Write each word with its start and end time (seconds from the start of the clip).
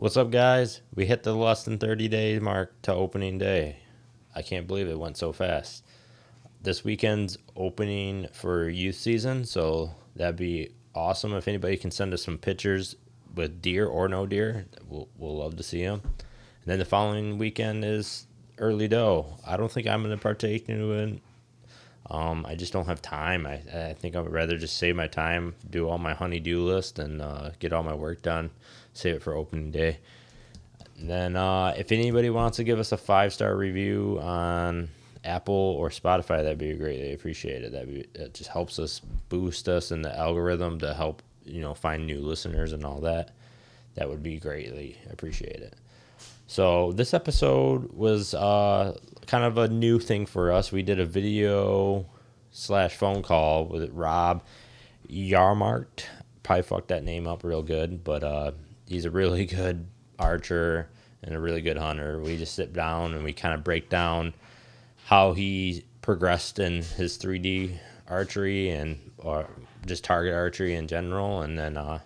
What's 0.00 0.16
up, 0.16 0.30
guys? 0.30 0.80
We 0.94 1.06
hit 1.06 1.24
the 1.24 1.34
less 1.34 1.64
than 1.64 1.76
30 1.76 2.06
day 2.06 2.38
mark 2.38 2.80
to 2.82 2.94
opening 2.94 3.36
day. 3.36 3.78
I 4.32 4.42
can't 4.42 4.68
believe 4.68 4.86
it 4.86 4.96
went 4.96 5.16
so 5.16 5.32
fast. 5.32 5.84
This 6.62 6.84
weekend's 6.84 7.36
opening 7.56 8.28
for 8.32 8.68
youth 8.68 8.94
season, 8.94 9.44
so 9.44 9.90
that'd 10.14 10.36
be 10.36 10.70
awesome 10.94 11.34
if 11.34 11.48
anybody 11.48 11.76
can 11.76 11.90
send 11.90 12.14
us 12.14 12.22
some 12.22 12.38
pictures 12.38 12.94
with 13.34 13.60
deer 13.60 13.86
or 13.86 14.08
no 14.08 14.24
deer. 14.24 14.66
We'll, 14.88 15.08
we'll 15.18 15.38
love 15.38 15.56
to 15.56 15.64
see 15.64 15.82
them. 15.82 16.00
And 16.04 16.66
then 16.66 16.78
the 16.78 16.84
following 16.84 17.36
weekend 17.36 17.84
is 17.84 18.28
early 18.58 18.86
doe. 18.86 19.26
I 19.44 19.56
don't 19.56 19.72
think 19.72 19.88
I'm 19.88 20.04
going 20.04 20.16
to 20.16 20.22
partake 20.22 20.68
in 20.68 20.92
it. 20.92 21.22
Um, 22.08 22.46
I 22.48 22.54
just 22.54 22.72
don't 22.72 22.86
have 22.86 23.02
time. 23.02 23.48
I, 23.48 23.54
I 23.74 23.96
think 23.98 24.14
I 24.14 24.20
would 24.20 24.32
rather 24.32 24.58
just 24.58 24.78
save 24.78 24.94
my 24.94 25.08
time, 25.08 25.56
do 25.68 25.88
all 25.88 25.98
my 25.98 26.14
honey-do 26.14 26.62
list, 26.62 27.00
and 27.00 27.20
uh, 27.20 27.50
get 27.58 27.72
all 27.72 27.82
my 27.82 27.94
work 27.94 28.22
done. 28.22 28.50
Save 28.98 29.16
it 29.16 29.22
for 29.22 29.34
opening 29.34 29.70
day. 29.70 29.98
And 30.98 31.08
then, 31.08 31.36
uh, 31.36 31.72
if 31.78 31.92
anybody 31.92 32.30
wants 32.30 32.56
to 32.56 32.64
give 32.64 32.80
us 32.80 32.90
a 32.90 32.96
five-star 32.96 33.54
review 33.54 34.18
on 34.20 34.88
Apple 35.24 35.54
or 35.54 35.90
Spotify, 35.90 36.42
that'd 36.42 36.58
be 36.58 36.74
greatly 36.74 37.12
appreciated. 37.12 37.72
That 37.72 37.86
be 37.86 38.08
it 38.14 38.34
just 38.34 38.50
helps 38.50 38.80
us 38.80 39.00
boost 39.28 39.68
us 39.68 39.92
in 39.92 40.02
the 40.02 40.16
algorithm 40.16 40.80
to 40.80 40.94
help 40.94 41.22
you 41.44 41.60
know 41.60 41.74
find 41.74 42.06
new 42.06 42.20
listeners 42.20 42.72
and 42.72 42.84
all 42.84 43.00
that. 43.02 43.30
That 43.94 44.08
would 44.08 44.22
be 44.22 44.38
greatly 44.38 44.98
appreciated. 45.10 45.76
So 46.48 46.90
this 46.92 47.14
episode 47.14 47.92
was 47.92 48.34
uh, 48.34 48.96
kind 49.26 49.44
of 49.44 49.58
a 49.58 49.68
new 49.68 50.00
thing 50.00 50.26
for 50.26 50.50
us. 50.50 50.72
We 50.72 50.82
did 50.82 50.98
a 50.98 51.06
video 51.06 52.06
slash 52.50 52.96
phone 52.96 53.22
call 53.22 53.66
with 53.66 53.90
Rob 53.92 54.42
Yarmart. 55.08 56.04
Probably 56.42 56.62
fucked 56.62 56.88
that 56.88 57.04
name 57.04 57.28
up 57.28 57.44
real 57.44 57.62
good, 57.62 58.02
but 58.02 58.24
uh, 58.24 58.52
he's 58.88 59.04
a 59.04 59.10
really 59.10 59.46
good 59.46 59.86
archer 60.18 60.88
and 61.22 61.34
a 61.34 61.40
really 61.40 61.60
good 61.60 61.76
hunter. 61.76 62.20
We 62.20 62.36
just 62.36 62.54
sit 62.54 62.72
down 62.72 63.14
and 63.14 63.22
we 63.22 63.32
kind 63.32 63.54
of 63.54 63.64
break 63.64 63.88
down 63.88 64.34
how 65.04 65.32
he 65.32 65.84
progressed 66.02 66.58
in 66.58 66.82
his 66.82 67.18
3D 67.18 67.78
archery 68.08 68.70
and 68.70 68.98
or 69.18 69.46
just 69.86 70.04
target 70.04 70.34
archery 70.34 70.74
in 70.74 70.86
general, 70.86 71.42
and 71.42 71.58
then 71.58 71.76
uh, 71.76 72.00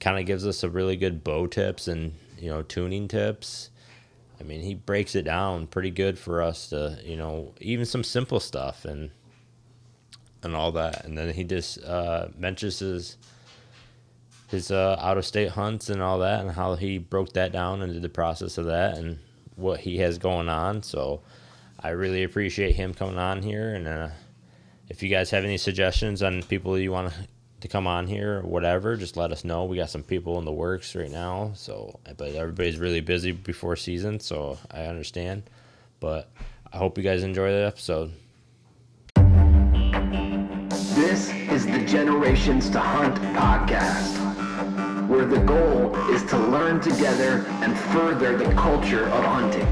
kind 0.00 0.18
of 0.18 0.26
gives 0.26 0.46
us 0.46 0.62
a 0.62 0.70
really 0.70 0.96
good 0.96 1.22
bow 1.22 1.46
tips 1.46 1.88
and 1.88 2.14
you 2.38 2.48
know 2.48 2.62
tuning 2.62 3.08
tips 3.08 3.70
I 4.40 4.42
mean, 4.42 4.62
he 4.62 4.74
breaks 4.74 5.14
it 5.14 5.22
down 5.22 5.66
pretty 5.66 5.90
good 5.90 6.18
for 6.18 6.40
us 6.40 6.70
to, 6.70 6.98
you 7.04 7.16
know, 7.16 7.52
even 7.60 7.84
some 7.84 8.02
simple 8.02 8.40
stuff 8.40 8.84
and 8.84 9.10
and 10.42 10.56
all 10.56 10.72
that. 10.72 11.04
And 11.04 11.18
then 11.18 11.34
he 11.34 11.44
just 11.44 11.84
uh, 11.84 12.28
mentions 12.38 12.78
his 12.78 13.18
his 14.50 14.70
uh, 14.70 14.96
out 15.00 15.18
of 15.18 15.24
state 15.24 15.50
hunts 15.50 15.88
and 15.88 16.02
all 16.02 16.18
that, 16.18 16.40
and 16.40 16.50
how 16.50 16.74
he 16.74 16.98
broke 16.98 17.32
that 17.34 17.52
down 17.52 17.82
and 17.82 17.92
did 17.92 18.02
the 18.02 18.08
process 18.08 18.58
of 18.58 18.66
that, 18.66 18.98
and 18.98 19.18
what 19.56 19.80
he 19.80 19.98
has 19.98 20.18
going 20.18 20.48
on. 20.48 20.82
So 20.82 21.22
I 21.78 21.90
really 21.90 22.24
appreciate 22.24 22.74
him 22.74 22.92
coming 22.94 23.18
on 23.18 23.42
here. 23.42 23.74
And 23.74 23.86
uh, 23.86 24.08
if 24.88 25.02
you 25.02 25.08
guys 25.08 25.30
have 25.30 25.44
any 25.44 25.56
suggestions 25.56 26.22
on 26.22 26.42
people 26.42 26.78
you 26.78 26.92
want 26.92 27.12
to 27.60 27.68
come 27.68 27.86
on 27.86 28.06
here 28.06 28.38
or 28.38 28.42
whatever, 28.42 28.96
just 28.96 29.16
let 29.16 29.32
us 29.32 29.44
know. 29.44 29.64
We 29.64 29.76
got 29.76 29.90
some 29.90 30.02
people 30.02 30.38
in 30.38 30.44
the 30.44 30.52
works 30.52 30.94
right 30.94 31.10
now, 31.10 31.52
so 31.54 32.00
but 32.16 32.34
everybody's 32.34 32.78
really 32.78 33.00
busy 33.00 33.32
before 33.32 33.76
season, 33.76 34.18
so 34.18 34.58
I 34.70 34.84
understand. 34.84 35.44
But 36.00 36.30
I 36.72 36.78
hope 36.78 36.96
you 36.96 37.04
guys 37.04 37.22
enjoy 37.22 37.50
the 37.50 37.66
episode. 37.66 38.12
This 40.94 41.30
is 41.50 41.66
the 41.66 41.84
Generations 41.86 42.70
to 42.70 42.80
Hunt 42.80 43.16
podcast, 43.36 44.29
where 45.10 45.26
the 45.26 45.40
goal 45.40 45.96
is 46.10 46.22
to 46.22 46.38
learn 46.38 46.80
together 46.80 47.44
and 47.62 47.76
further 47.76 48.36
the 48.38 48.44
culture 48.54 49.06
of 49.08 49.24
hunting. 49.24 49.66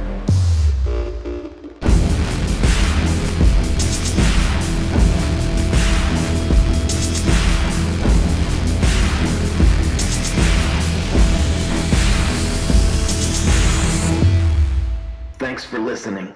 Thanks 15.38 15.64
for 15.64 15.78
listening. 15.78 16.34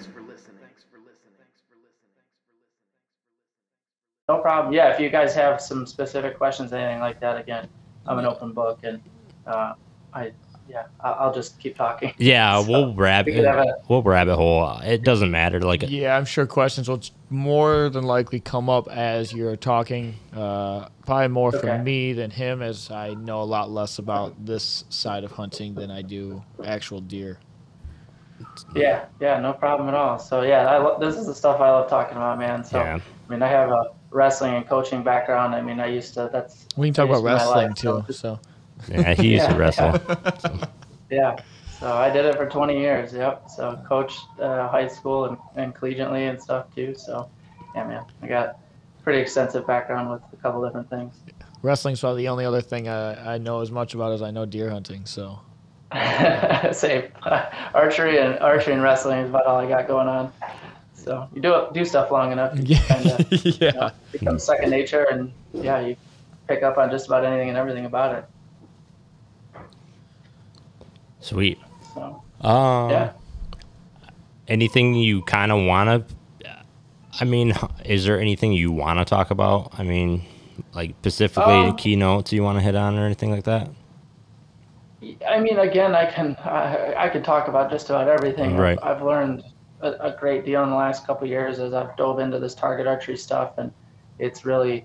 No 4.28 4.38
problem. 4.38 4.72
Yeah, 4.72 4.92
if 4.92 5.00
you 5.00 5.10
guys 5.10 5.34
have 5.34 5.60
some 5.60 5.88
specific 5.88 6.38
questions, 6.38 6.72
anything 6.72 7.00
like 7.00 7.18
that, 7.18 7.36
again, 7.36 7.68
I'm 8.06 8.18
an 8.18 8.26
open 8.26 8.52
book, 8.52 8.80
and 8.82 9.00
uh, 9.46 9.74
I, 10.12 10.32
yeah, 10.68 10.84
I- 11.00 11.10
I'll 11.12 11.32
just 11.34 11.58
keep 11.60 11.76
talking. 11.76 12.12
Yeah, 12.18 12.60
So, 12.62 12.70
we'll 12.70 12.94
rabbit 12.94 13.34
we 13.34 13.44
a, 13.44 13.64
we'll 13.88 14.02
rabbit 14.02 14.36
hole. 14.36 14.78
It 14.82 15.02
doesn't 15.02 15.30
matter. 15.30 15.60
Like 15.60 15.84
Yeah, 15.88 16.16
I'm 16.16 16.24
sure 16.24 16.46
questions 16.46 16.88
will 16.88 17.00
more 17.30 17.88
than 17.88 18.04
likely 18.04 18.40
come 18.40 18.68
up 18.68 18.88
as 18.88 19.32
you're 19.32 19.56
talking. 19.56 20.14
Uh, 20.34 20.88
probably 21.06 21.28
more 21.28 21.48
Okay. 21.48 21.58
from 21.60 21.84
me 21.84 22.12
than 22.12 22.30
him, 22.30 22.62
as 22.62 22.90
I 22.90 23.14
know 23.14 23.42
a 23.42 23.44
lot 23.44 23.70
less 23.70 23.98
about 23.98 24.44
this 24.44 24.84
side 24.88 25.24
of 25.24 25.32
hunting 25.32 25.74
than 25.74 25.90
I 25.90 26.02
do 26.02 26.42
actual 26.64 27.00
deer. 27.00 27.38
Yeah, 28.74 29.04
yeah, 29.20 29.38
no 29.38 29.52
problem 29.52 29.88
at 29.88 29.94
all. 29.94 30.18
So 30.18 30.42
yeah, 30.42 30.66
I 30.66 30.78
lo- 30.78 30.98
this 30.98 31.16
is 31.16 31.26
the 31.26 31.34
stuff 31.34 31.60
I 31.60 31.70
love 31.70 31.88
talking 31.88 32.16
about, 32.16 32.38
man. 32.38 32.64
So 32.64 32.78
Yeah. 32.78 32.98
I 32.98 33.32
mean, 33.32 33.42
I 33.42 33.46
have 33.48 33.70
a 33.70 33.92
wrestling 34.12 34.54
and 34.54 34.68
coaching 34.68 35.02
background. 35.02 35.54
I 35.54 35.60
mean, 35.62 35.80
I 35.80 35.86
used 35.86 36.14
to. 36.14 36.28
That's 36.32 36.66
We 36.76 36.86
can 36.88 36.94
talk 36.94 37.08
about 37.08 37.22
wrestling 37.24 37.68
life, 37.68 37.74
too. 37.76 38.04
so- 38.08 38.12
So 38.12 38.40
yeah, 38.88 39.14
he 39.14 39.34
used 39.34 39.46
to 39.46 39.52
Yeah, 39.52 39.56
wrestle. 39.58 40.00
yeah. 41.10 41.36
So 41.80 41.92
I 41.92 42.10
did 42.10 42.24
it 42.26 42.36
for 42.36 42.46
20 42.48 42.78
years. 42.78 43.12
Yep. 43.12 43.50
So 43.50 43.82
coached 43.88 44.20
uh, 44.40 44.68
high 44.68 44.86
school 44.88 45.24
and, 45.26 45.36
and 45.56 45.74
collegiately 45.74 46.28
and 46.30 46.40
stuff 46.40 46.72
too. 46.74 46.94
So 46.96 47.28
yeah, 47.74 47.86
man, 47.86 48.04
I 48.22 48.28
got 48.28 48.58
pretty 49.02 49.20
extensive 49.20 49.66
background 49.66 50.10
with 50.10 50.22
a 50.32 50.36
couple 50.36 50.64
different 50.64 50.88
things. 50.90 51.16
wrestling's 51.62 51.98
probably 52.00 52.22
the 52.22 52.28
only 52.28 52.44
other 52.44 52.60
thing 52.60 52.88
I, 52.88 53.34
I 53.34 53.38
know 53.38 53.60
as 53.62 53.70
much 53.72 53.94
about 53.94 54.12
as 54.12 54.22
I 54.22 54.30
know 54.30 54.46
deer 54.46 54.70
hunting. 54.70 55.06
So 55.06 55.40
Same. 56.72 57.04
archery 57.74 58.18
and 58.18 58.38
archery 58.38 58.74
and 58.74 58.82
wrestling 58.82 59.18
is 59.18 59.28
about 59.30 59.46
all 59.46 59.58
I 59.58 59.68
got 59.68 59.86
going 59.88 60.08
on. 60.08 60.32
So 61.04 61.28
you 61.34 61.42
do 61.42 61.66
do 61.72 61.84
stuff 61.84 62.10
long 62.10 62.30
enough, 62.32 62.56
you 62.56 62.62
yeah, 62.76 62.82
kind 62.86 63.06
of 63.10 63.32
yeah. 63.60 63.90
becomes 64.12 64.44
second 64.44 64.70
nature, 64.70 65.04
and 65.10 65.32
yeah, 65.52 65.80
you 65.80 65.96
pick 66.46 66.62
up 66.62 66.78
on 66.78 66.90
just 66.90 67.06
about 67.06 67.24
anything 67.24 67.48
and 67.48 67.58
everything 67.58 67.86
about 67.86 68.14
it. 68.18 68.24
Sweet. 71.20 71.58
So 71.94 72.22
Um, 72.40 72.90
yeah. 72.90 73.12
anything 74.48 74.94
you 74.94 75.22
kind 75.22 75.52
of 75.52 75.64
want 75.66 76.08
to 76.08 76.16
i 77.20 77.24
mean 77.24 77.52
is 77.84 78.04
there 78.06 78.18
anything 78.18 78.52
you 78.54 78.72
want 78.72 78.98
to 78.98 79.04
talk 79.04 79.30
about 79.30 79.70
i 79.78 79.82
mean 79.82 80.22
like 80.74 80.94
specifically 81.00 81.52
Um, 81.68 81.76
keynotes 81.76 82.32
you 82.32 82.42
want 82.42 82.58
to 82.58 82.64
hit 82.64 82.74
on 82.74 82.98
or 82.98 83.04
anything 83.04 83.30
like 83.30 83.44
that 83.44 83.68
I 85.28 85.40
mean, 85.40 85.58
again, 85.58 85.96
I 85.96 86.06
can 86.06 86.36
I, 86.44 86.94
I 86.96 87.08
could 87.08 87.24
talk 87.24 87.48
about 87.48 87.70
just 87.72 87.90
about 87.90 88.06
everything. 88.06 88.56
Right. 88.56 88.78
I've, 88.80 88.98
I've 88.98 89.02
learned 89.02 89.42
a, 89.82 89.92
a 90.00 90.16
great 90.18 90.44
deal 90.44 90.62
in 90.62 90.70
the 90.70 90.76
last 90.76 91.06
couple 91.06 91.24
of 91.24 91.30
years 91.30 91.58
as 91.58 91.74
I've 91.74 91.96
dove 91.96 92.18
into 92.18 92.38
this 92.38 92.54
target 92.54 92.86
archery 92.86 93.16
stuff, 93.16 93.58
and 93.58 93.72
it's 94.18 94.44
really, 94.44 94.84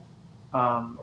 um, 0.53 0.99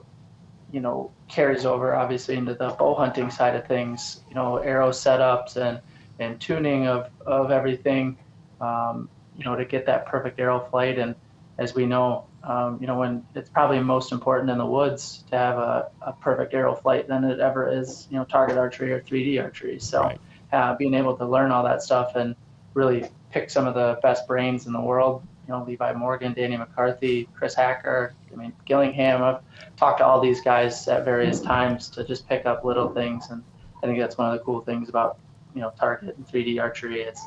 you 0.71 0.81
know, 0.81 1.11
carries 1.29 1.65
over 1.65 1.95
obviously 1.95 2.37
into 2.37 2.55
the 2.55 2.71
bow 2.71 2.95
hunting 2.95 3.31
side 3.31 3.57
of 3.57 3.67
things. 3.67 4.21
You 4.29 4.35
know, 4.35 4.59
arrow 4.59 4.91
setups 4.91 5.57
and 5.57 5.81
and 6.19 6.41
tuning 6.41 6.87
of 6.87 7.09
of 7.27 7.51
everything. 7.51 8.19
Um, 8.61 9.09
you 9.37 9.45
know, 9.45 9.57
to 9.57 9.65
get 9.65 9.87
that 9.87 10.07
perfect 10.07 10.39
arrow 10.39 10.61
flight, 10.71 10.99
and 10.99 11.15
as 11.59 11.75
we 11.75 11.87
know, 11.87 12.27
um, 12.43 12.79
you 12.81 12.87
know, 12.87 12.99
when 12.99 13.25
it's 13.35 13.51
probably 13.51 13.81
most 13.81 14.13
important 14.13 14.51
in 14.51 14.59
the 14.59 14.67
woods 14.67 15.25
to 15.31 15.37
have 15.37 15.59
a, 15.59 15.87
a 16.03 16.13
perfect 16.13 16.55
arrow 16.55 16.75
flight 16.75 17.09
than 17.09 17.25
it 17.25 17.41
ever 17.41 17.69
is, 17.71 18.07
you 18.11 18.17
know, 18.17 18.25
target 18.25 18.59
archery 18.59 18.93
or 18.93 19.01
3D 19.01 19.43
archery. 19.43 19.79
So, 19.81 20.03
Right. 20.03 20.21
uh, 20.53 20.77
being 20.77 20.95
able 20.95 21.17
to 21.17 21.27
learn 21.27 21.51
all 21.51 21.65
that 21.65 21.83
stuff 21.83 22.13
and 22.17 22.37
really 22.75 23.09
pick 23.35 23.51
some 23.51 23.67
of 23.67 23.75
the 23.75 23.99
best 24.01 24.29
brains 24.29 24.67
in 24.69 24.73
the 24.73 24.81
world, 24.81 25.21
you 25.49 25.53
know, 25.53 25.65
Levi 25.65 25.93
Morgan, 25.93 26.33
Danny 26.33 26.57
McCarthy, 26.57 27.29
Chris 27.35 27.53
Hacker, 27.53 28.15
I 28.33 28.37
mean, 28.37 28.53
Gillingham. 28.65 29.23
I've 29.25 29.41
talked 29.77 29.99
to 29.99 30.07
all 30.07 30.21
these 30.21 30.41
guys 30.41 30.87
at 30.87 31.05
various 31.05 31.41
times 31.41 31.89
to 31.91 32.05
just 32.05 32.29
pick 32.29 32.47
up 32.47 32.65
little 32.65 32.89
things. 32.95 33.27
And 33.31 33.43
I 33.83 33.87
think 33.87 33.99
that's 33.99 34.17
one 34.17 34.33
of 34.33 34.39
the 34.39 34.45
cool 34.45 34.61
things 34.61 34.89
about, 34.89 35.19
you 35.53 35.61
know, 35.63 35.73
target 35.79 36.17
and 36.17 36.25
3D 36.29 36.61
archery. 36.61 37.01
It's, 37.03 37.21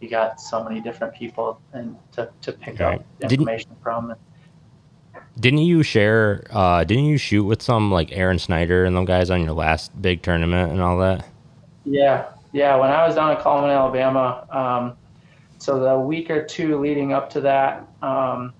you 0.00 0.08
got 0.08 0.40
so 0.40 0.64
many 0.64 0.80
different 0.80 1.14
people 1.14 1.60
and 1.74 1.94
to, 2.12 2.30
to 2.40 2.52
pick 2.52 2.80
Right. 2.80 2.98
up 3.00 3.04
Didn't- 3.20 3.32
information 3.32 3.76
from. 3.82 4.10
And, 4.12 4.20
didn't 5.38 5.60
you 5.60 5.82
share 5.82 6.44
uh 6.50 6.82
didn't 6.84 7.04
you 7.04 7.16
shoot 7.16 7.44
with 7.44 7.62
some 7.62 7.90
like 7.90 8.10
aaron 8.12 8.38
snyder 8.38 8.84
and 8.84 8.96
them 8.96 9.04
guys 9.04 9.30
on 9.30 9.42
your 9.42 9.52
last 9.52 9.90
big 10.02 10.22
tournament 10.22 10.70
and 10.72 10.80
all 10.82 10.98
that 10.98 11.24
Yeah, 11.84 12.26
yeah. 12.52 12.76
When 12.76 12.90
I 12.90 13.06
was 13.06 13.14
down 13.14 13.30
in 13.30 13.36
Cullman, 13.38 13.70
Alabama, 13.70 14.44
um, 14.50 14.96
so 15.60 15.78
the 15.78 15.98
week 15.98 16.30
or 16.30 16.44
two 16.44 16.78
leading 16.78 17.12
up 17.12 17.30
to 17.30 17.40
that, 17.42 17.88
um, 18.02 18.52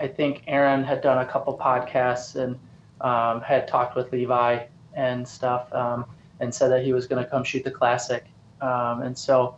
I 0.00 0.08
think 0.08 0.42
Aaron 0.46 0.82
had 0.82 1.00
done 1.00 1.18
a 1.18 1.26
couple 1.26 1.56
podcasts 1.56 2.36
and 2.36 2.58
um, 3.00 3.40
had 3.42 3.68
talked 3.68 3.94
with 3.96 4.10
Levi 4.12 4.64
and 4.94 5.26
stuff. 5.28 5.72
Um, 5.74 6.06
and 6.40 6.54
said 6.54 6.70
that 6.70 6.84
he 6.84 6.92
was 6.92 7.06
going 7.06 7.22
to 7.22 7.28
come 7.28 7.44
shoot 7.44 7.64
the 7.64 7.70
classic. 7.70 8.24
Um, 8.60 9.02
and 9.02 9.16
so 9.16 9.56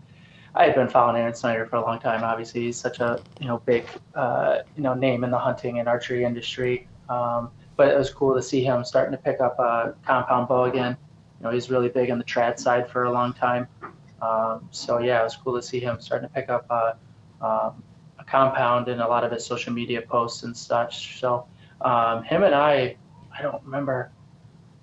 I 0.54 0.64
had 0.64 0.74
been 0.74 0.88
following 0.88 1.20
Aaron 1.20 1.34
Snyder 1.34 1.66
for 1.66 1.76
a 1.76 1.82
long 1.82 2.00
time. 2.00 2.24
Obviously, 2.24 2.62
he's 2.62 2.76
such 2.76 3.00
a 3.00 3.20
you 3.40 3.46
know 3.46 3.58
big 3.58 3.86
uh, 4.14 4.58
you 4.76 4.82
know 4.82 4.94
name 4.94 5.24
in 5.24 5.30
the 5.30 5.38
hunting 5.38 5.78
and 5.78 5.88
archery 5.88 6.24
industry. 6.24 6.88
Um, 7.08 7.50
but 7.76 7.88
it 7.88 7.96
was 7.96 8.10
cool 8.10 8.34
to 8.34 8.42
see 8.42 8.62
him 8.62 8.84
starting 8.84 9.12
to 9.12 9.18
pick 9.18 9.40
up 9.40 9.58
a 9.58 9.94
compound 10.04 10.48
bow 10.48 10.64
again. 10.64 10.96
You 11.40 11.44
know, 11.44 11.50
he's 11.50 11.70
really 11.70 11.88
big 11.88 12.10
on 12.10 12.18
the 12.18 12.24
trad 12.24 12.58
side 12.58 12.88
for 12.90 13.04
a 13.04 13.12
long 13.12 13.32
time. 13.32 13.66
Um, 14.22 14.68
so 14.70 14.98
yeah, 14.98 15.20
it 15.20 15.24
was 15.24 15.36
cool 15.36 15.54
to 15.56 15.62
see 15.62 15.80
him 15.80 16.00
starting 16.00 16.28
to 16.28 16.34
pick 16.34 16.48
up 16.48 16.66
a, 16.70 16.96
um, 17.44 17.82
a 18.18 18.24
compound 18.26 18.88
in 18.88 19.00
a 19.00 19.08
lot 19.08 19.24
of 19.24 19.32
his 19.32 19.44
social 19.44 19.72
media 19.72 20.02
posts 20.02 20.42
and 20.42 20.56
such. 20.56 21.20
So 21.20 21.46
um, 21.80 22.22
him 22.24 22.42
and 22.42 22.54
I, 22.54 22.96
I 23.36 23.42
don't 23.42 23.62
remember 23.64 24.12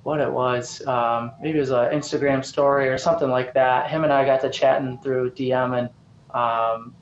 what 0.08 0.22
it 0.22 0.32
was. 0.32 0.86
Um, 0.88 1.34
maybe 1.42 1.58
it 1.58 1.62
was 1.62 1.72
an 1.72 1.92
Instagram 1.92 2.44
story 2.44 2.88
or 2.88 2.98
something 2.98 3.30
like 3.30 3.54
that. 3.56 3.90
Him 3.90 4.06
and 4.06 4.14
I 4.14 4.26
got 4.26 4.40
to 4.40 4.50
chatting 4.50 4.98
through 5.04 5.32
DM, 5.32 5.78
and 5.78 5.90
um, 6.34 6.96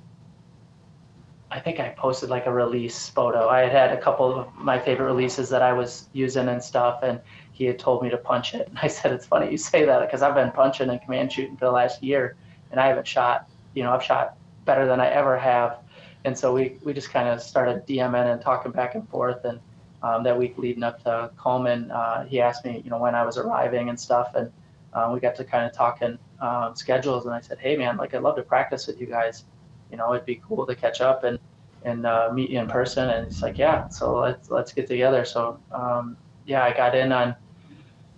I 1.51 1.59
think 1.59 1.79
I 1.79 1.89
posted 1.89 2.29
like 2.29 2.47
a 2.47 2.51
release 2.51 3.07
photo. 3.07 3.47
I 3.47 3.59
had 3.61 3.71
had 3.71 3.91
a 3.91 4.01
couple 4.01 4.39
of 4.39 4.55
my 4.55 4.79
favorite 4.79 5.05
releases 5.05 5.49
that 5.49 5.61
I 5.61 5.73
was 5.73 6.09
using 6.13 6.47
and 6.49 6.63
stuff, 6.63 7.01
and 7.03 7.21
he 7.55 7.63
had 7.65 7.79
told 7.79 8.03
me 8.03 8.09
to 8.09 8.17
punch 8.17 8.53
it. 8.53 8.67
And 8.67 8.77
I 8.81 8.87
said, 8.87 9.11
"It's 9.13 9.25
funny 9.25 9.49
you 9.49 9.57
say 9.57 9.85
that 9.85 10.01
because 10.01 10.21
I've 10.21 10.35
been 10.35 10.51
punching 10.51 10.89
and 10.89 11.01
command 11.01 11.31
shooting 11.31 11.55
for 11.57 11.65
the 11.65 11.71
last 11.71 12.03
year, 12.03 12.35
and 12.71 12.79
I 12.79 12.87
haven't 12.87 13.07
shot. 13.07 13.49
You 13.73 13.83
know, 13.83 13.93
I've 13.93 14.03
shot 14.03 14.37
better 14.65 14.85
than 14.85 14.99
I 14.99 15.07
ever 15.07 15.37
have." 15.37 15.79
And 16.25 16.37
so 16.37 16.53
we 16.53 16.77
we 16.83 16.93
just 16.93 17.11
kind 17.11 17.29
of 17.29 17.41
started 17.41 17.85
DMing 17.87 18.31
and 18.33 18.41
talking 18.41 18.71
back 18.71 18.95
and 18.95 19.07
forth, 19.09 19.45
and 19.45 19.59
um, 20.03 20.23
that 20.23 20.37
week 20.37 20.57
leading 20.57 20.83
up 20.83 21.01
to 21.03 21.31
Cullman, 21.37 21.91
uh, 21.91 22.25
he 22.25 22.41
asked 22.41 22.65
me, 22.65 22.81
you 22.83 22.91
know, 22.91 22.99
when 22.99 23.15
I 23.15 23.23
was 23.23 23.37
arriving 23.37 23.89
and 23.89 23.99
stuff, 23.99 24.35
and 24.35 24.51
uh, 24.93 25.09
we 25.13 25.19
got 25.19 25.35
to 25.35 25.43
kind 25.43 25.65
of 25.65 25.73
talking 25.73 26.17
um, 26.41 26.75
schedules. 26.75 27.25
And 27.25 27.33
I 27.33 27.41
said, 27.41 27.57
hey 27.59 27.77
man, 27.77 27.97
like 27.97 28.13
I'd 28.13 28.21
love 28.21 28.35
to 28.35 28.43
practice 28.43 28.87
with 28.87 28.99
you 28.99 29.07
guys. 29.07 29.45
You 29.91 29.97
know, 29.97 30.13
it'd 30.13 30.25
be 30.25 30.41
cool 30.47 30.65
to 30.65 30.75
catch 30.75 31.01
up 31.01 31.23
and 31.23 31.39
and 31.83 32.05
uh, 32.05 32.31
meet 32.33 32.49
you 32.49 32.59
in 32.59 32.67
person. 32.67 33.09
And 33.09 33.25
he's 33.27 33.41
like, 33.41 33.57
yeah, 33.57 33.87
so 33.87 34.17
let's 34.17 34.49
let's 34.49 34.73
get 34.73 34.87
together. 34.87 35.25
So 35.25 35.59
um, 35.71 36.17
yeah, 36.45 36.63
I 36.63 36.73
got 36.73 36.95
in 36.95 37.11
on 37.11 37.35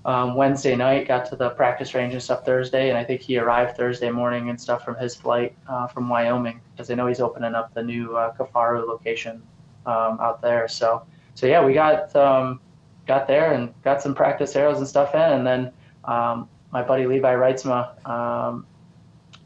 um, 0.08 0.36
Wednesday 0.36 0.74
night, 0.74 1.06
got 1.06 1.26
to 1.30 1.36
the 1.36 1.50
practice 1.50 1.94
range 1.94 2.14
and 2.14 2.24
stuff 2.24 2.46
Thursday, 2.46 2.90
and 2.90 2.98
I 2.98 3.04
think 3.04 3.20
he 3.20 3.38
arrived 3.38 3.76
Thursday 3.76 4.10
morning 4.10 4.50
and 4.50 4.60
stuff 4.60 4.86
from 4.86 4.96
his 4.96 5.16
flight 5.16 5.54
uh, 5.68 5.86
from 5.88 6.08
Wyoming 6.08 6.62
because 6.72 6.90
I 6.90 6.96
know 6.96 7.08
he's 7.08 7.20
opening 7.20 7.54
up 7.54 7.74
the 7.74 7.84
new 7.84 8.16
uh, 8.16 8.34
Kifaru 8.34 8.88
location 8.88 9.44
um, 9.86 10.18
out 10.22 10.42
there. 10.42 10.70
So 10.70 11.06
so 11.36 11.46
yeah, 11.46 11.64
we 11.64 11.74
got 11.74 12.16
um, 12.16 12.62
got 13.06 13.28
there 13.28 13.52
and 13.52 13.74
got 13.84 14.02
some 14.02 14.16
practice 14.16 14.56
arrows 14.56 14.78
and 14.78 14.88
stuff 14.88 15.14
in, 15.14 15.22
and 15.22 15.46
then 15.46 15.74
um, 16.06 16.48
my 16.72 16.82
buddy 16.82 17.06
Levi 17.06 17.34
Reitzma 17.34 18.08
um, 18.08 18.66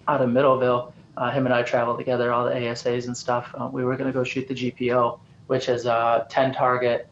out 0.07 0.21
of 0.21 0.29
Middleville, 0.29 0.93
uh, 1.17 1.31
him 1.31 1.45
and 1.47 1.55
I 1.55 1.63
traveled 1.63 1.97
together, 1.97 2.31
all 2.31 2.45
the 2.45 2.51
ASAs 2.51 3.07
and 3.07 3.17
stuff. 3.17 3.53
Uh, 3.59 3.67
we 3.71 3.83
were 3.83 3.97
going 3.97 4.07
to 4.07 4.13
go 4.13 4.23
shoot 4.23 4.47
the 4.47 4.53
GPO, 4.53 5.19
which 5.47 5.69
is 5.69 5.87
a 5.87 6.27
10 6.29 6.53
target. 6.53 7.07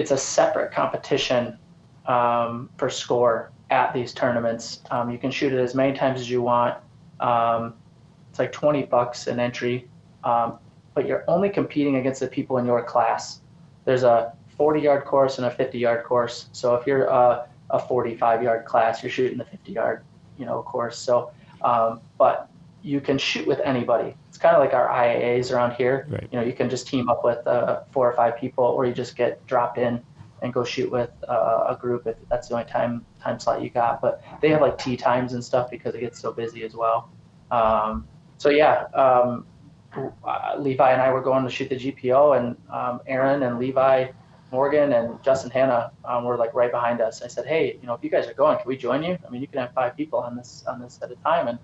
Um, 0.00 0.02
it's 0.02 0.10
a 0.10 0.16
separate 0.16 0.72
competition 0.72 1.58
um, 2.06 2.70
for 2.78 2.90
score 2.90 3.50
at 3.70 3.92
these 3.92 4.12
tournaments. 4.12 4.82
Um, 4.90 5.10
you 5.10 5.18
can 5.18 5.30
shoot 5.30 5.52
it 5.52 5.60
as 5.60 5.74
many 5.74 5.96
times 5.96 6.20
as 6.20 6.30
you 6.30 6.42
want. 6.42 6.76
it's 7.20 8.38
like 8.38 8.52
20 8.52 8.84
bucks 8.84 9.26
an 9.26 9.38
entry. 9.38 9.88
Um, 10.24 10.58
but 10.94 11.06
you're 11.06 11.24
only 11.28 11.50
competing 11.50 11.96
against 11.96 12.20
the 12.20 12.26
people 12.26 12.58
in 12.58 12.66
your 12.66 12.82
class. 12.82 13.40
There's 13.84 14.02
a 14.02 14.32
40 14.56 14.80
yard 14.80 15.04
course 15.04 15.38
and 15.38 15.46
a 15.46 15.50
50 15.50 15.78
yard 15.78 16.04
course. 16.04 16.48
So 16.52 16.74
if 16.74 16.86
you're 16.86 17.04
a, 17.04 17.48
a 17.70 17.78
45 17.78 18.42
yard 18.42 18.64
class, 18.66 19.02
you're 19.02 19.12
shooting 19.12 19.38
the 19.38 19.44
50 19.44 19.72
yard, 19.72 20.02
you 20.38 20.46
know, 20.46 20.62
course. 20.62 20.98
So, 20.98 21.30
um, 21.62 22.00
but 22.18 22.48
you 22.82 23.00
can 23.00 23.18
shoot 23.18 23.46
with 23.46 23.60
anybody. 23.60 24.14
It's 24.30 24.38
kind 24.38 24.54
of 24.54 24.60
like 24.60 24.74
our 24.74 24.88
IAAs 24.88 25.52
around 25.52 25.72
here. 25.72 26.06
Right. 26.08 26.28
You 26.30 26.38
know, 26.38 26.46
you 26.46 26.52
can 26.52 26.70
just 26.70 26.86
team 26.86 27.08
up 27.08 27.24
with 27.24 27.44
uh, 27.48 27.80
four 27.90 28.08
or 28.08 28.14
five 28.14 28.38
people, 28.38 28.62
or 28.64 28.86
you 28.86 28.94
just 28.94 29.16
get 29.16 29.44
dropped 29.46 29.76
in 29.76 30.00
and 30.40 30.54
go 30.54 30.62
shoot 30.62 30.88
with 30.88 31.10
uh, 31.28 31.64
a 31.68 31.76
group 31.76 32.06
if 32.06 32.16
that's 32.28 32.46
the 32.48 32.54
only 32.54 32.66
time 32.70 33.04
time 33.20 33.40
slot 33.40 33.60
you 33.60 33.70
got. 33.70 34.00
But 34.00 34.22
they 34.40 34.48
have 34.50 34.60
like 34.60 34.78
tee 34.78 34.96
times 34.96 35.32
and 35.32 35.44
stuff 35.44 35.68
because 35.68 35.96
it 35.96 36.00
gets 36.00 36.20
so 36.20 36.32
busy 36.32 36.62
as 36.62 36.74
well. 36.76 37.10
Um, 37.50 38.06
so 38.38 38.50
yeah, 38.50 38.84
um, 38.94 39.46
uh, 39.92 40.54
Levi 40.56 40.92
and 40.92 41.02
I 41.02 41.12
were 41.12 41.20
going 41.20 41.42
to 41.42 41.50
shoot 41.50 41.68
the 41.68 41.76
GPO, 41.76 42.38
and 42.38 42.56
um, 42.70 43.00
Aaron 43.08 43.42
and 43.42 43.58
Levi 43.58 44.12
Morgan 44.52 44.92
and 44.92 45.22
Justin 45.22 45.50
Hanna 45.50 45.92
um, 46.04 46.24
were 46.24 46.36
like 46.36 46.54
right 46.54 46.70
behind 46.70 47.00
us. 47.00 47.22
I 47.22 47.28
said, 47.28 47.46
"Hey, 47.46 47.78
you 47.80 47.86
know, 47.86 47.94
if 47.94 48.02
you 48.02 48.10
guys 48.10 48.26
are 48.26 48.34
going, 48.34 48.58
can 48.58 48.66
we 48.66 48.76
join 48.76 49.02
you? 49.02 49.18
I 49.26 49.30
mean, 49.30 49.40
you 49.40 49.48
can 49.48 49.60
have 49.60 49.72
five 49.74 49.96
people 49.96 50.18
on 50.18 50.36
this 50.36 50.64
on 50.66 50.80
this 50.80 50.98
at 51.02 51.10
a 51.10 51.16
time." 51.16 51.48
And 51.48 51.58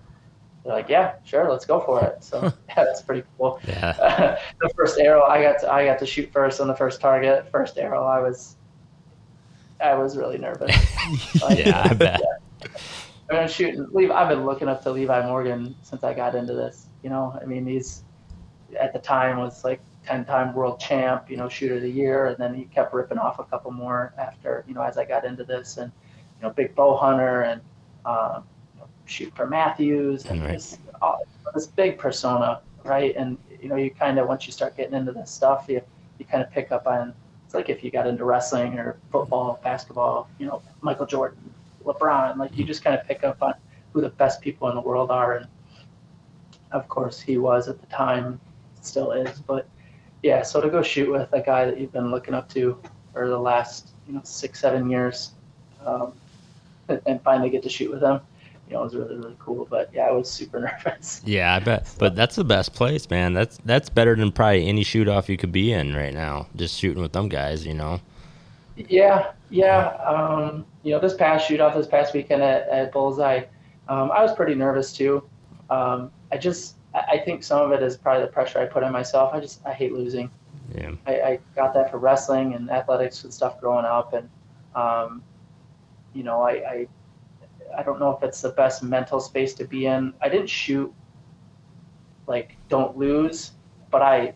they're 0.67 0.75
like, 0.75 0.89
"Yeah, 0.89 1.15
sure, 1.23 1.49
let's 1.49 1.65
go 1.65 1.79
for 1.79 2.03
it." 2.03 2.23
So 2.23 2.41
yeah, 2.43 2.51
that's 2.75 3.01
pretty 3.01 3.23
cool. 3.37 3.59
Yeah. 3.67 4.37
the 4.61 4.69
first 4.75 4.99
arrow 4.99 5.23
I 5.23 5.41
got 5.41 5.59
to, 5.61 5.71
I 5.71 5.85
got 5.85 5.99
to 5.99 6.05
shoot 6.05 6.31
first 6.31 6.59
on 6.59 6.67
the 6.67 6.75
first 6.75 7.01
target. 7.01 7.49
First 7.51 7.77
arrow, 7.77 8.03
I 8.05 8.19
was 8.19 8.57
I 9.79 9.95
was 9.95 10.17
really 10.17 10.37
nervous. 10.37 10.75
like, 11.41 11.65
yeah, 11.65 11.87
I 11.89 11.93
bet. 11.93 12.21
Yeah. 12.21 12.67
I've 13.29 13.37
been 13.39 13.47
shooting. 13.47 14.11
I've 14.11 14.29
been 14.29 14.45
looking 14.45 14.67
up 14.67 14.83
to 14.83 14.91
Levi 14.91 15.25
Morgan 15.25 15.75
since 15.83 16.03
I 16.03 16.13
got 16.13 16.35
into 16.35 16.53
this. 16.53 16.87
You 17.03 17.09
know, 17.09 17.37
I 17.41 17.45
mean, 17.45 17.65
he's 17.65 18.03
at 18.79 18.93
the 18.93 18.99
time 18.99 19.37
was 19.37 19.63
like 19.63 19.81
10 20.05 20.25
time 20.25 20.53
world 20.53 20.79
champ, 20.79 21.29
you 21.29 21.37
know, 21.37 21.49
shooter 21.49 21.75
of 21.75 21.81
the 21.81 21.89
year. 21.89 22.27
And 22.27 22.37
then 22.37 22.53
he 22.53 22.65
kept 22.65 22.93
ripping 22.93 23.17
off 23.17 23.39
a 23.39 23.43
couple 23.43 23.71
more 23.71 24.13
after, 24.17 24.63
you 24.67 24.73
know, 24.73 24.81
as 24.81 24.97
I 24.97 25.05
got 25.05 25.25
into 25.25 25.43
this 25.43 25.77
and, 25.77 25.91
you 26.39 26.47
know, 26.47 26.53
big 26.53 26.75
bow 26.75 26.95
hunter 26.95 27.41
and, 27.41 27.61
um, 28.05 28.43
shoot 29.07 29.33
for 29.35 29.47
Mathews 29.47 30.25
and 30.25 30.41
right. 30.41 30.53
this, 30.53 30.77
uh, 31.01 31.17
this 31.53 31.67
big 31.67 31.97
persona. 31.97 32.61
Right. 32.83 33.15
And, 33.15 33.37
you 33.61 33.69
know, 33.69 33.75
you 33.75 33.91
kind 33.91 34.17
of, 34.19 34.27
once 34.27 34.45
you 34.45 34.53
start 34.53 34.77
getting 34.77 34.93
into 34.93 35.11
this 35.11 35.31
stuff, 35.31 35.65
you, 35.67 35.81
you 36.19 36.25
kind 36.25 36.43
of 36.43 36.51
pick 36.51 36.71
up 36.71 36.87
on, 36.87 37.13
it's 37.45 37.53
like 37.53 37.69
if 37.69 37.83
you 37.83 37.91
got 37.91 38.07
into 38.07 38.23
wrestling 38.23 38.77
or 38.77 38.97
football, 39.11 39.59
basketball, 39.63 40.29
you 40.39 40.45
know, 40.45 40.61
Michael 40.81 41.05
Jordan, 41.05 41.53
LeBron, 41.83 42.37
like 42.37 42.55
you 42.57 42.63
just 42.63 42.83
kind 42.83 42.97
of 42.97 43.05
pick 43.07 43.23
up 43.23 43.41
on 43.41 43.53
who 43.93 44.01
the 44.01 44.09
best 44.09 44.41
people 44.41 44.69
in 44.69 44.75
the 44.75 44.81
world 44.81 45.11
are. 45.11 45.37
And 45.37 45.47
of 46.71 46.87
course 46.87 47.19
he 47.19 47.37
was 47.37 47.67
at 47.67 47.79
the 47.79 47.87
time 47.87 48.39
still 48.81 49.11
is. 49.11 49.39
But 49.39 49.67
yeah, 50.23 50.43
so 50.43 50.61
to 50.61 50.69
go 50.69 50.81
shoot 50.81 51.11
with 51.11 51.31
a 51.33 51.41
guy 51.41 51.65
that 51.65 51.79
you've 51.79 51.91
been 51.91 52.11
looking 52.11 52.33
up 52.33 52.49
to 52.49 52.79
for 53.13 53.27
the 53.27 53.39
last 53.39 53.89
you 54.07 54.13
know 54.13 54.21
six 54.23 54.59
seven 54.59 54.89
years, 54.89 55.31
um, 55.85 56.13
and, 56.87 57.01
and 57.05 57.21
finally 57.21 57.49
get 57.49 57.63
to 57.63 57.69
shoot 57.69 57.91
with 57.91 58.01
him, 58.01 58.19
you 58.67 58.73
know, 58.73 58.81
it 58.81 58.85
was 58.85 58.95
really 58.95 59.15
really 59.15 59.35
cool. 59.39 59.67
But 59.69 59.89
yeah, 59.93 60.03
I 60.03 60.11
was 60.11 60.29
super 60.29 60.59
nervous. 60.85 61.21
Yeah, 61.25 61.55
I 61.55 61.59
bet. 61.59 61.93
But 61.97 62.15
that's 62.15 62.35
the 62.35 62.43
best 62.43 62.73
place, 62.73 63.09
man. 63.09 63.33
That's 63.33 63.57
that's 63.65 63.89
better 63.89 64.15
than 64.15 64.31
probably 64.31 64.67
any 64.67 64.83
shoot 64.83 65.07
off 65.07 65.29
you 65.29 65.37
could 65.37 65.51
be 65.51 65.71
in 65.71 65.95
right 65.95 66.13
now. 66.13 66.47
Just 66.55 66.77
shooting 66.77 67.01
with 67.01 67.13
them 67.13 67.29
guys, 67.29 67.65
you 67.65 67.73
know. 67.73 67.99
Yeah, 68.75 69.31
yeah. 69.49 69.87
Um, 70.05 70.65
you 70.83 70.91
know, 70.91 70.99
this 70.99 71.15
past 71.15 71.47
shoot 71.47 71.59
off 71.59 71.75
this 71.75 71.87
past 71.87 72.13
weekend 72.13 72.43
at, 72.43 72.67
at 72.69 72.91
Bullseye, 72.91 73.43
um, 73.89 74.11
I 74.11 74.21
was 74.21 74.33
pretty 74.33 74.55
nervous 74.55 74.93
too. 74.93 75.23
Um, 75.69 76.11
I 76.31 76.37
just 76.37 76.75
I 76.93 77.17
think 77.17 77.43
some 77.43 77.61
of 77.61 77.71
it 77.71 77.83
is 77.83 77.97
probably 77.97 78.23
the 78.23 78.31
pressure 78.31 78.59
I 78.59 78.65
put 78.65 78.83
on 78.83 78.91
myself. 78.91 79.33
I 79.33 79.39
just 79.39 79.65
I 79.65 79.73
hate 79.73 79.93
losing. 79.93 80.29
Yeah. 80.75 80.91
I, 81.05 81.13
I 81.13 81.39
got 81.55 81.73
that 81.73 81.91
for 81.91 81.97
wrestling 81.97 82.53
and 82.53 82.69
athletics 82.69 83.23
and 83.23 83.33
stuff 83.33 83.59
growing 83.59 83.85
up, 83.85 84.13
and 84.13 84.29
um, 84.75 85.23
you 86.13 86.23
know 86.23 86.41
I, 86.41 86.51
I 86.51 86.87
I 87.75 87.83
don't 87.83 87.99
know 87.99 88.11
if 88.11 88.23
it's 88.23 88.41
the 88.41 88.49
best 88.49 88.83
mental 88.83 89.19
space 89.19 89.53
to 89.55 89.65
be 89.65 89.87
in. 89.87 90.13
I 90.21 90.29
didn't 90.29 90.49
shoot 90.49 90.93
like 92.27 92.57
don't 92.69 92.97
lose, 92.97 93.53
but 93.89 94.01
I 94.01 94.33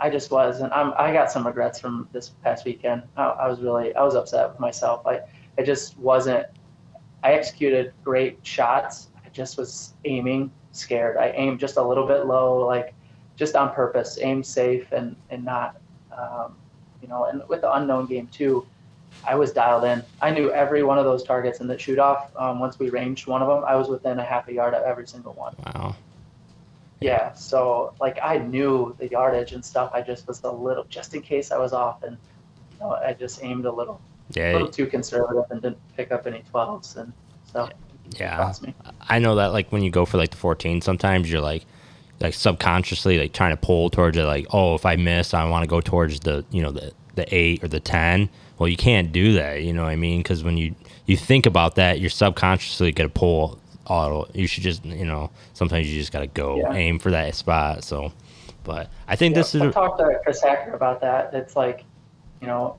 I 0.00 0.10
just 0.10 0.30
was, 0.30 0.60
and 0.60 0.72
I'm, 0.72 0.92
I 0.98 1.12
got 1.12 1.30
some 1.30 1.46
regrets 1.46 1.78
from 1.78 2.08
this 2.12 2.30
past 2.42 2.64
weekend. 2.64 3.02
I, 3.16 3.24
I 3.24 3.48
was 3.48 3.60
really, 3.60 3.94
I 3.94 4.02
was 4.02 4.14
upset 4.14 4.50
with 4.50 4.58
myself. 4.58 5.06
I, 5.06 5.20
I 5.56 5.62
just 5.62 5.96
wasn't. 5.98 6.46
I 7.22 7.32
executed 7.32 7.92
great 8.04 8.38
shots. 8.42 9.08
I 9.24 9.28
just 9.28 9.56
was 9.56 9.94
aiming 10.04 10.50
scared. 10.72 11.16
I 11.16 11.30
aimed 11.30 11.60
just 11.60 11.76
a 11.76 11.82
little 11.82 12.06
bit 12.06 12.26
low, 12.26 12.64
like 12.66 12.94
just 13.36 13.54
on 13.54 13.72
purpose, 13.72 14.18
aim 14.20 14.42
safe 14.42 14.90
and 14.92 15.14
and 15.30 15.44
not, 15.44 15.76
um, 16.16 16.56
you 17.00 17.08
know. 17.08 17.26
And 17.26 17.42
with 17.48 17.60
the 17.60 17.72
unknown 17.72 18.06
game 18.06 18.28
too, 18.28 18.66
I 19.26 19.34
was 19.34 19.52
dialed 19.52 19.84
in. 19.84 20.02
I 20.22 20.30
knew 20.30 20.50
every 20.52 20.82
one 20.82 20.98
of 20.98 21.04
those 21.04 21.22
targets 21.22 21.60
in 21.60 21.66
the 21.66 21.78
shoot 21.78 21.98
off. 21.98 22.30
Um, 22.36 22.60
once 22.60 22.78
we 22.78 22.90
ranged 22.90 23.26
one 23.26 23.42
of 23.42 23.48
them, 23.48 23.64
I 23.66 23.74
was 23.74 23.88
within 23.88 24.18
a 24.18 24.24
half 24.24 24.48
a 24.48 24.52
yard 24.52 24.74
of 24.74 24.84
every 24.84 25.06
single 25.06 25.32
one. 25.34 25.54
Wow. 25.66 25.96
Yeah, 27.00 27.32
so 27.34 27.94
like 28.00 28.18
I 28.22 28.38
knew 28.38 28.94
the 28.98 29.08
yardage 29.08 29.52
and 29.52 29.64
stuff. 29.64 29.90
I 29.94 30.02
just 30.02 30.26
was 30.26 30.42
a 30.42 30.50
little, 30.50 30.84
just 30.84 31.14
in 31.14 31.22
case 31.22 31.52
I 31.52 31.58
was 31.58 31.72
off, 31.72 32.02
and 32.02 32.16
you 32.72 32.80
know, 32.80 32.92
I 32.92 33.12
just 33.12 33.42
aimed 33.44 33.66
a 33.66 33.72
little, 33.72 34.00
yeah, 34.32 34.50
a 34.50 34.54
little 34.54 34.68
too 34.68 34.86
conservative 34.86 35.44
and 35.50 35.62
didn't 35.62 35.78
pick 35.96 36.10
up 36.10 36.26
any 36.26 36.42
twelves, 36.50 36.96
and 36.96 37.12
so 37.52 37.68
yeah, 38.16 38.52
I 39.00 39.20
know 39.20 39.36
that 39.36 39.52
like 39.52 39.70
when 39.70 39.82
you 39.82 39.90
go 39.90 40.06
for 40.06 40.18
like 40.18 40.30
the 40.30 40.36
14, 40.36 40.80
sometimes 40.80 41.30
you're 41.30 41.40
like 41.40 41.64
like 42.20 42.34
subconsciously 42.34 43.16
like 43.18 43.32
trying 43.32 43.50
to 43.52 43.56
pull 43.56 43.90
towards 43.90 44.16
it 44.16 44.24
like 44.24 44.44
oh 44.50 44.74
if 44.74 44.84
I 44.84 44.96
miss 44.96 45.34
I 45.34 45.48
want 45.48 45.62
to 45.62 45.68
go 45.68 45.80
towards 45.80 46.18
the 46.18 46.44
you 46.50 46.60
know 46.62 46.72
the 46.72 46.92
the 47.14 47.32
eight 47.34 47.62
or 47.62 47.68
the 47.68 47.80
ten. 47.80 48.28
Well, 48.58 48.68
you 48.68 48.76
can't 48.76 49.12
do 49.12 49.32
that. 49.34 49.62
You 49.62 49.72
know 49.72 49.84
what 49.84 49.90
I 49.90 49.96
mean? 49.96 50.20
Because 50.20 50.42
when 50.42 50.56
you 50.56 50.74
you 51.06 51.16
think 51.16 51.46
about 51.46 51.76
that, 51.76 52.00
you're 52.00 52.10
subconsciously 52.10 52.92
gonna 52.92 53.08
pull 53.08 53.58
auto. 53.86 54.28
You 54.34 54.46
should 54.46 54.62
just 54.62 54.84
you 54.84 55.04
know 55.04 55.30
sometimes 55.54 55.88
you 55.88 55.98
just 55.98 56.12
gotta 56.12 56.26
go 56.26 56.58
Yeah. 56.58 56.72
aim 56.74 56.98
for 56.98 57.10
that 57.10 57.34
spot. 57.34 57.84
So, 57.84 58.12
but 58.64 58.90
I 59.06 59.16
think 59.16 59.34
Yeah, 59.34 59.40
this 59.42 59.54
is 59.54 59.62
I 59.62 59.70
talked 59.70 59.98
to 59.98 60.18
Chris 60.24 60.42
Hacker 60.42 60.72
about 60.72 61.00
that. 61.00 61.32
It's 61.34 61.56
like, 61.56 61.84
you 62.40 62.46
know, 62.46 62.76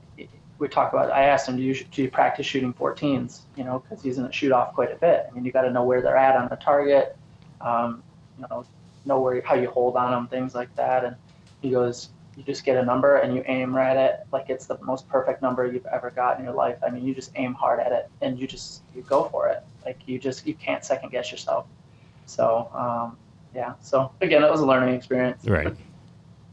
we 0.58 0.68
talk 0.68 0.92
about. 0.92 1.10
I 1.10 1.24
asked 1.24 1.48
him, 1.48 1.56
do 1.56 1.62
you 1.62 1.74
do 1.74 2.02
you 2.02 2.10
practice 2.10 2.46
shooting 2.46 2.72
14s? 2.74 3.40
You 3.56 3.64
know, 3.64 3.78
because 3.80 4.02
he's 4.02 4.18
in 4.18 4.24
a 4.26 4.32
shoot 4.32 4.52
off 4.52 4.74
quite 4.74 4.92
a 4.92 4.96
bit. 4.96 5.26
I 5.28 5.34
mean, 5.34 5.44
you 5.44 5.52
got 5.52 5.62
to 5.62 5.70
know 5.70 5.84
where 5.84 6.02
they're 6.02 6.16
at 6.16 6.36
on 6.36 6.48
the 6.48 6.56
target. 6.56 7.16
Um, 7.60 8.02
you 8.38 8.46
know, 8.50 8.64
know 9.06 9.20
where 9.20 9.40
how 9.42 9.54
you 9.54 9.70
hold 9.70 9.96
on 9.96 10.10
them, 10.10 10.28
things 10.28 10.54
like 10.54 10.74
that. 10.76 11.04
And 11.04 11.16
he 11.62 11.70
goes, 11.70 12.10
you 12.40 12.46
just 12.46 12.64
get 12.64 12.76
a 12.78 12.84
number 12.84 13.16
and 13.16 13.34
you 13.34 13.42
aim 13.46 13.76
right 13.76 13.96
at 13.96 14.10
it 14.14 14.20
like 14.32 14.48
it's 14.48 14.64
the 14.66 14.78
most 14.82 15.06
perfect 15.08 15.42
number 15.42 15.66
you've 15.66 15.84
ever 15.86 16.10
got 16.10 16.38
in 16.38 16.44
your 16.44 16.54
life. 16.54 16.76
I 16.84 16.90
mean, 16.90 17.04
you 17.04 17.14
just 17.14 17.32
aim 17.36 17.52
hard 17.52 17.80
at 17.80 17.92
it 17.92 18.08
and 18.22 18.38
you 18.38 18.46
just 18.46 18.82
you 18.96 19.02
go 19.02 19.24
for 19.24 19.48
it. 19.48 19.62
Like 19.84 19.98
you 20.06 20.18
just 20.18 20.46
you 20.46 20.54
can't 20.54 20.82
second 20.84 21.10
guess 21.10 21.30
yourself. 21.30 21.66
So 22.24 22.70
um, 22.74 23.18
yeah. 23.54 23.74
So 23.82 24.10
again, 24.22 24.42
it 24.42 24.50
was 24.50 24.60
a 24.60 24.66
learning 24.66 24.94
experience. 24.94 25.44
Right. 25.44 25.74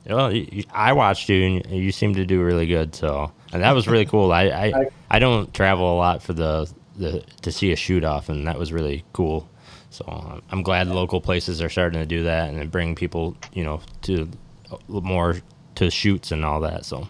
Well, 0.06 0.34
I 0.72 0.94
watched 0.94 1.28
you, 1.28 1.62
and 1.66 1.70
you 1.70 1.92
seemed 1.92 2.16
to 2.16 2.26
do 2.26 2.42
really 2.42 2.66
good. 2.66 2.96
So, 2.96 3.32
and 3.52 3.62
that 3.62 3.74
was 3.74 3.90
really 3.90 4.06
cool. 4.14 4.32
I, 4.32 4.44
I, 4.44 4.90
I- 5.12 5.20
don't 5.20 5.54
travel 5.54 5.94
a 5.94 5.98
lot 5.98 6.24
for 6.24 6.32
the, 6.32 6.72
the 6.96 7.24
to 7.42 7.52
see 7.52 7.74
a 7.74 7.76
shoot 7.76 8.06
off, 8.06 8.30
and 8.30 8.48
that 8.48 8.58
was 8.58 8.72
really 8.72 9.04
cool. 9.12 9.50
So 9.90 10.42
I'm 10.50 10.64
glad 10.64 10.88
local 10.88 11.20
places 11.20 11.62
are 11.62 11.68
starting 11.70 12.00
to 12.00 12.06
do 12.06 12.24
that 12.24 12.50
and 12.54 12.72
bring 12.72 12.96
people, 12.96 13.36
you 13.52 13.66
know, 13.66 13.82
to 14.04 14.30
more 14.88 15.38
to 15.78 15.92
shoots 15.92 16.32
and 16.32 16.44
all 16.44 16.60
that. 16.62 16.86
So 16.86 17.08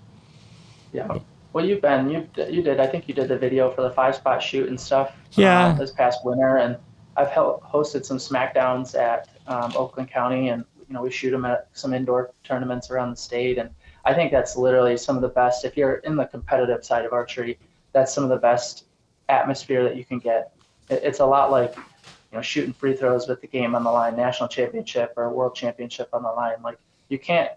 Yeah. 0.94 1.20
Well, 1.54 1.66
you've 1.66 1.82
been 1.82 2.10
you 2.10 2.28
you 2.50 2.62
did. 2.62 2.80
I 2.80 2.88
think 2.88 3.08
you 3.08 3.14
did 3.14 3.30
the 3.30 3.38
video 3.38 3.72
for 3.72 3.82
the 3.82 3.90
five 3.90 4.16
spot 4.16 4.44
shoot 4.44 4.70
and 4.70 4.80
stuff. 4.80 5.14
Yeah. 5.32 5.68
uh, 5.68 5.74
this 5.74 5.92
past 5.92 6.24
winter, 6.24 6.58
and 6.58 6.78
I've 7.16 7.30
hel- 7.30 7.64
hosted 7.66 8.06
some 8.06 8.18
Smackdowns 8.18 8.96
at 8.96 9.30
um, 9.48 9.74
Oakland 9.76 10.10
County, 10.10 10.50
and 10.50 10.64
you 10.88 10.94
know 10.94 11.02
we 11.02 11.10
shoot 11.10 11.32
them 11.32 11.46
at 11.46 11.68
some 11.74 11.94
indoor 11.94 12.32
tournaments 12.44 12.92
around 12.92 13.12
the 13.12 13.18
state, 13.18 13.58
and 13.58 13.70
I 14.06 14.14
think 14.14 14.32
that's 14.32 14.56
literally 14.56 14.98
some 14.98 15.16
of 15.16 15.22
the 15.22 15.30
best. 15.30 15.66
If 15.66 15.76
you're 15.78 15.96
in 15.96 16.16
the 16.16 16.26
competitive 16.26 16.86
side 16.86 17.06
of 17.06 17.14
archery, 17.14 17.58
that's 17.94 18.14
some 18.14 18.24
of 18.24 18.30
the 18.30 18.38
best 18.38 18.86
atmosphere 19.30 19.84
that 19.84 19.96
you 19.96 20.06
can 20.06 20.20
get. 20.20 20.54
It, 20.90 21.02
it's 21.04 21.20
a 21.22 21.26
lot 21.26 21.50
like 21.50 21.76
you 21.76 22.38
know 22.38 22.42
shooting 22.42 22.74
free 22.74 22.96
throws 22.96 23.28
with 23.28 23.42
the 23.42 23.48
game 23.48 23.74
on 23.74 23.84
the 23.84 23.92
line, 23.92 24.16
national 24.16 24.50
championship 24.50 25.14
or 25.16 25.30
world 25.30 25.56
championship 25.56 26.10
on 26.14 26.24
the 26.24 26.32
line. 26.32 26.58
Like 26.62 26.78
you 27.10 27.18
can't 27.18 27.52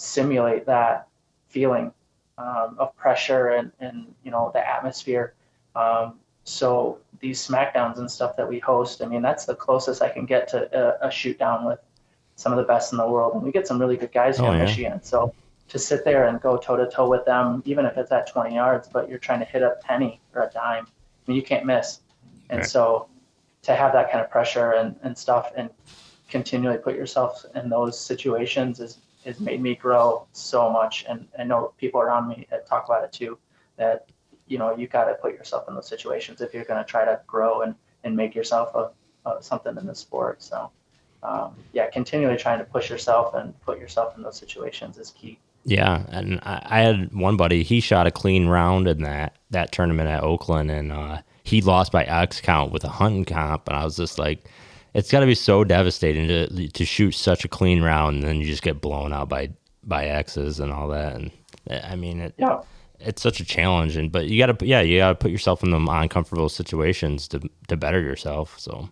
simulate 0.00 0.64
that 0.66 1.06
feeling 1.48 1.92
um, 2.38 2.76
of 2.78 2.96
pressure 2.96 3.48
and, 3.48 3.70
and 3.80 4.14
you 4.24 4.30
know 4.30 4.50
the 4.54 4.66
atmosphere. 4.66 5.34
Um, 5.76 6.18
so 6.44 6.98
these 7.20 7.46
smackdowns 7.46 7.98
and 7.98 8.10
stuff 8.10 8.36
that 8.36 8.48
we 8.48 8.58
host, 8.58 9.02
I 9.02 9.06
mean 9.06 9.22
that's 9.22 9.44
the 9.44 9.54
closest 9.54 10.00
I 10.02 10.08
can 10.08 10.24
get 10.24 10.48
to 10.48 10.58
a, 11.02 11.08
a 11.08 11.10
shoot 11.10 11.38
down 11.38 11.66
with 11.66 11.78
some 12.36 12.52
of 12.52 12.56
the 12.56 12.64
best 12.64 12.92
in 12.92 12.98
the 12.98 13.06
world, 13.06 13.34
and 13.34 13.42
we 13.42 13.52
get 13.52 13.66
some 13.66 13.78
really 13.78 13.96
good 13.96 14.12
guys 14.12 14.38
here 14.38 14.46
Oh, 14.46 14.52
in 14.52 14.58
yeah. 14.58 14.64
Michigan. 14.64 15.02
So 15.02 15.34
to 15.68 15.78
sit 15.78 16.04
there 16.04 16.26
and 16.28 16.40
go 16.40 16.56
toe 16.56 16.76
to 16.76 16.88
toe 16.90 17.08
with 17.08 17.24
them, 17.26 17.62
even 17.66 17.84
if 17.84 17.96
it's 17.98 18.10
at 18.10 18.26
20 18.26 18.54
yards, 18.54 18.88
but 18.88 19.08
you're 19.08 19.18
trying 19.18 19.40
to 19.40 19.44
hit 19.44 19.62
a 19.62 19.76
penny 19.82 20.20
or 20.34 20.42
a 20.42 20.50
dime, 20.50 20.86
I 20.86 21.30
mean 21.30 21.36
you 21.36 21.42
can't 21.42 21.66
miss. 21.66 22.00
And 22.48 22.60
Right. 22.60 22.66
so 22.66 23.06
to 23.62 23.74
have 23.74 23.92
that 23.92 24.10
kind 24.10 24.24
of 24.24 24.30
pressure 24.30 24.72
and, 24.72 24.96
and 25.02 25.16
stuff 25.16 25.52
and 25.56 25.68
continually 26.30 26.78
put 26.78 26.96
yourself 26.96 27.44
in 27.54 27.68
those 27.68 28.00
situations 28.00 28.80
is 28.80 28.98
has 29.24 29.40
made 29.40 29.60
me 29.60 29.74
grow 29.74 30.26
so 30.32 30.70
much 30.70 31.04
and 31.08 31.26
I 31.38 31.44
know 31.44 31.72
people 31.76 32.00
around 32.00 32.28
me 32.28 32.46
that 32.50 32.66
talk 32.66 32.86
about 32.86 33.04
it 33.04 33.12
too 33.12 33.38
that 33.76 34.08
you 34.46 34.58
know 34.58 34.76
you 34.76 34.86
got 34.86 35.04
to 35.04 35.14
put 35.14 35.34
yourself 35.34 35.68
in 35.68 35.74
those 35.74 35.88
situations 35.88 36.40
if 36.40 36.54
you're 36.54 36.64
going 36.64 36.82
to 36.82 36.88
try 36.88 37.04
to 37.04 37.20
grow 37.26 37.62
and 37.62 37.74
and 38.04 38.16
make 38.16 38.34
yourself 38.34 38.74
a, 38.74 38.90
a 39.28 39.42
something 39.42 39.76
in 39.76 39.86
the 39.86 39.94
sport 39.94 40.42
so 40.42 40.70
um, 41.22 41.54
yeah 41.72 41.88
continually 41.90 42.36
trying 42.36 42.58
to 42.58 42.64
push 42.64 42.88
yourself 42.88 43.34
and 43.34 43.58
put 43.62 43.78
yourself 43.78 44.16
in 44.16 44.22
those 44.22 44.36
situations 44.36 44.98
is 44.98 45.10
key 45.10 45.38
yeah, 45.64 46.04
and 46.08 46.40
I, 46.42 46.62
I 46.64 46.80
had 46.80 47.12
one 47.12 47.36
buddy. 47.36 47.62
He 47.62 47.80
shot 47.80 48.06
a 48.06 48.10
clean 48.10 48.46
round 48.46 48.88
in 48.88 49.02
that 49.02 49.36
that 49.50 49.72
tournament 49.72 50.08
at 50.08 50.22
Oakland, 50.22 50.70
and 50.70 50.90
uh, 50.92 51.20
he 51.44 51.60
lost 51.60 51.92
by 51.92 52.04
X 52.04 52.40
count 52.40 52.72
with 52.72 52.84
a 52.84 52.88
hunting 52.88 53.24
comp, 53.24 53.68
and 53.68 53.76
I 53.76 53.84
was 53.84 53.96
just 53.96 54.18
like. 54.18 54.48
It's 54.94 55.10
got 55.10 55.20
to 55.20 55.26
be 55.26 55.34
so 55.34 55.64
devastating 55.64 56.28
to 56.28 56.68
to 56.68 56.84
shoot 56.84 57.12
such 57.12 57.44
a 57.44 57.48
clean 57.48 57.82
round 57.82 58.16
and 58.16 58.24
then 58.24 58.36
you 58.36 58.46
just 58.46 58.62
get 58.62 58.80
blown 58.80 59.12
out 59.12 59.28
by 59.28 59.50
by 59.84 60.06
X's 60.06 60.60
and 60.60 60.72
all 60.72 60.88
that. 60.88 61.14
And 61.14 61.30
I 61.70 61.96
mean, 61.96 62.20
it, 62.20 62.34
yeah. 62.36 62.60
it's 62.98 63.22
such 63.22 63.40
a 63.40 63.44
challenge 63.44 63.96
and 63.96 64.10
but 64.10 64.26
you 64.26 64.38
gotta 64.38 64.64
yeah 64.66 64.80
you 64.80 64.98
gotta 64.98 65.14
put 65.14 65.30
yourself 65.30 65.62
in 65.62 65.70
them 65.70 65.88
uncomfortable 65.88 66.48
situations 66.48 67.28
to 67.28 67.40
to 67.68 67.76
better 67.76 68.00
yourself 68.00 68.58
so. 68.58 68.88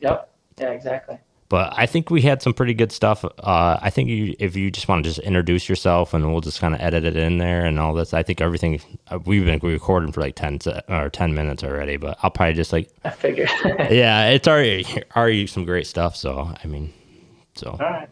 Yep. 0.00 0.32
Yeah 0.58 0.70
exactly 0.70 1.18
but 1.48 1.72
i 1.76 1.86
think 1.86 2.10
we 2.10 2.20
had 2.22 2.42
some 2.42 2.52
pretty 2.52 2.74
good 2.74 2.92
stuff 2.92 3.24
uh 3.24 3.78
i 3.80 3.90
think 3.90 4.08
you 4.08 4.34
if 4.38 4.56
you 4.56 4.70
just 4.70 4.88
want 4.88 5.02
to 5.02 5.10
just 5.10 5.20
introduce 5.20 5.68
yourself 5.68 6.14
and 6.14 6.30
we'll 6.30 6.40
just 6.40 6.60
kind 6.60 6.74
of 6.74 6.80
edit 6.80 7.04
it 7.04 7.16
in 7.16 7.38
there 7.38 7.64
and 7.64 7.78
all 7.78 7.94
this 7.94 8.12
i 8.14 8.22
think 8.22 8.40
everything 8.40 8.80
uh, 9.08 9.18
we've 9.24 9.44
been 9.44 9.58
recording 9.60 10.12
for 10.12 10.20
like 10.20 10.34
10 10.34 10.60
se- 10.60 10.82
or 10.88 11.08
10 11.08 11.34
minutes 11.34 11.62
already 11.64 11.96
but 11.96 12.18
i'll 12.22 12.30
probably 12.30 12.54
just 12.54 12.72
like 12.72 12.90
I 13.04 13.10
figured 13.10 13.50
yeah 13.90 14.28
it's 14.28 14.46
already 14.48 14.86
already 15.16 15.46
some 15.46 15.64
great 15.64 15.86
stuff 15.86 16.16
so 16.16 16.52
i 16.62 16.66
mean 16.66 16.92
so 17.54 17.70
all 17.70 17.78
right 17.78 18.08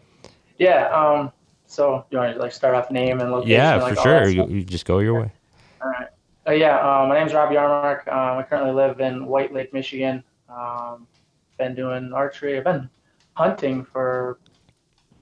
yeah 0.57 0.87
um 0.89 1.31
so 1.67 2.05
you 2.09 2.17
want 2.17 2.33
to 2.33 2.39
like 2.39 2.51
start 2.51 2.75
off 2.75 2.89
name 2.91 3.19
and 3.19 3.31
location 3.31 3.51
yeah 3.51 3.75
like 3.75 3.95
for 3.95 4.01
sure 4.01 4.27
you, 4.29 4.47
you 4.47 4.63
just 4.63 4.85
go 4.85 4.99
your 4.99 5.19
way 5.19 5.31
All 5.81 5.89
right. 5.89 6.07
Uh, 6.47 6.51
yeah, 6.51 6.77
uh, 6.77 7.05
my 7.05 7.19
name's 7.19 7.33
Rob 7.33 7.49
Yarmark. 7.49 8.07
Um, 8.07 8.37
I 8.37 8.43
currently 8.43 8.71
live 8.71 9.01
in 9.01 9.25
White 9.25 9.53
Lake, 9.53 9.73
Michigan. 9.73 10.23
Um, 10.47 11.05
been 11.59 11.75
doing 11.75 12.13
archery. 12.13 12.57
I've 12.57 12.63
been 12.63 12.89
hunting 13.37 13.85
for 13.85 14.39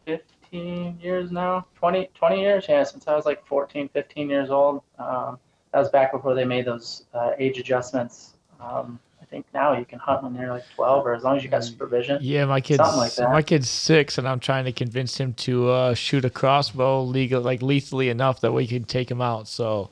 15 0.05 0.97
years 1.01 1.31
now, 1.31 1.65
20, 1.75 2.09
20 2.15 2.39
years, 2.39 2.65
yeah, 2.69 2.81
since 2.83 3.09
I 3.09 3.15
was 3.15 3.25
like 3.25 3.45
14, 3.45 3.89
15 3.89 4.29
years 4.29 4.49
old. 4.49 4.81
Um, 4.97 5.37
that 5.73 5.79
was 5.79 5.89
back 5.89 6.13
before 6.13 6.33
they 6.33 6.45
made 6.45 6.63
those 6.63 7.03
uh, 7.13 7.31
age 7.37 7.59
adjustments. 7.59 8.35
Um, 8.61 8.99
I 9.21 9.25
think 9.25 9.45
now 9.53 9.77
you 9.77 9.83
can 9.83 9.99
hunt 9.99 10.23
when 10.23 10.33
you're 10.33 10.49
like 10.49 10.63
12 10.75 11.05
or 11.05 11.13
as 11.13 11.23
long 11.23 11.35
as 11.35 11.43
you 11.43 11.49
got 11.49 11.65
supervision. 11.65 12.19
Yeah, 12.21 12.45
my 12.45 12.61
kid's 12.61 12.79
like 12.79 13.15
that. 13.15 13.31
my 13.31 13.41
kid's 13.41 13.69
six, 13.69 14.17
and 14.17 14.25
I'm 14.25 14.39
trying 14.39 14.63
to 14.63 14.71
convince 14.71 15.17
him 15.17 15.33
to 15.33 15.69
uh, 15.69 15.93
shoot 15.93 16.23
a 16.23 16.29
crossbow 16.29 17.03
legal, 17.03 17.41
like 17.41 17.61
lethally 17.61 18.07
enough 18.07 18.39
that 18.41 18.53
we 18.53 18.65
can 18.65 18.85
take 18.85 19.11
him 19.11 19.19
out. 19.19 19.49
So, 19.49 19.89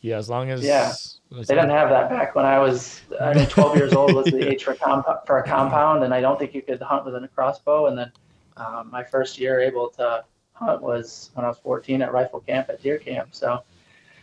yeah, 0.00 0.16
as 0.16 0.30
long 0.30 0.48
as 0.48 0.64
Yeah. 0.64 0.94
As 1.38 1.46
They 1.46 1.54
didn't 1.54 1.70
have 1.70 1.88
that 1.90 2.08
back 2.08 2.34
when 2.34 2.44
I 2.44 2.58
was, 2.58 3.02
I 3.20 3.34
mean, 3.34 3.46
12 3.48 3.76
years 3.76 3.92
old 3.92 4.14
was 4.14 4.26
the 4.26 4.48
age 4.48 4.64
for, 4.64 4.74
comp- 4.74 5.26
for 5.26 5.38
a 5.38 5.42
compound, 5.42 6.04
and 6.04 6.14
I 6.14 6.20
don't 6.20 6.38
think 6.38 6.54
you 6.54 6.62
could 6.62 6.80
hunt 6.80 7.04
with 7.04 7.14
a 7.14 7.28
crossbow. 7.28 7.86
And 7.86 7.98
then 7.98 8.12
um, 8.56 8.90
my 8.90 9.02
first 9.02 9.38
year 9.38 9.60
able 9.60 9.88
to 9.90 10.24
hunt 10.52 10.82
was 10.82 11.30
when 11.34 11.44
I 11.44 11.48
was 11.48 11.58
14 11.58 12.02
at 12.02 12.12
rifle 12.12 12.40
camp 12.40 12.68
at 12.68 12.82
deer 12.82 12.98
camp. 12.98 13.28
So, 13.32 13.62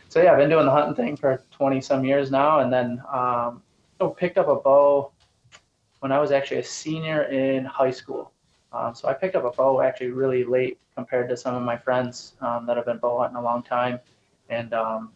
so 0.08 0.22
yeah, 0.22 0.32
I've 0.32 0.38
been 0.38 0.50
doing 0.50 0.66
the 0.66 0.72
hunting 0.72 0.94
thing 0.94 1.16
for 1.16 1.42
20 1.52 1.80
some 1.80 2.04
years 2.04 2.30
now, 2.30 2.60
and 2.60 2.72
then 2.72 3.02
um, 3.12 3.62
oh, 4.00 4.10
picked 4.10 4.38
up 4.38 4.48
a 4.48 4.56
bow 4.56 5.10
when 6.00 6.12
I 6.12 6.18
was 6.18 6.32
actually 6.32 6.58
a 6.58 6.64
senior 6.64 7.24
in 7.24 7.64
high 7.64 7.90
school. 7.90 8.32
Um, 8.72 8.94
so 8.94 9.08
I 9.08 9.14
picked 9.14 9.36
up 9.36 9.44
a 9.44 9.50
bow 9.50 9.80
actually 9.80 10.10
really 10.10 10.44
late 10.44 10.78
compared 10.96 11.28
to 11.28 11.36
some 11.36 11.54
of 11.54 11.62
my 11.62 11.76
friends 11.76 12.34
um, 12.40 12.66
that 12.66 12.76
have 12.76 12.86
been 12.86 12.98
bow 12.98 13.18
hunting 13.20 13.36
a 13.36 13.42
long 13.42 13.62
time, 13.62 14.00
and 14.48 14.72
um, 14.74 15.12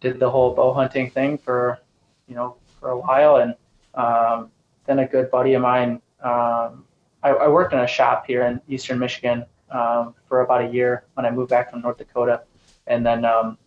did 0.00 0.18
the 0.18 0.30
whole 0.30 0.54
bow 0.54 0.72
hunting 0.72 1.10
thing 1.10 1.38
for, 1.38 1.78
you 2.26 2.34
know, 2.34 2.56
for 2.78 2.90
a 2.90 2.98
while. 2.98 3.36
And 3.36 3.54
um, 3.94 4.50
then 4.86 5.00
a 5.00 5.06
good 5.06 5.30
buddy 5.30 5.54
of 5.54 5.62
mine, 5.62 6.00
um, 6.22 6.84
I, 7.22 7.30
I 7.30 7.48
worked 7.48 7.72
in 7.72 7.80
a 7.80 7.86
shop 7.86 8.26
here 8.26 8.42
in 8.44 8.60
Eastern 8.68 8.98
Michigan 8.98 9.44
um, 9.70 10.14
for 10.26 10.42
about 10.42 10.62
a 10.62 10.68
year 10.68 11.04
when 11.14 11.26
I 11.26 11.30
moved 11.30 11.50
back 11.50 11.70
from 11.70 11.82
North 11.82 11.98
Dakota. 11.98 12.42
And 12.86 13.04
then, 13.04 13.24
um, 13.24 13.58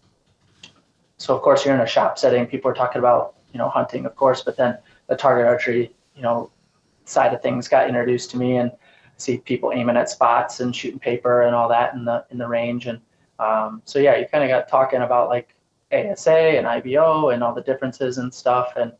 so 1.17 1.35
of 1.35 1.41
course 1.41 1.65
you're 1.65 1.75
in 1.75 1.81
a 1.81 1.87
shop 1.87 2.17
setting, 2.17 2.47
people 2.47 2.71
are 2.71 2.73
talking 2.73 2.99
about, 2.99 3.35
you 3.53 3.57
know, 3.57 3.69
hunting, 3.69 4.05
of 4.05 4.15
course, 4.15 4.41
but 4.41 4.57
then 4.57 4.77
the 5.07 5.15
target 5.15 5.45
archery, 5.45 5.93
you 6.15 6.21
know, 6.21 6.49
side 7.05 7.33
of 7.33 7.41
things 7.41 7.67
got 7.67 7.87
introduced 7.87 8.31
to 8.31 8.37
me 8.37 8.57
and 8.57 8.71
see 9.17 9.37
people 9.37 9.71
aiming 9.73 9.97
at 9.97 10.09
spots 10.09 10.61
and 10.61 10.75
shooting 10.75 10.97
paper 10.97 11.43
and 11.43 11.53
all 11.53 11.67
that 11.69 11.93
in 11.93 12.05
the, 12.05 12.25
in 12.31 12.37
the 12.37 12.47
range. 12.47 12.87
And 12.87 12.99
um, 13.37 13.81
so, 13.85 13.99
yeah, 13.99 14.17
you 14.17 14.25
kind 14.31 14.43
of 14.43 14.49
got 14.49 14.69
talking 14.69 15.01
about 15.01 15.29
like, 15.29 15.53
ASA 15.93 16.31
and 16.31 16.67
IBO 16.67 17.29
and 17.29 17.43
all 17.43 17.53
the 17.53 17.61
differences 17.61 18.17
and 18.17 18.33
stuff. 18.33 18.73
And 18.75 18.91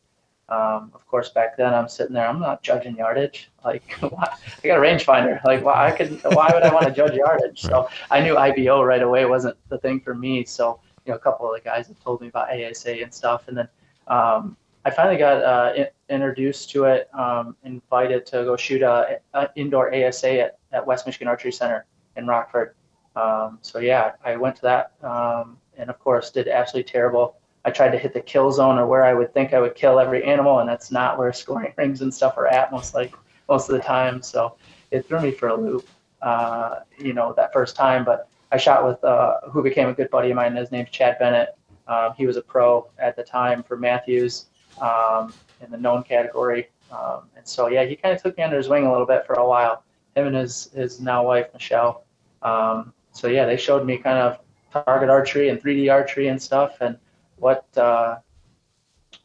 um, 0.50 0.92
of 0.94 1.08
course, 1.08 1.30
back 1.30 1.56
then 1.56 1.74
I'm 1.74 1.88
sitting 1.88 2.14
there, 2.14 2.28
I'm 2.28 2.40
not 2.40 2.62
judging 2.62 2.98
yardage. 2.98 3.50
Like, 3.64 3.90
why? 4.02 4.36
I 4.64 4.68
got 4.68 4.78
a 4.78 4.82
rangefinder. 4.82 5.44
Like, 5.46 5.64
why 5.64 5.88
I 5.88 5.92
could, 5.92 6.22
why 6.24 6.52
would 6.54 6.64
I 6.64 6.74
want 6.74 6.88
to 6.88 6.92
judge 6.96 7.14
yardage? 7.14 7.62
So 7.62 7.90
I 8.10 8.22
knew 8.22 8.38
IBO 8.38 8.84
right 8.84 9.02
away 9.02 9.26
wasn't 9.26 9.58
the 9.70 9.78
thing 9.78 10.02
for 10.02 10.14
me. 10.14 10.44
So 10.44 10.80
you 11.06 11.12
know, 11.12 11.18
a 11.18 11.20
couple 11.20 11.48
of 11.48 11.56
the 11.56 11.64
guys 11.64 11.88
have 11.88 12.00
told 12.04 12.22
me 12.22 12.28
about 12.28 12.50
ASA 12.52 13.02
and 13.02 13.14
stuff, 13.14 13.48
and 13.48 13.58
then 13.58 13.68
um, 14.08 14.58
I 14.84 14.90
finally 14.90 15.18
got 15.18 15.44
uh, 15.44 15.74
in, 15.76 15.88
introduced 16.10 16.72
to 16.72 16.86
it, 16.86 17.10
um, 17.14 17.56
invited 17.64 18.26
to 18.28 18.44
go 18.44 18.58
shoot 18.58 18.82
a, 18.82 19.20
a 19.34 19.50
indoor 19.56 19.94
ASA 19.94 20.40
at, 20.40 20.60
at 20.72 20.86
West 20.86 21.06
Michigan 21.06 21.28
Archery 21.28 21.52
Center 21.52 21.86
in 22.18 22.28
Rockford. 22.28 22.76
Um, 23.16 23.60
so 23.62 23.80
yeah, 23.80 24.14
I 24.24 24.36
went 24.36 24.56
to 24.58 24.62
that, 24.64 24.94
um, 25.04 25.58
and 25.78 25.90
of 25.90 26.00
course 26.00 26.32
did 26.32 26.48
absolutely 26.48 26.92
terrible. 26.92 27.36
I 27.64 27.72
tried 27.72 27.92
to 27.92 27.98
hit 27.98 28.14
the 28.14 28.22
kill 28.22 28.52
zone 28.52 28.78
or 28.78 28.88
where 28.88 29.04
I 29.04 29.14
would 29.14 29.34
think 29.34 29.54
I 29.54 29.60
would 29.60 29.76
kill 29.76 30.00
every 30.00 30.24
animal, 30.24 30.60
and 30.60 30.70
that's 30.70 30.92
not 30.92 31.18
where 31.18 31.32
scoring 31.44 31.74
rings 31.78 32.02
and 32.02 32.14
stuff 32.14 32.38
are 32.38 32.48
at 32.48 32.72
most 32.72 32.94
like 32.94 33.14
most 33.50 33.70
of 33.70 33.76
the 33.76 33.82
time. 33.82 34.22
So 34.22 34.56
it 34.92 35.08
threw 35.08 35.22
me 35.22 35.32
for 35.32 35.50
a 35.50 35.56
loop, 35.56 35.88
uh, 36.22 36.80
you 36.98 37.14
know, 37.14 37.34
that 37.34 37.54
first 37.54 37.76
time. 37.76 38.04
But 38.04 38.30
I 38.52 38.58
shot 38.58 38.86
with 38.86 39.04
uh, 39.04 39.42
who 39.52 39.64
became 39.64 39.90
a 39.90 39.94
good 39.94 40.10
buddy 40.10 40.32
of 40.32 40.36
mine. 40.36 40.56
His 40.56 40.72
name's 40.72 40.90
Chad 40.90 41.18
Bennett. 41.20 41.56
Um, 41.88 42.14
he 42.18 42.26
was 42.26 42.38
a 42.38 42.42
pro 42.42 42.88
at 43.00 43.16
the 43.16 43.24
time 43.24 43.64
for 43.64 43.78
Mathews 43.78 44.46
um, 44.82 45.34
in 45.62 45.72
the 45.72 45.78
known 45.78 46.04
category. 46.04 46.70
Um, 46.92 47.30
and 47.36 47.48
so, 47.48 47.68
yeah, 47.68 47.86
he 47.86 47.96
kind 47.96 48.16
of 48.16 48.22
took 48.22 48.38
me 48.38 48.44
under 48.44 48.58
his 48.58 48.68
wing 48.68 48.86
a 48.86 48.92
little 48.92 49.08
bit 49.08 49.26
for 49.26 49.34
a 49.34 49.48
while. 49.48 49.84
Him 50.16 50.28
and 50.28 50.36
his, 50.36 50.70
his 50.76 51.00
now 51.00 51.26
wife, 51.26 51.48
Michelle. 51.54 52.04
Um, 52.42 52.94
so, 53.12 53.28
yeah, 53.28 53.46
they 53.46 53.58
showed 53.58 53.86
me 53.86 53.98
kind 53.98 54.18
of 54.18 54.40
target 54.72 55.10
archery 55.10 55.50
and 55.50 55.62
3D 55.62 55.92
archery 55.92 56.28
and 56.28 56.42
stuff 56.42 56.78
and 56.82 56.98
what, 57.38 57.66
uh, 57.78 58.18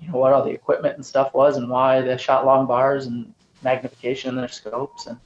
you 0.00 0.09
know, 0.09 0.19
what 0.19 0.33
all 0.33 0.45
the 0.45 0.50
equipment 0.50 0.97
and 0.97 1.05
stuff 1.05 1.35
was 1.35 1.57
and 1.57 1.69
why 1.69 2.00
they 2.00 2.17
shot 2.17 2.45
long 2.45 2.67
bars 2.67 3.07
and 3.07 3.33
magnification 3.62 4.31
in 4.31 4.37
their 4.37 4.49
scopes. 4.49 5.07
And 5.07 5.19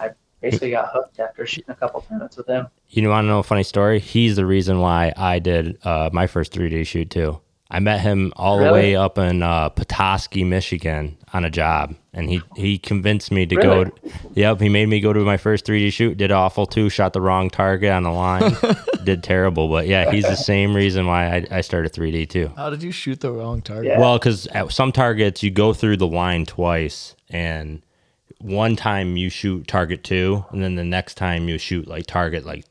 I 0.00 0.10
basically 0.40 0.70
got 0.70 0.90
hooked 0.92 1.20
after 1.20 1.46
shooting 1.46 1.70
a 1.70 1.74
couple 1.74 2.00
tournaments 2.00 2.36
with 2.36 2.46
him. 2.46 2.66
You 2.88 3.08
want 3.08 3.24
to 3.24 3.28
know 3.28 3.40
a 3.40 3.44
funny 3.44 3.62
story? 3.62 4.00
He's 4.00 4.36
the 4.36 4.46
reason 4.46 4.80
why 4.80 5.12
I 5.16 5.38
did 5.38 5.78
uh, 5.84 6.10
my 6.12 6.26
first 6.26 6.52
3D 6.52 6.86
shoot 6.86 7.10
too. 7.10 7.40
I 7.70 7.78
met 7.78 8.00
him 8.00 8.32
all 8.36 8.58
really? 8.58 8.68
the 8.68 8.72
way 8.72 8.96
up 8.96 9.16
in 9.16 9.42
uh, 9.42 9.68
Petoskey, 9.68 10.42
Michigan, 10.42 11.16
on 11.32 11.44
a 11.44 11.50
job, 11.50 11.94
and 12.12 12.28
he 12.28 12.42
he 12.56 12.78
convinced 12.78 13.30
me 13.30 13.46
to 13.46 13.56
really? 13.56 13.84
go. 13.84 13.84
To, 13.84 14.12
yep, 14.34 14.60
he 14.60 14.68
made 14.68 14.88
me 14.88 14.98
go 15.00 15.12
to 15.12 15.20
my 15.20 15.36
first 15.36 15.66
3D 15.66 15.92
shoot. 15.92 16.16
Did 16.16 16.32
awful 16.32 16.66
too. 16.66 16.90
Shot 16.90 17.12
the 17.12 17.20
wrong 17.20 17.48
target 17.48 17.92
on 17.92 18.02
the 18.02 18.10
line. 18.10 18.56
did 19.04 19.22
terrible, 19.22 19.68
but 19.68 19.86
yeah, 19.86 20.10
he's 20.10 20.24
the 20.24 20.36
same 20.36 20.74
reason 20.74 21.06
why 21.06 21.36
I, 21.36 21.58
I 21.58 21.60
started 21.60 21.92
3D 21.92 22.28
too. 22.28 22.50
How 22.56 22.70
did 22.70 22.82
you 22.82 22.90
shoot 22.90 23.20
the 23.20 23.30
wrong 23.30 23.62
target? 23.62 23.86
Yeah. 23.86 24.00
Well, 24.00 24.18
because 24.18 24.48
at 24.48 24.72
some 24.72 24.90
targets 24.90 25.42
you 25.42 25.52
go 25.52 25.72
through 25.72 25.98
the 25.98 26.08
line 26.08 26.46
twice, 26.46 27.14
and 27.28 27.82
one 28.40 28.74
time 28.74 29.16
you 29.16 29.30
shoot 29.30 29.68
target 29.68 30.02
two, 30.02 30.44
and 30.50 30.60
then 30.60 30.74
the 30.74 30.84
next 30.84 31.14
time 31.14 31.48
you 31.48 31.58
shoot 31.58 31.86
like 31.86 32.06
target 32.06 32.44
like 32.44 32.64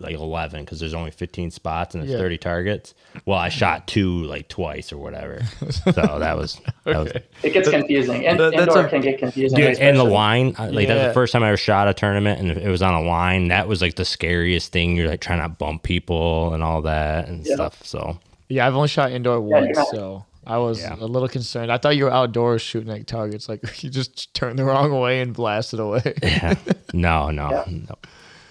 like 0.00 0.14
11 0.14 0.64
because 0.64 0.80
there's 0.80 0.94
only 0.94 1.10
15 1.10 1.50
spots 1.50 1.94
and 1.94 2.02
there's 2.02 2.12
yeah. 2.12 2.18
30 2.18 2.38
targets. 2.38 2.94
Well, 3.26 3.38
I 3.38 3.48
shot 3.48 3.86
two 3.86 4.24
like 4.24 4.48
twice 4.48 4.92
or 4.92 4.98
whatever. 4.98 5.42
So 5.70 6.18
that 6.18 6.36
was, 6.36 6.60
that 6.84 6.96
was 6.96 7.12
it 7.42 7.50
gets 7.52 7.68
confusing. 7.68 8.26
And 8.26 8.38
that, 8.38 8.54
indoor 8.54 8.86
a, 8.86 8.88
can 8.88 9.00
get 9.00 9.18
confusing. 9.18 9.56
Dude, 9.56 9.78
and 9.78 9.96
the 9.96 10.04
line, 10.04 10.54
like 10.58 10.88
yeah. 10.88 10.94
that's 10.94 11.08
the 11.08 11.14
first 11.14 11.32
time 11.32 11.42
I 11.42 11.48
ever 11.48 11.56
shot 11.56 11.88
a 11.88 11.94
tournament 11.94 12.40
and 12.40 12.50
it 12.50 12.68
was 12.68 12.82
on 12.82 12.94
a 12.94 13.02
line. 13.02 13.48
That 13.48 13.66
was 13.68 13.82
like 13.82 13.96
the 13.96 14.04
scariest 14.04 14.72
thing. 14.72 14.96
You're 14.96 15.08
like 15.08 15.20
trying 15.20 15.42
to 15.42 15.48
bump 15.48 15.82
people 15.82 16.54
and 16.54 16.62
all 16.62 16.82
that 16.82 17.28
and 17.28 17.46
yeah. 17.46 17.54
stuff. 17.54 17.84
So 17.84 18.18
yeah, 18.48 18.66
I've 18.66 18.74
only 18.74 18.88
shot 18.88 19.12
indoor 19.12 19.40
once, 19.40 19.78
so 19.90 20.24
I 20.46 20.58
was 20.58 20.80
yeah. 20.80 20.96
a 20.98 21.06
little 21.06 21.28
concerned. 21.28 21.70
I 21.70 21.78
thought 21.78 21.96
you 21.96 22.04
were 22.04 22.10
outdoors 22.10 22.62
shooting 22.62 22.90
at 22.90 23.06
targets, 23.06 23.48
like 23.48 23.62
you 23.82 23.90
just 23.90 24.34
turned 24.34 24.58
the 24.58 24.64
wrong 24.64 24.98
way 24.98 25.20
and 25.20 25.32
blasted 25.32 25.80
away. 25.80 26.14
yeah. 26.22 26.54
No, 26.92 27.30
no, 27.30 27.64
no. 27.68 27.94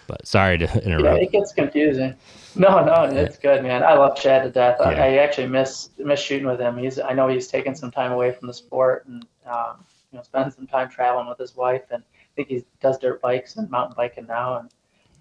But 0.10 0.28
sorry 0.28 0.58
to 0.58 0.66
interrupt. 0.84 1.20
Yeah, 1.20 1.28
it 1.28 1.32
gets 1.32 1.54
confusing. 1.54 2.16
No, 2.56 2.84
no, 2.84 3.04
it's 3.04 3.38
good, 3.38 3.62
man. 3.62 3.84
I 3.84 3.94
love 3.94 4.18
Chad 4.18 4.42
to 4.42 4.50
death. 4.50 4.78
Yeah. 4.80 4.88
I, 4.88 5.18
actually 5.18 5.48
miss 5.48 5.92
miss 6.00 6.20
shooting 6.20 6.48
with 6.48 6.60
him. 6.60 6.78
He's 6.78 7.00
I 7.00 7.14
know 7.14 7.28
he's 7.28 7.48
taken 7.48 7.76
some 7.76 7.92
time 7.92 8.12
away 8.12 8.32
from 8.32 8.48
the 8.48 8.54
sport 8.54 9.06
and 9.06 9.24
um, 9.46 9.86
you 10.12 10.18
know 10.18 10.24
spends 10.24 10.56
some 10.56 10.66
time 10.66 10.90
traveling 10.90 11.28
with 11.28 11.38
his 11.38 11.56
wife, 11.56 11.84
and 11.92 12.02
I 12.02 12.36
think 12.36 12.48
he 12.48 12.66
does 12.82 12.98
dirt 12.98 13.22
bikes 13.22 13.56
and 13.56 13.70
mountain 13.70 13.94
biking 13.96 14.26
now. 14.26 14.58
And 14.58 14.70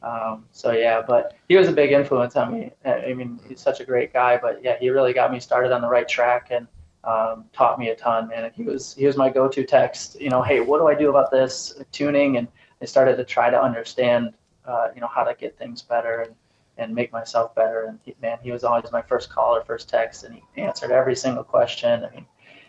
um, 0.02 0.46
so 0.52 0.72
yeah, 0.72 1.02
but 1.06 1.36
he 1.50 1.56
was 1.56 1.68
a 1.68 1.72
big 1.72 1.92
influence 1.92 2.34
on 2.34 2.54
me. 2.54 2.72
I 2.86 3.12
mean, 3.12 3.38
he's 3.46 3.60
such 3.60 3.80
a 3.80 3.84
great 3.84 4.14
guy, 4.14 4.38
but 4.38 4.64
yeah, 4.64 4.78
he 4.80 4.88
really 4.88 5.12
got 5.12 5.30
me 5.30 5.38
started 5.38 5.70
on 5.70 5.82
the 5.82 5.88
right 5.88 6.08
track 6.08 6.48
and 6.50 6.66
um, 7.04 7.44
taught 7.52 7.78
me 7.78 7.90
a 7.90 7.94
ton, 7.94 8.28
man. 8.28 8.50
He 8.54 8.62
was 8.62 8.94
he 8.94 9.04
was 9.04 9.18
my 9.18 9.28
go-to 9.28 9.64
text. 9.64 10.18
You 10.18 10.30
know, 10.30 10.40
hey, 10.40 10.60
what 10.60 10.78
do 10.78 10.86
I 10.86 10.94
do 10.94 11.10
about 11.10 11.30
this 11.30 11.78
tuning? 11.92 12.38
And 12.38 12.48
I 12.80 12.86
started 12.86 13.16
to 13.18 13.24
try 13.24 13.50
to 13.50 13.60
understand 13.60 14.32
uh, 14.68 14.88
you 14.94 15.00
know 15.00 15.08
how 15.08 15.24
to 15.24 15.34
get 15.34 15.58
things 15.58 15.82
better 15.82 16.20
and, 16.20 16.34
and 16.76 16.94
make 16.94 17.12
myself 17.12 17.54
better. 17.54 17.86
And 17.86 17.98
he, 18.04 18.14
man, 18.22 18.38
he 18.42 18.52
was 18.52 18.64
always 18.64 18.92
my 18.92 19.02
first 19.02 19.30
call 19.30 19.56
or 19.56 19.64
first 19.64 19.88
text, 19.88 20.24
and 20.24 20.34
he 20.54 20.62
answered 20.62 20.90
every 20.90 21.16
single 21.16 21.42
question. 21.42 22.04
I 22.04 22.10
mean, 22.14 22.26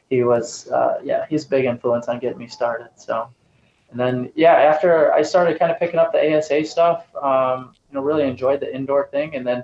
he 0.09 0.23
was 0.23 0.69
uh, 0.71 0.99
yeah, 1.03 1.25
he's 1.29 1.45
big 1.45 1.65
influence 1.65 2.07
on 2.07 2.19
getting 2.19 2.39
me 2.39 2.47
started. 2.47 2.89
So, 2.95 3.29
and 3.91 3.99
then 3.99 4.31
yeah, 4.35 4.53
after 4.53 5.12
I 5.13 5.21
started 5.21 5.59
kind 5.59 5.71
of 5.71 5.79
picking 5.79 5.99
up 5.99 6.12
the 6.12 6.38
ASA 6.38 6.65
stuff, 6.65 7.13
um, 7.21 7.73
you 7.89 7.95
know, 7.95 8.01
really 8.01 8.27
enjoyed 8.27 8.62
the 8.62 8.73
indoor 8.73 9.07
thing, 9.07 9.35
and 9.35 9.45
then 9.45 9.57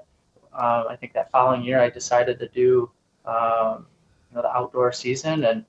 um, 0.53 0.85
I 0.89 0.95
think 0.99 1.13
that 1.13 1.31
following 1.31 1.63
year 1.63 1.79
I 1.79 1.89
decided 1.89 2.39
to 2.39 2.47
do 2.49 2.91
um, 3.25 3.87
you 4.29 4.35
know 4.35 4.41
the 4.41 4.55
outdoor 4.55 4.91
season 4.91 5.45
and 5.45 5.65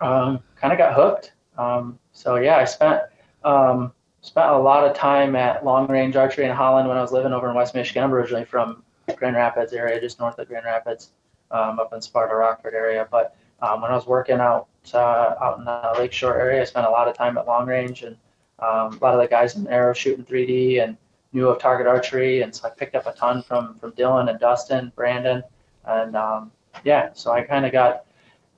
um, 0.00 0.40
kind 0.56 0.72
of 0.72 0.78
got 0.78 0.94
hooked. 0.94 1.32
Um, 1.58 1.98
so 2.12 2.36
yeah, 2.36 2.56
I 2.56 2.64
spent 2.64 3.02
um, 3.44 3.92
spent 4.22 4.50
a 4.50 4.58
lot 4.58 4.88
of 4.88 4.96
time 4.96 5.36
at 5.36 5.64
long 5.64 5.88
range 5.88 6.16
archery 6.16 6.44
in 6.44 6.52
Holland 6.52 6.88
when 6.88 6.96
I 6.96 7.02
was 7.02 7.12
living 7.12 7.32
over 7.32 7.50
in 7.50 7.56
West 7.56 7.74
Michigan. 7.74 8.04
I'm 8.04 8.14
originally 8.14 8.44
from 8.44 8.82
Grand 9.16 9.36
Rapids 9.36 9.72
area, 9.72 10.00
just 10.00 10.18
north 10.20 10.38
of 10.38 10.48
Grand 10.48 10.64
Rapids, 10.64 11.10
um, 11.50 11.78
up 11.80 11.92
in 11.92 12.00
Sparta 12.00 12.34
Rockford 12.34 12.74
area. 12.74 13.06
But 13.10 13.36
um, 13.60 13.82
when 13.82 13.90
I 13.90 13.94
was 13.94 14.06
working 14.06 14.38
out 14.38 14.68
uh, 14.94 15.34
out 15.40 15.58
in 15.58 15.64
the 15.64 15.94
Lakeshore 15.98 16.38
area, 16.38 16.62
I 16.62 16.64
spent 16.64 16.86
a 16.86 16.90
lot 16.90 17.08
of 17.08 17.16
time 17.16 17.36
at 17.36 17.46
long 17.46 17.66
range, 17.66 18.04
and 18.04 18.16
um, 18.60 18.96
a 18.96 18.98
lot 19.02 19.14
of 19.14 19.20
the 19.20 19.26
guys 19.28 19.56
in 19.56 19.66
arrow 19.66 19.92
shooting 19.92 20.24
3D 20.24 20.82
and 20.82 20.96
knew 21.32 21.48
of 21.48 21.58
target 21.60 21.86
archery, 21.86 22.42
and 22.42 22.54
so 22.54 22.68
I 22.68 22.70
picked 22.70 22.94
up 22.94 23.06
a 23.06 23.12
ton 23.12 23.42
from 23.42 23.74
from 23.78 23.92
Dylan 23.92 24.30
and 24.30 24.38
Dustin, 24.38 24.92
Brandon, 24.94 25.42
and 25.84 26.14
um, 26.16 26.52
yeah, 26.84 27.10
so 27.12 27.32
I 27.32 27.42
kind 27.42 27.66
of 27.66 27.72
got 27.72 28.04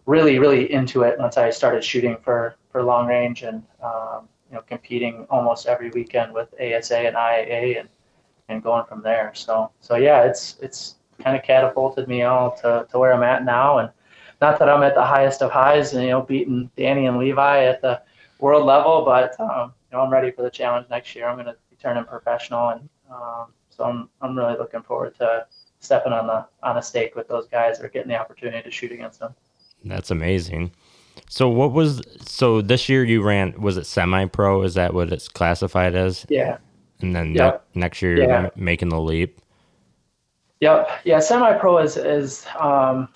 really 0.06 0.38
really 0.38 0.70
into 0.70 1.02
it 1.02 1.18
once 1.18 1.38
I 1.38 1.48
started 1.48 1.82
shooting 1.82 2.18
for 2.22 2.56
for 2.70 2.82
long 2.82 3.06
range 3.06 3.42
and 3.42 3.62
um, 3.82 4.28
know 4.54 4.62
competing 4.62 5.26
almost 5.30 5.66
every 5.66 5.90
weekend 5.90 6.32
with 6.32 6.48
ASA 6.60 6.98
and 6.98 7.16
IAA 7.16 7.80
and 7.80 7.88
and 8.48 8.62
going 8.62 8.84
from 8.84 9.02
there. 9.02 9.32
So 9.34 9.70
so 9.80 9.96
yeah, 9.96 10.22
it's 10.22 10.56
it's 10.60 10.96
kind 11.22 11.36
of 11.36 11.42
catapulted 11.42 12.08
me 12.08 12.22
all 12.22 12.56
to, 12.56 12.86
to 12.90 12.98
where 12.98 13.12
I'm 13.12 13.22
at 13.22 13.44
now 13.44 13.78
and 13.78 13.90
not 14.40 14.58
that 14.58 14.68
I'm 14.68 14.82
at 14.82 14.94
the 14.94 15.04
highest 15.04 15.42
of 15.42 15.50
highs 15.50 15.94
and 15.94 16.02
you 16.02 16.10
know 16.10 16.22
beating 16.22 16.70
Danny 16.76 17.06
and 17.06 17.18
Levi 17.18 17.64
at 17.64 17.80
the 17.82 18.02
world 18.40 18.66
level, 18.66 19.04
but 19.04 19.38
um, 19.40 19.72
you 19.90 19.96
know 19.96 20.02
I'm 20.02 20.10
ready 20.10 20.30
for 20.30 20.42
the 20.42 20.50
challenge 20.50 20.88
next 20.90 21.14
year. 21.14 21.28
I'm 21.28 21.36
going 21.36 21.46
to 21.46 21.56
be 21.70 21.76
turning 21.76 22.04
professional 22.04 22.70
and 22.70 22.88
um, 23.10 23.46
so 23.70 23.84
I'm 23.84 24.08
I'm 24.20 24.36
really 24.36 24.56
looking 24.56 24.82
forward 24.82 25.16
to 25.18 25.46
stepping 25.80 26.12
on 26.12 26.26
the 26.26 26.46
on 26.62 26.78
a 26.78 26.82
stake 26.82 27.14
with 27.14 27.28
those 27.28 27.46
guys 27.46 27.80
or 27.80 27.88
getting 27.88 28.08
the 28.08 28.18
opportunity 28.18 28.62
to 28.62 28.70
shoot 28.70 28.92
against 28.92 29.20
them. 29.20 29.34
That's 29.84 30.10
amazing. 30.10 30.72
So 31.34 31.48
what 31.48 31.72
was 31.72 32.00
so 32.24 32.62
this 32.62 32.88
year 32.88 33.02
you 33.02 33.20
ran 33.20 33.60
was 33.60 33.76
it 33.76 33.86
semi 33.86 34.26
pro? 34.26 34.62
Is 34.62 34.74
that 34.74 34.94
what 34.94 35.12
it's 35.12 35.26
classified 35.26 35.96
as? 35.96 36.24
Yeah. 36.28 36.58
And 37.00 37.16
then 37.16 37.34
yep. 37.34 37.66
ne- 37.74 37.80
next 37.80 38.02
year 38.02 38.16
you're 38.16 38.52
making 38.54 38.90
the 38.90 39.00
leap. 39.00 39.40
Yep. 40.60 40.88
Yeah. 41.02 41.18
Semi 41.18 41.58
pro 41.58 41.78
is 41.78 41.96
is 41.96 42.46
um, 42.56 43.08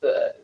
the, 0.00 0.34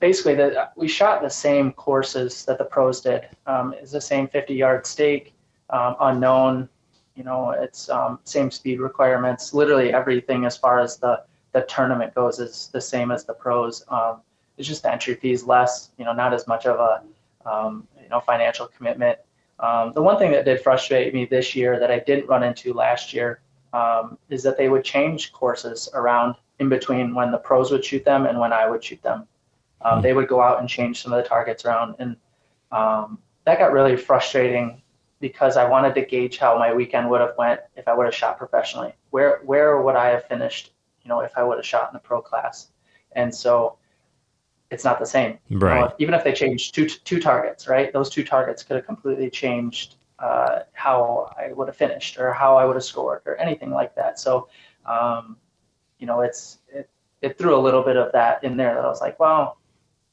basically 0.00 0.34
that 0.34 0.72
we 0.76 0.88
shot 0.88 1.22
the 1.22 1.30
same 1.30 1.70
courses 1.74 2.44
that 2.46 2.58
the 2.58 2.64
pros 2.64 3.00
did. 3.02 3.28
Um, 3.46 3.72
it's 3.80 3.92
the 3.92 4.00
same 4.00 4.26
50 4.26 4.52
yard 4.52 4.84
stake, 4.84 5.34
um, 5.70 5.94
unknown. 6.00 6.68
You 7.14 7.22
know, 7.22 7.50
it's 7.50 7.88
um, 7.88 8.18
same 8.24 8.50
speed 8.50 8.80
requirements. 8.80 9.54
Literally 9.54 9.92
everything 9.92 10.44
as 10.44 10.56
far 10.56 10.80
as 10.80 10.96
the 10.96 11.22
the 11.52 11.60
tournament 11.62 12.16
goes 12.16 12.40
is 12.40 12.68
the 12.72 12.80
same 12.80 13.12
as 13.12 13.24
the 13.24 13.34
pros. 13.34 13.84
Um, 13.86 14.22
it's 14.56 14.68
just 14.68 14.82
the 14.82 14.92
entry 14.92 15.14
fees 15.14 15.44
less, 15.44 15.90
you 15.98 16.04
know, 16.04 16.12
not 16.12 16.34
as 16.34 16.46
much 16.46 16.66
of 16.66 16.78
a, 16.78 17.48
um, 17.48 17.86
you 18.00 18.08
know, 18.08 18.20
financial 18.20 18.66
commitment. 18.66 19.18
Um, 19.58 19.92
the 19.92 20.02
one 20.02 20.18
thing 20.18 20.32
that 20.32 20.44
did 20.44 20.60
frustrate 20.60 21.14
me 21.14 21.24
this 21.24 21.54
year 21.54 21.78
that 21.78 21.90
I 21.90 22.00
didn't 22.00 22.26
run 22.26 22.42
into 22.42 22.72
last 22.72 23.12
year 23.12 23.40
um, 23.72 24.18
is 24.28 24.42
that 24.42 24.58
they 24.58 24.68
would 24.68 24.84
change 24.84 25.32
courses 25.32 25.88
around 25.94 26.34
in 26.58 26.68
between 26.68 27.14
when 27.14 27.30
the 27.30 27.38
pros 27.38 27.70
would 27.70 27.84
shoot 27.84 28.04
them 28.04 28.26
and 28.26 28.38
when 28.38 28.52
I 28.52 28.68
would 28.68 28.82
shoot 28.82 29.02
them. 29.02 29.26
Um, 29.82 29.96
hmm. 29.98 30.02
they 30.02 30.12
would 30.12 30.28
go 30.28 30.40
out 30.40 30.60
and 30.60 30.68
change 30.68 31.02
some 31.02 31.12
of 31.12 31.22
the 31.22 31.28
targets 31.28 31.64
around, 31.64 31.96
and 31.98 32.16
um, 32.70 33.18
that 33.44 33.58
got 33.58 33.72
really 33.72 33.96
frustrating 33.96 34.80
because 35.20 35.56
I 35.56 35.68
wanted 35.68 35.94
to 35.94 36.02
gauge 36.02 36.38
how 36.38 36.58
my 36.58 36.72
weekend 36.72 37.08
would 37.10 37.20
have 37.20 37.34
went 37.38 37.60
if 37.76 37.86
I 37.88 37.94
would 37.94 38.06
have 38.06 38.14
shot 38.14 38.38
professionally. 38.38 38.92
Where 39.10 39.40
where 39.44 39.80
would 39.80 39.96
I 39.96 40.08
have 40.08 40.26
finished, 40.26 40.72
you 41.02 41.08
know, 41.08 41.20
if 41.20 41.32
I 41.36 41.42
would 41.42 41.58
have 41.58 41.66
shot 41.66 41.88
in 41.90 41.94
the 41.94 42.00
pro 42.00 42.20
class? 42.20 42.68
And 43.12 43.34
so 43.34 43.76
it's 44.72 44.84
not 44.84 44.98
the 44.98 45.06
same. 45.06 45.38
Right. 45.50 45.74
You 45.74 45.80
know, 45.80 45.92
even 45.98 46.14
if 46.14 46.24
they 46.24 46.32
changed 46.32 46.74
two 46.74 46.88
two 46.88 47.20
targets, 47.20 47.68
right? 47.68 47.92
Those 47.92 48.08
two 48.08 48.24
targets 48.24 48.62
could 48.62 48.76
have 48.76 48.86
completely 48.86 49.28
changed 49.28 49.96
uh, 50.18 50.60
how 50.72 51.30
I 51.38 51.52
would 51.52 51.68
have 51.68 51.76
finished 51.76 52.18
or 52.18 52.32
how 52.32 52.56
I 52.56 52.64
would 52.64 52.76
have 52.76 52.84
scored 52.84 53.20
or 53.26 53.36
anything 53.36 53.70
like 53.70 53.94
that. 53.96 54.18
So, 54.18 54.48
um, 54.86 55.36
you 55.98 56.06
know, 56.06 56.22
it's 56.22 56.58
it, 56.68 56.88
it 57.20 57.36
threw 57.36 57.54
a 57.54 57.60
little 57.60 57.82
bit 57.82 57.96
of 57.96 58.12
that 58.12 58.42
in 58.42 58.56
there 58.56 58.74
that 58.74 58.84
I 58.84 58.88
was 58.88 59.02
like, 59.02 59.20
well, 59.20 59.58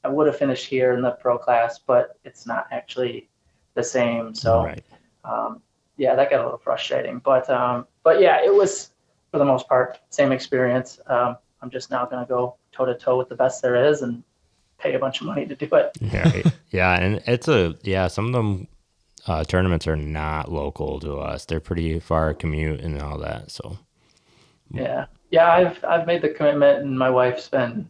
I 0.04 0.08
would 0.08 0.26
have 0.26 0.36
finished 0.36 0.66
here 0.66 0.92
in 0.92 1.00
the 1.00 1.12
pro 1.12 1.38
class, 1.38 1.78
but 1.78 2.18
it's 2.24 2.46
not 2.46 2.66
actually 2.70 3.30
the 3.74 3.82
same. 3.82 4.34
So, 4.34 4.64
right. 4.64 4.84
um, 5.24 5.62
yeah, 5.96 6.14
that 6.14 6.28
got 6.28 6.40
a 6.40 6.44
little 6.44 6.58
frustrating. 6.58 7.18
But 7.24 7.48
um, 7.48 7.86
but 8.02 8.20
yeah, 8.20 8.44
it 8.44 8.54
was 8.54 8.90
for 9.30 9.38
the 9.38 9.44
most 9.46 9.66
part 9.68 10.00
same 10.10 10.32
experience. 10.32 11.00
Um, 11.06 11.38
I'm 11.62 11.70
just 11.70 11.90
now 11.90 12.04
going 12.04 12.22
to 12.22 12.28
go 12.28 12.56
toe 12.72 12.84
to 12.84 12.94
toe 12.94 13.16
with 13.16 13.30
the 13.30 13.36
best 13.36 13.62
there 13.62 13.76
is 13.88 14.02
and 14.02 14.22
pay 14.80 14.94
a 14.94 14.98
bunch 14.98 15.20
of 15.20 15.26
money 15.26 15.46
to 15.46 15.54
do 15.54 15.68
it. 15.72 15.96
Right. 16.12 16.46
yeah, 16.70 16.94
and 16.94 17.22
it's 17.26 17.48
a 17.48 17.76
yeah. 17.82 18.08
Some 18.08 18.26
of 18.26 18.32
them 18.32 18.68
uh, 19.26 19.44
tournaments 19.44 19.86
are 19.86 19.96
not 19.96 20.50
local 20.50 21.00
to 21.00 21.18
us. 21.18 21.44
They're 21.44 21.60
pretty 21.60 21.98
far 22.00 22.34
commute 22.34 22.80
and 22.80 23.00
all 23.00 23.18
that. 23.18 23.50
So 23.50 23.78
yeah, 24.70 25.06
yeah. 25.30 25.50
I've 25.50 25.84
I've 25.84 26.06
made 26.06 26.22
the 26.22 26.30
commitment, 26.30 26.82
and 26.82 26.98
my 26.98 27.10
wife's 27.10 27.48
been 27.48 27.88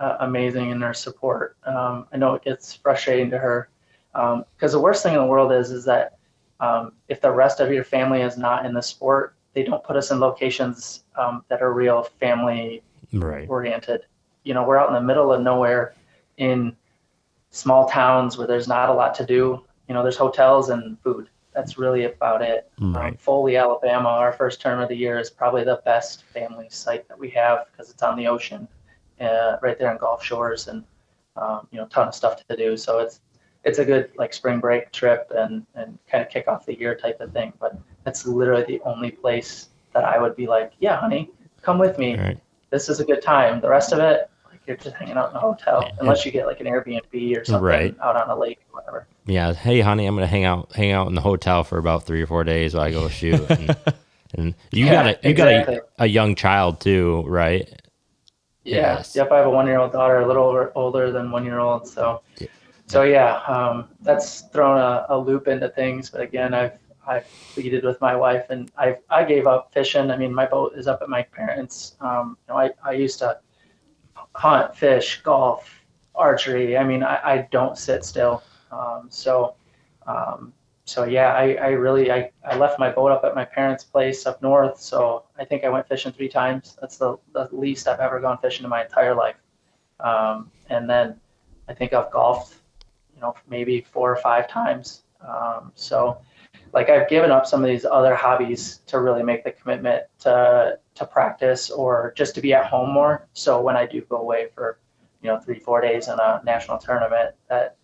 uh, 0.00 0.16
amazing 0.20 0.70
in 0.70 0.80
her 0.80 0.94
support. 0.94 1.56
Um, 1.64 2.06
I 2.12 2.16
know 2.16 2.34
it 2.34 2.44
gets 2.44 2.74
frustrating 2.74 3.30
to 3.30 3.38
her 3.38 3.68
because 4.12 4.74
um, 4.74 4.78
the 4.78 4.80
worst 4.80 5.02
thing 5.02 5.14
in 5.14 5.20
the 5.20 5.26
world 5.26 5.52
is 5.52 5.70
is 5.70 5.84
that 5.84 6.18
um, 6.60 6.92
if 7.08 7.20
the 7.20 7.30
rest 7.30 7.60
of 7.60 7.72
your 7.72 7.84
family 7.84 8.20
is 8.20 8.36
not 8.36 8.66
in 8.66 8.74
the 8.74 8.82
sport, 8.82 9.34
they 9.54 9.62
don't 9.62 9.82
put 9.82 9.96
us 9.96 10.10
in 10.10 10.20
locations 10.20 11.04
um, 11.16 11.44
that 11.48 11.62
are 11.62 11.72
real 11.72 12.04
family 12.20 12.82
right. 13.12 13.48
oriented. 13.48 14.02
You 14.44 14.54
know, 14.54 14.64
we're 14.64 14.76
out 14.76 14.88
in 14.88 14.94
the 14.94 15.00
middle 15.00 15.32
of 15.32 15.42
nowhere 15.42 15.94
in 16.42 16.76
small 17.50 17.88
towns 17.88 18.36
where 18.36 18.46
there's 18.46 18.68
not 18.68 18.88
a 18.88 18.92
lot 18.92 19.14
to 19.14 19.24
do. 19.24 19.64
You 19.88 19.94
know, 19.94 20.02
there's 20.02 20.16
hotels 20.16 20.70
and 20.70 20.98
food. 21.00 21.28
That's 21.54 21.78
really 21.78 22.04
about 22.04 22.42
it. 22.42 22.70
Um, 22.80 22.96
right. 22.96 23.12
Um, 23.12 23.16
Foley, 23.16 23.56
Alabama, 23.56 24.08
our 24.08 24.32
first 24.32 24.60
term 24.60 24.80
of 24.80 24.88
the 24.88 24.96
year 24.96 25.18
is 25.18 25.30
probably 25.30 25.64
the 25.64 25.80
best 25.84 26.24
family 26.24 26.66
site 26.70 27.06
that 27.08 27.18
we 27.18 27.28
have 27.30 27.66
because 27.70 27.90
it's 27.90 28.02
on 28.02 28.16
the 28.16 28.26
ocean, 28.26 28.66
uh, 29.20 29.56
right 29.62 29.78
there 29.78 29.90
on 29.90 29.98
Gulf 29.98 30.24
Shores, 30.24 30.68
and 30.68 30.82
um, 31.36 31.68
you 31.70 31.78
know, 31.78 31.84
a 31.84 31.88
ton 31.88 32.08
of 32.08 32.14
stuff 32.14 32.44
to 32.46 32.56
do. 32.56 32.76
So 32.76 32.98
it's 33.00 33.20
it's 33.64 33.78
a 33.78 33.84
good 33.84 34.10
like 34.16 34.32
spring 34.32 34.60
break 34.60 34.90
trip 34.92 35.30
and 35.36 35.66
and 35.74 35.98
kind 36.10 36.24
of 36.24 36.30
kick 36.30 36.48
off 36.48 36.66
the 36.66 36.78
year 36.78 36.94
type 36.94 37.20
of 37.20 37.32
thing. 37.32 37.52
But 37.60 37.78
that's 38.04 38.26
literally 38.26 38.64
the 38.64 38.80
only 38.84 39.10
place 39.10 39.68
that 39.92 40.04
I 40.04 40.18
would 40.18 40.34
be 40.34 40.46
like, 40.46 40.72
yeah, 40.80 40.98
honey, 40.98 41.30
come 41.60 41.78
with 41.78 41.98
me. 41.98 42.16
Right. 42.16 42.40
This 42.70 42.88
is 42.88 43.00
a 43.00 43.04
good 43.04 43.20
time. 43.20 43.60
The 43.60 43.68
rest 43.68 43.92
of 43.92 43.98
it, 43.98 44.16
like 44.16 44.30
you're 44.66 44.76
just 44.76 44.96
hanging 44.96 45.16
out 45.16 45.30
in 45.30 45.36
a 45.36 45.40
hotel, 45.40 45.90
unless 46.00 46.24
you 46.24 46.32
get 46.32 46.46
like 46.46 46.60
an 46.60 46.66
Airbnb 46.66 47.36
or 47.36 47.44
something 47.44 47.62
right. 47.62 47.96
out 48.00 48.16
on 48.16 48.30
a 48.30 48.38
lake 48.38 48.60
or 48.72 48.80
whatever. 48.80 49.06
Yeah. 49.26 49.52
Hey, 49.52 49.80
honey, 49.80 50.06
I'm 50.06 50.14
gonna 50.14 50.26
hang 50.26 50.44
out 50.44 50.72
hang 50.72 50.92
out 50.92 51.08
in 51.08 51.14
the 51.14 51.20
hotel 51.20 51.64
for 51.64 51.78
about 51.78 52.04
three 52.04 52.22
or 52.22 52.26
four 52.26 52.44
days 52.44 52.74
while 52.74 52.84
I 52.84 52.90
go 52.90 53.08
shoot. 53.08 53.46
And, 54.34 54.46
and 54.46 54.54
you 54.70 54.86
yeah, 54.86 54.92
got 54.92 55.06
a 55.06 55.08
you 55.10 55.30
exactly. 55.32 55.74
got 55.74 55.84
a, 55.98 56.04
a 56.04 56.06
young 56.06 56.34
child 56.34 56.80
too, 56.80 57.22
right? 57.26 57.68
Yeah. 58.64 58.96
Yes. 58.96 59.14
Yep. 59.14 59.30
I 59.30 59.36
have 59.36 59.46
a 59.46 59.50
one 59.50 59.66
year 59.66 59.78
old 59.78 59.92
daughter, 59.92 60.20
a 60.20 60.26
little 60.26 60.44
over, 60.44 60.72
older 60.74 61.12
than 61.12 61.30
one 61.30 61.44
year 61.44 61.58
old. 61.58 61.86
So. 61.86 62.22
Yeah 62.38 62.46
so 62.92 63.04
yeah, 63.04 63.36
um, 63.48 63.88
that's 64.02 64.42
thrown 64.52 64.78
a, 64.78 65.06
a, 65.08 65.18
loop 65.18 65.48
into 65.48 65.70
things. 65.70 66.10
But 66.10 66.20
again, 66.20 66.52
I've 66.52 66.78
I've 67.06 67.26
pleaded 67.54 67.84
with 67.84 67.98
my 68.02 68.14
wife, 68.14 68.50
and 68.50 68.70
I 68.76 68.98
I 69.08 69.24
gave 69.24 69.46
up 69.46 69.72
fishing. 69.72 70.10
I 70.10 70.18
mean, 70.18 70.34
my 70.34 70.44
boat 70.44 70.74
is 70.76 70.86
up 70.86 71.00
at 71.00 71.08
my 71.08 71.22
parents. 71.22 71.96
Um, 72.02 72.36
you 72.46 72.52
know, 72.52 72.60
I 72.60 72.70
I 72.84 72.92
used 72.92 73.18
to 73.20 73.38
hunt, 74.34 74.76
fish, 74.76 75.22
golf, 75.22 75.82
archery. 76.14 76.76
I 76.76 76.84
mean, 76.84 77.02
I, 77.02 77.20
I 77.24 77.48
don't 77.50 77.76
sit 77.76 78.04
still. 78.04 78.42
Um, 78.70 79.06
so 79.10 79.54
um, 80.06 80.52
so 80.84 81.04
yeah, 81.04 81.32
I, 81.34 81.54
I 81.54 81.68
really 81.68 82.10
I, 82.10 82.30
I 82.44 82.56
left 82.56 82.78
my 82.78 82.90
boat 82.90 83.12
up 83.12 83.24
at 83.24 83.34
my 83.34 83.44
parents' 83.44 83.84
place 83.84 84.26
up 84.26 84.42
north. 84.42 84.80
So 84.80 85.24
I 85.38 85.44
think 85.44 85.64
I 85.64 85.68
went 85.68 85.86
fishing 85.88 86.12
three 86.12 86.28
times. 86.28 86.76
That's 86.80 86.96
the, 86.96 87.18
the 87.32 87.48
least 87.52 87.86
I've 87.86 88.00
ever 88.00 88.20
gone 88.20 88.38
fishing 88.38 88.64
in 88.64 88.70
my 88.70 88.82
entire 88.84 89.14
life. 89.14 89.36
Um, 90.00 90.50
and 90.68 90.90
then 90.90 91.20
I 91.68 91.74
think 91.74 91.92
I've 91.92 92.10
golfed 92.10 92.56
you 93.14 93.20
know, 93.20 93.34
maybe 93.48 93.80
four 93.80 94.10
or 94.10 94.16
five 94.16 94.48
times. 94.48 95.02
Um, 95.26 95.70
so, 95.76 96.18
like 96.72 96.88
I've 96.88 97.08
given 97.08 97.30
up 97.30 97.46
some 97.46 97.62
of 97.62 97.68
these 97.68 97.84
other 97.84 98.14
hobbies 98.14 98.80
to 98.86 99.00
really 99.00 99.22
make 99.22 99.44
the 99.44 99.52
commitment 99.52 100.04
to 100.20 100.78
to 100.94 101.06
practice 101.06 101.70
or 101.70 102.12
just 102.16 102.34
to 102.34 102.40
be 102.40 102.52
at 102.54 102.66
home 102.66 102.92
more. 102.92 103.26
So 103.32 103.60
when 103.60 103.76
I 103.76 103.86
do 103.86 104.00
go 104.02 104.16
away 104.16 104.48
for, 104.54 104.78
you 105.22 105.28
know, 105.28 105.38
three 105.38 105.58
four 105.58 105.80
days 105.80 106.08
in 106.08 106.18
a 106.18 106.40
national 106.44 106.78
tournament, 106.78 107.34
that 107.48 107.76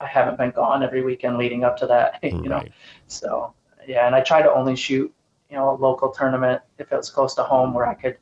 I 0.00 0.06
haven't 0.06 0.38
been 0.38 0.50
gone 0.50 0.82
every 0.82 1.02
weekend 1.02 1.38
leading 1.38 1.64
up 1.64 1.76
to 1.78 1.86
that. 1.86 2.20
You 2.22 2.32
right. 2.32 2.44
know, 2.44 2.64
so 3.06 3.54
yeah, 3.86 4.06
and 4.06 4.14
I 4.14 4.20
try 4.20 4.42
to 4.42 4.52
only 4.52 4.76
shoot, 4.76 5.12
you 5.50 5.56
know, 5.56 5.70
a 5.70 5.76
local 5.76 6.10
tournament 6.10 6.60
if 6.78 6.92
it 6.92 6.96
was 6.96 7.10
close 7.10 7.34
to 7.36 7.42
home 7.42 7.72
where 7.72 7.86
I 7.86 7.94
could, 7.94 8.18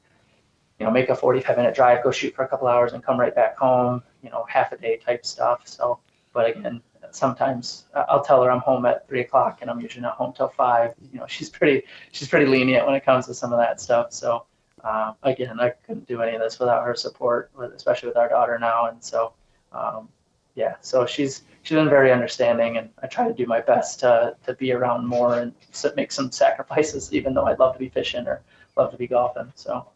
you 0.78 0.86
know, 0.86 0.92
make 0.92 1.08
a 1.08 1.16
45 1.16 1.56
minute 1.56 1.74
drive, 1.74 2.04
go 2.04 2.10
shoot 2.10 2.34
for 2.34 2.44
a 2.44 2.48
couple 2.48 2.68
hours, 2.68 2.92
and 2.92 3.02
come 3.02 3.18
right 3.18 3.34
back 3.34 3.56
home. 3.56 4.02
You 4.22 4.30
know, 4.30 4.44
half 4.48 4.72
a 4.72 4.76
day 4.76 4.96
type 4.96 5.26
stuff. 5.26 5.62
So 5.64 5.98
but 6.34 6.50
again, 6.50 6.82
sometimes 7.14 7.84
I'll 7.94 8.22
tell 8.22 8.42
her 8.42 8.50
I'm 8.50 8.60
home 8.60 8.84
at 8.86 9.06
three 9.08 9.20
o'clock 9.20 9.58
and 9.60 9.70
I'm 9.70 9.80
usually 9.80 10.02
not 10.02 10.16
home 10.16 10.32
till 10.32 10.48
five. 10.48 10.94
You 11.12 11.20
know, 11.20 11.26
she's 11.28 11.50
pretty 11.50 11.82
she's 12.12 12.28
pretty 12.28 12.46
lenient 12.46 12.86
when 12.86 12.94
it 12.94 13.04
comes 13.04 13.26
to 13.26 13.34
some 13.34 13.52
of 13.52 13.58
that 13.58 13.80
stuff. 13.80 14.12
So 14.12 14.44
uh, 14.82 15.14
again, 15.22 15.60
I 15.60 15.70
couldn't 15.70 16.06
do 16.06 16.20
any 16.20 16.34
of 16.34 16.42
this 16.42 16.58
without 16.58 16.84
her 16.84 16.94
support, 16.94 17.50
especially 17.74 18.08
with 18.08 18.16
our 18.16 18.28
daughter 18.28 18.58
now. 18.58 18.86
And 18.86 19.02
so 19.02 19.32
um, 19.72 20.08
yeah, 20.54 20.74
so 20.80 21.06
she's 21.06 21.42
she's 21.62 21.76
been 21.76 21.88
very 21.88 22.12
understanding, 22.12 22.76
and 22.76 22.90
I 23.02 23.06
try 23.06 23.26
to 23.26 23.34
do 23.34 23.46
my 23.46 23.60
best 23.60 24.00
to 24.00 24.36
to 24.46 24.54
be 24.54 24.72
around 24.72 25.06
more 25.06 25.38
and 25.38 25.52
make 25.96 26.12
some 26.12 26.30
sacrifices, 26.30 27.12
even 27.12 27.34
though 27.34 27.46
I'd 27.46 27.58
love 27.58 27.74
to 27.74 27.78
be 27.78 27.88
fishing 27.88 28.26
or 28.26 28.42
love 28.76 28.90
to 28.92 28.96
be 28.96 29.06
golfing. 29.06 29.52
So 29.56 29.86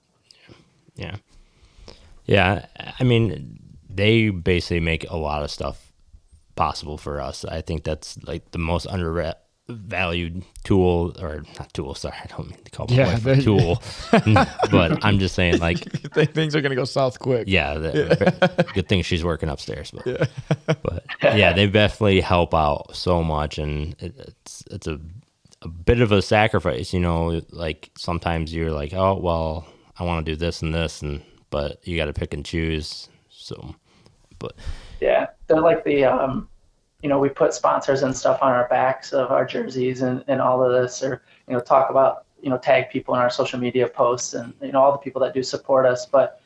yeah, 0.96 1.16
yeah. 2.26 2.66
I 2.98 3.04
mean, 3.04 3.60
they 3.88 4.30
basically 4.30 4.80
make 4.80 5.08
a 5.10 5.16
lot 5.16 5.42
of 5.42 5.50
stuff 5.50 5.87
possible 6.58 6.98
for 6.98 7.20
us. 7.20 7.44
I 7.44 7.62
think 7.62 7.84
that's 7.84 8.18
like 8.24 8.50
the 8.50 8.58
most 8.58 8.86
undervalued 8.88 10.44
tool 10.64 11.14
or 11.20 11.44
not 11.56 11.72
tool. 11.72 11.94
Sorry, 11.94 12.16
I 12.22 12.26
don't 12.26 12.50
mean 12.50 12.58
to 12.64 12.70
call 12.70 12.86
yeah, 12.90 13.04
my 13.04 13.12
wife 13.12 13.26
a 13.26 13.42
tool, 13.42 13.82
but 14.70 15.04
I'm 15.04 15.20
just 15.20 15.36
saying 15.36 15.58
like 15.58 15.78
things 16.34 16.56
are 16.56 16.60
gonna 16.60 16.74
go 16.74 16.84
south 16.84 17.20
quick. 17.20 17.46
Yeah, 17.46 17.74
the, 17.74 17.90
yeah. 17.94 18.72
good 18.74 18.88
thing 18.88 19.02
she's 19.02 19.24
working 19.24 19.48
upstairs, 19.48 19.92
but 19.92 20.06
yeah. 20.06 20.26
but 20.82 21.04
yeah, 21.22 21.52
they 21.52 21.68
definitely 21.68 22.20
help 22.20 22.54
out 22.54 22.94
so 22.96 23.22
much, 23.22 23.58
and 23.58 23.94
it, 24.00 24.14
it's 24.18 24.64
it's 24.70 24.86
a 24.88 25.00
a 25.62 25.68
bit 25.68 26.00
of 26.00 26.12
a 26.12 26.20
sacrifice, 26.20 26.92
you 26.92 27.00
know. 27.00 27.40
Like 27.50 27.90
sometimes 27.96 28.52
you're 28.52 28.72
like, 28.72 28.92
oh 28.92 29.14
well, 29.14 29.64
I 29.96 30.02
want 30.02 30.26
to 30.26 30.32
do 30.32 30.36
this 30.36 30.60
and 30.60 30.74
this, 30.74 31.02
and 31.02 31.22
but 31.50 31.86
you 31.86 31.96
got 31.96 32.06
to 32.06 32.12
pick 32.12 32.34
and 32.34 32.44
choose. 32.44 33.08
So, 33.30 33.76
but 34.40 34.54
yeah, 35.00 35.28
they're 35.48 35.60
like 35.60 35.84
the 35.84 36.04
um, 36.04 36.48
you 37.02 37.08
know, 37.08 37.18
we 37.18 37.28
put 37.28 37.54
sponsors 37.54 38.02
and 38.02 38.16
stuff 38.16 38.38
on 38.42 38.52
our 38.52 38.68
backs 38.68 39.12
of 39.12 39.30
our 39.30 39.44
jerseys 39.44 40.02
and, 40.02 40.24
and 40.26 40.40
all 40.40 40.62
of 40.62 40.72
this, 40.72 41.02
or 41.02 41.22
you 41.46 41.54
know, 41.54 41.60
talk 41.60 41.90
about 41.90 42.24
you 42.40 42.50
know, 42.50 42.58
tag 42.58 42.90
people 42.90 43.14
in 43.14 43.20
our 43.20 43.30
social 43.30 43.58
media 43.58 43.88
posts 43.88 44.34
and 44.34 44.52
you 44.62 44.72
know 44.72 44.80
all 44.80 44.92
the 44.92 44.98
people 44.98 45.20
that 45.20 45.34
do 45.34 45.42
support 45.42 45.86
us, 45.86 46.06
but 46.06 46.40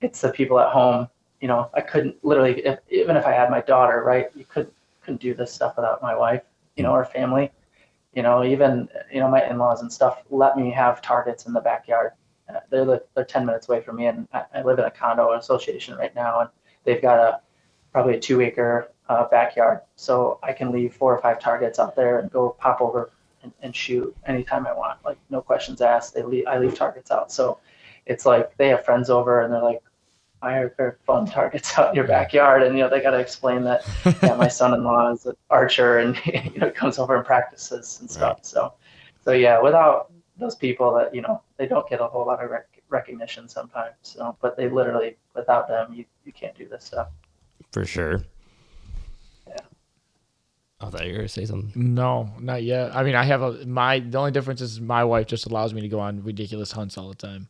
it's 0.00 0.20
the 0.20 0.30
people 0.30 0.58
at 0.60 0.70
home. 0.70 1.08
You 1.40 1.48
know, 1.48 1.70
I 1.74 1.80
couldn't 1.80 2.16
literally, 2.24 2.60
if, 2.64 2.80
even 2.90 3.16
if 3.16 3.26
I 3.26 3.32
had 3.32 3.50
my 3.50 3.60
daughter, 3.60 4.02
right, 4.04 4.28
you 4.34 4.44
could 4.44 4.70
couldn't 5.00 5.20
do 5.20 5.34
this 5.34 5.52
stuff 5.52 5.76
without 5.76 6.02
my 6.02 6.14
wife, 6.14 6.42
you 6.76 6.82
know, 6.82 6.92
or 6.92 7.04
family. 7.04 7.50
You 8.14 8.22
know, 8.22 8.44
even 8.44 8.88
you 9.12 9.20
know 9.20 9.28
my 9.28 9.48
in-laws 9.48 9.82
and 9.82 9.92
stuff 9.92 10.22
let 10.30 10.56
me 10.56 10.70
have 10.70 11.02
targets 11.02 11.46
in 11.46 11.52
the 11.52 11.60
backyard. 11.60 12.12
Uh, 12.48 12.60
they're 12.70 13.00
they're 13.14 13.24
10 13.24 13.46
minutes 13.46 13.68
away 13.68 13.80
from 13.80 13.96
me, 13.96 14.06
and 14.06 14.26
I, 14.32 14.44
I 14.54 14.62
live 14.62 14.78
in 14.78 14.84
a 14.84 14.90
condo 14.90 15.32
association 15.32 15.96
right 15.96 16.14
now, 16.14 16.40
and 16.40 16.50
they've 16.84 17.02
got 17.02 17.18
a 17.18 17.40
probably 17.92 18.16
a 18.16 18.20
two 18.20 18.40
acre 18.40 18.90
uh, 19.08 19.26
backyard. 19.28 19.80
So 19.96 20.38
I 20.42 20.52
can 20.52 20.70
leave 20.70 20.94
four 20.94 21.14
or 21.14 21.20
five 21.20 21.40
targets 21.40 21.78
out 21.78 21.96
there 21.96 22.18
and 22.18 22.30
go 22.30 22.50
pop 22.58 22.80
over 22.80 23.10
and, 23.42 23.52
and 23.62 23.74
shoot 23.74 24.14
anytime 24.26 24.66
I 24.66 24.72
want. 24.72 24.98
Like 25.04 25.18
no 25.30 25.40
questions 25.40 25.80
asked. 25.80 26.14
They 26.14 26.22
leave, 26.22 26.46
I 26.46 26.58
leave 26.58 26.74
targets 26.74 27.10
out. 27.10 27.32
So 27.32 27.58
it's 28.06 28.26
like 28.26 28.56
they 28.56 28.68
have 28.68 28.84
friends 28.84 29.10
over 29.10 29.42
and 29.42 29.52
they're 29.52 29.62
like, 29.62 29.82
I 30.40 30.52
have 30.52 30.72
fun 31.04 31.26
targets 31.30 31.76
out 31.78 31.90
in 31.90 31.94
your 31.96 32.06
backyard? 32.06 32.62
And 32.62 32.76
you 32.76 32.84
know 32.84 32.90
they 32.90 33.00
got 33.00 33.10
to 33.10 33.18
explain 33.18 33.64
that 33.64 33.84
yeah, 34.22 34.36
my 34.36 34.48
son-in-law 34.48 35.12
is 35.12 35.26
an 35.26 35.34
archer 35.50 35.98
and 35.98 36.20
you 36.26 36.60
know 36.60 36.70
comes 36.70 36.98
over 36.98 37.16
and 37.16 37.24
practices 37.24 37.98
and 38.00 38.10
stuff. 38.10 38.36
Right. 38.38 38.46
So 38.46 38.74
so 39.24 39.32
yeah, 39.32 39.60
without 39.60 40.12
those 40.36 40.54
people 40.54 40.94
that 40.94 41.14
you 41.14 41.22
know 41.22 41.42
they 41.56 41.66
don't 41.66 41.88
get 41.88 42.00
a 42.00 42.06
whole 42.06 42.24
lot 42.24 42.42
of 42.42 42.50
rec- 42.50 42.82
recognition 42.88 43.48
sometimes. 43.48 43.96
So 44.02 44.36
but 44.40 44.56
they 44.56 44.68
literally 44.68 45.16
without 45.34 45.66
them 45.66 45.92
you 45.92 46.04
you 46.24 46.32
can't 46.32 46.56
do 46.56 46.68
this 46.68 46.84
stuff 46.84 47.08
for 47.72 47.84
sure. 47.84 48.22
Yeah. 49.46 49.56
Oh, 50.80 50.86
I 50.86 50.90
thought 50.90 51.06
you 51.06 51.12
were 51.12 51.18
gonna 51.18 51.28
say 51.28 51.44
something. 51.44 51.72
No, 51.94 52.30
not 52.40 52.62
yet. 52.62 52.94
I 52.94 53.02
mean, 53.02 53.14
I 53.14 53.24
have 53.24 53.42
a 53.42 53.66
my. 53.66 54.00
The 54.00 54.18
only 54.18 54.30
difference 54.30 54.60
is 54.60 54.80
my 54.80 55.04
wife 55.04 55.26
just 55.26 55.46
allows 55.46 55.74
me 55.74 55.80
to 55.82 55.88
go 55.88 56.00
on 56.00 56.22
ridiculous 56.22 56.72
hunts 56.72 56.96
all 56.98 57.08
the 57.08 57.14
time. 57.14 57.48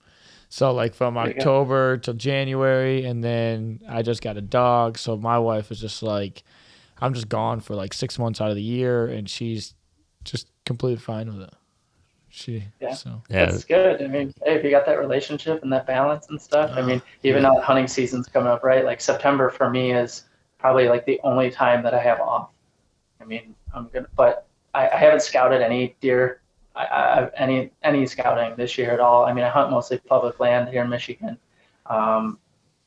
So 0.51 0.73
like 0.73 0.95
from 0.95 1.19
October 1.19 1.99
till 1.99 2.15
January, 2.15 3.05
and 3.05 3.23
then 3.23 3.81
I 3.89 4.03
just 4.03 4.23
got 4.23 4.37
a 4.37 4.41
dog. 4.41 4.97
So 4.97 5.17
my 5.17 5.39
wife 5.39 5.71
is 5.71 5.79
just 5.79 6.03
like, 6.03 6.43
I'm 6.99 7.13
just 7.13 7.29
gone 7.29 7.61
for 7.61 7.75
like 7.75 7.93
six 7.93 8.19
months 8.19 8.41
out 8.41 8.49
of 8.49 8.57
the 8.57 8.63
year, 8.63 9.07
and 9.07 9.29
she's 9.29 9.75
just 10.25 10.49
completely 10.65 11.01
fine 11.01 11.29
with 11.29 11.43
it. 11.49 11.55
She 12.39 12.63
yeah, 12.81 12.95
so. 12.95 13.21
yeah, 13.29 13.47
that's 13.47 13.65
good. 13.65 14.01
I 14.01 14.07
mean, 14.07 14.33
hey, 14.45 14.55
if 14.55 14.65
you 14.65 14.71
got 14.71 14.87
that 14.87 14.99
relationship 14.99 15.63
and 15.65 15.73
that 15.73 15.87
balance 15.87 16.29
and 16.29 16.41
stuff, 16.41 16.71
I 16.75 16.83
mean, 16.83 17.03
even 17.25 17.43
yeah. 17.43 17.49
now 17.49 17.61
hunting 17.61 17.89
season's 17.89 18.29
coming 18.29 18.49
up, 18.49 18.63
right? 18.63 18.85
Like 18.85 19.01
September 19.01 19.51
for 19.51 19.69
me 19.69 19.93
is 19.93 20.25
probably 20.59 20.89
like 20.89 21.05
the 21.05 21.21
only 21.25 21.51
time 21.51 21.83
that 21.83 21.95
I 21.95 22.01
have 22.01 22.21
off. 22.21 22.51
I 23.21 23.25
mean, 23.25 23.57
I'm 23.75 23.89
gonna, 23.93 24.07
but 24.15 24.47
I, 24.73 24.89
I 24.89 24.97
haven't 24.97 25.23
scouted 25.23 25.63
any 25.63 25.97
deer, 26.01 26.41
I, 26.77 26.85
I, 26.85 27.31
any 27.37 27.73
any 27.83 28.07
scouting 28.07 28.55
this 28.57 28.79
year 28.79 28.93
at 28.93 29.01
all. 29.01 29.25
I 29.25 29.33
mean, 29.33 29.45
I 29.45 29.49
hunt 29.49 29.73
mostly 29.73 29.99
public 29.99 30.39
land 30.39 30.69
here 30.69 30.85
in 30.85 30.91
Michigan, 30.91 31.39
Um, 31.87 32.39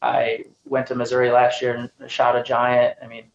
I 0.01 0.45
went 0.65 0.87
to 0.87 0.95
Missouri 0.95 1.29
last 1.29 1.61
year 1.61 1.75
and 1.75 2.09
shot 2.09 2.37
a 2.37 2.43
giant. 2.43 2.97
I 3.03 3.07
mean, 3.07 3.25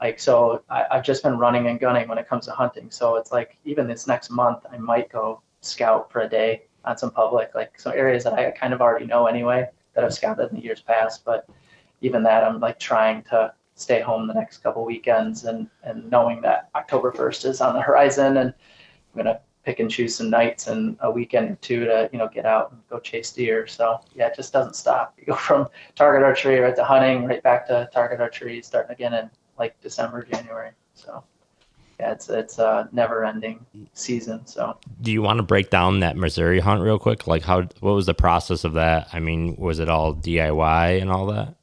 like 0.00 0.18
so 0.18 0.62
I, 0.70 0.86
have 0.90 1.04
just 1.04 1.22
been 1.22 1.38
running 1.38 1.66
and 1.66 1.78
gunning 1.78 2.08
when 2.08 2.16
it 2.16 2.28
comes 2.28 2.46
to 2.46 2.52
hunting. 2.52 2.90
So 2.90 3.16
it's 3.16 3.30
like 3.30 3.58
even 3.66 3.86
this 3.86 4.06
next 4.06 4.30
month 4.30 4.64
I 4.72 4.78
might 4.78 5.10
go 5.10 5.42
scout 5.60 6.10
for 6.10 6.22
a 6.22 6.28
day 6.28 6.62
on 6.84 6.96
some 6.96 7.10
public, 7.10 7.50
like 7.54 7.78
some 7.78 7.92
areas 7.94 8.24
that 8.24 8.34
I 8.34 8.50
kind 8.50 8.72
of 8.72 8.80
already 8.80 9.06
know 9.06 9.26
anyway 9.26 9.68
that 9.94 10.04
I've 10.04 10.14
scouted 10.14 10.50
in 10.50 10.56
the 10.56 10.62
years 10.62 10.80
past. 10.80 11.24
But 11.24 11.48
even 12.00 12.22
that 12.22 12.44
I'm 12.44 12.60
like 12.60 12.78
trying 12.78 13.22
to 13.24 13.52
stay 13.74 14.00
home 14.00 14.26
the 14.26 14.34
next 14.34 14.58
couple 14.58 14.84
weekends 14.84 15.44
and 15.44 15.68
and 15.82 16.10
knowing 16.10 16.40
that 16.42 16.68
October 16.74 17.12
first 17.12 17.44
is 17.44 17.60
on 17.60 17.74
the 17.74 17.80
horizon 17.80 18.36
and 18.38 18.50
I'm 18.50 19.16
gonna 19.16 19.40
pick 19.64 19.80
and 19.80 19.90
choose 19.90 20.14
some 20.14 20.30
nights 20.30 20.68
and 20.68 20.96
a 21.00 21.10
weekend 21.10 21.50
or 21.50 21.54
two 21.56 21.84
to 21.84 22.08
you 22.12 22.18
know 22.18 22.28
get 22.28 22.46
out 22.46 22.72
and 22.72 22.80
go 22.88 22.98
chase 22.98 23.32
deer. 23.32 23.66
So 23.66 24.00
yeah, 24.14 24.28
it 24.28 24.36
just 24.36 24.52
doesn't 24.52 24.76
stop. 24.76 25.14
You 25.18 25.26
go 25.26 25.34
from 25.34 25.68
target 25.94 26.22
archery 26.22 26.58
right 26.60 26.76
to 26.76 26.84
hunting, 26.84 27.24
right 27.24 27.42
back 27.42 27.66
to 27.68 27.88
target 27.92 28.20
archery, 28.20 28.62
starting 28.62 28.92
again 28.92 29.14
in 29.14 29.30
like 29.58 29.78
December, 29.80 30.24
January. 30.24 30.70
So 30.94 31.22
yeah, 32.00 32.12
it's 32.12 32.30
it's 32.30 32.58
a 32.58 32.88
never 32.92 33.24
ending 33.24 33.64
season. 33.92 34.46
So 34.46 34.76
do 35.02 35.12
you 35.12 35.20
want 35.20 35.36
to 35.36 35.42
break 35.42 35.68
down 35.68 36.00
that 36.00 36.16
Missouri 36.16 36.58
hunt 36.58 36.82
real 36.82 36.98
quick? 36.98 37.26
Like 37.26 37.42
how 37.42 37.62
what 37.80 37.92
was 37.92 38.06
the 38.06 38.14
process 38.14 38.64
of 38.64 38.72
that? 38.72 39.08
I 39.12 39.20
mean, 39.20 39.54
was 39.56 39.78
it 39.78 39.88
all 39.88 40.14
DIY 40.14 41.00
and 41.00 41.10
all 41.10 41.26
that? 41.26 41.54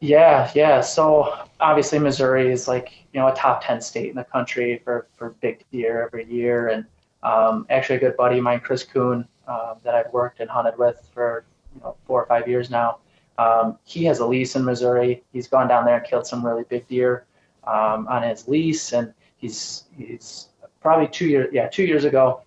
Yeah, 0.00 0.50
yeah. 0.54 0.80
So 0.80 1.38
obviously 1.60 1.98
Missouri 1.98 2.50
is 2.50 2.66
like, 2.66 2.92
you 3.12 3.20
know, 3.20 3.28
a 3.28 3.34
top 3.34 3.64
10 3.64 3.80
state 3.80 4.10
in 4.10 4.16
the 4.16 4.24
country 4.24 4.80
for, 4.84 5.06
for 5.16 5.30
big 5.40 5.64
deer 5.72 6.02
every 6.04 6.30
year. 6.30 6.68
And 6.68 6.84
um, 7.22 7.66
actually 7.70 7.96
a 7.96 8.00
good 8.00 8.16
buddy 8.16 8.38
of 8.38 8.44
mine, 8.44 8.60
Chris 8.60 8.82
Kuhn, 8.82 9.26
um, 9.48 9.76
that 9.84 9.94
I've 9.94 10.12
worked 10.12 10.40
and 10.40 10.50
hunted 10.50 10.76
with 10.76 11.08
for, 11.14 11.44
you 11.74 11.80
know, 11.80 11.96
four 12.06 12.22
or 12.22 12.26
five 12.26 12.46
years 12.46 12.68
now. 12.68 12.98
Um, 13.38 13.78
he 13.84 14.04
has 14.04 14.18
a 14.18 14.26
lease 14.26 14.54
in 14.54 14.64
Missouri. 14.64 15.22
He's 15.32 15.48
gone 15.48 15.68
down 15.68 15.86
there 15.86 15.96
and 15.96 16.06
killed 16.06 16.26
some 16.26 16.44
really 16.44 16.64
big 16.64 16.86
deer 16.88 17.24
um, 17.66 18.06
on 18.08 18.22
his 18.22 18.48
lease, 18.48 18.92
and 18.92 19.12
he's 19.46 19.84
he's 19.96 20.48
probably 20.80 21.08
two 21.08 21.26
years 21.26 21.48
yeah 21.52 21.68
two 21.68 21.84
years 21.84 22.04
ago. 22.04 22.42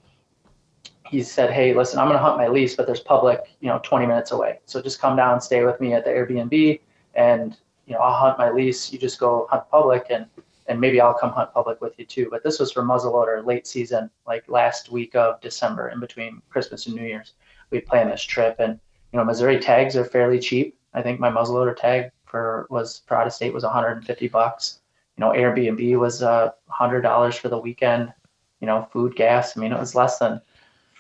He 1.06 1.24
said, 1.24 1.50
"Hey, 1.50 1.74
listen, 1.74 1.98
I'm 1.98 2.06
going 2.06 2.18
to 2.18 2.24
hunt 2.24 2.38
my 2.38 2.48
lease, 2.48 2.76
but 2.76 2.86
there's 2.86 3.00
public, 3.00 3.56
you 3.62 3.68
know, 3.68 3.80
20 3.82 4.06
minutes 4.06 4.32
away. 4.32 4.60
So 4.66 4.80
just 4.80 5.02
come 5.02 5.16
down, 5.16 5.42
stay 5.42 5.66
with 5.66 5.82
me 5.82 5.94
at 5.94 6.06
the 6.06 6.12
Airbnb, 6.12 6.80
and 7.16 7.58
you 7.88 7.96
know, 7.96 8.00
I'll 8.02 8.14
hunt 8.14 8.38
my 8.38 8.52
lease. 8.52 8.94
You 8.94 9.00
just 9.00 9.20
go 9.20 9.48
hunt 9.50 9.64
public, 9.72 10.08
and 10.12 10.28
and 10.68 10.80
maybe 10.80 11.02
I'll 11.02 11.16
come 11.16 11.32
hunt 11.32 11.52
public 11.52 11.82
with 11.82 11.98
you 11.98 12.06
too. 12.06 12.28
But 12.30 12.44
this 12.44 12.60
was 12.60 12.72
for 12.72 12.84
muzzleloader 12.84 13.44
late 13.44 13.66
season, 13.66 14.12
like 14.28 14.48
last 14.48 14.92
week 14.92 15.16
of 15.16 15.42
December, 15.42 15.90
in 15.90 16.00
between 16.00 16.42
Christmas 16.50 16.86
and 16.86 16.96
New 16.96 17.08
Year's. 17.08 17.34
We 17.72 17.82
planned 17.82 18.12
this 18.12 18.24
trip, 18.24 18.58
and 18.60 18.80
you 19.12 19.18
know, 19.18 19.26
Missouri 19.26 19.60
tags 19.60 19.96
are 19.96 20.06
fairly 20.06 20.40
cheap. 20.40 20.78
I 20.94 21.02
think 21.02 21.20
my 21.20 21.32
muzzleloader 21.32 21.76
tag 21.76 22.12
for 22.26 22.68
was 22.70 23.02
for 23.08 23.18
out 23.18 23.26
of 23.26 23.34
state 23.34 23.54
was 23.54 23.64
150 23.64 24.28
bucks. 24.28 24.80
You 25.20 25.26
know, 25.26 25.32
Airbnb 25.32 26.00
was 26.00 26.24
uh, 26.24 26.52
hundred 26.70 27.02
dollars 27.02 27.36
for 27.36 27.50
the 27.50 27.58
weekend. 27.58 28.14
You 28.62 28.68
know, 28.68 28.88
food, 28.90 29.18
gas. 29.18 29.58
I 29.58 29.60
mean, 29.60 29.74
it 29.74 29.80
was 29.80 29.94
less 29.94 30.18
than 30.18 30.40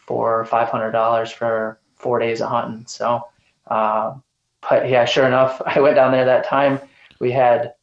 four 0.05 0.37
or 0.37 0.43
five 0.43 0.67
hundred 0.67 0.91
dollars 0.91 1.31
for 1.31 1.79
four 1.95 2.19
days 2.19 2.41
of 2.41 2.49
hunting. 2.49 2.85
So, 2.85 3.23
uh, 3.67 4.15
but 4.69 4.89
yeah, 4.89 5.05
sure 5.05 5.25
enough, 5.25 5.61
I 5.65 5.79
went 5.79 5.95
down 5.95 6.11
there 6.11 6.25
that 6.25 6.43
time. 6.43 6.81
We 7.21 7.31
had 7.31 7.75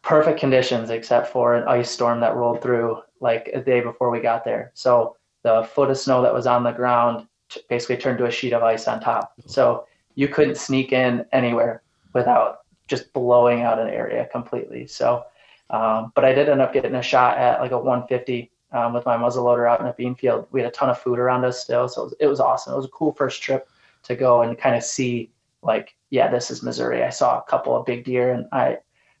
perfect 0.00 0.40
conditions 0.40 0.88
except 0.88 1.28
for 1.28 1.56
an 1.56 1.68
ice 1.68 1.90
storm 1.90 2.20
that 2.20 2.36
rolled 2.36 2.62
through 2.62 3.02
like 3.20 3.50
a 3.52 3.60
day 3.60 3.82
before 3.82 4.08
we 4.08 4.20
got 4.20 4.46
there. 4.46 4.70
So 4.72 5.16
the 5.42 5.68
foot 5.74 5.90
of 5.90 5.98
snow 5.98 6.22
that 6.22 6.32
was 6.32 6.46
on 6.46 6.62
the 6.62 6.72
ground 6.72 7.26
basically 7.68 7.98
turned 7.98 8.16
to 8.16 8.24
a 8.24 8.30
sheet 8.30 8.54
of 8.54 8.62
ice 8.62 8.88
on 8.88 8.98
top. 8.98 9.34
So 9.44 9.86
you 10.14 10.26
couldn't 10.26 10.56
sneak 10.56 10.90
in 10.90 11.26
anywhere 11.32 11.82
without 12.14 12.60
just 12.88 13.12
blowing 13.12 13.60
out 13.60 13.78
an 13.78 13.88
area 13.88 14.26
completely. 14.32 14.86
So, 14.86 15.26
um, 15.72 16.12
but 16.14 16.24
I 16.24 16.32
did 16.32 16.48
end 16.48 16.60
up 16.60 16.72
getting 16.72 16.94
a 16.94 17.02
shot 17.02 17.38
at 17.38 17.60
like 17.60 17.72
a 17.72 17.78
150 17.78 18.50
um, 18.72 18.92
with 18.92 19.04
my 19.04 19.16
muzzleloader 19.16 19.68
out 19.68 19.80
in 19.80 19.86
a 19.86 19.92
bean 19.92 20.14
field. 20.14 20.46
We 20.52 20.60
had 20.60 20.68
a 20.68 20.72
ton 20.72 20.90
of 20.90 20.98
food 20.98 21.18
around 21.18 21.44
us 21.44 21.60
still, 21.60 21.88
so 21.88 22.02
it 22.02 22.04
was, 22.04 22.14
it 22.20 22.26
was 22.26 22.40
awesome. 22.40 22.72
It 22.74 22.76
was 22.76 22.86
a 22.86 22.90
cool 22.90 23.12
first 23.12 23.42
trip 23.42 23.68
to 24.04 24.14
go 24.14 24.42
and 24.42 24.58
kind 24.58 24.76
of 24.76 24.84
see 24.84 25.30
like, 25.62 25.94
yeah, 26.10 26.30
this 26.30 26.50
is 26.50 26.62
Missouri. 26.62 27.02
I 27.02 27.10
saw 27.10 27.38
a 27.38 27.42
couple 27.42 27.76
of 27.76 27.86
big 27.86 28.04
deer, 28.04 28.32
and 28.32 28.46
I 28.52 28.78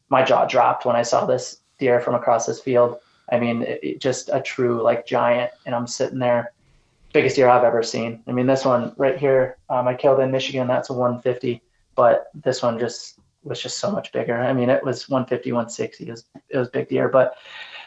my 0.08 0.22
jaw 0.22 0.44
dropped 0.44 0.84
when 0.84 0.96
I 0.96 1.02
saw 1.02 1.24
this 1.24 1.60
deer 1.78 2.00
from 2.00 2.14
across 2.14 2.46
this 2.46 2.60
field. 2.60 2.98
I 3.30 3.38
mean, 3.38 3.62
it, 3.62 3.80
it 3.82 4.00
just 4.00 4.28
a 4.32 4.40
true 4.40 4.82
like 4.82 5.06
giant, 5.06 5.52
and 5.66 5.74
I'm 5.74 5.86
sitting 5.86 6.18
there 6.18 6.52
biggest 7.12 7.36
deer 7.36 7.48
I've 7.48 7.64
ever 7.64 7.82
seen. 7.82 8.22
I 8.26 8.32
mean, 8.32 8.46
this 8.46 8.64
one 8.64 8.94
right 8.96 9.18
here, 9.18 9.58
um, 9.68 9.86
I 9.86 9.94
killed 9.94 10.20
in 10.20 10.30
Michigan. 10.30 10.66
That's 10.66 10.90
a 10.90 10.94
150, 10.94 11.62
but 11.94 12.30
this 12.34 12.62
one 12.62 12.78
just 12.78 13.18
was 13.44 13.60
just 13.60 13.78
so 13.78 13.90
much 13.90 14.12
bigger. 14.12 14.36
I 14.36 14.52
mean, 14.52 14.70
it 14.70 14.84
was 14.84 15.08
150, 15.08 15.52
160. 15.52 16.06
It 16.06 16.10
was, 16.10 16.24
it 16.48 16.58
was 16.58 16.68
big 16.68 16.88
deer, 16.88 17.08
but 17.08 17.36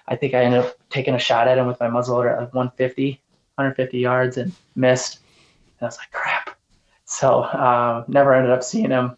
I 0.08 0.16
think 0.16 0.34
I 0.34 0.44
ended 0.44 0.62
up 0.62 0.76
taking 0.90 1.16
a 1.16 1.20
shot 1.20 1.48
at 1.48 1.58
him 1.58 1.68
with 1.68 1.80
my 1.80 1.88
muzzleloader 1.88 2.32
at 2.32 2.40
like 2.40 2.54
150, 2.54 3.22
150 3.56 3.98
yards 3.98 4.38
and 4.38 4.52
missed. 4.76 5.20
And 5.80 5.86
I 5.86 5.86
was 5.86 5.98
like, 5.98 6.12
crap. 6.12 6.58
So 7.06 7.44
um, 7.44 8.06
never 8.08 8.34
ended 8.34 8.52
up 8.52 8.64
seeing 8.64 8.90
him. 8.90 9.16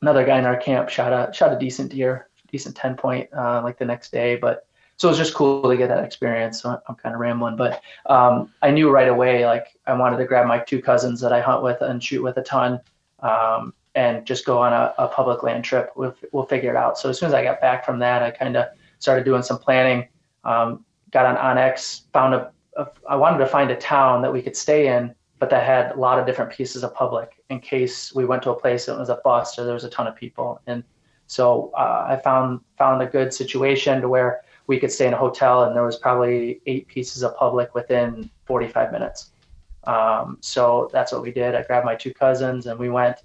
Another 0.00 0.24
guy 0.24 0.38
in 0.38 0.46
our 0.46 0.56
camp 0.56 0.88
shot 0.88 1.12
a 1.12 1.32
shot 1.32 1.52
a 1.52 1.58
decent 1.58 1.92
deer, 1.92 2.28
decent 2.50 2.76
10 2.76 2.96
point 2.96 3.28
uh, 3.32 3.62
like 3.62 3.78
the 3.78 3.84
next 3.84 4.10
day, 4.10 4.36
but 4.36 4.66
so 4.96 5.08
it 5.08 5.12
was 5.12 5.18
just 5.18 5.34
cool 5.34 5.68
to 5.68 5.76
get 5.76 5.88
that 5.88 6.04
experience. 6.04 6.62
So 6.62 6.80
I'm 6.88 6.94
kind 6.96 7.14
of 7.14 7.20
rambling, 7.20 7.56
but 7.56 7.82
um, 8.06 8.52
I 8.62 8.70
knew 8.70 8.90
right 8.90 9.08
away 9.08 9.46
like 9.46 9.76
I 9.86 9.94
wanted 9.94 10.18
to 10.18 10.24
grab 10.24 10.46
my 10.46 10.58
two 10.58 10.82
cousins 10.82 11.20
that 11.20 11.32
I 11.32 11.40
hunt 11.40 11.62
with 11.62 11.80
and 11.80 12.02
shoot 12.02 12.22
with 12.22 12.36
a 12.36 12.42
ton, 12.42 12.80
um, 13.20 13.74
and 13.94 14.26
just 14.26 14.46
go 14.46 14.58
on 14.58 14.72
a, 14.72 14.94
a, 14.98 15.08
public 15.08 15.42
land 15.42 15.64
trip. 15.64 15.90
We'll, 15.96 16.14
we'll 16.32 16.46
figure 16.46 16.70
it 16.70 16.76
out. 16.76 16.98
So 16.98 17.10
as 17.10 17.18
soon 17.18 17.28
as 17.28 17.34
I 17.34 17.44
got 17.44 17.60
back 17.60 17.84
from 17.84 17.98
that, 17.98 18.22
I 18.22 18.30
kind 18.30 18.56
of 18.56 18.68
started 18.98 19.24
doing 19.24 19.42
some 19.42 19.58
planning. 19.58 20.08
Um, 20.44 20.84
got 21.10 21.26
on 21.26 21.36
onX, 21.36 22.02
found 22.12 22.34
a, 22.34 22.52
a. 22.76 22.86
I 23.08 23.16
wanted 23.16 23.38
to 23.38 23.46
find 23.46 23.70
a 23.70 23.76
town 23.76 24.22
that 24.22 24.32
we 24.32 24.40
could 24.40 24.56
stay 24.56 24.88
in, 24.96 25.14
but 25.38 25.50
that 25.50 25.64
had 25.64 25.92
a 25.92 25.96
lot 25.98 26.18
of 26.18 26.26
different 26.26 26.52
pieces 26.52 26.82
of 26.84 26.94
public 26.94 27.42
in 27.50 27.60
case 27.60 28.14
we 28.14 28.24
went 28.24 28.42
to 28.44 28.50
a 28.50 28.58
place 28.58 28.86
that 28.86 28.98
was 28.98 29.10
a 29.10 29.20
bust 29.24 29.58
or 29.58 29.64
there 29.64 29.74
was 29.74 29.84
a 29.84 29.90
ton 29.90 30.06
of 30.06 30.16
people. 30.16 30.60
And 30.66 30.82
so 31.26 31.70
uh, 31.76 32.06
I 32.08 32.16
found 32.16 32.60
found 32.78 33.02
a 33.02 33.06
good 33.06 33.32
situation 33.32 34.00
to 34.00 34.08
where 34.08 34.42
we 34.66 34.78
could 34.78 34.92
stay 34.92 35.06
in 35.06 35.12
a 35.12 35.18
hotel 35.18 35.64
and 35.64 35.76
there 35.76 35.84
was 35.84 35.96
probably 35.96 36.60
eight 36.66 36.86
pieces 36.88 37.22
of 37.22 37.36
public 37.36 37.74
within 37.74 38.30
45 38.46 38.92
minutes. 38.92 39.32
Um, 39.84 40.38
so 40.40 40.88
that's 40.92 41.12
what 41.12 41.22
we 41.22 41.32
did. 41.32 41.54
I 41.54 41.62
grabbed 41.62 41.84
my 41.84 41.96
two 41.96 42.14
cousins 42.14 42.66
and 42.66 42.78
we 42.78 42.88
went 42.88 43.18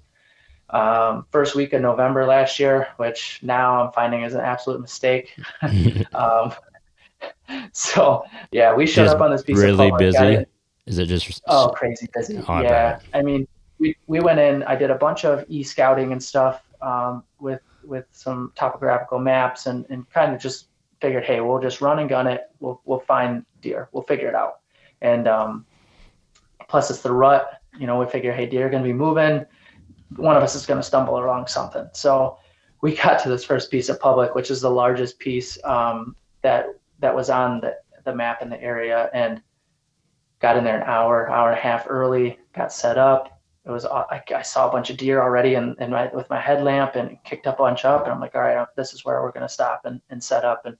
um, 0.70 1.26
first 1.30 1.54
week 1.54 1.72
of 1.72 1.82
November 1.82 2.26
last 2.26 2.58
year, 2.58 2.88
which 2.96 3.40
now 3.42 3.84
I'm 3.84 3.92
finding 3.92 4.22
is 4.22 4.34
an 4.34 4.40
absolute 4.40 4.80
mistake. 4.80 5.34
um, 6.14 6.52
so 7.72 8.24
yeah, 8.52 8.74
we 8.74 8.86
showed 8.86 9.04
just 9.04 9.16
up 9.16 9.22
on 9.22 9.30
this 9.30 9.42
piece 9.42 9.58
really 9.58 9.72
of. 9.72 9.78
Really 9.78 10.12
busy. 10.12 10.44
Is 10.86 10.98
it 10.98 11.06
just 11.06 11.42
oh 11.46 11.72
crazy 11.74 12.08
busy? 12.14 12.42
Oh, 12.48 12.60
yeah, 12.60 13.00
I 13.12 13.22
mean 13.22 13.46
we, 13.78 13.96
we 14.06 14.20
went 14.20 14.40
in. 14.40 14.62
I 14.64 14.76
did 14.76 14.90
a 14.90 14.94
bunch 14.94 15.24
of 15.24 15.44
e 15.48 15.62
scouting 15.62 16.12
and 16.12 16.22
stuff 16.22 16.62
um, 16.82 17.24
with 17.40 17.60
with 17.84 18.06
some 18.12 18.52
topographical 18.54 19.18
maps 19.18 19.66
and 19.66 19.86
and 19.90 20.08
kind 20.10 20.34
of 20.34 20.40
just 20.40 20.66
figured, 21.00 21.24
hey, 21.24 21.40
we'll 21.40 21.60
just 21.60 21.80
run 21.80 21.98
and 21.98 22.08
gun 22.08 22.26
it. 22.26 22.50
We'll 22.60 22.80
we'll 22.84 23.00
find 23.00 23.44
deer. 23.60 23.88
We'll 23.92 24.04
figure 24.04 24.28
it 24.28 24.34
out. 24.34 24.60
And 25.00 25.28
um, 25.28 25.66
plus, 26.68 26.90
it's 26.90 27.02
the 27.02 27.12
rut. 27.12 27.60
You 27.78 27.86
know, 27.86 27.98
we 27.98 28.06
figure, 28.06 28.32
hey, 28.32 28.46
deer 28.46 28.66
are 28.66 28.70
going 28.70 28.82
to 28.82 28.88
be 28.88 28.92
moving. 28.92 29.46
One 30.16 30.36
of 30.36 30.42
us 30.42 30.54
is 30.54 30.66
going 30.66 30.78
to 30.78 30.86
stumble 30.86 31.18
along 31.18 31.46
something. 31.46 31.88
So 31.92 32.38
we 32.80 32.94
got 32.94 33.22
to 33.22 33.28
this 33.28 33.44
first 33.44 33.70
piece 33.70 33.88
of 33.88 34.00
public, 34.00 34.34
which 34.34 34.50
is 34.50 34.60
the 34.60 34.70
largest 34.70 35.18
piece 35.18 35.58
um, 35.64 36.16
that 36.42 36.66
that 37.00 37.14
was 37.14 37.30
on 37.30 37.60
the 37.60 37.76
the 38.04 38.14
map 38.14 38.42
in 38.42 38.48
the 38.48 38.60
area, 38.62 39.10
and 39.12 39.42
got 40.40 40.56
in 40.56 40.64
there 40.64 40.80
an 40.80 40.88
hour, 40.88 41.28
hour 41.30 41.50
and 41.50 41.58
a 41.58 41.60
half 41.60 41.86
early. 41.88 42.38
Got 42.54 42.72
set 42.72 42.96
up. 42.98 43.40
It 43.66 43.70
was 43.70 43.84
I, 43.84 44.22
I 44.34 44.42
saw 44.42 44.68
a 44.68 44.72
bunch 44.72 44.88
of 44.88 44.96
deer 44.96 45.20
already, 45.20 45.54
and, 45.54 45.76
and 45.78 45.92
my, 45.92 46.08
with 46.14 46.30
my 46.30 46.40
headlamp, 46.40 46.96
and 46.96 47.22
kicked 47.24 47.46
a 47.46 47.52
bunch 47.52 47.84
up. 47.84 48.04
And 48.04 48.12
I'm 48.12 48.20
like, 48.20 48.34
all 48.34 48.40
right, 48.40 48.66
this 48.76 48.94
is 48.94 49.04
where 49.04 49.20
we're 49.22 49.32
going 49.32 49.46
to 49.46 49.52
stop 49.52 49.82
and, 49.84 50.00
and 50.08 50.24
set 50.24 50.44
up. 50.44 50.64
And 50.64 50.78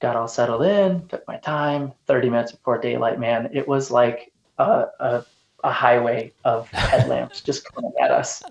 got 0.00 0.16
all 0.16 0.26
settled 0.26 0.62
in, 0.62 1.06
took 1.08 1.26
my 1.28 1.36
time. 1.36 1.92
30 2.06 2.30
minutes 2.30 2.52
before 2.52 2.78
daylight, 2.78 3.20
man, 3.20 3.50
it 3.52 3.68
was 3.68 3.90
like 3.90 4.32
a, 4.58 4.86
a, 4.98 5.24
a 5.64 5.72
highway 5.72 6.32
of 6.44 6.68
headlamps 6.70 7.40
just 7.44 7.64
coming 7.72 7.92
at 8.00 8.10
us. 8.10 8.42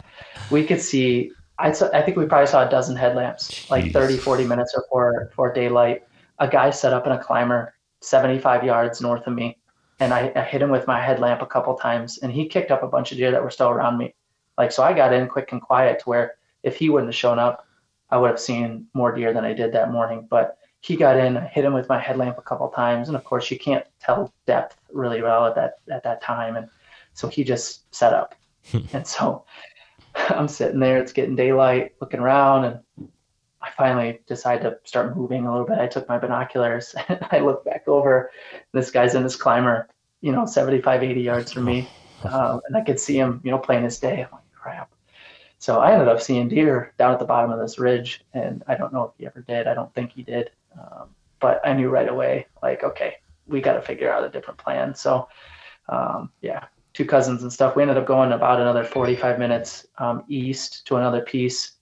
We 0.51 0.65
could 0.65 0.81
see, 0.81 1.31
I, 1.57 1.69
I 1.69 2.01
think 2.01 2.17
we 2.17 2.25
probably 2.25 2.47
saw 2.47 2.67
a 2.67 2.69
dozen 2.69 2.95
headlamps, 2.95 3.49
Jeez. 3.49 3.69
like 3.69 3.91
30, 3.91 4.17
40 4.17 4.45
minutes 4.45 4.75
before, 4.75 5.25
before 5.29 5.53
daylight. 5.53 6.03
A 6.39 6.47
guy 6.47 6.69
set 6.69 6.93
up 6.93 7.05
in 7.05 7.11
a 7.11 7.21
climber 7.21 7.73
75 8.01 8.63
yards 8.63 9.01
north 9.01 9.27
of 9.27 9.33
me, 9.33 9.57
and 9.99 10.13
I, 10.13 10.31
I 10.35 10.41
hit 10.41 10.61
him 10.61 10.69
with 10.69 10.87
my 10.87 11.01
headlamp 11.01 11.41
a 11.41 11.45
couple 11.45 11.75
times, 11.75 12.19
and 12.19 12.31
he 12.31 12.47
kicked 12.47 12.71
up 12.71 12.83
a 12.83 12.87
bunch 12.87 13.11
of 13.11 13.17
deer 13.17 13.31
that 13.31 13.43
were 13.43 13.51
still 13.51 13.69
around 13.69 13.97
me. 13.97 14.13
Like, 14.57 14.71
so 14.71 14.83
I 14.83 14.93
got 14.93 15.13
in 15.13 15.27
quick 15.27 15.51
and 15.51 15.61
quiet 15.61 15.99
to 15.99 16.09
where 16.09 16.35
if 16.63 16.77
he 16.77 16.89
wouldn't 16.89 17.09
have 17.09 17.15
shown 17.15 17.39
up, 17.39 17.67
I 18.09 18.17
would 18.17 18.29
have 18.29 18.39
seen 18.39 18.87
more 18.93 19.11
deer 19.11 19.33
than 19.33 19.45
I 19.45 19.53
did 19.53 19.71
that 19.73 19.91
morning. 19.91 20.27
But 20.29 20.57
he 20.81 20.95
got 20.95 21.17
in, 21.17 21.37
I 21.37 21.47
hit 21.47 21.65
him 21.65 21.73
with 21.73 21.89
my 21.89 21.99
headlamp 21.99 22.37
a 22.37 22.41
couple 22.41 22.67
times, 22.69 23.09
and 23.09 23.17
of 23.17 23.23
course 23.23 23.51
you 23.51 23.59
can't 23.59 23.85
tell 23.99 24.33
depth 24.45 24.77
really 24.91 25.21
well 25.21 25.45
at 25.45 25.55
that 25.55 25.75
at 25.91 26.03
that 26.03 26.21
time, 26.21 26.55
and 26.55 26.69
so 27.19 27.27
he 27.27 27.43
just 27.43 27.93
set 27.93 28.13
up, 28.13 28.33
and 28.93 29.05
so 29.05 29.43
I'm 30.15 30.47
sitting 30.47 30.79
there, 30.79 30.99
it's 30.99 31.11
getting 31.11 31.35
daylight, 31.35 31.95
looking 31.99 32.21
around, 32.21 32.63
and 32.65 33.09
I 33.61 33.71
finally 33.71 34.21
decide 34.25 34.61
to 34.61 34.79
start 34.85 35.17
moving 35.17 35.45
a 35.45 35.51
little 35.51 35.67
bit. 35.67 35.79
I 35.79 35.87
took 35.87 36.07
my 36.07 36.17
binoculars 36.17 36.95
and 37.09 37.19
I 37.29 37.39
look 37.39 37.65
back 37.65 37.87
over. 37.87 38.31
This 38.71 38.89
guy's 38.89 39.15
in 39.15 39.23
this 39.23 39.35
climber, 39.35 39.89
you 40.21 40.31
know, 40.31 40.45
75, 40.45 41.03
80 41.03 41.21
yards 41.21 41.51
from 41.51 41.65
me. 41.65 41.89
Um, 42.23 42.61
and 42.67 42.77
I 42.77 42.81
could 42.81 42.99
see 42.99 43.17
him, 43.17 43.41
you 43.43 43.51
know, 43.51 43.57
playing 43.57 43.83
his 43.83 43.99
day. 43.99 44.23
I'm 44.23 44.31
like, 44.31 44.51
crap. 44.53 44.91
So 45.57 45.79
I 45.79 45.91
ended 45.91 46.07
up 46.07 46.21
seeing 46.21 46.47
deer 46.47 46.93
down 46.97 47.11
at 47.11 47.19
the 47.19 47.25
bottom 47.25 47.51
of 47.51 47.59
this 47.59 47.79
ridge. 47.79 48.23
And 48.33 48.63
I 48.67 48.75
don't 48.75 48.93
know 48.93 49.03
if 49.03 49.11
he 49.17 49.25
ever 49.25 49.41
did. 49.41 49.67
I 49.67 49.73
don't 49.73 49.93
think 49.93 50.13
he 50.13 50.23
did. 50.23 50.51
Um, 50.79 51.09
but 51.41 51.59
I 51.65 51.73
knew 51.73 51.89
right 51.89 52.07
away, 52.07 52.47
like, 52.63 52.83
okay, 52.83 53.15
we 53.45 53.59
got 53.59 53.73
to 53.73 53.81
figure 53.81 54.11
out 54.11 54.23
a 54.23 54.29
different 54.29 54.57
plan. 54.57 54.95
So, 54.95 55.27
um, 55.89 56.31
yeah, 56.41 56.65
two 56.93 57.05
cousins 57.05 57.43
and 57.43 57.53
stuff. 57.53 57.75
We 57.75 57.81
ended 57.81 57.97
up 57.97 58.05
going 58.05 58.31
about 58.31 58.59
another 58.59 58.83
45 58.83 59.39
minutes 59.39 59.85
um, 59.97 60.23
east 60.27 60.85
to 60.87 60.97
another 60.97 61.21
piece 61.21 61.73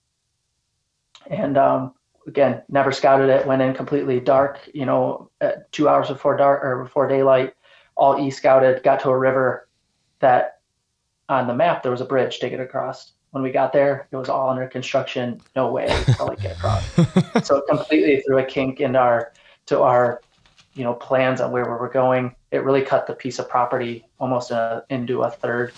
and 1.28 1.58
um, 1.58 1.94
again, 2.26 2.62
never 2.68 2.92
scouted 2.92 3.28
it. 3.28 3.46
Went 3.46 3.62
in 3.62 3.74
completely 3.74 4.20
dark. 4.20 4.60
You 4.72 4.86
know, 4.86 5.30
two 5.72 5.88
hours 5.88 6.08
before 6.08 6.36
dark 6.36 6.64
or 6.64 6.84
before 6.84 7.08
daylight, 7.08 7.54
all 7.96 8.18
e 8.18 8.30
scouted. 8.30 8.82
Got 8.82 9.00
to 9.00 9.10
a 9.10 9.18
river 9.18 9.68
that 10.20 10.60
on 11.28 11.46
the 11.46 11.54
map 11.54 11.82
there 11.82 11.92
was 11.92 12.00
a 12.00 12.06
bridge 12.06 12.38
to 12.40 12.50
get 12.50 12.60
across. 12.60 13.12
When 13.30 13.42
we 13.42 13.50
got 13.50 13.74
there, 13.74 14.08
it 14.10 14.16
was 14.16 14.30
all 14.30 14.48
under 14.48 14.66
construction. 14.66 15.40
No 15.54 15.70
way 15.70 15.86
to 15.86 16.14
probably 16.14 16.36
get 16.36 16.56
across. 16.56 16.84
so 17.46 17.56
it 17.56 17.64
completely 17.68 18.22
threw 18.22 18.38
a 18.38 18.44
kink 18.44 18.80
in 18.80 18.96
our 18.96 19.32
to 19.66 19.82
our 19.82 20.22
you 20.74 20.84
know 20.84 20.94
plans 20.94 21.40
on 21.40 21.50
where 21.50 21.64
we 21.64 21.70
were 21.70 21.88
going. 21.88 22.34
It 22.50 22.64
really 22.64 22.82
cut 22.82 23.06
the 23.06 23.14
piece 23.14 23.38
of 23.38 23.48
property 23.48 24.06
almost 24.18 24.50
a, 24.50 24.84
into 24.90 25.22
a 25.22 25.30
third. 25.30 25.72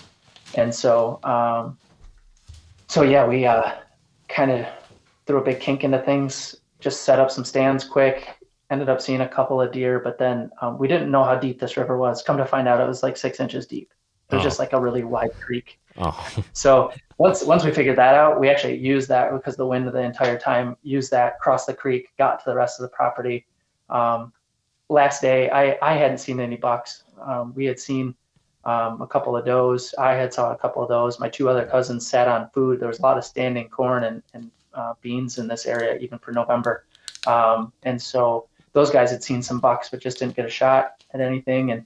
And 0.55 0.73
so 0.73 1.19
um, 1.23 1.77
so 2.87 3.03
yeah, 3.03 3.25
we 3.25 3.45
uh, 3.45 3.71
kind 4.27 4.51
of 4.51 4.67
threw 5.25 5.37
a 5.37 5.43
big 5.43 5.59
kink 5.59 5.83
into 5.83 5.99
things, 5.99 6.55
just 6.79 7.03
set 7.03 7.19
up 7.19 7.31
some 7.31 7.45
stands 7.45 7.85
quick, 7.85 8.27
ended 8.69 8.89
up 8.89 9.01
seeing 9.01 9.21
a 9.21 9.27
couple 9.27 9.61
of 9.61 9.71
deer, 9.71 9.99
but 9.99 10.17
then 10.17 10.49
um, 10.61 10.77
we 10.77 10.87
didn't 10.87 11.11
know 11.11 11.23
how 11.23 11.35
deep 11.35 11.59
this 11.59 11.77
river 11.77 11.97
was. 11.97 12.21
Come 12.21 12.37
to 12.37 12.45
find 12.45 12.67
out, 12.67 12.81
it 12.81 12.87
was 12.87 13.03
like 13.03 13.17
six 13.17 13.39
inches 13.39 13.65
deep. 13.65 13.93
It 14.29 14.35
was 14.35 14.41
oh. 14.41 14.43
just 14.43 14.59
like 14.59 14.73
a 14.73 14.79
really 14.79 15.03
wide 15.03 15.33
creek. 15.39 15.79
Oh. 15.97 16.29
so 16.53 16.91
once 17.17 17.43
once 17.43 17.63
we 17.63 17.71
figured 17.71 17.97
that 17.97 18.15
out, 18.15 18.39
we 18.39 18.49
actually 18.49 18.77
used 18.77 19.09
that 19.09 19.31
because 19.31 19.55
the 19.55 19.65
wind 19.65 19.87
the 19.87 19.99
entire 19.99 20.39
time. 20.39 20.75
Used 20.83 21.11
that, 21.11 21.39
crossed 21.39 21.67
the 21.67 21.73
creek, 21.73 22.09
got 22.17 22.39
to 22.39 22.49
the 22.49 22.55
rest 22.55 22.79
of 22.79 22.83
the 22.83 22.89
property. 22.89 23.45
Um, 23.89 24.33
last 24.91 25.21
day, 25.21 25.49
I 25.49 25.77
I 25.81 25.93
hadn't 25.93 26.19
seen 26.19 26.39
any 26.39 26.57
bucks. 26.57 27.03
Um, 27.19 27.53
we 27.55 27.65
had 27.65 27.79
seen 27.79 28.15
um, 28.65 29.01
a 29.01 29.07
couple 29.07 29.35
of 29.35 29.45
does. 29.45 29.95
I 29.97 30.13
had 30.13 30.33
saw 30.33 30.51
a 30.51 30.57
couple 30.57 30.83
of 30.83 30.89
those. 30.89 31.19
My 31.19 31.29
two 31.29 31.49
other 31.49 31.65
cousins 31.65 32.07
sat 32.07 32.27
on 32.27 32.49
food. 32.53 32.79
There 32.79 32.87
was 32.87 32.99
a 32.99 33.01
lot 33.01 33.17
of 33.17 33.23
standing 33.23 33.69
corn 33.69 34.03
and, 34.03 34.21
and 34.33 34.51
uh, 34.73 34.93
beans 35.01 35.37
in 35.39 35.47
this 35.47 35.65
area, 35.65 35.97
even 35.97 36.19
for 36.19 36.31
November. 36.31 36.85
Um, 37.25 37.73
and 37.83 37.99
so 38.01 38.47
those 38.73 38.91
guys 38.91 39.11
had 39.11 39.23
seen 39.23 39.41
some 39.41 39.59
bucks, 39.59 39.89
but 39.89 39.99
just 39.99 40.19
didn't 40.19 40.35
get 40.35 40.45
a 40.45 40.49
shot 40.49 41.03
at 41.13 41.21
anything. 41.21 41.71
And 41.71 41.85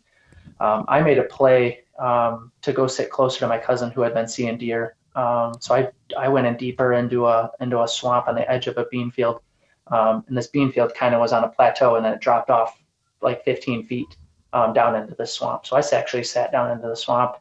um, 0.60 0.86
I 0.88 1.02
made 1.02 1.18
a 1.18 1.24
play 1.24 1.84
um, 2.00 2.52
to 2.62 2.74
go 2.74 2.88
sit 2.88 3.10
closer 3.10 3.40
to 3.40 3.48
my 3.48 3.58
cousin 3.58 3.92
who 3.92 4.02
had 4.02 4.14
been 4.14 4.28
seeing 4.28 4.58
deer. 4.58 4.96
Um, 5.16 5.54
so 5.62 5.76
I 5.76 5.90
I 6.18 6.28
went 6.28 6.48
in 6.48 6.58
deeper 6.58 6.92
into 6.94 7.26
a 7.28 7.52
into 7.62 7.82
a 7.82 7.88
swamp 7.88 8.28
on 8.28 8.36
the 8.36 8.50
edge 8.52 8.68
of 8.68 8.78
a 8.78 8.86
bean 8.92 9.12
field, 9.12 9.40
and 9.90 10.38
this 10.38 10.48
bean 10.48 10.74
field 10.74 10.94
kind 10.94 11.16
of 11.16 11.22
was 11.22 11.32
on 11.32 11.46
a 11.46 11.48
plateau, 11.48 11.96
and 11.96 12.04
then 12.04 12.14
it 12.14 12.20
dropped 12.20 12.50
off 12.50 12.78
like 13.22 13.44
15 13.44 13.86
feet 13.86 14.18
um, 14.54 14.74
down 14.74 14.96
into 14.96 15.16
the 15.16 15.26
swamp. 15.26 15.66
So 15.66 15.76
I 15.76 15.84
actually 15.92 16.24
sat 16.24 16.52
down 16.52 16.72
into 16.72 16.88
the 16.88 16.96
swamp, 16.96 17.36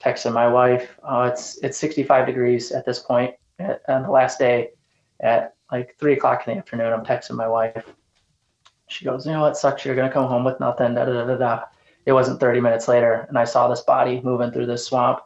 texted 0.00 0.32
my 0.32 0.48
wife. 0.48 0.98
Uh, 1.02 1.30
it's 1.32 1.58
it's 1.58 1.76
65 1.78 2.26
degrees 2.26 2.72
at 2.72 2.86
this 2.86 3.00
point 3.00 3.34
at, 3.58 3.82
on 3.88 4.02
the 4.02 4.10
last 4.10 4.38
day 4.38 4.70
at 5.20 5.54
like 5.70 5.96
three 5.98 6.14
o'clock 6.14 6.46
in 6.46 6.54
the 6.54 6.58
afternoon. 6.58 6.92
I'm 6.92 7.04
texting 7.04 7.36
my 7.36 7.48
wife. 7.48 7.84
She 8.88 9.04
goes, 9.04 9.26
you 9.26 9.32
know 9.32 9.42
what 9.42 9.56
sucks? 9.56 9.84
You're 9.84 9.94
gonna 9.96 10.10
come 10.10 10.26
home 10.26 10.44
with 10.44 10.58
nothing. 10.60 10.94
Da, 10.94 11.04
da, 11.04 11.24
da, 11.24 11.36
da. 11.36 11.64
It 12.06 12.12
wasn't 12.12 12.40
30 12.40 12.60
minutes 12.60 12.88
later, 12.88 13.26
and 13.28 13.38
I 13.38 13.44
saw 13.44 13.68
this 13.68 13.82
body 13.82 14.22
moving 14.22 14.50
through 14.50 14.64
this 14.64 14.86
swamp, 14.86 15.20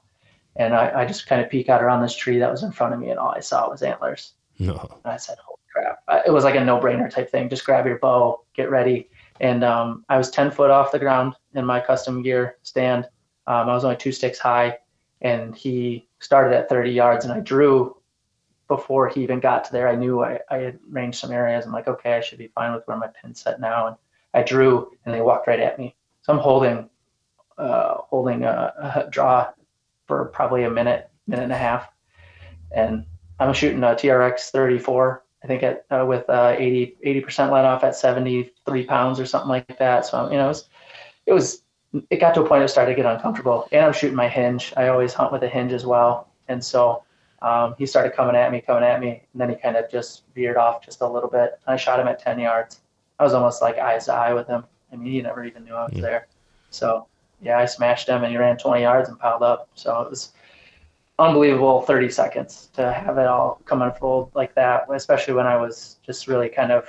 and 0.56 0.74
I, 0.74 1.02
I 1.02 1.04
just 1.06 1.28
kind 1.28 1.40
of 1.40 1.48
peek 1.48 1.68
out 1.68 1.80
around 1.80 2.02
this 2.02 2.16
tree 2.16 2.40
that 2.40 2.50
was 2.50 2.64
in 2.64 2.72
front 2.72 2.92
of 2.92 2.98
me, 2.98 3.10
and 3.10 3.20
all 3.20 3.30
I 3.30 3.38
saw 3.38 3.70
was 3.70 3.82
antlers. 3.82 4.32
No. 4.58 5.00
And 5.04 5.12
I 5.12 5.16
said, 5.16 5.38
holy 5.44 5.60
crap! 5.72 6.24
It 6.26 6.32
was 6.32 6.42
like 6.42 6.56
a 6.56 6.64
no-brainer 6.64 7.08
type 7.08 7.30
thing. 7.30 7.48
Just 7.48 7.64
grab 7.64 7.86
your 7.86 8.00
bow, 8.00 8.42
get 8.54 8.68
ready. 8.68 9.08
And 9.42 9.62
um, 9.64 10.04
I 10.08 10.16
was 10.16 10.30
10 10.30 10.50
foot 10.50 10.70
off 10.70 10.92
the 10.92 10.98
ground 10.98 11.34
in 11.54 11.66
my 11.66 11.80
custom 11.80 12.22
gear 12.22 12.56
stand. 12.62 13.04
Um, 13.46 13.68
I 13.68 13.74
was 13.74 13.84
only 13.84 13.96
two 13.96 14.12
sticks 14.12 14.38
high, 14.38 14.78
and 15.20 15.54
he 15.54 16.08
started 16.20 16.56
at 16.56 16.68
30 16.68 16.90
yards, 16.90 17.24
and 17.24 17.34
I 17.34 17.40
drew 17.40 17.96
before 18.68 19.06
he 19.06 19.22
even 19.22 19.38
got 19.38 19.64
to 19.64 19.72
there, 19.72 19.86
I 19.86 19.96
knew 19.96 20.24
I, 20.24 20.38
I 20.48 20.56
had 20.58 20.78
ranged 20.88 21.18
some 21.18 21.30
areas. 21.30 21.66
I'm 21.66 21.72
like, 21.72 21.88
okay, 21.88 22.14
I 22.14 22.20
should 22.20 22.38
be 22.38 22.48
fine 22.48 22.72
with 22.72 22.86
where 22.86 22.96
my 22.96 23.08
pin's 23.08 23.40
set 23.40 23.60
now. 23.60 23.88
And 23.88 23.96
I 24.32 24.42
drew, 24.42 24.90
and 25.04 25.14
they 25.14 25.20
walked 25.20 25.46
right 25.46 25.60
at 25.60 25.78
me. 25.78 25.94
So 26.22 26.32
I'm 26.32 26.38
holding, 26.38 26.88
uh, 27.58 27.96
holding 27.98 28.44
a, 28.44 29.02
a 29.04 29.10
draw 29.10 29.50
for 30.06 30.26
probably 30.26 30.64
a 30.64 30.70
minute, 30.70 31.10
minute 31.26 31.42
and 31.42 31.52
a 31.52 31.58
half, 31.58 31.88
and 32.74 33.04
I'm 33.38 33.52
shooting 33.52 33.82
a 33.82 33.88
TRX 33.88 34.50
34. 34.50 35.22
I 35.42 35.46
think 35.46 35.62
at 35.62 35.84
uh, 35.90 36.04
with 36.06 36.28
uh, 36.28 36.54
80 36.56 37.20
percent 37.20 37.52
let 37.52 37.64
off 37.64 37.84
at 37.84 37.96
73 37.96 38.86
pounds 38.86 39.18
or 39.18 39.26
something 39.26 39.48
like 39.48 39.78
that. 39.78 40.06
So 40.06 40.30
you 40.30 40.36
know, 40.36 40.44
it 40.44 40.48
was, 40.48 40.68
it 41.26 41.32
was, 41.32 41.62
it 42.10 42.20
got 42.20 42.34
to 42.34 42.42
a 42.42 42.48
point 42.48 42.62
it 42.62 42.68
started 42.68 42.94
to 42.94 42.96
get 42.96 43.12
uncomfortable. 43.12 43.68
And 43.72 43.84
I'm 43.84 43.92
shooting 43.92 44.16
my 44.16 44.28
hinge. 44.28 44.72
I 44.76 44.88
always 44.88 45.12
hunt 45.12 45.32
with 45.32 45.42
a 45.42 45.48
hinge 45.48 45.72
as 45.72 45.84
well, 45.84 46.28
and 46.48 46.62
so 46.62 47.02
um, 47.42 47.74
he 47.76 47.86
started 47.86 48.14
coming 48.14 48.36
at 48.36 48.52
me, 48.52 48.60
coming 48.60 48.84
at 48.84 49.00
me, 49.00 49.22
and 49.32 49.40
then 49.40 49.50
he 49.50 49.56
kind 49.56 49.76
of 49.76 49.90
just 49.90 50.22
veered 50.34 50.56
off 50.56 50.84
just 50.84 51.00
a 51.00 51.08
little 51.08 51.28
bit. 51.28 51.58
And 51.66 51.74
I 51.74 51.76
shot 51.76 51.98
him 51.98 52.06
at 52.06 52.20
10 52.20 52.38
yards. 52.38 52.80
I 53.18 53.24
was 53.24 53.34
almost 53.34 53.60
like 53.60 53.78
eyes 53.78 54.06
to 54.06 54.14
eye 54.14 54.32
with 54.32 54.46
him. 54.46 54.64
I 54.92 54.96
mean, 54.96 55.12
he 55.12 55.20
never 55.20 55.44
even 55.44 55.64
knew 55.64 55.74
I 55.74 55.88
was 55.90 56.00
there. 56.00 56.28
So, 56.70 57.06
yeah, 57.42 57.58
I 57.58 57.64
smashed 57.66 58.08
him, 58.08 58.22
and 58.22 58.30
he 58.30 58.38
ran 58.38 58.56
20 58.58 58.82
yards 58.82 59.08
and 59.08 59.18
piled 59.18 59.42
up. 59.42 59.68
So 59.74 60.02
it 60.02 60.10
was 60.10 60.32
unbelievable 61.22 61.82
30 61.82 62.10
seconds 62.10 62.68
to 62.74 62.92
have 62.92 63.18
it 63.18 63.26
all 63.26 63.60
come 63.64 63.82
unfold 63.82 64.30
like 64.34 64.54
that, 64.54 64.86
especially 64.92 65.34
when 65.34 65.46
I 65.46 65.56
was 65.56 65.98
just 66.04 66.28
really 66.28 66.48
kind 66.48 66.72
of 66.72 66.88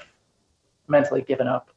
mentally 0.87 1.21
given 1.21 1.47
up 1.47 1.69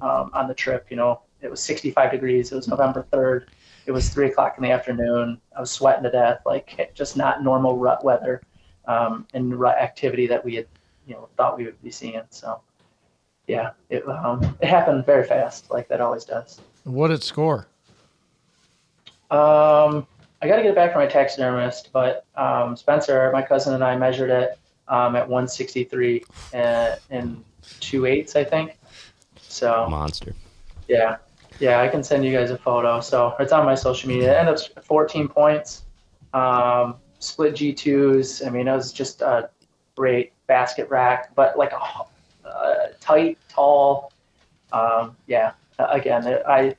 um, 0.00 0.30
on 0.32 0.48
the 0.48 0.54
trip. 0.54 0.86
You 0.90 0.96
know, 0.96 1.22
it 1.40 1.50
was 1.50 1.60
65 1.60 2.10
degrees. 2.10 2.52
It 2.52 2.56
was 2.56 2.68
November 2.68 3.06
3rd 3.12 3.46
it 3.86 3.92
was 3.92 4.08
three 4.08 4.28
o'clock 4.28 4.54
in 4.56 4.62
the 4.62 4.70
afternoon. 4.70 5.40
I 5.56 5.60
was 5.60 5.70
sweating 5.70 6.04
to 6.04 6.10
death, 6.10 6.40
like 6.46 6.92
just 6.94 7.16
not 7.16 7.42
normal 7.42 7.78
rut 7.78 8.04
weather 8.04 8.42
um, 8.86 9.26
and 9.34 9.58
rut 9.58 9.78
activity 9.78 10.26
that 10.28 10.44
we 10.44 10.54
had, 10.54 10.66
you 11.06 11.14
know, 11.14 11.28
thought 11.36 11.56
we 11.56 11.64
would 11.64 11.82
be 11.82 11.90
seeing. 11.90 12.22
So, 12.30 12.60
yeah, 13.46 13.70
it 13.90 14.06
um, 14.08 14.56
it 14.60 14.68
happened 14.68 15.04
very 15.04 15.24
fast, 15.24 15.70
like 15.70 15.88
that 15.88 16.00
always 16.00 16.24
does. 16.24 16.60
What 16.84 17.08
did 17.08 17.22
score? 17.22 17.66
Um, 19.30 20.06
I 20.42 20.48
got 20.48 20.56
to 20.56 20.62
get 20.62 20.70
it 20.70 20.74
back 20.74 20.92
from 20.92 21.02
my 21.02 21.06
taxidermist, 21.06 21.92
but 21.92 22.26
um, 22.34 22.76
Spencer, 22.76 23.30
my 23.32 23.42
cousin, 23.42 23.74
and 23.74 23.84
I 23.84 23.96
measured 23.96 24.28
it 24.28 24.58
um, 24.88 25.14
at 25.14 25.28
163 25.28 26.24
and, 26.52 26.98
in 27.10 27.44
two 27.78 28.06
eighths, 28.06 28.34
I 28.34 28.42
think. 28.42 28.76
So 29.40 29.86
monster. 29.88 30.34
Yeah, 30.88 31.18
yeah, 31.60 31.80
I 31.80 31.86
can 31.86 32.02
send 32.02 32.24
you 32.24 32.32
guys 32.32 32.50
a 32.50 32.58
photo. 32.58 33.00
So 33.00 33.36
it's 33.38 33.52
on 33.52 33.64
my 33.64 33.76
social 33.76 34.08
media. 34.08 34.32
It 34.32 34.36
ended 34.36 34.56
up 34.56 34.84
14 34.84 35.28
points, 35.28 35.84
um, 36.34 36.96
split 37.20 37.54
G2s. 37.54 38.44
I 38.44 38.50
mean, 38.50 38.66
it 38.66 38.72
was 38.72 38.92
just 38.92 39.22
a 39.22 39.48
great 39.94 40.32
basket 40.48 40.90
rack, 40.90 41.36
but 41.36 41.56
like 41.56 41.72
a, 41.72 42.48
a 42.48 42.88
tight, 43.00 43.38
tall. 43.48 44.12
Um, 44.72 45.14
yeah, 45.28 45.52
again, 45.78 46.26
I 46.48 46.74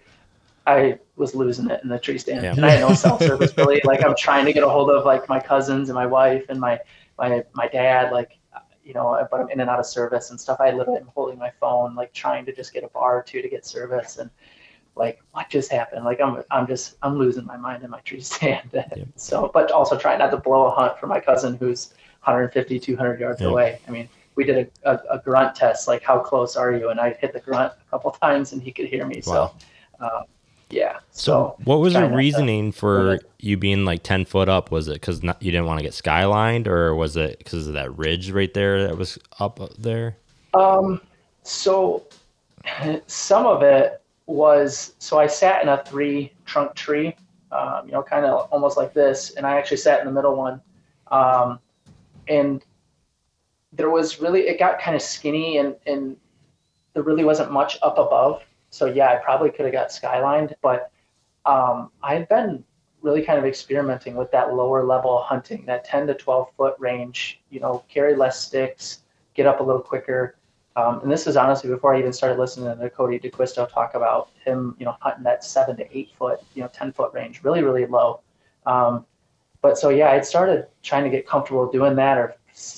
I 0.66 1.00
was 1.16 1.36
losing 1.36 1.70
it 1.70 1.82
in 1.84 1.90
the 1.90 2.00
tree 2.00 2.18
stand, 2.18 2.44
yeah. 2.44 2.54
and 2.54 2.66
I 2.66 2.72
had 2.72 2.82
no 2.82 2.94
cell 2.96 3.20
service 3.20 3.54
really. 3.58 3.82
Like 3.84 4.04
I'm 4.04 4.16
trying 4.16 4.46
to 4.46 4.54
get 4.54 4.64
a 4.64 4.70
hold 4.70 4.90
of 4.90 5.06
like 5.06 5.28
my 5.30 5.40
cousins 5.40 5.90
and 5.90 5.96
my 5.96 6.06
wife 6.06 6.46
and 6.50 6.60
my 6.60 6.80
my 7.18 7.44
my 7.54 7.68
dad. 7.68 8.12
Like 8.12 8.38
you 8.84 8.94
know, 8.94 9.26
but 9.32 9.40
I'm 9.40 9.50
in 9.50 9.60
and 9.60 9.70
out 9.70 9.80
of 9.80 9.86
service 9.86 10.30
and 10.30 10.40
stuff. 10.40 10.60
I 10.60 10.72
literally 10.72 11.00
am 11.00 11.12
holding 11.14 11.38
my 11.38 11.52
phone, 11.60 11.96
like 11.96 12.14
trying 12.14 12.46
to 12.46 12.54
just 12.54 12.74
get 12.74 12.84
a 12.84 12.90
bar 12.90 13.18
or 13.18 13.24
two 13.24 13.42
to 13.42 13.50
get 13.50 13.66
service, 13.66 14.18
and 14.18 14.30
like 14.96 15.22
what 15.32 15.50
just 15.50 15.72
happened 15.72 16.06
like 16.06 16.22
i'm 16.22 16.44
i'm 16.52 16.68
just 16.68 16.96
i'm 17.02 17.18
losing 17.18 17.46
my 17.46 17.58
mind 17.58 17.84
in 17.84 17.90
my 17.90 18.00
tree 18.02 18.22
stand 18.22 18.70
yep. 18.74 19.08
so 19.16 19.50
but 19.54 19.72
also 19.72 19.98
trying 19.98 20.20
not 20.20 20.32
to 20.32 20.38
blow 20.38 20.66
a 20.68 20.72
hunt 20.72 20.98
for 21.00 21.08
my 21.08 21.20
cousin 21.20 21.56
who's 21.58 21.94
150 22.24 22.80
200 22.80 23.20
yards 23.20 23.42
yep. 23.42 23.50
away 23.50 23.80
i 23.88 23.92
mean 23.92 24.08
we 24.36 24.44
did 24.44 24.72
a, 24.86 24.92
a, 24.92 25.18
a, 25.18 25.20
grunt 25.20 25.56
test 25.56 25.88
like 25.88 26.02
how 26.02 26.20
close 26.20 26.56
are 26.56 26.72
you 26.72 26.90
and 26.90 27.00
i 27.00 27.14
hit 27.14 27.34
the 27.34 27.40
grunt 27.40 27.74
a 27.74 27.90
couple 27.90 28.12
times 28.22 28.54
and 28.54 28.62
he 28.62 28.72
could 28.72 28.86
hear 28.86 29.06
me 29.06 29.22
wow. 29.26 29.56
so 30.00 30.06
um, 30.06 30.24
yeah. 30.74 31.00
So, 31.12 31.56
what 31.64 31.80
was 31.80 31.94
the 31.94 32.10
reasoning 32.10 32.72
to, 32.72 32.78
for 32.78 33.20
you 33.40 33.58
being 33.58 33.86
like 33.86 34.04
10 34.04 34.26
foot 34.26 34.50
up? 34.50 34.72
Was 34.72 34.88
it 34.88 34.94
because 34.94 35.24
you 35.24 35.52
didn't 35.52 35.66
want 35.66 35.80
to 35.80 35.84
get 35.84 35.94
skylined 35.94 36.68
or 36.68 36.96
was 36.96 37.16
it 37.16 37.38
because 37.38 37.68
of 37.68 37.74
that 37.74 37.96
ridge 37.98 38.32
right 38.32 38.54
there 38.54 38.88
that 38.88 38.98
was 38.98 39.20
up 39.40 39.60
there? 39.78 40.18
Um 40.54 41.00
so 41.44 42.06
some 43.08 43.46
of 43.46 43.62
it 43.62 44.02
was 44.26 44.94
so 45.00 45.20
I 45.20 45.28
sat 45.28 45.62
in 45.62 45.70
a 45.70 45.84
three 45.84 46.32
trunk 46.46 46.76
tree, 46.76 47.16
um, 47.52 47.86
you 47.86 47.92
know, 47.92 48.02
kind 48.02 48.26
of 48.26 48.48
almost 48.52 48.78
like 48.78 48.94
this, 48.94 49.32
and 49.32 49.46
I 49.46 49.58
actually 49.58 49.78
sat 49.78 50.00
in 50.00 50.06
the 50.06 50.12
middle 50.12 50.36
one. 50.36 50.62
Um, 51.12 51.60
and 52.28 52.64
there 53.74 53.90
was 53.90 54.22
really, 54.22 54.42
it 54.42 54.60
got 54.60 54.80
kind 54.80 54.96
of 54.96 55.02
skinny 55.02 55.58
and, 55.58 55.76
and 55.86 56.16
there 56.94 57.04
really 57.04 57.24
wasn't 57.24 57.52
much 57.52 57.78
up 57.82 57.98
above. 57.98 58.44
So 58.74 58.88
yeah, 58.88 59.10
I 59.10 59.18
probably 59.18 59.52
could 59.52 59.66
have 59.66 59.72
got 59.72 59.90
skylined, 59.90 60.54
but 60.64 60.92
um, 61.46 61.92
I've 62.02 62.28
been 62.28 62.64
really 63.04 63.22
kind 63.22 63.38
of 63.38 63.46
experimenting 63.46 64.16
with 64.16 64.32
that 64.32 64.56
lower 64.56 64.84
level 64.84 65.22
hunting, 65.22 65.64
that 65.68 65.86
10 65.86 66.08
to 66.08 66.16
12 66.16 66.48
foot 66.58 66.76
range, 66.80 67.40
you 67.52 67.60
know, 67.60 67.84
carry 67.88 68.16
less 68.16 68.42
sticks, 68.42 69.04
get 69.36 69.46
up 69.46 69.60
a 69.60 69.64
little 69.64 69.82
quicker. 69.82 70.38
Um, 70.76 71.02
and 71.02 71.12
this 71.12 71.28
is 71.28 71.38
honestly 71.38 71.70
before 71.70 71.94
I 71.94 72.00
even 72.00 72.12
started 72.12 72.40
listening 72.40 72.76
to 72.76 72.90
Cody 72.90 73.20
DeQuisto 73.20 73.72
talk 73.72 73.94
about 73.94 74.32
him, 74.44 74.76
you 74.80 74.86
know, 74.86 74.98
hunting 75.02 75.24
that 75.24 75.44
seven 75.44 75.78
to 75.78 75.96
eight 75.96 76.10
foot, 76.18 76.40
you 76.56 76.64
know, 76.64 76.70
10 76.74 76.94
foot 76.94 77.14
range, 77.14 77.44
really, 77.44 77.62
really 77.62 77.86
low. 77.86 78.22
Um, 78.66 79.06
but 79.62 79.78
so, 79.78 79.90
yeah, 79.90 80.10
I'd 80.10 80.26
started 80.26 80.66
trying 80.82 81.04
to 81.04 81.12
get 81.12 81.28
comfortable 81.28 81.72
doing 81.72 81.96
that 81.98 82.18
or 82.18 82.36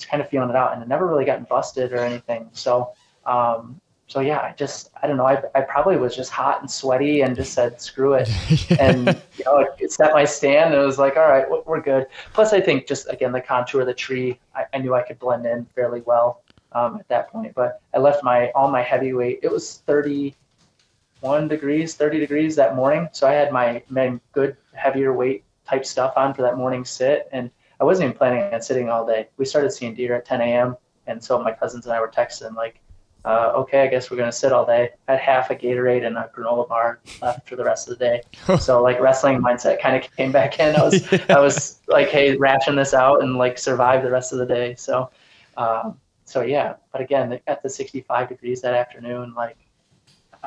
kind 0.10 0.22
of 0.22 0.28
feeling 0.28 0.50
it 0.50 0.58
out 0.58 0.74
and 0.74 0.84
it 0.84 0.90
never 0.90 1.08
really 1.08 1.24
gotten 1.24 1.46
busted 1.50 1.94
or 1.94 2.00
anything. 2.00 2.50
So, 2.52 2.92
um, 3.26 3.80
so 4.08 4.20
yeah, 4.20 4.40
I 4.40 4.54
just 4.56 4.92
I 5.02 5.08
don't 5.08 5.18
know. 5.18 5.26
I, 5.26 5.42
I 5.56 5.62
probably 5.62 5.98
was 5.98 6.16
just 6.16 6.32
hot 6.32 6.62
and 6.62 6.70
sweaty 6.70 7.22
and 7.22 7.36
just 7.36 7.54
said 7.54 7.82
screw 7.82 8.14
it, 8.14 8.30
and 8.80 9.08
you 9.38 9.46
know, 9.46 9.68
it 9.80 9.92
set 9.92 10.14
my 10.14 10.26
stand 10.26 10.74
and 10.74 10.82
it 10.82 10.86
was 10.86 11.00
like, 11.00 11.18
all 11.18 11.28
right, 11.28 11.46
we're 11.66 11.82
good. 11.82 12.08
Plus, 12.34 12.54
I 12.54 12.62
think 12.62 12.88
just 12.88 13.10
again 13.10 13.32
the 13.32 13.42
contour 13.42 13.82
of 13.82 13.88
the 13.88 13.94
tree, 13.94 14.40
I, 14.56 14.66
I 14.74 14.78
knew 14.78 14.94
I 14.94 15.02
could 15.02 15.18
blend 15.18 15.46
in 15.46 15.66
fairly 15.74 16.02
well 16.02 16.44
um, 16.74 16.98
at 17.00 17.08
that 17.08 17.30
point. 17.30 17.56
But 17.56 17.82
I 17.94 17.98
left 17.98 18.24
my 18.24 18.52
all 18.52 18.70
my 18.70 18.84
heavyweight. 18.84 19.40
It 19.42 19.52
was 19.52 19.82
31 19.88 21.48
degrees, 21.48 21.96
30 21.96 22.20
degrees 22.20 22.56
that 22.58 22.76
morning, 22.76 23.10
so 23.12 23.28
I 23.28 23.32
had 23.34 23.52
my 23.52 23.82
my 23.90 24.20
good 24.34 24.56
heavier 24.74 25.14
weight 25.14 25.44
type 25.68 25.84
stuff 25.84 26.14
on 26.16 26.36
for 26.36 26.44
that 26.44 26.58
morning 26.58 26.86
sit, 26.86 27.28
and 27.32 27.50
I 27.82 27.84
wasn't 27.84 28.10
even 28.10 28.18
planning 28.18 28.54
on 28.54 28.62
sitting 28.62 28.88
all 28.88 29.04
day. 29.04 29.30
We 29.38 29.46
started 29.46 29.72
seeing 29.72 29.96
deer 29.96 30.14
at 30.16 30.26
10 30.26 30.42
a.m. 30.42 30.78
And 31.08 31.24
so 31.24 31.42
my 31.42 31.52
cousins 31.52 31.86
and 31.86 31.94
I 31.94 32.00
were 32.00 32.08
texting 32.08 32.56
like, 32.56 32.80
uh, 33.26 33.52
okay, 33.56 33.82
I 33.82 33.88
guess 33.88 34.12
we're 34.12 34.18
gonna 34.18 34.32
sit 34.32 34.52
all 34.52 34.66
day. 34.66 34.92
I 35.08 35.14
had 35.14 35.20
half 35.20 35.50
a 35.50 35.56
Gatorade 35.56 36.06
and 36.06 36.16
a 36.16 36.30
granola 36.36 36.68
bar 36.68 37.00
left 37.22 37.50
for 37.50 37.56
the 37.56 37.64
rest 37.64 37.90
of 37.90 37.98
the 37.98 38.06
day. 38.06 38.22
so 38.60 38.84
like 38.84 39.00
wrestling 39.00 39.42
mindset 39.42 39.82
kind 39.82 39.96
of 39.96 40.16
came 40.16 40.32
back 40.32 40.60
in. 40.60 40.76
I 40.76 40.84
was 40.84 41.12
yeah. 41.12 41.26
I 41.30 41.40
was 41.40 41.82
like, 41.88 42.10
hey, 42.10 42.38
ration 42.38 42.76
this 42.76 42.94
out 42.94 43.24
and 43.24 43.36
like 43.36 43.58
survive 43.58 44.04
the 44.04 44.12
rest 44.12 44.32
of 44.32 44.38
the 44.38 44.46
day. 44.46 44.76
So, 44.76 45.10
um, 45.58 46.00
so 46.26 46.42
yeah. 46.42 46.76
But 46.92 47.02
again, 47.02 47.40
at 47.48 47.64
the 47.64 47.70
65 47.70 48.30
degrees 48.30 48.62
that 48.62 48.76
afternoon, 48.76 49.34
like 49.34 49.58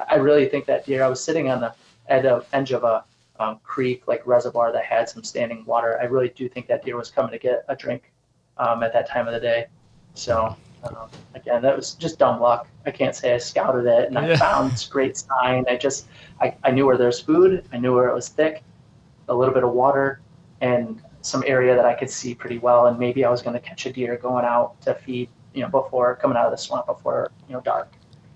I 0.09 0.15
really 0.15 0.49
think 0.49 0.67
that 0.67 0.87
deer. 0.87 1.03
I 1.03 1.09
was 1.09 1.23
sitting 1.23 1.51
on 1.51 1.61
the 1.61 1.75
edge 2.07 2.27
of, 2.27 2.47
edge 2.53 2.71
of 2.71 2.85
a 2.85 3.05
um, 3.41 3.59
creek 3.65 4.07
like 4.07 4.25
reservoir 4.25 4.73
that 4.73 4.85
had 4.85 5.09
some 5.09 5.25
standing 5.25 5.65
water. 5.65 5.99
I 6.01 6.05
really 6.05 6.29
do 6.29 6.49
think 6.49 6.69
that 6.69 6.85
deer 6.85 6.97
was 6.97 7.11
coming 7.11 7.33
to 7.33 7.39
get 7.39 7.65
a 7.69 7.75
drink 7.75 8.13
um, 8.57 8.85
at 8.85 8.93
that 8.93 9.09
time 9.09 9.27
of 9.27 9.35
the 9.35 9.41
day. 9.41 9.67
So 10.15 10.57
um, 10.85 11.09
again, 11.35 11.63
that 11.63 11.77
was 11.77 11.95
just 11.95 12.19
dumb 12.19 12.41
luck. 12.41 12.69
I 12.87 12.91
can't 12.91 13.15
say 13.15 13.35
I 13.35 13.39
scouted 13.39 13.87
it 13.87 14.07
and 14.07 14.15
yeah. 14.15 14.35
I 14.35 14.37
found 14.37 14.73
this 14.73 14.87
great 14.87 15.17
sign. 15.17 15.65
I 15.69 15.77
just, 15.77 16.07
I, 16.41 16.55
I 16.65 16.71
knew 16.71 16.87
where 16.87 16.97
there's 16.97 17.21
food. 17.21 17.65
I 17.73 17.79
knew 17.79 17.95
where 17.95 18.09
it 18.09 18.15
was 18.15 18.29
thick, 18.29 18.63
a 19.29 19.35
little 19.35 19.55
bit 19.55 19.65
of 19.65 19.73
water, 19.73 20.21
and 20.61 21.03
some 21.21 21.45
area 21.47 21.75
that 21.75 21.85
I 21.85 21.95
could 21.95 22.11
see 22.11 22.35
pretty 22.35 22.59
well. 22.59 22.87
And 22.87 22.99
maybe 22.99 23.25
I 23.25 23.31
was 23.31 23.43
going 23.43 23.55
to 23.55 23.61
catch 23.61 23.87
a 23.87 23.93
deer 23.93 24.17
going 24.17 24.45
out 24.45 24.81
to 24.83 24.95
feed, 24.95 25.29
you 25.53 25.63
know, 25.63 25.69
before 25.69 26.17
coming 26.17 26.37
out 26.37 26.47
of 26.47 26.53
the 26.53 26.59
swamp 26.59 26.87
before, 26.87 27.31
you 27.49 27.55
know, 27.55 27.61
dark. 27.61 27.93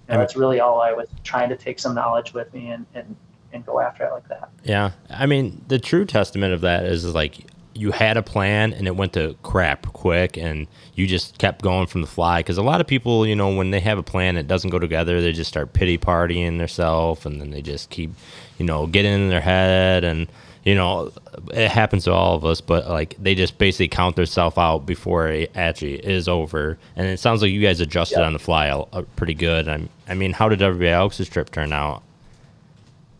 And 0.09 0.20
that's 0.20 0.36
really 0.36 0.61
all 0.61 0.80
I 0.80 0.93
was 0.93 1.09
trying 1.24 1.49
to 1.49 1.57
take 1.57 1.78
some 1.78 1.95
knowledge 1.95 2.34
with 2.34 2.53
me 2.53 2.70
and, 2.70 2.84
and, 2.95 3.16
and 3.53 3.64
go 3.64 3.80
after 3.80 4.05
it 4.05 4.12
like 4.12 4.28
that. 4.28 4.51
Yeah. 4.62 4.90
I 5.09 5.26
mean, 5.26 5.64
the 5.68 5.78
true 5.78 6.05
testament 6.05 6.53
of 6.53 6.61
that 6.62 6.84
is 6.84 7.14
like 7.14 7.47
you 7.75 7.91
had 7.91 8.16
a 8.16 8.23
plan 8.23 8.73
and 8.73 8.87
it 8.87 8.97
went 8.97 9.12
to 9.14 9.37
crap 9.43 9.87
quick 9.93 10.37
and 10.37 10.66
you 10.95 11.07
just 11.07 11.39
kept 11.39 11.62
going 11.62 11.87
from 11.87 12.01
the 12.01 12.07
fly. 12.07 12.41
Because 12.41 12.59
a 12.59 12.62
lot 12.62 12.81
of 12.81 12.87
people 12.87 13.27
you 13.27 13.37
know 13.37 13.55
when 13.55 13.70
they 13.70 13.81
have 13.81 13.99
a 13.99 14.03
plan 14.03 14.35
that 14.35 14.49
doesn't 14.49 14.70
go 14.70 14.79
together. 14.79 15.20
They 15.20 15.33
just 15.33 15.49
start 15.49 15.73
pity 15.73 15.99
partying 15.99 16.59
themselves 16.59 17.27
and 17.27 17.41
then 17.41 17.51
they 17.51 17.62
just 17.62 17.91
keep 17.91 18.11
you 18.59 18.66
know 18.66 18.87
getting 18.87 19.12
in 19.12 19.29
their 19.29 19.41
head 19.41 20.05
and 20.05 20.29
you 20.64 20.75
know 20.75 21.11
it 21.53 21.68
happens 21.70 22.05
to 22.05 22.12
all 22.12 22.37
of 22.37 22.45
us 22.45 22.61
but 22.61 22.89
like 22.89 23.16
they 23.18 23.35
just 23.35 23.59
basically 23.59 23.89
count 23.89 24.16
themselves 24.16 24.57
out 24.59 24.87
before 24.87 25.29
it 25.29 25.51
actually 25.55 25.95
is 25.97 26.29
over. 26.29 26.79
And 26.97 27.07
it 27.07 27.18
sounds 27.18 27.43
like 27.43 27.51
you 27.51 27.61
guys 27.61 27.81
adjusted 27.81 28.23
on 28.23 28.33
the 28.33 28.39
fly 28.39 28.73
pretty 29.16 29.35
good. 29.35 29.68
I'm, 29.68 29.89
i 30.09 30.14
mean 30.14 30.33
how 30.33 30.49
did 30.49 30.62
everybody 30.62 30.91
else's 30.91 31.29
trip 31.29 31.51
turn 31.51 31.73
out? 31.73 32.03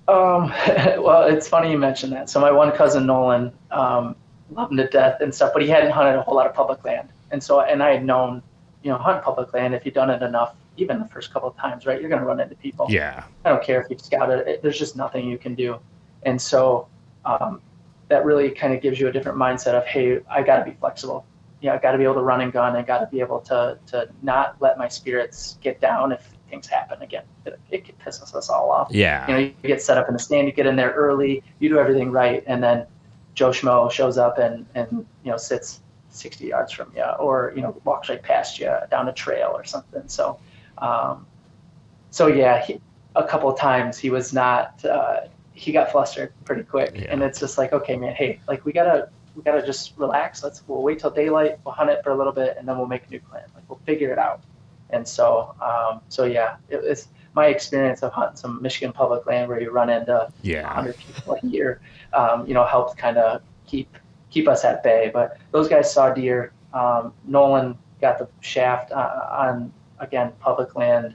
Um, 0.09 0.49
well, 0.99 1.25
it's 1.25 1.49
funny 1.49 1.71
you 1.71 1.79
mentioned 1.79 2.13
that. 2.13 2.29
So 2.29 2.41
my 2.41 2.51
one 2.51 2.73
cousin 2.73 3.07
Nolan, 3.07 3.53
um, 3.71 4.17
love 4.55 4.71
him 4.71 4.77
to 4.79 4.89
death 4.89 5.21
and 5.21 5.35
stuff, 5.35 5.53
but 5.53 5.63
he 5.63 5.69
hadn't 5.69 5.91
hunted 5.91 6.19
a 6.19 6.23
whole 6.23 6.35
lot 6.35 6.47
of 6.47 6.55
public 6.55 6.85
land. 6.85 7.09
And 7.31 7.43
so, 7.43 7.61
and 7.61 7.83
I 7.83 7.93
had 7.93 8.05
known, 8.05 8.43
you 8.83 8.91
know, 8.91 8.99
hunt 8.99 9.23
public 9.23 9.53
land, 9.53 9.75
if 9.75 9.85
you've 9.85 9.95
done 9.95 10.11
it 10.11 10.23
enough, 10.23 10.55
even 10.77 10.99
the 10.99 11.09
first 11.09 11.33
couple 11.33 11.49
of 11.49 11.57
times, 11.57 11.87
right, 11.87 12.01
you're 12.01 12.09
going 12.09 12.21
to 12.21 12.27
run 12.27 12.41
into 12.41 12.55
people. 12.57 12.87
Yeah. 12.89 13.25
I 13.45 13.51
don't 13.51 13.63
care 13.63 13.81
if 13.81 13.89
you've 13.91 14.01
scouted 14.01 14.47
it, 14.47 14.63
there's 14.63 14.79
just 14.79 14.97
nothing 14.97 15.29
you 15.29 15.39
can 15.39 15.55
do. 15.55 15.79
And 16.25 16.41
so, 16.41 16.89
um, 17.25 17.61
that 18.09 18.25
really 18.25 18.51
kind 18.51 18.75
of 18.75 18.83
gives 18.83 19.01
you 19.01 19.09
a 19.09 19.13
different 19.13 19.39
mindset 19.39 19.73
of, 19.73 19.85
hey, 19.87 20.21
I 20.31 20.43
got 20.43 20.59
to 20.59 20.65
be 20.71 20.77
flexible. 20.79 21.25
Yeah, 21.61 21.75
I 21.75 21.79
got 21.79 21.93
to 21.93 21.99
be 21.99 22.05
able 22.05 22.15
to 22.15 22.23
run 22.23 22.41
and 22.41 22.53
gun. 22.53 22.77
I 22.77 22.83
got 22.83 22.99
to 22.99 23.07
be 23.07 23.21
able 23.21 23.41
to 23.41 23.79
to 23.87 24.09
not 24.21 24.57
let 24.61 24.77
my 24.77 24.89
spirits 24.89 25.59
get 25.63 25.81
down 25.81 26.13
if 26.13 26.29
things 26.51 26.67
happen 26.67 27.01
again. 27.03 27.23
It, 27.47 27.59
it 27.71 27.99
pisses 28.01 28.35
us 28.35 28.51
all 28.51 28.71
off. 28.71 28.89
Yeah. 28.91 29.27
You 29.29 29.33
know, 29.33 29.39
you 29.39 29.55
get 29.63 29.81
set 29.81 29.97
up 29.97 30.09
in 30.09 30.15
the 30.15 30.19
stand, 30.19 30.47
you 30.47 30.53
get 30.53 30.67
in 30.67 30.77
there 30.77 30.91
early, 30.91 31.43
you 31.61 31.69
do 31.69 31.79
everything 31.79 32.11
right, 32.11 32.43
and 32.47 32.63
then 32.63 32.87
Joe 33.35 33.51
Schmo 33.51 33.91
shows 33.91 34.19
up 34.19 34.39
and 34.39 34.67
and 34.75 35.07
you 35.25 35.31
know 35.31 35.37
sits 35.37 35.81
60 36.11 36.47
yards 36.47 36.73
from 36.73 36.93
you, 36.95 37.05
or 37.05 37.53
you 37.57 37.63
know 37.63 37.81
walks 37.85 38.09
right 38.09 38.23
past 38.23 38.59
you 38.59 38.73
down 38.91 39.09
a 39.09 39.13
trail 39.13 39.53
or 39.55 39.65
something. 39.65 40.03
So, 40.07 40.39
um, 40.79 41.27
so 42.11 42.27
yeah, 42.27 42.63
he, 42.65 42.81
a 43.17 43.25
couple 43.25 43.49
of 43.49 43.59
times 43.59 43.99
he 43.99 44.11
was 44.11 44.33
not. 44.33 44.85
Uh, 44.85 45.23
he 45.55 45.71
got 45.71 45.93
flustered 45.93 46.33
pretty 46.45 46.63
quick, 46.63 46.93
yeah. 46.95 47.07
and 47.11 47.23
it's 47.23 47.39
just 47.39 47.59
like, 47.59 47.73
okay, 47.73 47.97
man, 47.97 48.15
hey, 48.15 48.41
like 48.49 48.65
we 48.65 48.73
gotta 48.73 49.09
we 49.35 49.43
gotta 49.43 49.65
just 49.65 49.97
relax. 49.97 50.43
Let's 50.43 50.63
we'll 50.67 50.83
wait 50.83 50.99
till 50.99 51.11
daylight. 51.11 51.59
We'll 51.65 51.75
hunt 51.75 51.91
it 51.91 52.03
for 52.05 52.11
a 52.11 52.17
little 52.17 52.33
bit, 52.33 52.57
and 52.59 52.69
then 52.69 52.79
we'll 52.79 52.87
make 52.87 53.07
a 53.07 53.11
new 53.11 53.21
plan. 53.21 53.45
Like 53.55 53.65
we'll 53.69 53.81
figure 53.85 54.13
it 54.13 54.19
out. 54.19 54.43
And 54.91 55.09
so, 55.09 55.55
um, 55.63 56.03
so 56.09 56.25
yeah, 56.25 56.57
it, 56.69 56.77
it's 56.85 57.09
my 57.35 57.47
experience 57.47 58.03
of 58.03 58.13
hunting 58.13 58.37
some 58.37 58.61
Michigan 58.61 58.93
public 58.93 59.27
land 59.27 59.49
where 59.49 59.61
you 59.61 59.71
run 59.71 59.89
into 59.89 60.29
yeah. 60.43 60.67
100 60.67 60.97
people 60.99 61.39
a 61.43 61.47
year, 61.47 61.81
um, 62.13 62.47
you 62.47 62.55
know, 62.55 62.65
helped 62.65 62.97
kind 62.97 63.17
of 63.17 63.43
keep 63.67 63.97
keep 64.31 64.49
us 64.49 64.65
at 64.65 64.83
bay. 64.83 65.11
But 65.13 65.39
those 65.51 65.69
guys 65.69 65.93
saw 65.93 66.13
deer. 66.13 66.53
Um, 66.73 67.13
Nolan 67.25 67.79
got 68.01 68.19
the 68.19 68.29
shaft 68.41 68.93
uh, 68.93 69.27
on 69.31 69.73
again 69.99 70.33
public 70.41 70.75
land 70.75 71.15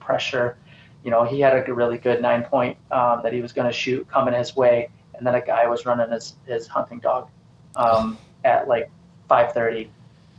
pressure. 0.00 0.56
You 1.02 1.10
know, 1.10 1.24
he 1.24 1.40
had 1.40 1.68
a 1.68 1.74
really 1.74 1.98
good 1.98 2.22
nine 2.22 2.44
point 2.44 2.76
um, 2.90 3.22
that 3.22 3.32
he 3.32 3.42
was 3.42 3.52
going 3.52 3.66
to 3.66 3.72
shoot 3.72 4.08
coming 4.08 4.34
his 4.34 4.56
way, 4.56 4.88
and 5.14 5.26
then 5.26 5.34
a 5.34 5.40
guy 5.40 5.66
was 5.66 5.84
running 5.84 6.10
his 6.10 6.36
his 6.46 6.66
hunting 6.68 7.00
dog 7.00 7.28
um, 7.76 8.18
at 8.44 8.68
like 8.68 8.90
5:30 9.28 9.88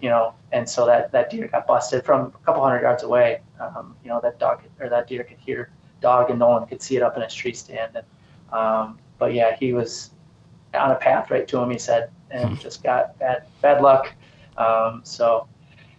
you 0.05 0.11
know, 0.11 0.35
and 0.51 0.69
so 0.69 0.85
that, 0.85 1.11
that 1.13 1.31
deer 1.31 1.47
got 1.47 1.65
busted 1.65 2.05
from 2.05 2.27
a 2.27 2.45
couple 2.45 2.61
hundred 2.61 2.81
yards 2.81 3.01
away. 3.01 3.41
Um, 3.59 3.95
you 4.03 4.09
know, 4.09 4.19
that 4.21 4.37
dog 4.37 4.61
or 4.79 4.87
that 4.87 5.07
deer 5.07 5.23
could 5.23 5.39
hear 5.39 5.71
dog 5.99 6.29
and 6.29 6.37
no 6.37 6.49
one 6.49 6.67
could 6.67 6.79
see 6.79 6.95
it 6.95 7.01
up 7.01 7.15
in 7.15 7.23
his 7.23 7.33
tree 7.33 7.53
stand. 7.53 7.95
And, 7.95 8.05
um, 8.55 8.99
but 9.17 9.33
yeah, 9.33 9.55
he 9.55 9.73
was 9.73 10.11
on 10.75 10.91
a 10.91 10.95
path 10.95 11.31
right 11.31 11.47
to 11.47 11.57
him, 11.57 11.71
he 11.71 11.79
said, 11.79 12.11
and 12.29 12.49
hmm. 12.49 12.55
just 12.57 12.83
got 12.83 13.17
bad, 13.17 13.47
bad 13.63 13.81
luck. 13.81 14.13
Um, 14.57 15.01
so, 15.03 15.47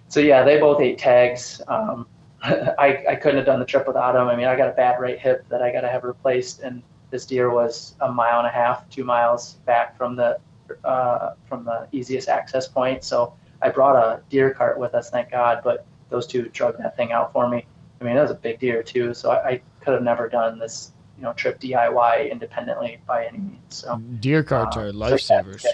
so 0.06 0.20
yeah, 0.20 0.44
they 0.44 0.60
both 0.60 0.80
ate 0.80 0.98
tags. 0.98 1.60
Um, 1.66 2.06
I, 2.44 3.02
I 3.08 3.16
couldn't 3.16 3.38
have 3.38 3.46
done 3.46 3.58
the 3.58 3.66
trip 3.66 3.88
without 3.88 4.14
him. 4.14 4.28
I 4.28 4.36
mean, 4.36 4.46
I 4.46 4.54
got 4.54 4.68
a 4.68 4.72
bad 4.72 5.00
right 5.00 5.18
hip 5.18 5.44
that 5.48 5.62
I 5.62 5.72
got 5.72 5.80
to 5.80 5.88
have 5.88 6.04
replaced, 6.04 6.60
and 6.60 6.80
this 7.10 7.26
deer 7.26 7.50
was 7.50 7.96
a 8.02 8.12
mile 8.12 8.38
and 8.38 8.46
a 8.46 8.52
half, 8.52 8.88
two 8.88 9.02
miles 9.02 9.54
back 9.66 9.98
from 9.98 10.14
the 10.14 10.38
uh, 10.84 11.34
from 11.48 11.64
the 11.64 11.88
easiest 11.90 12.28
access 12.28 12.68
point. 12.68 13.02
So 13.02 13.34
I 13.62 13.70
brought 13.70 13.96
a 13.96 14.22
deer 14.28 14.52
cart 14.52 14.78
with 14.78 14.94
us, 14.94 15.10
thank 15.10 15.30
God, 15.30 15.60
but 15.64 15.86
those 16.08 16.26
two 16.26 16.48
drug 16.50 16.78
that 16.78 16.96
thing 16.96 17.12
out 17.12 17.32
for 17.32 17.48
me. 17.48 17.66
I 18.00 18.04
mean, 18.04 18.14
that 18.14 18.22
was 18.22 18.30
a 18.30 18.34
big 18.34 18.58
deer 18.58 18.82
too, 18.82 19.14
so 19.14 19.30
I, 19.30 19.48
I 19.48 19.62
could 19.80 19.94
have 19.94 20.02
never 20.02 20.28
done 20.28 20.58
this, 20.58 20.92
you 21.16 21.22
know, 21.22 21.32
trip 21.32 21.58
DIY 21.60 22.30
independently 22.30 22.98
by 23.06 23.24
any 23.26 23.38
means. 23.38 23.60
So 23.68 23.96
deer 24.20 24.42
carts 24.42 24.76
um, 24.76 24.82
are 24.84 24.92
lifesavers. 24.92 25.64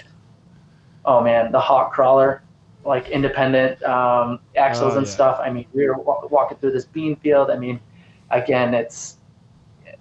oh 1.05 1.21
man, 1.21 1.51
the 1.51 1.59
hawk 1.59 1.91
crawler, 1.91 2.43
like 2.85 3.09
independent 3.09 3.81
um, 3.83 4.39
axles 4.55 4.93
oh, 4.93 4.97
and 4.97 5.05
yeah. 5.05 5.13
stuff. 5.13 5.39
I 5.41 5.49
mean, 5.49 5.65
we 5.73 5.87
were 5.87 5.97
walking 5.97 6.57
through 6.57 6.71
this 6.71 6.85
bean 6.85 7.15
field. 7.17 7.49
I 7.49 7.57
mean, 7.57 7.79
again, 8.31 8.73
it's 8.73 9.17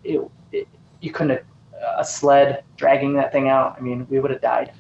it, 0.05 0.21
it 0.53 0.69
you 1.01 1.11
couldn't 1.11 1.31
have, 1.31 1.45
a 1.99 2.05
sled 2.05 2.63
dragging 2.77 3.15
that 3.15 3.33
thing 3.33 3.49
out. 3.49 3.75
I 3.77 3.81
mean, 3.81 4.07
we 4.09 4.21
would 4.21 4.31
have 4.31 4.41
died. 4.41 4.73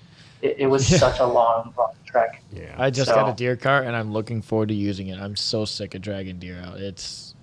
It, 0.43 0.57
it 0.59 0.66
was 0.66 0.86
such 1.01 1.20
a 1.20 1.26
long, 1.26 1.72
long 1.78 1.95
trek. 2.05 2.43
Yeah, 2.53 2.74
I 2.76 2.90
just 2.90 3.09
so, 3.09 3.14
got 3.14 3.28
a 3.28 3.34
deer 3.34 3.57
cart 3.57 3.86
and 3.86 3.97
I'm 3.97 4.12
looking 4.12 4.43
forward 4.43 4.68
to 4.68 4.74
using 4.74 5.09
it. 5.09 5.18
I'm 5.18 5.36
so 5.36 5.64
sick 5.64 5.95
of 5.95 6.03
dragging 6.03 6.38
deer 6.38 6.61
out. 6.61 6.78
It's 6.78 7.34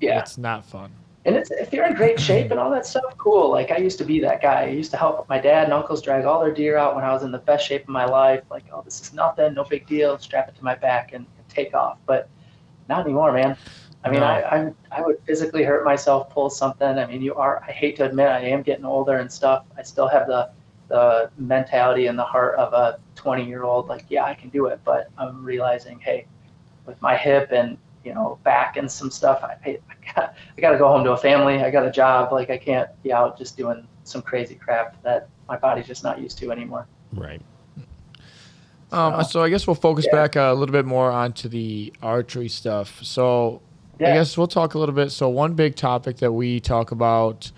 yeah, 0.00 0.20
it's 0.20 0.38
not 0.38 0.64
fun. 0.64 0.92
and 1.24 1.36
it's, 1.36 1.50
if 1.50 1.72
you're 1.72 1.86
in 1.86 1.94
great 1.94 2.20
shape 2.20 2.50
and 2.50 2.60
all 2.60 2.70
that 2.70 2.86
stuff, 2.86 3.16
cool. 3.18 3.50
Like 3.50 3.70
I 3.70 3.78
used 3.78 3.98
to 3.98 4.04
be 4.04 4.20
that 4.20 4.40
guy. 4.40 4.62
I 4.62 4.68
used 4.68 4.90
to 4.92 4.96
help 4.96 5.28
my 5.28 5.38
dad 5.38 5.64
and 5.64 5.72
uncles 5.72 6.00
drag 6.00 6.24
all 6.24 6.40
their 6.40 6.52
deer 6.52 6.76
out 6.76 6.94
when 6.94 7.04
I 7.04 7.12
was 7.12 7.22
in 7.22 7.32
the 7.32 7.38
best 7.38 7.66
shape 7.66 7.82
of 7.82 7.88
my 7.88 8.04
life. 8.04 8.42
Like, 8.50 8.64
oh, 8.72 8.82
this 8.82 9.00
is 9.00 9.12
nothing, 9.12 9.54
no 9.54 9.64
big 9.64 9.86
deal. 9.86 10.18
Strap 10.18 10.48
it 10.48 10.56
to 10.56 10.64
my 10.64 10.74
back 10.74 11.12
and, 11.12 11.26
and 11.38 11.48
take 11.48 11.74
off. 11.74 11.98
But 12.06 12.28
not 12.88 13.04
anymore, 13.04 13.32
man. 13.32 13.56
I 14.04 14.10
mean, 14.10 14.20
no. 14.20 14.26
I, 14.26 14.66
I 14.66 14.72
I 14.92 15.00
would 15.00 15.18
physically 15.24 15.64
hurt 15.64 15.84
myself, 15.84 16.28
pull 16.28 16.50
something. 16.50 16.86
I 16.86 17.06
mean, 17.06 17.22
you 17.22 17.34
are. 17.34 17.62
I 17.66 17.72
hate 17.72 17.96
to 17.96 18.04
admit, 18.04 18.28
I 18.28 18.40
am 18.40 18.62
getting 18.62 18.84
older 18.84 19.16
and 19.16 19.32
stuff. 19.32 19.64
I 19.78 19.82
still 19.82 20.08
have 20.08 20.26
the 20.26 20.50
the 20.88 21.30
mentality 21.38 22.06
and 22.06 22.18
the 22.18 22.24
heart 22.24 22.56
of 22.56 22.72
a 22.72 22.98
20 23.14 23.44
year 23.44 23.64
old. 23.64 23.88
Like, 23.88 24.04
yeah, 24.08 24.24
I 24.24 24.34
can 24.34 24.50
do 24.50 24.66
it. 24.66 24.80
But 24.84 25.10
I'm 25.18 25.44
realizing, 25.44 25.98
hey, 25.98 26.26
with 26.86 27.00
my 27.00 27.16
hip 27.16 27.50
and 27.52 27.78
you 28.04 28.12
know 28.12 28.38
back 28.44 28.76
and 28.76 28.90
some 28.90 29.10
stuff, 29.10 29.42
I 29.42 29.56
I 29.64 29.78
got 30.14 30.34
I 30.56 30.60
got 30.60 30.70
to 30.72 30.78
go 30.78 30.88
home 30.88 31.04
to 31.04 31.12
a 31.12 31.16
family. 31.16 31.62
I 31.62 31.70
got 31.70 31.86
a 31.86 31.90
job. 31.90 32.32
Like, 32.32 32.50
I 32.50 32.58
can't 32.58 32.90
be 33.02 33.12
out 33.12 33.38
just 33.38 33.56
doing 33.56 33.86
some 34.04 34.22
crazy 34.22 34.54
crap 34.54 35.02
that 35.02 35.28
my 35.48 35.56
body's 35.56 35.86
just 35.86 36.02
not 36.02 36.20
used 36.20 36.38
to 36.38 36.50
anymore. 36.50 36.86
Right. 37.12 37.40
Um, 38.92 39.24
so 39.24 39.42
I 39.42 39.48
guess 39.48 39.66
we'll 39.66 39.74
focus 39.74 40.06
yeah. 40.06 40.14
back 40.14 40.36
a 40.36 40.52
little 40.52 40.72
bit 40.72 40.84
more 40.84 41.10
onto 41.10 41.48
the 41.48 41.92
archery 42.00 42.48
stuff. 42.48 43.02
So 43.02 43.60
yeah. 43.98 44.10
I 44.10 44.14
guess 44.14 44.38
we'll 44.38 44.46
talk 44.46 44.74
a 44.74 44.78
little 44.78 44.94
bit. 44.94 45.10
So 45.10 45.28
one 45.28 45.54
big 45.54 45.74
topic 45.74 46.18
that 46.18 46.32
we 46.32 46.60
talk 46.60 46.92
about, 46.92 47.50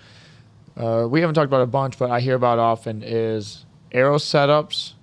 uh, 0.77 1.07
we 1.09 1.21
haven't 1.21 1.35
talked 1.35 1.47
about 1.47 1.61
a 1.61 1.67
bunch, 1.67 1.97
but 1.97 2.11
I 2.11 2.19
hear 2.19 2.35
about 2.35 2.59
often 2.59 3.01
is 3.03 3.65
arrow 3.91 4.17
setups 4.17 4.93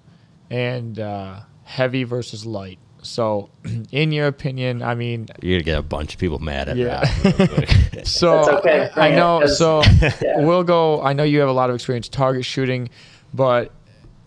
and 0.51 0.99
uh, 0.99 1.41
heavy 1.65 2.05
versus 2.05 2.47
light. 2.47 2.79
So, 3.03 3.51
in 3.91 4.13
your 4.13 4.27
opinion, 4.27 4.83
I 4.83 4.95
mean, 4.95 5.29
you're 5.43 5.59
gonna 5.59 5.65
get 5.65 5.79
a 5.79 5.83
bunch 5.83 6.15
of 6.15 6.21
people 6.21 6.39
mad 6.39 6.69
at 6.69 6.77
yeah. 6.77 7.01
that. 7.23 8.03
so 8.05 8.59
okay. 8.59 8.91
I 8.95 9.11
know. 9.11 9.47
So 9.47 9.83
yeah. 10.23 10.39
we'll 10.39 10.65
go. 10.65 11.03
I 11.03 11.13
know 11.13 11.25
you 11.25 11.41
have 11.41 11.49
a 11.49 11.53
lot 11.53 11.71
of 11.71 11.75
experience 11.75 12.09
target 12.09 12.45
shooting, 12.45 12.89
but 13.33 13.73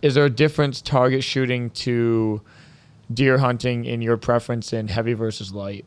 is 0.02 0.14
there 0.14 0.26
a 0.26 0.30
difference 0.30 0.80
target 0.82 1.24
shooting 1.24 1.70
to 1.70 2.40
deer 3.12 3.38
hunting 3.38 3.84
in 3.84 4.02
your 4.02 4.16
preference 4.16 4.72
in 4.72 4.88
heavy 4.88 5.14
versus 5.14 5.52
light? 5.52 5.84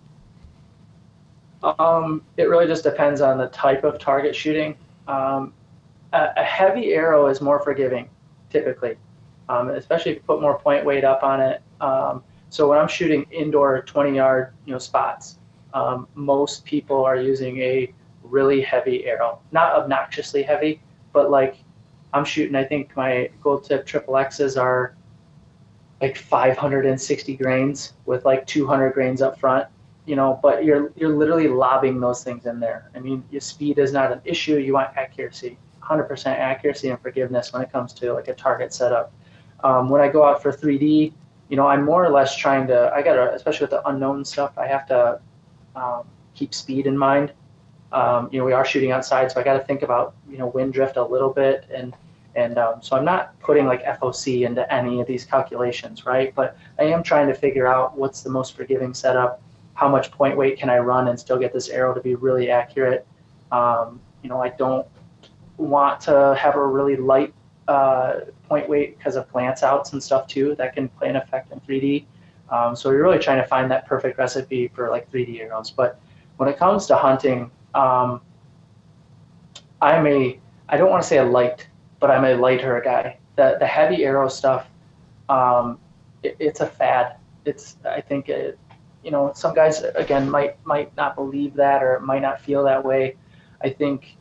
Um, 1.64 2.24
it 2.38 2.44
really 2.50 2.66
just 2.66 2.84
depends 2.84 3.22
on 3.22 3.38
the 3.38 3.48
type 3.48 3.84
of 3.84 4.00
target 4.00 4.36
shooting. 4.36 4.76
Um, 5.08 5.54
a, 6.14 6.30
a, 6.38 6.44
heavy 6.44 6.94
arrow 6.94 7.28
is 7.28 7.42
more 7.42 7.60
forgiving, 7.60 8.10
typically, 8.50 8.98
um, 9.50 9.70
especially 9.70 10.12
if 10.12 10.18
you 10.18 10.24
put 10.24 10.42
more 10.42 10.60
point 10.60 10.86
weight 10.86 11.04
up 11.04 11.24
on 11.24 11.42
it. 11.42 11.62
Um, 11.80 12.24
so 12.50 12.70
when 12.70 12.78
I'm 12.78 12.88
shooting 12.88 13.26
indoor 13.32 13.82
20 13.82 14.16
yard, 14.16 14.54
you 14.66 14.74
know, 14.74 14.80
spots, 14.80 15.40
um, 15.74 16.08
most 16.16 16.66
people 16.66 17.04
are 17.04 17.16
using 17.16 17.58
a 17.60 17.94
really 18.24 18.62
heavy 18.62 19.06
arrow, 19.06 19.40
not 19.52 19.74
obnoxiously 19.74 20.44
heavy, 20.44 20.82
but 21.14 21.32
like 21.32 21.58
I'm 22.14 22.26
shooting. 22.26 22.56
I 22.56 22.64
think 22.64 22.96
my 22.96 23.30
gold 23.42 23.64
tip 23.64 23.86
triple 23.86 24.18
X's 24.18 24.58
are 24.58 24.96
like 26.02 26.18
560 26.18 27.38
grains 27.38 27.94
with 28.06 28.26
like 28.26 28.46
200 28.48 28.94
grains 28.94 29.22
up 29.22 29.40
front 29.40 29.68
you 30.06 30.16
know, 30.16 30.40
but 30.42 30.66
you're 30.66 30.92
you're 30.96 31.16
literally 31.16 31.48
lobbing 31.48 32.00
those 32.00 32.24
things 32.24 32.46
in 32.46 32.60
there. 32.60 32.90
I 32.96 33.00
mean, 33.00 33.24
your 33.32 33.42
speed 33.42 33.78
is 33.78 33.92
not 33.92 34.12
an 34.12 34.22
issue. 34.26 34.58
You 34.58 34.74
want 34.74 34.96
accuracy, 34.98 35.58
100% 35.84 36.26
accuracy 36.26 36.90
and 36.90 37.00
forgiveness 37.00 37.54
when 37.54 37.62
it 37.62 37.72
comes 37.72 37.94
to 37.94 38.14
like 38.14 38.28
a 38.28 38.34
target 38.34 38.74
setup. 38.74 39.14
Um, 39.64 39.90
when 39.90 40.02
I 40.02 40.08
go 40.08 40.24
out 40.24 40.42
for 40.42 40.52
3D, 40.52 41.14
you 41.50 41.58
know, 41.58 41.68
I'm 41.68 41.86
more 41.86 42.04
or 42.04 42.10
less 42.10 42.36
trying 42.36 42.68
to. 42.68 42.92
I 42.94 43.02
got 43.02 43.14
to, 43.16 43.34
especially 43.34 43.66
with 43.66 43.72
the 43.72 43.88
unknown 43.88 44.26
stuff, 44.26 44.58
I 44.58 44.68
have 44.68 44.88
to 44.88 45.20
um, 45.76 46.04
keep 46.34 46.54
speed 46.54 46.88
in 46.88 46.98
mind. 46.98 47.34
Um, 47.92 48.30
you 48.32 48.40
know, 48.40 48.46
we 48.46 48.54
are 48.54 48.66
shooting 48.66 48.92
outside, 48.92 49.32
so 49.32 49.40
I 49.40 49.44
got 49.44 49.54
to 49.54 49.66
think 49.66 49.84
about 49.84 50.16
you 50.30 50.38
know 50.38 50.48
wind 50.48 50.74
drift 50.74 50.98
a 50.98 51.04
little 51.04 51.30
bit 51.30 51.66
and 51.74 51.94
and 52.36 52.58
um, 52.58 52.82
so 52.82 52.96
I'm 52.96 53.06
not 53.06 53.38
putting 53.42 53.66
like 53.66 53.84
FOC 53.84 54.46
into 54.46 54.72
any 54.74 55.02
of 55.02 55.08
these 55.08 55.26
calculations, 55.26 56.06
right? 56.06 56.34
But 56.34 56.58
I 56.80 56.84
am 56.84 57.04
trying 57.04 57.28
to 57.28 57.34
figure 57.34 57.68
out 57.68 57.98
what's 57.98 58.22
the 58.22 58.30
most 58.30 58.56
forgiving 58.56 58.94
setup 58.94 59.42
how 59.82 59.90
much 59.90 60.12
point 60.12 60.38
weight 60.38 60.60
can 60.60 60.70
I 60.70 60.78
run 60.78 61.08
and 61.08 61.20
still 61.20 61.40
get 61.40 61.52
this 61.52 61.68
arrow 61.68 61.92
to 61.92 62.02
be 62.02 62.14
really 62.14 62.52
accurate. 62.52 63.04
Um, 63.52 64.00
you 64.22 64.30
know, 64.30 64.40
I 64.40 64.50
don't 64.50 64.86
want 65.58 66.00
to 66.02 66.38
have 66.40 66.56
a 66.56 66.68
really 66.68 66.96
light 66.96 67.34
uh, 67.68 68.20
point 68.48 68.70
weight 68.70 68.96
because 68.96 69.16
of 69.16 69.28
glance 69.32 69.64
outs 69.64 69.94
and 69.94 70.04
stuff 70.04 70.28
too. 70.28 70.54
That 70.54 70.76
can 70.76 70.88
play 70.88 71.10
an 71.10 71.16
effect 71.16 71.52
in 71.52 71.60
3D. 71.62 72.06
Um, 72.52 72.76
so 72.76 72.92
we're 72.92 73.02
really 73.02 73.18
trying 73.18 73.42
to 73.42 73.48
find 73.48 73.72
that 73.72 73.88
perfect 73.88 74.20
recipe 74.20 74.68
for 74.68 74.92
like 74.92 75.12
3D 75.12 75.42
arrows. 75.42 75.72
But 75.72 76.00
when 76.38 76.48
it 76.48 76.60
comes 76.60 76.86
to 76.86 76.96
hunting, 76.96 77.50
um, 77.74 78.22
I'm 79.82 80.06
a 80.06 80.40
I 80.70 80.78
don't 80.78 80.92
want 80.92 81.02
to 81.02 81.10
say 81.10 81.18
a 81.18 81.26
light, 81.26 81.68
but 82.00 82.12
I'm 82.12 82.24
a 82.24 82.36
lighter 82.36 82.80
guy. 82.86 83.18
The 83.36 83.58
the 83.60 83.66
heavy 83.66 84.06
arrow 84.06 84.30
stuff, 84.30 84.68
um, 85.28 85.80
it, 86.22 86.36
it's 86.38 86.60
a 86.60 86.68
fad. 86.68 87.16
It's 87.46 87.78
I 87.84 88.00
think 88.00 88.30
it, 88.30 88.60
you 89.04 89.12
know, 89.12 89.32
some 89.34 89.54
guys 89.54 89.82
again 89.96 90.30
might 90.30 90.64
might 90.66 90.96
not 90.96 91.16
believe 91.16 91.54
that 91.56 91.84
or 91.84 92.00
might 92.00 92.22
not 92.22 92.42
feel 92.42 92.64
that 92.64 92.84
way. 92.84 93.16
I 93.64 93.70
think, 93.70 94.18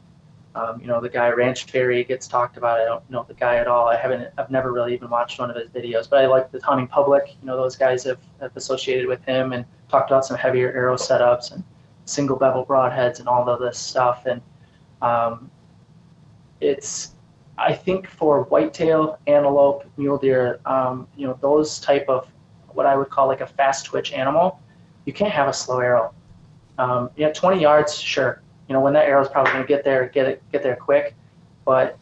um, 0.55 0.81
you 0.81 0.87
know, 0.87 1.01
the 1.01 1.09
guy 1.09 1.29
Ranch 1.31 1.65
Fairy 1.65 2.05
gets 2.05 2.27
talked 2.27 2.57
about. 2.57 2.81
I 2.81 2.85
don't 2.85 3.09
know 3.11 3.25
the 3.27 3.35
guy 3.35 3.57
at 3.57 3.67
all. 3.67 3.89
I 3.89 3.97
haven't. 3.97 4.29
I've 4.39 4.51
never 4.51 4.73
really 4.73 4.95
even 4.95 5.11
watched 5.11 5.39
one 5.39 5.51
of 5.51 5.57
his 5.57 5.69
videos, 5.69 6.09
but 6.09 6.23
I 6.23 6.27
like 6.27 6.51
the 6.51 6.61
Hunting 6.61 6.87
Public. 6.87 7.37
You 7.41 7.47
know, 7.47 7.57
those 7.57 7.77
guys 7.77 8.05
have, 8.05 8.19
have 8.41 8.57
associated 8.57 9.07
with 9.07 9.25
him 9.25 9.53
and 9.53 9.65
talked 9.89 10.11
about 10.11 10.25
some 10.25 10.37
heavier 10.37 10.73
arrow 10.73 10.97
setups 10.97 11.53
and 11.53 11.63
single 12.05 12.37
bevel 12.37 12.65
broadheads 12.65 13.21
and 13.21 13.29
all 13.29 13.49
of 13.49 13.61
this 13.61 13.79
stuff. 13.79 14.27
And 14.27 14.41
um, 15.03 15.51
it's 16.61 17.15
I 17.59 17.75
think 17.75 18.09
for 18.09 18.45
whitetail, 18.45 19.19
antelope, 19.27 19.85
mule 19.99 20.17
deer, 20.17 20.61
um, 20.65 21.07
you 21.17 21.27
know, 21.27 21.39
those 21.43 21.79
type 21.79 22.09
of 22.09 22.27
what 22.69 22.87
I 22.87 22.97
would 22.97 23.11
call 23.11 23.27
like 23.27 23.43
a 23.43 23.47
fast 23.47 23.85
twitch 23.85 24.13
animal, 24.13 24.61
you 25.05 25.13
can't 25.13 25.33
have 25.33 25.49
a 25.49 25.53
slow 25.53 25.81
arrow. 25.81 26.15
Um, 26.79 27.11
yeah, 27.17 27.33
20 27.33 27.61
yards, 27.61 28.01
sure. 28.01 28.43
You 28.69 28.75
know, 28.75 28.81
when 28.81 28.93
that 28.95 29.07
arrow 29.07 29.23
is 29.23 29.29
probably 29.29 29.53
going 29.53 29.65
to 29.65 29.69
get 29.69 29.85
there, 29.85 30.09
get 30.09 30.27
it, 30.27 30.43
get 30.53 30.63
there 30.63 30.77
quick. 30.77 31.15
But 31.65 31.99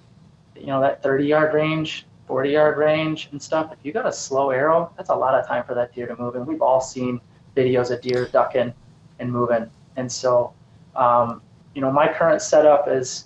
you 0.54 0.66
know, 0.66 0.80
that 0.80 1.02
30 1.02 1.26
yard 1.26 1.54
range, 1.54 2.06
40 2.26 2.50
yard 2.50 2.78
range 2.78 3.28
and 3.32 3.40
stuff. 3.40 3.72
If 3.72 3.78
you 3.82 3.92
got 3.92 4.06
a 4.06 4.12
slow 4.12 4.50
arrow, 4.50 4.92
that's 4.96 5.10
a 5.10 5.14
lot 5.14 5.34
of 5.34 5.46
time 5.46 5.64
for 5.64 5.74
that 5.74 5.94
deer 5.94 6.06
to 6.06 6.16
move. 6.16 6.36
And 6.36 6.46
we've 6.46 6.62
all 6.62 6.80
seen 6.80 7.20
videos 7.56 7.90
of 7.90 8.00
deer 8.02 8.28
ducking 8.30 8.72
and 9.18 9.32
moving. 9.32 9.70
And 9.96 10.10
so, 10.10 10.52
um, 10.94 11.42
you 11.74 11.80
know, 11.80 11.90
my 11.90 12.12
current 12.12 12.42
setup 12.42 12.88
is 12.88 13.24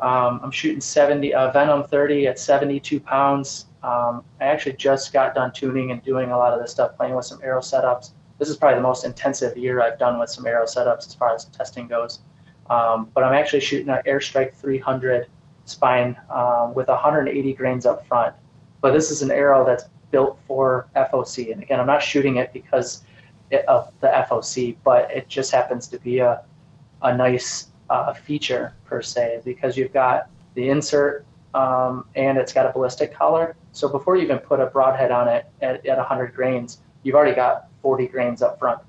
um, 0.00 0.40
I'm 0.42 0.50
shooting 0.50 0.80
70 0.80 1.34
uh, 1.34 1.50
Venom 1.52 1.84
30 1.84 2.28
at 2.28 2.38
72 2.38 3.00
pounds. 3.00 3.66
Um, 3.82 4.24
I 4.40 4.46
actually 4.46 4.74
just 4.74 5.12
got 5.12 5.34
done 5.34 5.52
tuning 5.52 5.90
and 5.90 6.02
doing 6.02 6.30
a 6.30 6.38
lot 6.38 6.52
of 6.52 6.60
this 6.60 6.70
stuff, 6.70 6.96
playing 6.96 7.14
with 7.14 7.26
some 7.26 7.40
arrow 7.42 7.60
setups 7.60 8.12
this 8.38 8.48
is 8.48 8.56
probably 8.56 8.76
the 8.76 8.82
most 8.82 9.04
intensive 9.04 9.56
year 9.56 9.80
I've 9.80 9.98
done 9.98 10.18
with 10.18 10.30
some 10.30 10.46
arrow 10.46 10.64
setups 10.64 11.06
as 11.06 11.14
far 11.14 11.34
as 11.34 11.44
testing 11.46 11.86
goes. 11.86 12.20
Um, 12.70 13.10
but 13.14 13.24
I'm 13.24 13.34
actually 13.34 13.60
shooting 13.60 13.88
an 13.88 14.00
Airstrike 14.06 14.54
300 14.54 15.26
spine 15.66 16.16
um, 16.30 16.74
with 16.74 16.88
180 16.88 17.52
grains 17.54 17.86
up 17.86 18.06
front. 18.06 18.34
But 18.80 18.92
this 18.92 19.10
is 19.10 19.22
an 19.22 19.30
arrow 19.30 19.64
that's 19.64 19.84
built 20.10 20.38
for 20.46 20.88
FOC. 20.96 21.52
And 21.52 21.62
again, 21.62 21.80
I'm 21.80 21.86
not 21.86 22.02
shooting 22.02 22.36
it 22.36 22.52
because 22.52 23.02
of 23.68 23.92
the 24.00 24.08
FOC, 24.08 24.76
but 24.84 25.10
it 25.10 25.28
just 25.28 25.52
happens 25.52 25.86
to 25.88 25.98
be 25.98 26.18
a, 26.18 26.42
a 27.02 27.16
nice 27.16 27.68
uh, 27.90 28.12
feature 28.12 28.74
per 28.84 29.02
se 29.02 29.42
because 29.44 29.76
you've 29.76 29.92
got 29.92 30.28
the 30.54 30.68
insert 30.68 31.26
um, 31.54 32.06
and 32.14 32.36
it's 32.38 32.52
got 32.52 32.66
a 32.66 32.72
ballistic 32.72 33.14
collar. 33.14 33.56
So 33.72 33.88
before 33.88 34.16
you 34.16 34.22
even 34.22 34.38
put 34.38 34.60
a 34.60 34.66
broadhead 34.66 35.10
on 35.10 35.28
it 35.28 35.46
at, 35.60 35.84
at 35.86 35.98
100 35.98 36.34
grains, 36.34 36.78
you've 37.02 37.14
already 37.14 37.34
got 37.34 37.68
40 37.84 38.06
grains 38.06 38.40
up 38.40 38.58
front 38.58 38.80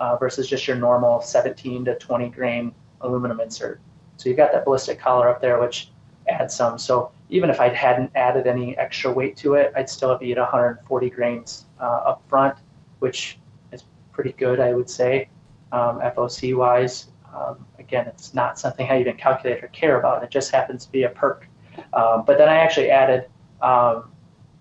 uh, 0.00 0.16
versus 0.16 0.46
just 0.46 0.68
your 0.68 0.76
normal 0.76 1.22
17 1.22 1.86
to 1.86 1.94
20 1.96 2.28
grain 2.28 2.74
aluminum 3.00 3.40
insert. 3.40 3.80
So 4.18 4.28
you've 4.28 4.36
got 4.36 4.52
that 4.52 4.66
ballistic 4.66 4.98
collar 5.00 5.30
up 5.30 5.40
there, 5.40 5.58
which 5.58 5.90
adds 6.28 6.54
some. 6.54 6.78
So 6.78 7.10
even 7.30 7.48
if 7.48 7.58
I 7.58 7.70
hadn't 7.70 8.10
added 8.14 8.46
any 8.46 8.76
extra 8.76 9.10
weight 9.10 9.34
to 9.38 9.54
it, 9.54 9.72
I'd 9.74 9.88
still 9.88 10.16
be 10.18 10.30
at 10.32 10.38
140 10.38 11.08
grains 11.08 11.64
uh, 11.80 11.84
up 11.84 12.22
front, 12.28 12.58
which 12.98 13.38
is 13.72 13.84
pretty 14.12 14.32
good, 14.32 14.60
I 14.60 14.74
would 14.74 14.90
say, 14.90 15.30
um, 15.72 16.00
FOC 16.00 16.54
wise. 16.54 17.06
Um, 17.34 17.66
again, 17.78 18.06
it's 18.06 18.34
not 18.34 18.58
something 18.58 18.90
I 18.90 19.00
even 19.00 19.16
calculate 19.16 19.64
or 19.64 19.68
care 19.68 19.98
about. 19.98 20.22
It 20.22 20.28
just 20.28 20.52
happens 20.52 20.84
to 20.84 20.92
be 20.92 21.04
a 21.04 21.08
perk. 21.08 21.48
Um, 21.94 22.24
but 22.26 22.36
then 22.36 22.50
I 22.50 22.56
actually 22.56 22.90
added 22.90 23.24
um, 23.62 24.12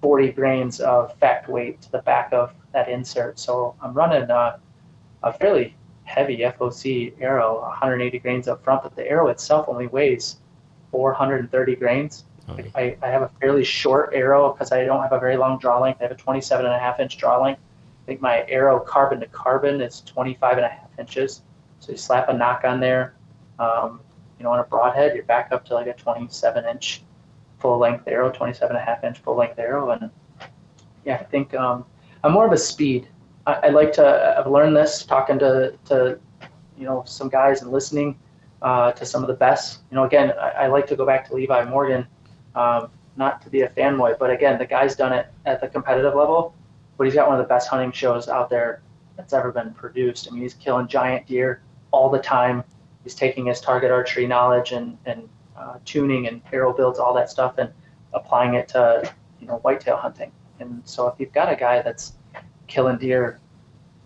40 0.01 0.31
grains 0.31 0.79
of 0.79 1.13
fact 1.19 1.49
weight 1.49 1.81
to 1.81 1.91
the 1.91 1.99
back 1.99 2.31
of 2.31 2.53
that 2.73 2.89
insert. 2.89 3.39
So 3.39 3.75
I'm 3.81 3.93
running 3.93 4.29
a, 4.29 4.59
a 5.23 5.33
fairly 5.33 5.75
heavy 6.03 6.39
FOC 6.39 7.13
arrow, 7.21 7.61
180 7.61 8.19
grains 8.19 8.47
up 8.47 8.63
front, 8.63 8.83
but 8.83 8.95
the 8.95 9.09
arrow 9.09 9.29
itself 9.29 9.67
only 9.69 9.87
weighs 9.87 10.37
430 10.91 11.75
grains. 11.75 12.25
Okay. 12.49 12.71
I, 12.75 12.97
I 13.01 13.09
have 13.09 13.21
a 13.21 13.31
fairly 13.39 13.63
short 13.63 14.11
arrow 14.13 14.51
because 14.51 14.71
I 14.71 14.83
don't 14.83 15.01
have 15.01 15.13
a 15.13 15.19
very 15.19 15.37
long 15.37 15.59
draw 15.59 15.79
length. 15.79 16.01
I 16.01 16.03
have 16.03 16.11
a 16.11 16.15
27 16.15 16.65
and 16.65 16.75
a 16.75 16.79
half 16.79 16.99
inch 16.99 17.17
draw 17.17 17.41
length. 17.41 17.61
I 18.03 18.05
think 18.05 18.21
my 18.21 18.45
arrow 18.49 18.79
carbon 18.79 19.21
to 19.21 19.27
carbon 19.27 19.79
is 19.79 20.01
25 20.01 20.57
and 20.57 20.65
a 20.65 20.69
half 20.69 20.89
inches. 20.99 21.41
So 21.79 21.93
you 21.93 21.97
slap 21.97 22.27
a 22.27 22.33
nock 22.33 22.63
on 22.65 22.79
there, 22.81 23.15
um, 23.59 24.01
you 24.37 24.43
know, 24.43 24.51
on 24.51 24.59
a 24.59 24.63
broadhead, 24.63 25.15
you're 25.15 25.23
back 25.23 25.51
up 25.51 25.65
to 25.65 25.73
like 25.73 25.87
a 25.87 25.93
27 25.93 26.65
inch 26.65 27.01
full 27.59 27.77
length 27.77 28.07
arrow, 28.07 28.29
27 28.29 28.75
and 28.75 28.81
a 28.81 28.85
half 28.85 29.03
inch 29.05 29.19
full 29.19 29.37
length 29.37 29.57
arrow. 29.57 29.91
And 29.91 30.09
yeah, 31.05 31.15
I 31.15 31.23
think 31.23 31.53
um, 31.53 31.85
I'm 32.23 32.31
more 32.31 32.45
of 32.45 32.53
a 32.53 32.57
speed. 32.57 33.07
I, 33.45 33.53
I, 33.53 33.69
like 33.69 33.91
to, 33.93 34.35
I've 34.37 34.49
learned 34.49 34.75
this 34.75 35.05
talking 35.05 35.37
to, 35.39 35.77
to 35.85 36.19
you 36.77 36.85
know, 36.85 37.03
some 37.05 37.29
guys 37.29 37.61
and 37.61 37.71
listening 37.71 38.17
uh, 38.61 38.93
to 38.93 39.05
some 39.05 39.21
of 39.21 39.27
the 39.27 39.33
best. 39.33 39.81
You 39.91 39.95
know, 39.95 40.05
again, 40.05 40.33
I, 40.39 40.49
I 40.49 40.67
like 40.67 40.87
to 40.87 40.95
go 40.95 41.05
back 41.05 41.27
to 41.27 41.35
Levi 41.35 41.65
Morgan, 41.65 42.07
um, 42.55 42.89
not 43.17 43.41
to 43.41 43.49
be 43.49 43.61
a 43.61 43.69
fanboy, 43.69 44.17
but 44.17 44.31
again, 44.31 44.57
the 44.57 44.65
guy's 44.65 44.95
done 44.95 45.13
it 45.13 45.27
at 45.45 45.59
the 45.59 45.67
competitive 45.67 46.15
level, 46.15 46.55
but 46.97 47.05
he's 47.05 47.13
got 47.13 47.27
one 47.27 47.39
of 47.39 47.43
the 47.45 47.49
best 47.49 47.67
hunting 47.67 47.91
shows 47.91 48.29
out 48.29 48.49
there 48.49 48.81
that's 49.17 49.33
ever 49.33 49.51
been 49.51 49.73
produced. 49.73 50.27
I 50.29 50.33
mean, 50.33 50.41
he's 50.41 50.53
killing 50.53 50.87
giant 50.87 51.27
deer 51.27 51.61
all 51.91 52.09
the 52.09 52.19
time. 52.19 52.63
He's 53.03 53.15
taking 53.15 53.45
his 53.47 53.59
target 53.59 53.91
archery 53.91 54.25
knowledge 54.25 54.71
and, 54.71 54.97
and 55.05 55.27
uh, 55.57 55.77
tuning 55.85 56.27
and 56.27 56.41
arrow 56.51 56.73
builds, 56.73 56.99
all 56.99 57.13
that 57.13 57.29
stuff, 57.29 57.57
and 57.57 57.69
applying 58.13 58.53
it 58.55 58.67
to 58.69 59.11
you 59.39 59.47
know 59.47 59.57
whitetail 59.57 59.97
hunting. 59.97 60.31
And 60.63 60.81
so 60.85 61.07
if 61.07 61.19
you've 61.19 61.33
got 61.33 61.51
a 61.51 61.55
guy 61.55 61.81
that's 61.81 62.13
killing 62.67 62.97
deer, 62.97 63.39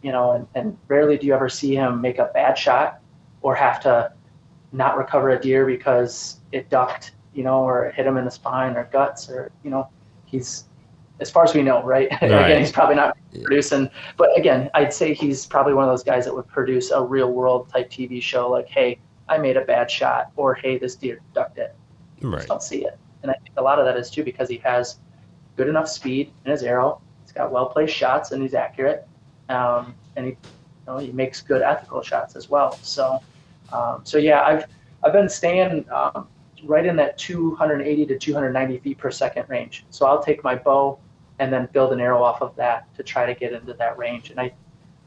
you 0.01 0.11
know, 0.11 0.31
and, 0.31 0.47
and 0.55 0.77
rarely 0.87 1.17
do 1.17 1.27
you 1.27 1.33
ever 1.33 1.49
see 1.49 1.75
him 1.75 2.01
make 2.01 2.19
a 2.19 2.29
bad 2.33 2.57
shot 2.57 2.99
or 3.41 3.55
have 3.55 3.79
to 3.81 4.11
not 4.71 4.97
recover 4.97 5.29
a 5.29 5.41
deer 5.41 5.65
because 5.65 6.39
it 6.51 6.69
ducked, 6.69 7.11
you 7.33 7.43
know, 7.43 7.63
or 7.63 7.91
hit 7.91 8.05
him 8.05 8.17
in 8.17 8.25
the 8.25 8.31
spine 8.31 8.75
or 8.75 8.85
guts, 8.91 9.29
or 9.29 9.51
you 9.63 9.69
know, 9.69 9.87
he's 10.25 10.65
as 11.19 11.31
far 11.31 11.43
as 11.43 11.53
we 11.53 11.63
know, 11.63 11.81
right? 11.83 12.09
right. 12.21 12.23
again, 12.23 12.59
he's 12.59 12.71
probably 12.71 12.95
not 12.95 13.17
producing, 13.31 13.89
but 14.17 14.37
again, 14.37 14.69
I'd 14.73 14.93
say 14.93 15.13
he's 15.13 15.45
probably 15.45 15.73
one 15.73 15.83
of 15.83 15.89
those 15.89 16.03
guys 16.03 16.25
that 16.25 16.35
would 16.35 16.47
produce 16.47 16.91
a 16.91 17.01
real 17.01 17.31
world 17.31 17.69
type 17.69 17.89
TV 17.89 18.21
show, 18.21 18.49
like, 18.49 18.67
hey, 18.67 18.99
I 19.29 19.37
made 19.37 19.57
a 19.57 19.65
bad 19.65 19.89
shot, 19.89 20.31
or 20.35 20.53
hey, 20.53 20.77
this 20.77 20.95
deer 20.95 21.19
ducked 21.33 21.57
it. 21.57 21.75
Right. 22.21 22.37
Just 22.37 22.47
don't 22.47 22.63
see 22.63 22.85
it, 22.85 22.97
and 23.23 23.31
I 23.31 23.35
think 23.35 23.55
a 23.57 23.61
lot 23.61 23.79
of 23.79 23.85
that 23.85 23.97
is 23.97 24.09
too 24.09 24.23
because 24.23 24.49
he 24.49 24.57
has 24.57 24.99
good 25.57 25.67
enough 25.67 25.89
speed 25.89 26.31
in 26.45 26.51
his 26.51 26.63
arrow. 26.63 27.01
He's 27.23 27.33
got 27.33 27.51
well 27.51 27.65
placed 27.65 27.95
shots, 27.95 28.31
and 28.31 28.41
he's 28.41 28.53
accurate, 28.53 29.07
um, 29.49 29.95
and 30.15 30.27
he, 30.27 30.31
you 30.31 30.37
know, 30.85 30.97
he 30.97 31.11
makes 31.11 31.41
good 31.41 31.61
ethical 31.61 32.01
shots 32.01 32.35
as 32.35 32.49
well. 32.49 32.71
So, 32.83 33.19
um, 33.73 34.01
so 34.03 34.17
yeah, 34.17 34.43
I've 34.43 34.65
I've 35.03 35.13
been 35.13 35.29
staying 35.29 35.85
um, 35.91 36.27
right 36.63 36.85
in 36.85 36.95
that 36.95 37.17
280 37.17 38.05
to 38.05 38.17
290 38.17 38.77
feet 38.79 38.97
per 38.97 39.11
second 39.11 39.45
range. 39.49 39.85
So 39.89 40.05
I'll 40.05 40.21
take 40.23 40.43
my 40.43 40.55
bow 40.55 40.99
and 41.39 41.53
then 41.53 41.67
build 41.71 41.93
an 41.93 41.99
arrow 41.99 42.23
off 42.23 42.41
of 42.41 42.55
that 42.55 42.93
to 42.95 43.03
try 43.03 43.25
to 43.25 43.35
get 43.37 43.53
into 43.53 43.73
that 43.73 43.97
range. 43.97 44.31
And 44.31 44.39
I, 44.39 44.53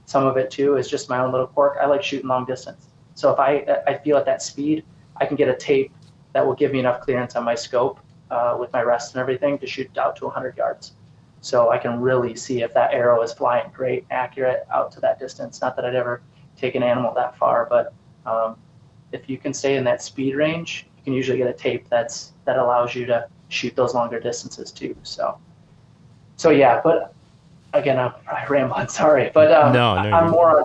some 0.07 0.27
of 0.27 0.37
it 0.37 0.51
too 0.51 0.77
is 0.77 0.89
just 0.89 1.09
my 1.09 1.19
own 1.19 1.33
little 1.33 1.47
quirk. 1.47 1.77
I 1.81 1.87
like 1.87 2.03
shooting 2.03 2.29
long 2.29 2.45
distance. 2.45 2.89
So 3.15 3.33
if 3.33 3.39
I, 3.39 3.65
I 3.87 3.99
feel 3.99 4.17
at 4.17 4.27
that 4.27 4.43
speed, 4.43 4.85
I 5.17 5.27
can 5.27 5.37
get 5.37 5.49
a 5.49 5.57
tape 5.57 5.93
that 6.33 6.47
will 6.47 6.55
give 6.55 6.73
me 6.73 6.79
enough 6.79 7.01
clearance 7.01 7.35
on 7.35 7.45
my 7.45 7.55
scope 7.55 8.01
uh, 8.31 8.57
with 8.59 8.73
my 8.73 8.83
rest 8.83 9.15
and 9.15 9.21
everything 9.21 9.59
to 9.59 9.67
shoot 9.67 9.97
out 9.99 10.17
to 10.17 10.25
100 10.25 10.57
yards. 10.57 10.93
So 11.41 11.71
I 11.71 11.79
can 11.79 12.01
really 12.01 12.37
see 12.37 12.63
if 12.63 12.75
that 12.75 12.93
arrow 12.93 13.23
is 13.23 13.33
flying 13.33 13.71
great, 13.73 14.07
accurate 14.11 14.67
out 14.73 14.93
to 14.93 15.01
that 15.01 15.19
distance. 15.19 15.61
Not 15.61 15.75
that 15.77 15.85
I'd 15.85 15.95
ever 15.95 16.23
take 16.57 16.75
an 16.75 16.83
animal 16.83 17.15
that 17.15 17.37
far, 17.39 17.67
but 17.69 17.95
um, 18.27 18.57
if 19.13 19.29
you 19.29 19.39
can 19.39 19.55
stay 19.55 19.77
in 19.77 19.85
that 19.85 20.03
speed 20.03 20.37
range, 20.37 20.87
you 20.99 21.05
can 21.05 21.13
usually 21.15 21.39
get 21.39 21.49
a 21.49 21.53
tape 21.53 21.89
that's 21.89 22.33
that 22.45 22.59
allows 22.59 22.95
you 22.95 23.07
to 23.07 23.27
shoot 23.49 23.75
those 23.75 23.95
longer 23.95 24.21
distances 24.21 24.71
too. 24.71 24.95
So 25.03 25.39
so 26.37 26.51
yeah, 26.51 26.81
but 26.83 27.15
again, 27.73 27.99
I'm, 27.99 28.13
I'm 28.31 28.51
rambling. 28.51 28.89
Sorry, 29.03 29.31
but 29.33 29.53
um, 29.53 29.73
no, 29.73 30.03
no, 30.03 30.11
I'm 30.11 30.31
more 30.31 30.65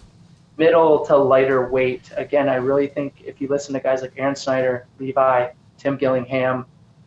middle 0.57 1.05
to 1.05 1.17
lighter 1.17 1.69
weight. 1.69 2.11
Again, 2.15 2.47
I 2.47 2.55
really 2.55 2.87
think 2.87 3.21
if 3.23 3.41
you 3.41 3.47
listen 3.47 3.73
to 3.73 3.79
guys 3.79 4.01
like 4.01 4.13
Aaron 4.17 4.35
Snyder, 4.35 4.87
Levi, 4.99 5.49
Tim 5.77 5.97
Gillingham, 5.97 6.65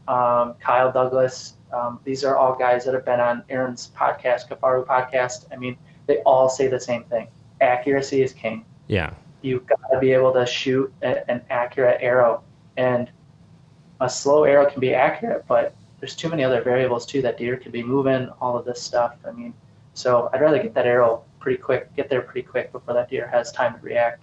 um, 0.09 0.55
Kyle 0.55 0.91
Douglas, 0.91 1.55
um, 1.73 2.01
these 2.05 2.25
are 2.25 2.37
all 2.37 2.57
guys 2.59 2.85
that 2.85 2.95
have 2.95 3.05
been 3.05 3.21
on 3.21 3.45
Aaron's 3.49 3.91
podcast, 3.95 4.49
Kifaru 4.49 4.87
podcast. 4.87 5.47
I 5.53 5.57
mean, 5.57 5.77
they 6.07 6.19
all 6.19 6.49
say 6.49 6.67
the 6.67 6.81
same 6.81 7.05
thing: 7.05 7.29
accuracy 7.61 8.23
is 8.23 8.33
king. 8.33 8.65
Yeah. 8.87 9.13
You've 9.43 9.67
got 9.67 9.81
to 9.93 10.01
be 10.01 10.13
able 10.13 10.33
to 10.33 10.47
shoot 10.47 10.93
a, 11.03 11.31
an 11.31 11.43
accurate 11.51 11.99
arrow, 12.01 12.43
and 12.77 13.11
a 14.01 14.09
slow 14.09 14.45
arrow 14.45 14.69
can 14.69 14.81
be 14.81 14.95
accurate, 14.95 15.45
but 15.47 15.75
there's 16.01 16.17
too 16.17 16.29
many 16.29 16.45
other 16.45 16.63
variables 16.63 17.05
too 17.05 17.23
that 17.23 17.39
deer 17.39 17.57
could 17.57 17.73
be 17.73 17.83
moving, 17.83 18.29
all 18.41 18.57
of 18.57 18.65
this 18.65 18.81
stuff. 18.81 19.17
I 19.27 19.33
mean, 19.33 19.53
so 19.95 20.31
I'd 20.33 20.41
rather 20.41 20.63
get 20.63 20.75
that 20.75 20.87
arrow 20.87 21.25
pretty 21.41 21.59
quick, 21.59 21.95
get 21.97 22.09
there 22.09 22.23
pretty 22.23 22.47
quick 22.47 22.73
before 22.73 22.95
that 22.95 23.11
deer 23.11 23.27
has 23.27 23.53
time 23.53 23.75
to 23.75 23.81
react. 23.81 24.23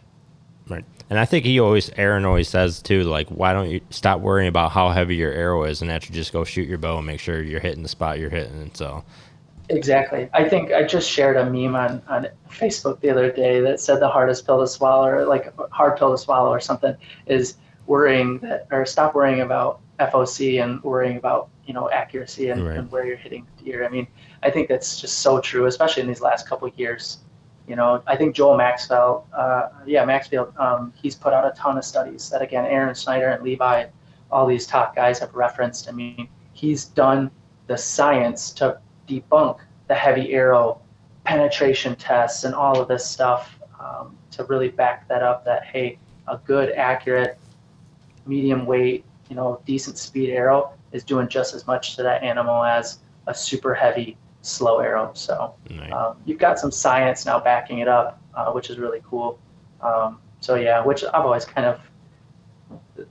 Right. 0.68 0.86
And 1.10 1.20
I 1.20 1.26
think 1.26 1.46
he 1.46 1.60
always, 1.60 1.90
Aaron 1.98 2.26
always 2.26 2.50
says 2.50 2.82
too, 2.82 3.04
like, 3.04 3.28
why 3.30 3.54
don't 3.54 3.70
you 3.70 3.82
stop 3.92 4.22
worrying 4.22 4.48
about 4.48 4.72
how 4.72 4.90
heavy 4.90 5.16
your 5.16 5.32
arrow 5.32 5.64
is 5.64 5.82
and 5.82 5.92
actually 5.92 6.16
just 6.16 6.34
go 6.34 6.44
shoot 6.44 6.68
your 6.68 6.80
bow 6.80 6.98
and 6.98 7.06
make 7.06 7.20
sure 7.20 7.42
you're 7.42 7.60
hitting 7.60 7.84
the 7.84 7.90
spot 7.90 8.18
you're 8.18 8.32
hitting. 8.32 8.60
And 8.62 8.76
so. 8.76 9.04
Exactly. 9.70 10.30
I 10.34 10.48
think 10.48 10.72
I 10.72 10.84
just 10.84 11.10
shared 11.10 11.38
a 11.38 11.46
meme 11.46 11.76
on, 11.76 12.02
on 12.08 12.28
Facebook 12.50 13.00
the 13.00 13.10
other 13.10 13.32
day 13.32 13.62
that 13.62 13.80
said 13.80 14.00
the 14.00 14.10
hardest 14.10 14.46
pill 14.46 14.60
to 14.60 14.68
swallow, 14.68 15.08
or 15.08 15.26
like 15.26 15.54
hard 15.72 15.98
pill 15.98 16.12
to 16.12 16.18
swallow, 16.18 16.50
or 16.50 16.60
something, 16.60 16.96
is 17.26 17.56
worrying 17.88 18.40
that, 18.40 18.68
or 18.72 18.86
stop 18.86 19.16
worrying 19.16 19.42
about 19.42 19.82
FOC 20.00 20.64
and 20.64 20.84
worrying 20.84 21.18
about 21.18 21.50
you 21.66 21.74
know 21.74 21.90
accuracy 21.90 22.50
and, 22.50 22.68
right. 22.68 22.78
and 22.78 22.92
where 22.92 23.06
you're 23.06 23.18
hitting 23.18 23.48
the 23.58 23.64
deer. 23.64 23.86
I 23.86 23.90
mean, 23.90 24.08
I 24.44 24.52
think 24.52 24.68
that's 24.68 25.02
just 25.02 25.20
so 25.20 25.40
true, 25.40 25.66
especially 25.66 26.02
in 26.02 26.08
these 26.08 26.22
last 26.22 26.48
couple 26.48 26.68
of 26.68 26.78
years. 26.78 27.18
You 27.68 27.76
know, 27.76 28.04
I 28.06 28.16
think 28.16 28.36
Joel 28.36 28.58
Maxfield, 28.58 29.24
uh, 29.34 29.70
yeah, 29.86 30.06
Maxfield, 30.06 30.56
um, 30.58 30.94
he's 30.96 31.16
put 31.16 31.34
out 31.34 31.46
a 31.46 31.56
ton 31.58 31.78
of 31.78 31.86
studies 31.86 32.30
that 32.30 32.42
again, 32.42 32.66
Aaron 32.66 32.94
Snyder 32.94 33.30
and 33.30 33.44
Levi, 33.44 33.86
all 34.32 34.46
these 34.46 34.68
top 34.68 34.96
guys 34.96 35.20
have 35.20 35.34
referenced. 35.34 35.90
I 35.90 35.92
mean, 35.92 36.28
he's 36.54 36.86
done 36.86 37.32
the 37.68 37.78
science 37.78 38.52
to 38.54 38.80
debunk 39.08 39.60
the 39.88 39.96
heavy 39.96 40.34
arrow 40.34 40.82
penetration 41.24 41.96
tests 41.96 42.44
and 42.44 42.54
all 42.54 42.80
of 42.80 42.88
this 42.88 43.06
stuff 43.06 43.60
um, 43.80 44.16
to 44.32 44.44
really 44.46 44.70
back 44.70 45.08
that 45.08 45.24
up. 45.24 45.44
That 45.46 45.66
hey, 45.66 45.98
a 46.28 46.38
good, 46.38 46.72
accurate, 46.72 47.40
medium 48.28 48.66
weight, 48.66 49.06
you 49.30 49.36
know, 49.36 49.60
decent 49.66 49.98
speed 49.98 50.30
arrow 50.30 50.74
is 50.92 51.04
doing 51.04 51.28
just 51.28 51.54
as 51.54 51.66
much 51.66 51.96
to 51.96 52.04
that 52.04 52.24
animal 52.24 52.64
as 52.64 53.00
a 53.28 53.34
super 53.34 53.74
heavy 53.74 54.18
slow 54.46 54.80
arrow. 54.80 55.12
So 55.14 55.56
nice. 55.70 55.92
um, 55.92 56.18
you've 56.26 56.40
got 56.40 56.60
some 56.60 56.72
science 56.72 57.26
now 57.26 57.40
backing 57.40 57.80
it 57.80 57.88
up, 57.88 58.22
uh, 58.34 58.52
which 58.52 58.70
is 58.70 58.78
really 58.78 59.02
cool. 59.08 59.40
Um, 59.82 60.20
so 60.40 60.56
yeah, 60.56 60.84
which 60.84 61.04
I've 61.04 61.26
always 61.26 61.46
kind 61.46 61.66
of 61.68 61.80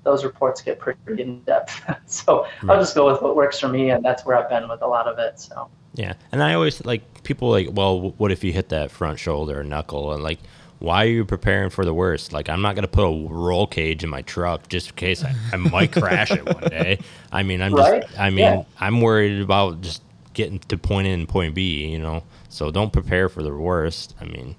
those 0.02 0.24
reports 0.24 0.62
get 0.62 0.78
pretty 0.78 1.22
in 1.22 1.40
depth. 1.42 1.82
so 2.06 2.42
right. 2.62 2.74
I'll 2.74 2.80
just 2.80 2.94
go 2.94 3.10
with 3.10 3.22
what 3.22 3.36
works 3.36 3.58
for 3.58 3.68
me, 3.68 3.90
and 3.90 4.04
that's 4.04 4.24
where 4.24 4.36
I've 4.36 4.48
been 4.48 4.68
with 4.68 4.82
a 4.82 4.86
lot 4.86 5.06
of 5.06 5.18
it. 5.18 5.38
So 5.40 5.68
yeah, 5.94 6.14
and 6.32 6.42
I 6.42 6.54
always 6.54 6.84
like 6.84 7.22
people 7.24 7.50
like, 7.50 7.68
well, 7.72 8.12
what 8.12 8.30
if 8.32 8.44
you 8.44 8.52
hit 8.52 8.68
that 8.70 8.90
front 8.90 9.18
shoulder 9.18 9.60
or 9.60 9.64
knuckle, 9.64 10.12
and 10.12 10.22
like 10.22 10.38
why 10.80 11.04
are 11.04 11.08
you 11.08 11.24
preparing 11.24 11.70
for 11.70 11.84
the 11.84 11.94
worst? 11.94 12.32
Like, 12.32 12.50
I'm 12.50 12.60
not 12.60 12.74
going 12.74 12.82
to 12.82 12.88
put 12.88 13.04
a 13.04 13.28
roll 13.28 13.66
cage 13.66 14.04
in 14.04 14.10
my 14.10 14.20
truck 14.22 14.68
just 14.68 14.90
in 14.90 14.96
case 14.96 15.24
I, 15.24 15.34
I 15.52 15.56
might 15.56 15.92
crash 15.92 16.30
it 16.30 16.44
one 16.44 16.64
day. 16.64 16.98
I 17.32 17.42
mean, 17.42 17.62
I'm 17.62 17.72
right? 17.72 18.02
just, 18.02 18.18
I 18.18 18.28
mean, 18.28 18.38
yeah. 18.38 18.62
I'm 18.78 19.00
worried 19.00 19.40
about 19.40 19.80
just 19.80 20.02
getting 20.34 20.58
to 20.58 20.76
point 20.76 21.06
A 21.06 21.10
and 21.10 21.28
point 21.28 21.54
B, 21.54 21.86
you 21.86 21.98
know? 21.98 22.22
So 22.48 22.70
don't 22.70 22.92
prepare 22.92 23.28
for 23.28 23.42
the 23.42 23.54
worst. 23.54 24.14
I 24.20 24.24
mean, 24.24 24.56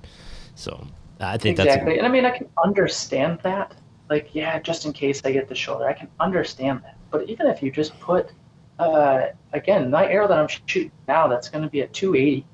so 0.56 0.88
I 1.20 1.38
think 1.38 1.60
exactly. 1.60 1.64
that's 1.64 1.76
exactly. 1.76 1.98
And 2.00 2.08
I 2.08 2.10
mean, 2.10 2.26
I 2.26 2.36
can 2.36 2.50
understand 2.64 3.40
that. 3.44 3.76
Like, 4.10 4.34
yeah, 4.34 4.60
just 4.60 4.86
in 4.86 4.94
case 4.94 5.22
I 5.26 5.32
get 5.32 5.48
the 5.48 5.56
shoulder, 5.56 5.88
I 5.88 5.94
can 5.94 6.08
understand 6.20 6.82
that. 6.84 6.98
But 7.10 7.30
even 7.30 7.48
if 7.48 7.62
you 7.64 7.72
just 7.72 8.00
put, 8.00 8.32
uh, 8.80 9.28
again, 9.54 9.90
my 9.90 10.08
arrow 10.08 10.28
that 10.28 10.38
I'm 10.38 10.48
shooting 10.48 10.92
now, 11.08 11.28
that's 11.28 11.50
going 11.50 11.64
to 11.64 11.70
be 11.70 11.82
at 11.82 11.94
280. 11.94 12.46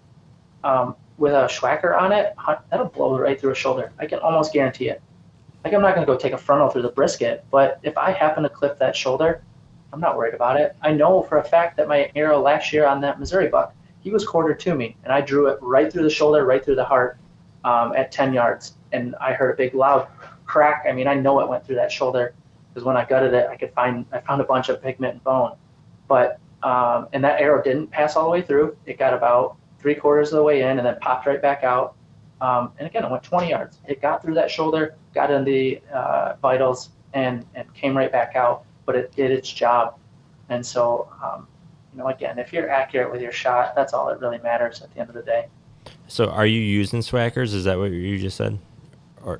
Um, 0.64 0.96
with 1.18 1.34
a 1.34 1.48
Swhacker 1.48 1.96
on 2.00 2.12
it, 2.12 2.34
that'll 2.72 2.88
blow 2.88 3.18
right 3.18 3.40
through 3.40 3.52
a 3.52 3.56
shoulder. 3.56 3.92
I 4.00 4.08
can 4.08 4.20
almost 4.20 4.54
guarantee 4.54 4.90
it. 4.90 5.02
Like 5.64 5.74
I'm 5.74 5.82
not 5.82 5.94
going 5.94 6.06
to 6.06 6.12
go 6.12 6.18
take 6.18 6.34
a 6.34 6.38
frontal 6.38 6.70
through 6.70 6.82
the 6.82 6.90
brisket, 6.90 7.46
but 7.52 7.80
if 7.84 7.96
I 7.96 8.12
happen 8.12 8.42
to 8.42 8.50
clip 8.50 8.80
that 8.80 8.96
shoulder, 8.96 9.44
I'm 9.94 10.00
not 10.00 10.18
worried 10.18 10.34
about 10.34 10.60
it. 10.60 10.76
I 10.82 10.92
know 10.92 11.24
for 11.24 11.40
a 11.40 11.44
fact 11.44 11.78
that 11.78 11.88
my 11.88 12.12
arrow 12.16 12.40
last 12.40 12.72
year 12.72 12.86
on 12.86 13.02
that 13.02 13.20
Missouri 13.20 13.48
buck, 13.48 13.74
he 14.00 14.10
was 14.10 14.26
quartered 14.26 14.60
to 14.62 14.76
me, 14.76 14.96
and 15.04 15.14
I 15.14 15.22
drew 15.22 15.48
it 15.48 15.60
right 15.62 15.92
through 15.92 16.04
the 16.04 16.10
shoulder, 16.10 16.46
right 16.46 16.64
through 16.64 16.76
the 16.76 16.86
heart, 16.86 17.18
um, 17.64 17.94
at 17.96 18.12
10 18.12 18.34
yards, 18.34 18.76
and 18.92 19.16
I 19.22 19.34
heard 19.34 19.54
a 19.54 19.58
big 19.58 19.76
loud 19.76 20.08
crack. 20.46 20.86
I 20.88 20.92
mean, 20.92 21.08
I 21.08 21.14
know 21.14 21.40
it 21.40 21.48
went 21.48 21.66
through 21.66 21.76
that 21.76 21.92
shoulder 21.92 22.34
because 22.74 22.84
when 22.84 22.98
I 22.98 23.06
gutted 23.06 23.34
it, 23.34 23.48
I 23.48 23.58
could 23.58 23.74
find 23.74 24.06
I 24.12 24.20
found 24.22 24.42
a 24.42 24.46
bunch 24.46 24.70
of 24.70 24.82
pigment 24.82 25.14
and 25.14 25.24
bone, 25.24 25.56
but 26.08 26.40
um, 26.64 27.08
and 27.14 27.24
that 27.24 27.40
arrow 27.40 27.62
didn't 27.62 27.88
pass 27.88 28.16
all 28.16 28.24
the 28.24 28.30
way 28.30 28.42
through. 28.42 28.76
It 28.86 28.98
got 28.98 29.14
about 29.14 29.58
three 29.80 29.96
quarters 29.96 30.32
of 30.32 30.38
the 30.38 30.44
way 30.44 30.62
in 30.62 30.78
and 30.78 30.86
then 30.86 30.98
popped 31.00 31.26
right 31.26 31.42
back 31.42 31.64
out. 31.64 31.96
Um, 32.40 32.72
and 32.78 32.88
again, 32.88 33.04
it 33.04 33.12
went 33.12 33.24
20 33.24 33.50
yards. 33.50 33.80
It 33.88 34.02
got 34.02 34.22
through 34.22 34.36
that 34.36 34.50
shoulder, 34.50 34.96
got 35.14 35.32
in 35.32 35.44
the 35.44 35.82
uh, 35.94 36.36
vitals, 36.42 36.90
and, 37.14 37.46
and 37.56 37.72
came 37.74 37.96
right 37.96 38.12
back 38.12 38.36
out, 38.36 38.64
but 38.92 39.00
it 39.00 39.16
did 39.16 39.32
its 39.32 39.50
job. 39.50 39.98
And 40.50 40.66
so, 40.66 41.10
um, 41.24 41.48
you 41.94 42.00
know, 42.00 42.08
again, 42.08 42.38
if 42.38 42.52
you're 42.52 42.70
accurate 42.70 43.10
with 43.10 43.22
your 43.22 43.32
shot, 43.32 43.74
that's 43.74 43.94
all 43.94 44.08
that 44.08 44.20
really 44.20 44.40
matters 44.40 44.82
at 44.82 44.94
the 44.94 45.00
end 45.00 45.10
of 45.10 45.16
the 45.16 45.22
day. 45.22 45.48
So, 46.08 46.26
are 46.26 46.46
you 46.46 46.60
using 46.60 47.02
Swhackers? 47.02 47.54
Is 47.54 47.64
that 47.64 47.78
what 47.78 47.92
you 47.92 48.18
just 48.20 48.36
said? 48.36 48.60
Or 49.24 49.40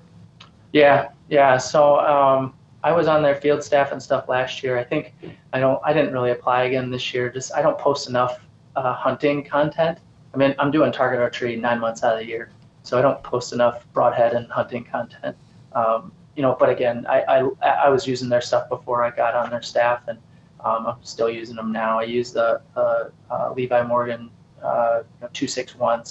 yeah, 0.72 1.10
yeah. 1.30 1.58
So, 1.58 2.00
um, 2.00 2.54
I 2.84 2.94
was 2.94 3.08
on 3.08 3.22
their 3.22 3.36
field 3.36 3.62
staff 3.62 3.92
and 3.92 4.02
stuff 4.02 4.30
last 4.30 4.64
year. 4.64 4.78
I 4.78 4.86
think 4.86 5.14
I 5.52 5.60
don't 5.60 5.82
I 5.84 5.92
didn't 5.92 6.14
really 6.14 6.32
apply 6.32 6.64
again 6.64 6.90
this 6.90 7.14
year. 7.14 7.30
Just 7.30 7.54
I 7.54 7.62
don't 7.62 7.78
post 7.78 8.08
enough 8.08 8.40
uh, 8.78 8.94
hunting 8.94 9.44
content. 9.44 10.00
I 10.34 10.38
mean 10.38 10.56
I'm 10.58 10.72
doing 10.72 10.92
target 10.92 11.20
archery 11.20 11.58
nine 11.58 11.80
months 11.80 12.04
out 12.04 12.14
of 12.14 12.20
the 12.20 12.26
year, 12.26 12.52
so 12.84 12.98
I 12.98 13.02
don't 13.02 13.22
post 13.22 13.54
enough 13.54 13.86
broadhead 13.94 14.34
and 14.34 14.50
hunting 14.50 14.86
content. 14.86 15.36
Um, 15.74 16.14
you 16.36 16.42
know, 16.42 16.56
but 16.60 16.70
again, 16.70 17.06
I, 17.08 17.22
I 17.22 17.70
I 17.86 17.90
was 17.90 18.08
using 18.08 18.30
their 18.30 18.42
stuff 18.42 18.70
before 18.70 19.04
I 19.04 19.12
got 19.12 19.36
on 19.36 19.50
their 19.50 19.62
staff, 19.62 20.08
and 20.08 20.18
um, 20.64 20.88
I'm 20.88 21.04
still 21.04 21.30
using 21.30 21.56
them 21.56 21.72
now. 21.72 22.00
I 22.00 22.04
use 22.04 22.32
the 22.32 22.62
uh, 22.76 23.10
uh, 23.30 23.54
Levi 23.56 23.84
Morgan 23.84 24.30
uh, 24.64 25.04
you 25.22 25.28
know. 25.28 26.04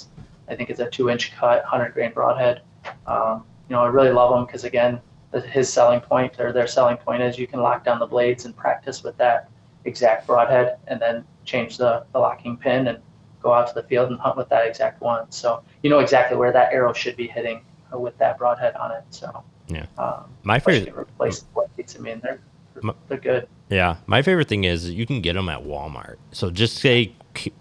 I 0.49 0.55
think 0.55 0.69
it's 0.69 0.79
a 0.79 0.89
two 0.89 1.09
inch 1.09 1.33
cut, 1.33 1.61
100 1.63 1.93
grain 1.93 2.11
broadhead. 2.11 2.61
Um, 3.07 3.45
you 3.69 3.75
know, 3.75 3.83
I 3.83 3.87
really 3.87 4.11
love 4.11 4.35
them 4.35 4.45
because 4.45 4.65
again, 4.65 4.99
the, 5.31 5.39
his 5.39 5.71
selling 5.71 6.01
point 6.01 6.39
or 6.39 6.51
their 6.51 6.67
selling 6.67 6.97
point 6.97 7.21
is 7.21 7.39
you 7.39 7.47
can 7.47 7.61
lock 7.61 7.85
down 7.85 7.99
the 7.99 8.05
blades 8.05 8.45
and 8.45 8.55
practice 8.55 9.01
with 9.03 9.15
that 9.17 9.49
exact 9.85 10.27
broadhead, 10.27 10.77
and 10.87 10.99
then 10.99 11.25
change 11.45 11.77
the, 11.77 12.05
the 12.11 12.19
locking 12.19 12.57
pin 12.57 12.87
and 12.87 12.99
go 13.41 13.53
out 13.53 13.67
to 13.67 13.73
the 13.73 13.83
field 13.83 14.11
and 14.11 14.19
hunt 14.19 14.37
with 14.37 14.49
that 14.49 14.67
exact 14.67 15.01
one. 15.01 15.31
So 15.31 15.63
you 15.83 15.89
know 15.89 15.99
exactly 15.99 16.37
where 16.37 16.51
that 16.51 16.73
arrow 16.73 16.93
should 16.93 17.15
be 17.15 17.27
hitting 17.27 17.61
with 17.93 18.17
that 18.17 18.37
broadhead 18.37 18.75
on 18.75 18.91
it. 18.91 19.03
So 19.09 19.43
yeah, 19.75 19.85
um, 19.97 20.25
my 20.43 20.59
favorite 20.59 20.95
replace. 20.95 21.45
I 21.57 21.99
mean, 21.99 22.21
they're 22.21 22.39
they're 23.07 23.17
good. 23.17 23.47
Yeah, 23.69 23.97
my 24.05 24.21
favorite 24.21 24.47
thing 24.47 24.63
is 24.65 24.89
you 24.89 25.05
can 25.05 25.21
get 25.21 25.33
them 25.33 25.49
at 25.49 25.63
Walmart. 25.63 26.17
So 26.31 26.49
just 26.49 26.77
say 26.77 27.13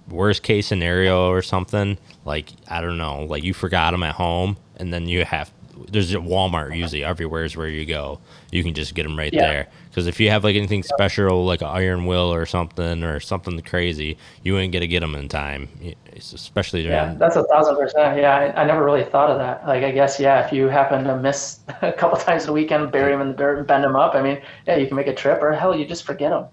worst 0.09 0.43
case 0.43 0.67
scenario 0.67 1.29
or 1.31 1.43
something 1.43 1.99
like 2.25 2.51
I 2.69 2.81
don't 2.81 2.99
know, 2.99 3.25
like 3.25 3.45
you 3.45 3.55
forgot 3.55 3.93
them 3.93 4.03
at 4.03 4.15
home, 4.15 4.57
and 4.77 4.93
then 4.93 5.09
you 5.09 5.25
have 5.25 5.53
there's 5.89 6.13
a 6.13 6.19
Walmart 6.19 6.77
usually 6.77 7.05
everywhere 7.05 7.45
is 7.45 7.57
where 7.57 7.69
you 7.69 7.87
go. 7.87 8.21
You 8.51 8.63
can 8.63 8.75
just 8.75 8.95
get 8.95 9.05
them 9.05 9.19
right 9.19 9.33
yeah. 9.33 9.41
there. 9.41 9.67
Because 9.89 10.07
if 10.07 10.21
you 10.21 10.31
have 10.31 10.45
like 10.45 10.57
anything 10.57 10.83
special, 10.83 11.45
like 11.45 11.63
an 11.63 11.69
iron 11.69 12.07
will 12.07 12.33
or 12.33 12.47
something, 12.47 13.03
or 13.03 13.21
something 13.21 13.61
crazy, 13.63 14.17
you 14.43 14.59
ain't 14.59 14.73
gonna 14.73 14.87
get 14.87 15.01
them 15.01 15.15
in 15.15 15.29
time. 15.29 15.69
especially 16.17 16.83
during. 16.83 16.97
Yeah, 16.97 17.15
that's 17.15 17.37
a 17.37 17.45
thousand 17.45 17.77
percent. 17.77 18.19
Yeah, 18.19 18.37
I, 18.37 18.63
I, 18.63 18.65
never 18.65 18.85
really 18.85 19.05
thought 19.05 19.31
of 19.31 19.39
that. 19.39 19.67
Like, 19.67 19.83
I 19.83 19.91
guess 19.91 20.21
yeah, 20.21 20.45
if 20.45 20.53
you 20.53 20.69
happen 20.69 21.05
to 21.05 21.17
miss 21.17 21.61
a 21.83 21.93
couple 21.93 22.19
times 22.19 22.47
a 22.47 22.53
weekend, 22.53 22.93
bury 22.93 23.13
them 23.13 23.21
in 23.21 23.29
the 23.29 23.35
dirt 23.35 23.59
and 23.59 23.67
bend 23.67 23.85
them 23.85 23.97
up. 23.97 24.15
I 24.15 24.23
mean, 24.23 24.41
yeah, 24.67 24.77
you 24.77 24.87
can 24.87 24.97
make 24.97 25.09
a 25.09 25.15
trip, 25.15 25.43
or 25.43 25.53
hell, 25.53 25.75
you 25.75 25.85
just 25.85 26.05
forget 26.05 26.31
them. 26.31 26.47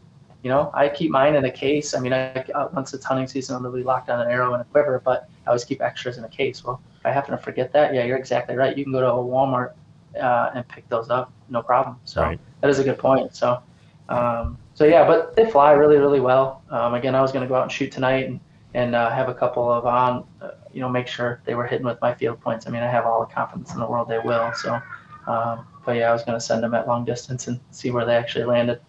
You 0.43 0.51
know, 0.51 0.71
I 0.73 0.87
keep 0.87 1.11
mine 1.11 1.35
in 1.35 1.45
a 1.45 1.51
case. 1.51 1.93
I 1.93 1.99
mean, 1.99 2.13
I, 2.13 2.31
uh, 2.55 2.69
once 2.73 2.93
it's 2.93 3.03
hunting 3.03 3.27
season, 3.27 3.55
I'll 3.55 3.61
literally 3.61 3.83
lock 3.83 4.07
down 4.07 4.21
an 4.21 4.29
arrow 4.29 4.53
and 4.53 4.61
a 4.61 4.65
quiver, 4.65 5.01
but 5.03 5.27
I 5.45 5.49
always 5.49 5.65
keep 5.65 5.81
extras 5.81 6.17
in 6.17 6.23
a 6.23 6.29
case. 6.29 6.63
Well, 6.63 6.81
I 7.05 7.11
happen 7.11 7.31
to 7.31 7.37
forget 7.37 7.71
that, 7.73 7.93
yeah, 7.93 8.03
you're 8.03 8.17
exactly 8.17 8.55
right. 8.55 8.77
You 8.77 8.83
can 8.83 8.93
go 8.93 9.01
to 9.01 9.07
a 9.07 9.11
Walmart 9.11 9.73
uh, 10.19 10.51
and 10.55 10.67
pick 10.67 10.87
those 10.89 11.09
up, 11.09 11.31
no 11.49 11.61
problem. 11.61 11.97
So 12.05 12.21
right. 12.21 12.39
that 12.61 12.69
is 12.69 12.79
a 12.79 12.83
good 12.83 12.97
point. 12.97 13.35
So, 13.35 13.61
um, 14.09 14.57
so 14.73 14.85
yeah, 14.85 15.05
but 15.05 15.35
they 15.35 15.49
fly 15.49 15.71
really, 15.71 15.97
really 15.97 16.19
well. 16.19 16.63
Um, 16.69 16.93
again, 16.93 17.15
I 17.15 17.21
was 17.21 17.31
going 17.31 17.43
to 17.43 17.47
go 17.47 17.55
out 17.55 17.63
and 17.63 17.71
shoot 17.71 17.91
tonight 17.91 18.27
and 18.27 18.39
and 18.73 18.93
uh, 18.93 19.09
have 19.09 19.29
a 19.29 19.33
couple 19.33 19.71
of 19.71 19.85
on, 19.85 20.23
uh, 20.41 20.51
you 20.71 20.81
know, 20.81 20.89
make 20.89 21.07
sure 21.07 21.41
they 21.45 21.55
were 21.55 21.65
hitting 21.65 21.85
with 21.85 21.99
my 22.01 22.13
field 22.13 22.39
points. 22.41 22.67
I 22.67 22.69
mean, 22.69 22.83
I 22.83 22.91
have 22.91 23.05
all 23.05 23.25
the 23.25 23.33
confidence 23.33 23.73
in 23.73 23.79
the 23.79 23.87
world 23.87 24.07
they 24.07 24.19
will. 24.19 24.51
So, 24.53 24.79
um, 25.25 25.65
but 25.85 25.95
yeah, 25.95 26.09
I 26.09 26.13
was 26.13 26.23
going 26.23 26.37
to 26.37 26.45
send 26.45 26.61
them 26.61 26.73
at 26.75 26.87
long 26.87 27.03
distance 27.03 27.47
and 27.47 27.59
see 27.71 27.89
where 27.89 28.05
they 28.05 28.15
actually 28.15 28.45
landed. 28.45 28.79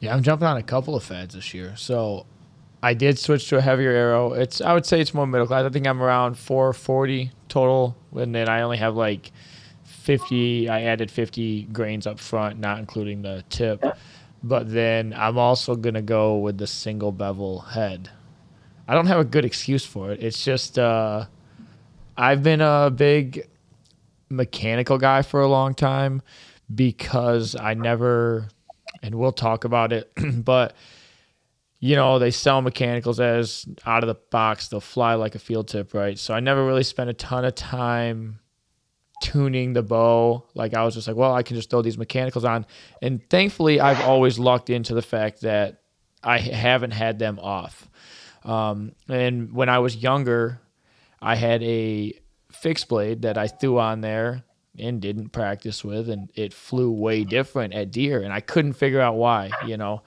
Yeah, 0.00 0.14
I'm 0.14 0.22
jumping 0.22 0.48
on 0.48 0.56
a 0.56 0.62
couple 0.62 0.96
of 0.96 1.04
fads 1.04 1.34
this 1.34 1.52
year. 1.52 1.74
So 1.76 2.26
I 2.82 2.94
did 2.94 3.18
switch 3.18 3.48
to 3.48 3.58
a 3.58 3.60
heavier 3.60 3.92
arrow. 3.92 4.32
It's 4.32 4.60
I 4.60 4.74
would 4.74 4.84
say 4.84 5.00
it's 5.00 5.14
more 5.14 5.26
middle 5.26 5.46
class. 5.46 5.64
I 5.64 5.68
think 5.68 5.86
I'm 5.86 6.02
around 6.02 6.36
440 6.36 7.30
total, 7.48 7.96
and 8.16 8.34
then 8.34 8.48
I 8.48 8.62
only 8.62 8.78
have 8.78 8.96
like 8.96 9.30
50. 9.84 10.68
I 10.68 10.82
added 10.82 11.10
50 11.10 11.64
grains 11.64 12.06
up 12.06 12.18
front, 12.18 12.58
not 12.58 12.78
including 12.78 13.22
the 13.22 13.44
tip. 13.48 13.84
But 14.42 14.72
then 14.72 15.14
I'm 15.16 15.38
also 15.38 15.76
gonna 15.76 16.02
go 16.02 16.38
with 16.38 16.58
the 16.58 16.66
single 16.66 17.12
bevel 17.12 17.60
head. 17.60 18.10
I 18.88 18.94
don't 18.94 19.06
have 19.06 19.20
a 19.20 19.24
good 19.24 19.44
excuse 19.44 19.86
for 19.86 20.10
it. 20.10 20.20
It's 20.20 20.44
just 20.44 20.76
uh, 20.76 21.26
I've 22.16 22.42
been 22.42 22.60
a 22.60 22.90
big 22.90 23.48
mechanical 24.28 24.98
guy 24.98 25.22
for 25.22 25.40
a 25.40 25.46
long 25.46 25.74
time 25.74 26.22
because 26.74 27.54
I 27.54 27.74
never 27.74 28.48
and 29.02 29.14
we'll 29.14 29.32
talk 29.32 29.64
about 29.64 29.92
it. 29.92 30.10
but 30.44 30.74
you 31.84 31.96
know, 31.96 32.20
they 32.20 32.30
sell 32.30 32.62
mechanicals 32.62 33.18
as 33.18 33.66
out 33.84 34.04
of 34.04 34.06
the 34.06 34.14
box, 34.30 34.68
they'll 34.68 34.80
fly 34.80 35.14
like 35.14 35.34
a 35.34 35.40
field 35.40 35.66
tip, 35.66 35.92
right? 35.94 36.16
So 36.16 36.32
I 36.32 36.38
never 36.38 36.64
really 36.64 36.84
spent 36.84 37.10
a 37.10 37.12
ton 37.12 37.44
of 37.44 37.56
time 37.56 38.38
tuning 39.20 39.72
the 39.72 39.82
bow. 39.82 40.46
Like 40.54 40.74
I 40.74 40.84
was 40.84 40.94
just 40.94 41.08
like, 41.08 41.16
well, 41.16 41.34
I 41.34 41.42
can 41.42 41.56
just 41.56 41.70
throw 41.70 41.82
these 41.82 41.98
mechanicals 41.98 42.44
on. 42.44 42.66
And 43.02 43.20
thankfully, 43.28 43.80
I've 43.80 44.00
always 44.02 44.38
lucked 44.38 44.70
into 44.70 44.94
the 44.94 45.02
fact 45.02 45.40
that 45.40 45.82
I 46.22 46.38
haven't 46.38 46.92
had 46.92 47.18
them 47.18 47.40
off. 47.40 47.88
Um, 48.44 48.92
and 49.08 49.52
when 49.52 49.68
I 49.68 49.80
was 49.80 49.96
younger, 49.96 50.60
I 51.20 51.34
had 51.34 51.64
a 51.64 52.12
fixed 52.52 52.86
blade 52.86 53.22
that 53.22 53.36
I 53.36 53.48
threw 53.48 53.80
on 53.80 54.02
there 54.02 54.44
and 54.78 55.00
didn't 55.00 55.30
practice 55.30 55.84
with, 55.84 56.08
and 56.08 56.30
it 56.34 56.54
flew 56.54 56.90
way 56.90 57.24
different 57.24 57.74
at 57.74 57.90
deer, 57.90 58.22
and 58.22 58.32
I 58.32 58.40
couldn't 58.40 58.72
figure 58.74 59.00
out 59.00 59.16
why, 59.16 59.50
you 59.66 59.76
know. 59.76 60.02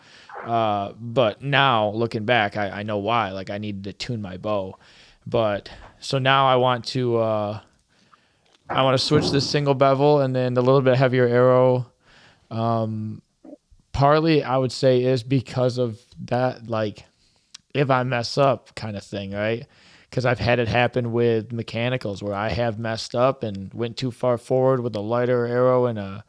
Uh, 0.45 0.93
but 0.99 1.41
now 1.41 1.89
looking 1.89 2.25
back, 2.25 2.57
I, 2.57 2.69
I 2.69 2.83
know 2.83 2.97
why. 2.97 3.31
Like 3.31 3.49
I 3.49 3.57
needed 3.57 3.83
to 3.85 3.93
tune 3.93 4.21
my 4.21 4.37
bow, 4.37 4.77
but 5.25 5.69
so 5.99 6.17
now 6.17 6.47
I 6.47 6.55
want 6.55 6.85
to 6.87 7.17
uh, 7.17 7.59
I 8.69 8.83
want 8.83 8.97
to 8.99 9.03
switch 9.03 9.29
the 9.31 9.41
single 9.41 9.73
bevel 9.73 10.21
and 10.21 10.35
then 10.35 10.53
the 10.53 10.61
little 10.61 10.81
bit 10.81 10.97
heavier 10.97 11.27
arrow. 11.27 11.87
Um, 12.51 13.21
partly 13.91 14.43
I 14.43 14.57
would 14.57 14.71
say 14.71 15.03
is 15.03 15.23
because 15.23 15.77
of 15.77 15.99
that, 16.25 16.67
like 16.67 17.05
if 17.73 17.89
I 17.89 18.03
mess 18.03 18.37
up 18.37 18.75
kind 18.75 18.95
of 18.95 19.03
thing, 19.03 19.31
right? 19.31 19.67
because 20.15 20.25
I've 20.25 20.39
had 20.39 20.59
it 20.59 20.69
happen 20.69 21.11
with 21.11 21.51
mechanicals 21.51 22.23
where 22.23 22.33
I 22.33 22.47
have 22.47 22.79
messed 22.79 23.15
up 23.15 23.43
and 23.43 23.73
went 23.73 23.97
too 23.97 24.11
far 24.11 24.37
forward 24.37 24.79
with 24.79 24.95
a 24.95 25.01
lighter 25.01 25.45
arrow 25.45 25.87
and 25.87 25.99
a 25.99 26.23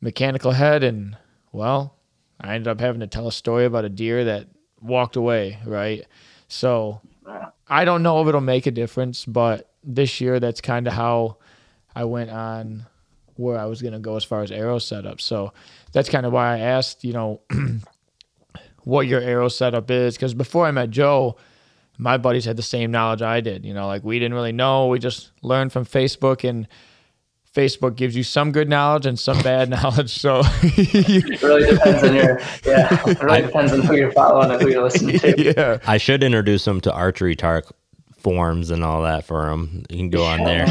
mechanical 0.00 0.52
head, 0.52 0.84
and 0.84 1.16
well, 1.50 1.96
I 2.40 2.54
ended 2.54 2.68
up 2.68 2.80
having 2.80 3.00
to 3.00 3.06
tell 3.06 3.28
a 3.28 3.32
story 3.32 3.64
about 3.64 3.84
a 3.84 3.88
deer 3.88 4.24
that 4.24 4.48
walked 4.80 5.16
away, 5.16 5.58
right? 5.64 6.04
So 6.48 7.00
I 7.68 7.84
don't 7.84 8.02
know 8.02 8.20
if 8.22 8.28
it'll 8.28 8.40
make 8.40 8.66
a 8.66 8.70
difference, 8.70 9.24
but 9.24 9.70
this 9.82 10.20
year 10.20 10.40
that's 10.40 10.60
kind 10.60 10.86
of 10.86 10.92
how 10.92 11.38
I 11.94 12.04
went 12.04 12.30
on 12.30 12.86
where 13.36 13.58
I 13.58 13.64
was 13.66 13.82
going 13.82 13.94
to 13.94 13.98
go 13.98 14.16
as 14.16 14.24
far 14.24 14.42
as 14.42 14.52
arrow 14.52 14.78
setup. 14.78 15.20
So 15.20 15.52
that's 15.92 16.08
kind 16.08 16.26
of 16.26 16.32
why 16.32 16.54
I 16.54 16.58
asked, 16.60 17.04
you 17.04 17.12
know, 17.12 17.40
what 18.84 19.06
your 19.06 19.20
arrow 19.20 19.48
setup 19.48 19.90
is 19.90 20.14
because 20.14 20.34
before 20.34 20.66
I 20.66 20.70
met 20.70 20.90
Joe, 20.90 21.36
my 21.96 22.16
buddies 22.16 22.44
had 22.44 22.56
the 22.56 22.62
same 22.62 22.90
knowledge 22.90 23.22
I 23.22 23.40
did. 23.40 23.64
You 23.64 23.74
know, 23.74 23.86
like 23.86 24.04
we 24.04 24.18
didn't 24.18 24.34
really 24.34 24.52
know. 24.52 24.88
We 24.88 24.98
just 24.98 25.30
learned 25.42 25.72
from 25.72 25.84
Facebook, 25.84 26.48
and 26.48 26.66
Facebook 27.54 27.94
gives 27.94 28.16
you 28.16 28.24
some 28.24 28.50
good 28.50 28.68
knowledge 28.68 29.06
and 29.06 29.18
some 29.18 29.40
bad 29.42 29.70
knowledge. 29.82 30.10
So 30.18 30.42
it 30.62 31.42
really 31.42 31.70
depends 31.70 32.02
on 32.02 32.14
your 32.14 32.40
yeah. 32.66 33.08
It 33.08 33.22
really 33.22 33.42
depends 33.42 33.72
on 33.72 33.82
who 33.82 33.96
you're 33.96 34.12
following 34.12 34.50
and 34.50 34.60
who 34.60 34.68
you're 34.68 34.82
listening 34.82 35.18
to. 35.20 35.42
Yeah, 35.42 35.78
I 35.86 35.98
should 35.98 36.22
introduce 36.22 36.64
them 36.64 36.80
to 36.82 36.92
Archery 36.92 37.36
Talk 37.36 37.74
forms 38.18 38.70
and 38.70 38.82
all 38.82 39.02
that 39.02 39.24
for 39.24 39.46
them. 39.46 39.84
You 39.90 39.98
can 39.98 40.10
go 40.10 40.24
on 40.24 40.42
there. 40.44 40.66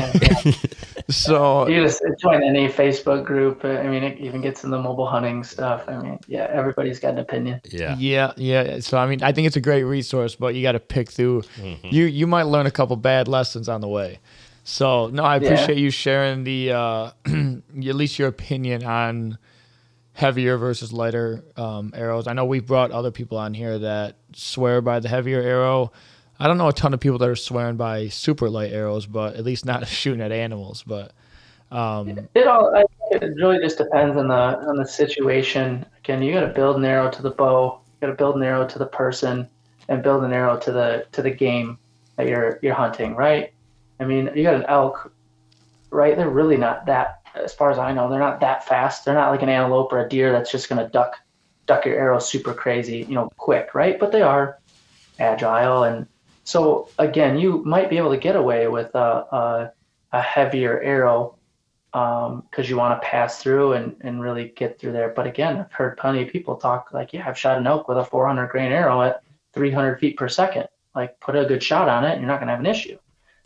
so 1.10 1.68
you 1.68 1.84
just 1.84 2.02
join 2.20 2.44
any 2.44 2.68
Facebook 2.68 3.24
group. 3.24 3.64
I 3.64 3.84
mean, 3.84 4.04
it 4.04 4.20
even 4.20 4.42
gets 4.42 4.64
in 4.64 4.72
the 4.72 4.82
mobile 4.82 5.06
hunting 5.06 5.44
stuff. 5.44 5.88
I 5.88 5.98
mean, 5.98 6.20
yeah, 6.28 6.48
everybody's 6.52 7.00
got 7.00 7.14
an 7.14 7.20
opinion. 7.20 7.62
Yeah, 7.70 7.96
yeah, 7.98 8.34
yeah. 8.36 8.80
So 8.80 8.98
I 8.98 9.08
mean, 9.08 9.24
I 9.24 9.32
think 9.32 9.48
it's 9.48 9.56
a 9.56 9.62
great 9.62 9.84
resource, 9.84 10.36
but 10.36 10.56
you 10.56 10.64
got 10.64 10.74
to 10.74 10.80
pick 10.80 11.12
through. 11.12 11.44
Mm-hmm. 11.58 11.88
You 11.88 12.06
you 12.06 12.28
might 12.28 12.44
learn 12.44 12.66
a 12.66 12.72
couple 12.72 12.98
bad 12.98 13.30
lessons 13.30 13.70
on 13.70 13.80
the 13.80 13.88
way. 13.88 14.20
So 14.64 15.08
no, 15.08 15.24
I 15.24 15.38
appreciate 15.38 15.78
yeah. 15.78 15.84
you 15.84 15.90
sharing 15.90 16.44
the 16.44 16.72
uh, 16.72 17.12
at 17.26 17.96
least 17.96 18.18
your 18.18 18.30
opinion 18.30 18.84
on 18.84 19.38
heavier 20.14 20.58
versus 20.58 20.94
lighter 20.94 21.44
um, 21.58 21.92
arrows. 21.96 22.28
I 22.28 22.34
know 22.34 22.46
we've 22.46 22.66
brought 22.66 22.92
other 22.92 23.12
people 23.12 23.38
on 23.38 23.54
here 23.54 23.80
that 23.80 24.16
swear 24.34 24.82
by 24.82 25.00
the 25.00 25.10
heavier 25.10 25.42
arrow. 25.42 25.92
I 26.40 26.48
don't 26.48 26.58
know 26.58 26.68
a 26.68 26.74
ton 26.74 26.94
of 26.94 27.00
people 27.00 27.18
that 27.20 27.30
are 27.30 27.36
swearing 27.36 27.78
by 27.78 28.08
super 28.08 28.50
light 28.50 28.72
arrows, 28.72 29.06
but 29.06 29.36
at 29.36 29.44
least 29.44 29.66
not 29.66 29.88
shooting 29.88 30.22
at 30.22 30.32
animals. 30.32 30.84
But 30.86 31.12
um, 31.72 32.30
it 32.34 32.48
all 32.48 32.76
I 32.76 32.86
it 33.12 33.36
really 33.36 33.60
just 33.60 33.78
depends 33.78 34.18
on 34.18 34.28
the 34.28 34.34
on 34.34 34.78
the 34.78 34.86
situation. 34.86 35.86
Again, 36.00 36.22
you 36.22 36.34
got 36.34 36.42
to 36.42 36.48
build 36.48 36.78
an 36.78 36.86
arrow 36.86 37.10
to 37.10 37.22
the 37.22 37.32
bow. 37.32 37.80
You 37.86 38.08
got 38.08 38.12
to 38.12 38.18
build 38.18 38.36
an 38.36 38.44
arrow 38.44 38.68
to 38.68 38.80
the 38.80 38.86
person, 38.86 39.48
and 39.90 40.02
build 40.02 40.24
an 40.24 40.34
arrow 40.34 40.58
to 40.58 40.72
the 40.72 41.06
to 41.12 41.22
the 41.22 41.32
game 41.32 41.78
that 42.16 42.28
you're 42.28 42.60
you're 42.62 42.74
hunting. 42.74 43.16
Right? 43.16 43.54
I 44.00 44.06
mean, 44.06 44.30
you 44.36 44.44
got 44.44 44.56
an 44.56 44.66
elk, 44.68 45.12
right? 45.90 46.16
They're 46.16 46.30
really 46.30 46.58
not 46.58 46.86
that, 46.88 47.22
as 47.36 47.54
far 47.54 47.72
as 47.72 47.78
I 47.78 47.94
know, 47.94 48.10
they're 48.10 48.20
not 48.20 48.40
that 48.42 48.68
fast. 48.68 49.06
They're 49.06 49.14
not 49.14 49.32
like 49.32 49.42
an 49.42 49.50
antelope 49.50 49.92
or 49.94 50.06
a 50.06 50.10
deer 50.10 50.32
that's 50.32 50.52
just 50.52 50.70
gonna 50.70 50.90
duck 50.90 51.16
duck 51.66 51.86
your 51.86 51.96
arrow 51.96 52.20
super 52.20 52.54
crazy, 52.54 53.06
you 53.08 53.16
know, 53.16 53.30
quick, 53.38 53.74
right? 53.74 53.98
But 53.98 54.12
they 54.12 54.22
are 54.22 54.60
agile 55.20 55.84
and 55.84 56.08
so 56.44 56.90
again, 57.00 57.38
you 57.38 57.64
might 57.64 57.90
be 57.90 57.98
able 57.98 58.12
to 58.12 58.18
get 58.18 58.36
away 58.36 58.68
with 58.68 58.94
a, 58.96 59.00
a, 59.00 59.72
a 60.12 60.22
heavier 60.22 60.82
arrow 60.82 61.38
because 61.92 62.32
um, 62.32 62.66
you 62.66 62.76
want 62.76 63.00
to 63.00 63.08
pass 63.08 63.42
through 63.42 63.74
and, 63.74 63.96
and 64.02 64.22
really 64.22 64.50
get 64.56 64.80
through 64.80 64.92
there. 64.92 65.10
But 65.10 65.28
again, 65.28 65.58
I've 65.60 65.72
heard 65.72 65.98
plenty 65.98 66.24
of 66.24 66.30
people 66.30 66.56
talk 66.56 66.92
like, 66.92 67.14
yeah, 67.14 67.28
I've 67.28 67.38
shot 67.38 67.58
an 67.58 67.68
elk 67.68 67.88
with 67.88 67.98
a 67.98 68.04
400 68.04 68.48
grain 68.48 68.72
arrow 68.72 69.04
at 69.04 69.22
300 69.54 70.00
feet 70.00 70.18
per 70.18 70.28
second. 70.28 70.68
Like, 70.96 71.20
put 71.20 71.36
a 71.36 71.46
good 71.46 71.62
shot 71.62 71.90
on 71.90 72.04
it, 72.04 72.14
and 72.14 72.22
you're 72.22 72.28
not 72.28 72.40
going 72.40 72.48
to 72.48 72.54
have 72.54 72.60
an 72.60 72.66
issue. 72.66 72.98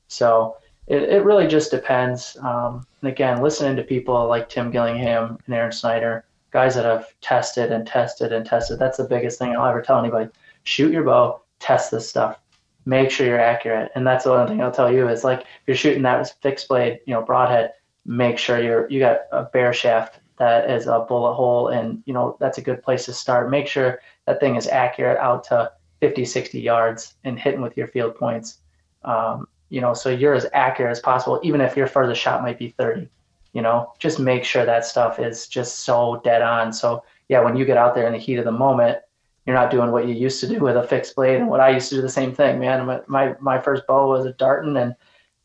So 0.07 0.57
it, 0.87 1.03
it 1.03 1.23
really 1.23 1.47
just 1.47 1.71
depends. 1.71 2.37
Um, 2.41 2.85
and 3.01 3.11
again, 3.11 3.41
listening 3.41 3.75
to 3.75 3.83
people 3.83 4.27
like 4.27 4.49
Tim 4.49 4.71
Gillingham 4.71 5.37
and 5.45 5.55
Aaron 5.55 5.71
Snyder, 5.71 6.25
guys 6.51 6.75
that 6.75 6.85
have 6.85 7.07
tested 7.21 7.71
and 7.71 7.85
tested 7.85 8.31
and 8.31 8.45
tested. 8.45 8.79
That's 8.79 8.97
the 8.97 9.03
biggest 9.03 9.37
thing 9.37 9.55
I'll 9.55 9.65
ever 9.65 9.81
tell 9.81 9.99
anybody. 9.99 10.29
Shoot 10.63 10.91
your 10.91 11.03
bow, 11.03 11.41
test 11.59 11.91
this 11.91 12.09
stuff, 12.09 12.39
make 12.85 13.11
sure 13.11 13.27
you're 13.27 13.39
accurate. 13.39 13.91
And 13.95 14.07
that's 14.07 14.23
the 14.23 14.31
one 14.31 14.47
thing 14.47 14.61
I'll 14.61 14.71
tell 14.71 14.91
you 14.91 15.07
is 15.09 15.23
like 15.23 15.41
if 15.41 15.47
you're 15.67 15.75
shooting 15.75 16.03
that 16.03 16.33
fixed 16.41 16.67
blade, 16.67 16.99
you 17.05 17.13
know, 17.13 17.21
broadhead, 17.21 17.73
make 18.05 18.37
sure 18.37 18.61
you're 18.63 18.89
you 18.89 18.99
got 18.99 19.21
a 19.31 19.43
bare 19.43 19.73
shaft 19.73 20.19
that 20.37 20.69
is 20.69 20.87
a 20.87 20.99
bullet 20.99 21.33
hole 21.33 21.69
and 21.69 22.01
you 22.05 22.13
know 22.13 22.37
that's 22.39 22.57
a 22.57 22.61
good 22.61 22.81
place 22.81 23.05
to 23.05 23.13
start. 23.13 23.49
Make 23.49 23.67
sure 23.67 23.99
that 24.25 24.39
thing 24.39 24.55
is 24.55 24.67
accurate 24.67 25.17
out 25.17 25.43
to 25.45 25.71
50, 25.99 26.25
60 26.25 26.59
yards 26.59 27.15
and 27.23 27.37
hitting 27.37 27.61
with 27.61 27.75
your 27.75 27.87
field 27.87 28.15
points. 28.15 28.59
Um, 29.03 29.47
you 29.69 29.81
know, 29.81 29.93
so 29.93 30.09
you're 30.09 30.33
as 30.33 30.45
accurate 30.53 30.91
as 30.91 30.99
possible, 30.99 31.39
even 31.43 31.61
if 31.61 31.75
your 31.75 31.87
furthest 31.87 32.21
shot 32.21 32.41
might 32.41 32.59
be 32.59 32.69
30 32.69 33.09
you 33.53 33.63
know? 33.63 33.91
Just 33.97 34.19
make 34.19 34.43
sure 34.43 34.65
that 34.65 34.85
stuff 34.85 35.19
is 35.19 35.47
just 35.47 35.79
so 35.79 36.21
dead 36.23 36.43
on. 36.43 36.71
So 36.71 37.03
yeah 37.27 37.41
when 37.41 37.55
you 37.55 37.65
get 37.65 37.77
out 37.77 37.95
there 37.95 38.07
in 38.07 38.13
the 38.13 38.19
heat 38.19 38.37
of 38.37 38.45
the 38.45 38.51
moment 38.51 38.99
you're 39.45 39.55
not 39.55 39.71
doing 39.71 39.91
what 39.91 40.07
you 40.07 40.13
used 40.13 40.39
to 40.41 40.47
do 40.47 40.59
with 40.59 40.75
a 40.75 40.83
fixed 40.83 41.15
blade 41.15 41.37
and 41.37 41.47
what 41.47 41.59
i 41.59 41.69
used 41.69 41.89
to 41.89 41.95
do 41.95 42.01
the 42.01 42.09
same 42.09 42.33
thing 42.33 42.59
man. 42.59 42.85
My 42.85 43.01
my, 43.07 43.35
my 43.39 43.59
first 43.59 43.87
bow 43.87 44.07
was 44.07 44.25
a 44.25 44.33
darton 44.33 44.77
and 44.77 44.95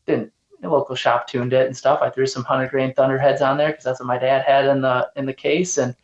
didn't 0.05 0.31
the 0.61 0.69
local 0.69 0.95
shop 0.95 1.27
tuned 1.27 1.51
it 1.51 1.67
and 1.67 1.75
stuff. 1.75 1.99
I 2.01 2.09
threw 2.09 2.25
some 2.25 2.43
100 2.43 2.69
grain 2.69 2.93
thunderheads 2.93 3.41
on 3.41 3.57
there 3.57 3.71
because 3.71 3.83
that's 3.83 3.99
what 3.99 4.07
my 4.07 4.17
dad 4.17 4.45
had 4.45 4.65
in 4.65 4.81
the 4.81 5.09
in 5.17 5.25
the 5.25 5.33
case. 5.33 5.77
And 5.77 5.95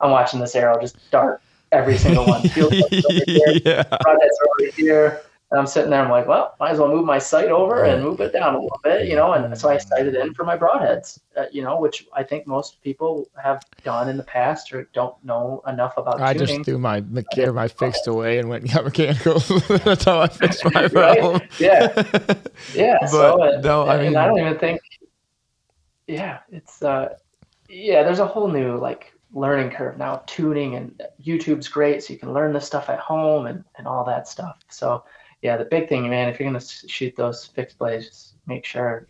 i'm 0.00 0.10
watching 0.10 0.40
this 0.40 0.56
arrow 0.56 0.80
just 0.80 0.96
dart 1.10 1.40
every 1.70 1.96
single 1.96 2.26
one. 2.26 2.42
Field 2.48 2.72
over 2.72 3.22
here, 3.26 3.60
yeah. 3.64 3.84
over 4.06 4.72
here 4.76 5.22
and 5.50 5.58
I'm 5.58 5.66
sitting 5.66 5.90
there, 5.90 6.02
I'm 6.02 6.10
like, 6.10 6.26
well, 6.26 6.54
might 6.60 6.72
as 6.72 6.78
well 6.78 6.88
move 6.88 7.06
my 7.06 7.18
sight 7.18 7.48
over 7.48 7.84
and 7.84 8.02
move 8.02 8.20
it 8.20 8.34
down 8.34 8.54
a 8.54 8.60
little 8.60 8.80
bit, 8.84 9.08
you 9.08 9.16
know. 9.16 9.32
And 9.32 9.56
so 9.56 9.70
I 9.70 9.78
sighted 9.78 10.14
in 10.14 10.34
for 10.34 10.44
my 10.44 10.58
broadheads, 10.58 11.20
uh, 11.38 11.46
you 11.50 11.62
know, 11.62 11.80
which 11.80 12.06
I 12.12 12.22
think 12.22 12.46
most 12.46 12.82
people 12.82 13.30
have 13.42 13.62
done 13.82 14.10
in 14.10 14.18
the 14.18 14.24
past 14.24 14.70
or 14.74 14.90
don't 14.92 15.14
know 15.24 15.62
enough 15.66 15.94
about. 15.96 16.20
I 16.20 16.34
tuning. 16.34 16.48
just 16.48 16.64
threw 16.66 16.76
my 16.76 17.00
mecha- 17.00 17.54
my 17.54 17.66
fixed 17.66 18.06
away 18.06 18.38
and 18.38 18.50
went 18.50 18.64
and 18.64 18.72
got 18.74 18.84
mechanical. 18.84 19.38
That's 19.78 20.04
how 20.04 20.20
I 20.20 20.28
fixed 20.28 20.66
my 20.66 20.86
problem. 20.88 21.38
right? 21.38 21.50
Yeah, 21.58 21.94
yeah. 22.74 22.98
but 23.00 23.08
so, 23.08 23.42
uh, 23.42 23.60
no, 23.62 23.88
I 23.88 24.02
mean, 24.02 24.16
I 24.16 24.26
don't 24.26 24.38
even 24.38 24.58
think. 24.58 24.82
Yeah, 26.06 26.40
it's 26.50 26.82
uh, 26.82 27.14
yeah. 27.70 28.02
There's 28.02 28.18
a 28.18 28.26
whole 28.26 28.48
new 28.48 28.76
like 28.76 29.14
learning 29.32 29.70
curve 29.70 29.96
now. 29.96 30.22
Tuning 30.26 30.74
and 30.74 31.02
YouTube's 31.24 31.68
great, 31.68 32.02
so 32.02 32.12
you 32.12 32.18
can 32.18 32.34
learn 32.34 32.52
this 32.52 32.66
stuff 32.66 32.90
at 32.90 32.98
home 32.98 33.46
and 33.46 33.64
and 33.78 33.86
all 33.86 34.04
that 34.04 34.28
stuff. 34.28 34.58
So 34.68 35.04
yeah, 35.42 35.56
the 35.56 35.64
big 35.64 35.88
thing, 35.88 36.08
man, 36.10 36.28
if 36.28 36.40
you're 36.40 36.48
gonna 36.48 36.60
shoot 36.60 37.14
those 37.16 37.44
fixed 37.46 37.78
blades, 37.78 38.34
make 38.46 38.64
sure 38.64 39.06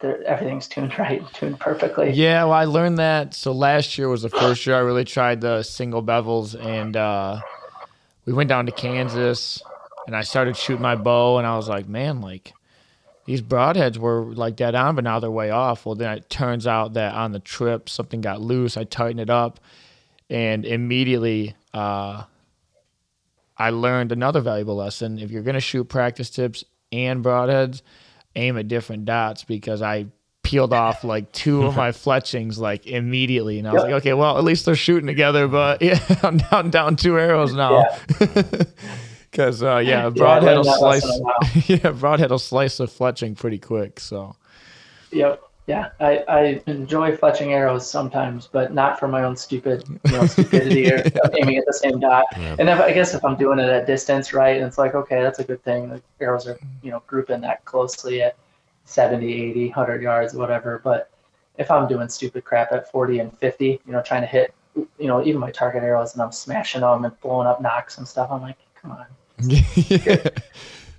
that 0.00 0.22
everything's 0.22 0.68
tuned 0.68 0.96
right, 0.98 1.22
tuned 1.32 1.58
perfectly. 1.58 2.10
Yeah, 2.10 2.44
well, 2.44 2.52
I 2.52 2.64
learned 2.64 2.98
that. 2.98 3.34
So 3.34 3.52
last 3.52 3.98
year 3.98 4.08
was 4.08 4.22
the 4.22 4.30
first 4.30 4.66
year 4.66 4.76
I 4.76 4.80
really 4.80 5.04
tried 5.04 5.40
the 5.40 5.62
single 5.62 6.02
bevels, 6.02 6.54
and 6.54 6.96
uh, 6.96 7.40
we 8.24 8.32
went 8.32 8.48
down 8.48 8.66
to 8.66 8.72
Kansas, 8.72 9.62
and 10.06 10.14
I 10.14 10.22
started 10.22 10.56
shooting 10.56 10.82
my 10.82 10.96
bow, 10.96 11.38
and 11.38 11.46
I 11.46 11.56
was 11.56 11.68
like, 11.68 11.88
man, 11.88 12.20
like 12.20 12.52
these 13.26 13.42
broadheads 13.42 13.96
were 13.96 14.32
like 14.34 14.54
dead 14.54 14.76
on, 14.76 14.94
but 14.94 15.02
now 15.02 15.18
they're 15.18 15.30
way 15.30 15.50
off. 15.50 15.86
Well, 15.86 15.96
then 15.96 16.16
it 16.16 16.30
turns 16.30 16.68
out 16.68 16.92
that 16.94 17.14
on 17.14 17.32
the 17.32 17.40
trip 17.40 17.88
something 17.88 18.20
got 18.20 18.40
loose. 18.40 18.76
I 18.76 18.84
tightened 18.84 19.20
it 19.20 19.30
up, 19.30 19.58
and 20.30 20.64
immediately. 20.64 21.56
Uh, 21.72 22.24
I 23.56 23.70
learned 23.70 24.12
another 24.12 24.40
valuable 24.40 24.76
lesson. 24.76 25.18
If 25.18 25.30
you're 25.30 25.42
going 25.42 25.54
to 25.54 25.60
shoot 25.60 25.84
practice 25.84 26.30
tips 26.30 26.64
and 26.90 27.24
broadheads, 27.24 27.82
aim 28.34 28.58
at 28.58 28.68
different 28.68 29.04
dots 29.04 29.44
because 29.44 29.80
I 29.80 30.06
peeled 30.42 30.72
off 30.72 31.04
like 31.04 31.32
two 31.32 31.64
of 31.64 31.76
my 31.76 31.92
fletchings 31.92 32.58
like 32.58 32.86
immediately, 32.86 33.58
and 33.58 33.68
I 33.68 33.72
was 33.72 33.82
yep. 33.82 33.92
like, 33.92 34.02
okay, 34.02 34.12
well, 34.14 34.38
at 34.38 34.44
least 34.44 34.66
they're 34.66 34.74
shooting 34.74 35.06
together. 35.06 35.48
But 35.48 35.82
yeah, 35.82 36.00
I'm 36.22 36.38
down 36.38 36.70
down 36.70 36.96
two 36.96 37.18
arrows 37.18 37.54
now. 37.54 37.84
Because 39.30 39.62
yeah. 39.62 39.74
uh, 39.74 39.78
yeah, 39.78 40.10
broadhead 40.10 40.50
yeah, 40.50 40.56
will 40.56 40.64
slice. 40.64 41.20
yeah, 41.68 41.90
broadhead 41.90 42.30
will 42.30 42.38
slice 42.38 42.76
the 42.78 42.86
fletching 42.86 43.36
pretty 43.36 43.58
quick. 43.58 44.00
So. 44.00 44.36
Yep. 45.12 45.42
Yeah, 45.66 45.90
I, 45.98 46.18
I 46.28 46.62
enjoy 46.66 47.16
fletching 47.16 47.48
arrows 47.48 47.88
sometimes, 47.88 48.46
but 48.46 48.74
not 48.74 49.00
for 49.00 49.08
my 49.08 49.24
own 49.24 49.34
stupid, 49.34 49.84
you 49.88 50.12
know, 50.12 50.26
stupidity 50.26 50.92
or 50.92 51.02
aiming 51.40 51.56
at 51.56 51.64
the 51.66 51.72
same 51.72 52.00
dot. 52.00 52.26
Yeah. 52.36 52.56
And 52.58 52.68
if, 52.68 52.78
I 52.80 52.92
guess 52.92 53.14
if 53.14 53.24
I'm 53.24 53.36
doing 53.36 53.58
it 53.58 53.70
at 53.70 53.86
distance, 53.86 54.34
right, 54.34 54.56
and 54.56 54.66
it's 54.66 54.76
like, 54.76 54.94
okay, 54.94 55.22
that's 55.22 55.38
a 55.38 55.44
good 55.44 55.64
thing. 55.64 55.88
The 55.88 56.02
arrows 56.20 56.46
are, 56.46 56.58
you 56.82 56.90
know, 56.90 57.02
grouping 57.06 57.40
that 57.42 57.64
closely 57.64 58.20
at 58.20 58.36
70, 58.84 59.32
80, 59.32 59.66
100 59.68 60.02
yards, 60.02 60.34
whatever. 60.34 60.82
But 60.84 61.10
if 61.56 61.70
I'm 61.70 61.88
doing 61.88 62.08
stupid 62.08 62.44
crap 62.44 62.72
at 62.72 62.90
40 62.90 63.20
and 63.20 63.38
50, 63.38 63.66
you 63.66 63.92
know, 63.92 64.02
trying 64.02 64.20
to 64.20 64.26
hit, 64.26 64.54
you 64.74 65.06
know, 65.06 65.24
even 65.24 65.40
my 65.40 65.50
target 65.50 65.82
arrows 65.82 66.12
and 66.12 66.22
I'm 66.22 66.32
smashing 66.32 66.82
them 66.82 67.06
and 67.06 67.20
blowing 67.20 67.46
up 67.46 67.62
nocks 67.62 67.96
and 67.96 68.06
stuff, 68.06 68.30
I'm 68.30 68.42
like, 68.42 68.58
come 68.74 68.92
on. 68.92 69.06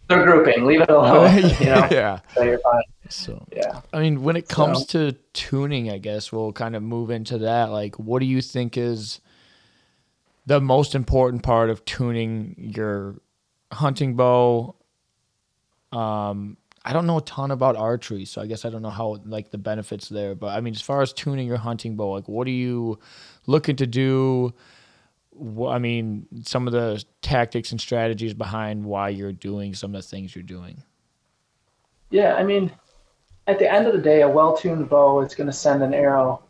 They're 0.07 0.24
grouping. 0.24 0.66
Leave 0.66 0.82
it 0.82 0.89
alone. 0.89 1.36
you 1.59 1.66
know? 1.66 1.88
yeah. 1.91 2.20
So 2.34 2.43
you're 2.43 2.59
fine. 2.59 2.82
So 3.10 3.45
yeah, 3.51 3.82
I 3.93 3.99
mean, 3.99 4.24
when 4.24 4.36
it 4.36 4.47
comes 4.47 4.89
so, 4.89 5.12
to 5.12 5.18
tuning, 5.34 5.91
I 5.91 5.97
guess 5.97 6.32
we'll 6.32 6.53
kind 6.53 6.76
of 6.76 6.84
move 6.84 7.10
into 7.10 7.39
that. 7.39 7.72
Like, 7.72 7.95
what 7.97 8.20
do 8.20 8.26
you 8.26 8.41
think 8.41 8.78
is 8.78 9.20
the 10.45 10.60
most 10.60 10.95
important 10.95 11.43
part 11.43 11.70
of 11.70 11.86
tuning 11.86 12.56
your 12.76 13.16
hunting 13.72 14.16
bow? 14.16 14.76
Um, 15.91 16.58
I 16.84 16.93
don't 16.93 17.08
know 17.08 17.18
a 17.18 17.22
ton 17.22 17.51
about 17.51 17.76
archery, 17.76 18.26
so 18.26 18.41
I 18.41 18.45
guess 18.45 18.64
I 18.64 18.70
don't 18.70 18.82
know 18.82 18.89
how 18.89 19.18
like 19.26 19.49
the 19.49 19.58
benefits 19.58 20.08
there. 20.08 20.36
But 20.36 20.47
I 20.47 20.62
mean, 20.62 20.74
as 20.74 20.82
far 20.82 21.01
as 21.01 21.14
tuning 21.14 21.47
your 21.47 21.58
hunting 21.58 21.95
bow, 21.95 22.12
like, 22.12 22.28
what 22.28 22.47
are 22.47 22.51
you 22.51 22.99
looking 23.47 23.76
to 23.78 23.88
do? 23.88 24.53
I 25.68 25.80
mean, 25.80 26.28
some 26.43 26.68
of 26.68 26.74
the 26.74 27.03
tactics 27.22 27.72
and 27.72 27.82
strategies 27.82 28.34
behind 28.34 28.86
why 28.86 29.10
you're 29.10 29.34
doing 29.34 29.74
some 29.74 29.93
of 29.95 30.01
the 30.01 30.08
things 30.08 30.36
you're 30.36 30.43
doing. 30.43 30.84
Yeah, 32.10 32.36
I 32.36 32.43
mean, 32.43 32.72
at 33.48 33.60
the 33.60 33.72
end 33.72 33.88
of 33.88 33.93
the 33.93 34.02
day, 34.02 34.22
a 34.22 34.30
well-tuned 34.30 34.89
bow 34.89 35.22
is 35.22 35.36
going 35.36 35.48
to 35.48 35.54
send 35.54 35.84
an 35.84 35.93
arrow, 35.93 36.41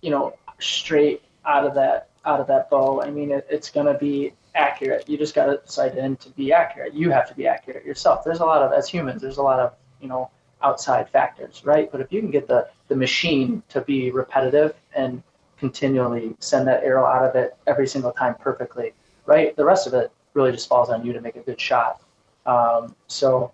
you 0.00 0.10
know, 0.10 0.36
straight 0.58 1.22
out 1.44 1.66
of 1.66 1.74
that 1.74 2.08
out 2.24 2.40
of 2.40 2.46
that 2.46 2.68
bow. 2.68 3.02
I 3.02 3.10
mean, 3.10 3.30
it, 3.30 3.46
it's 3.50 3.70
going 3.70 3.86
to 3.86 3.94
be 3.94 4.32
accurate. 4.54 5.08
You 5.08 5.16
just 5.16 5.34
got 5.34 5.46
to 5.46 5.60
sight 5.64 5.96
in 5.96 6.16
to 6.16 6.30
be 6.30 6.52
accurate. 6.52 6.94
You 6.94 7.10
have 7.10 7.28
to 7.28 7.34
be 7.34 7.46
accurate 7.46 7.84
yourself. 7.84 8.24
There's 8.24 8.40
a 8.40 8.44
lot 8.44 8.62
of 8.62 8.72
as 8.72 8.88
humans, 8.88 9.22
there's 9.22 9.38
a 9.38 9.42
lot 9.42 9.58
of 9.58 9.74
you 10.00 10.08
know 10.08 10.30
outside 10.62 11.08
factors, 11.08 11.62
right? 11.64 11.90
But 11.90 12.00
if 12.00 12.12
you 12.12 12.20
can 12.20 12.30
get 12.30 12.48
the 12.48 12.68
the 12.88 12.96
machine 12.96 13.62
to 13.68 13.80
be 13.80 14.10
repetitive 14.10 14.74
and 14.94 15.22
continually 15.58 16.34
send 16.40 16.66
that 16.66 16.82
arrow 16.82 17.04
out 17.04 17.24
of 17.24 17.36
it 17.36 17.56
every 17.66 17.86
single 17.86 18.12
time 18.12 18.34
perfectly, 18.40 18.94
right? 19.26 19.54
The 19.56 19.64
rest 19.64 19.86
of 19.86 19.94
it 19.94 20.10
really 20.34 20.52
just 20.52 20.68
falls 20.68 20.88
on 20.88 21.04
you 21.04 21.12
to 21.12 21.20
make 21.20 21.36
a 21.36 21.40
good 21.40 21.60
shot. 21.60 22.02
Um, 22.46 22.94
so 23.06 23.52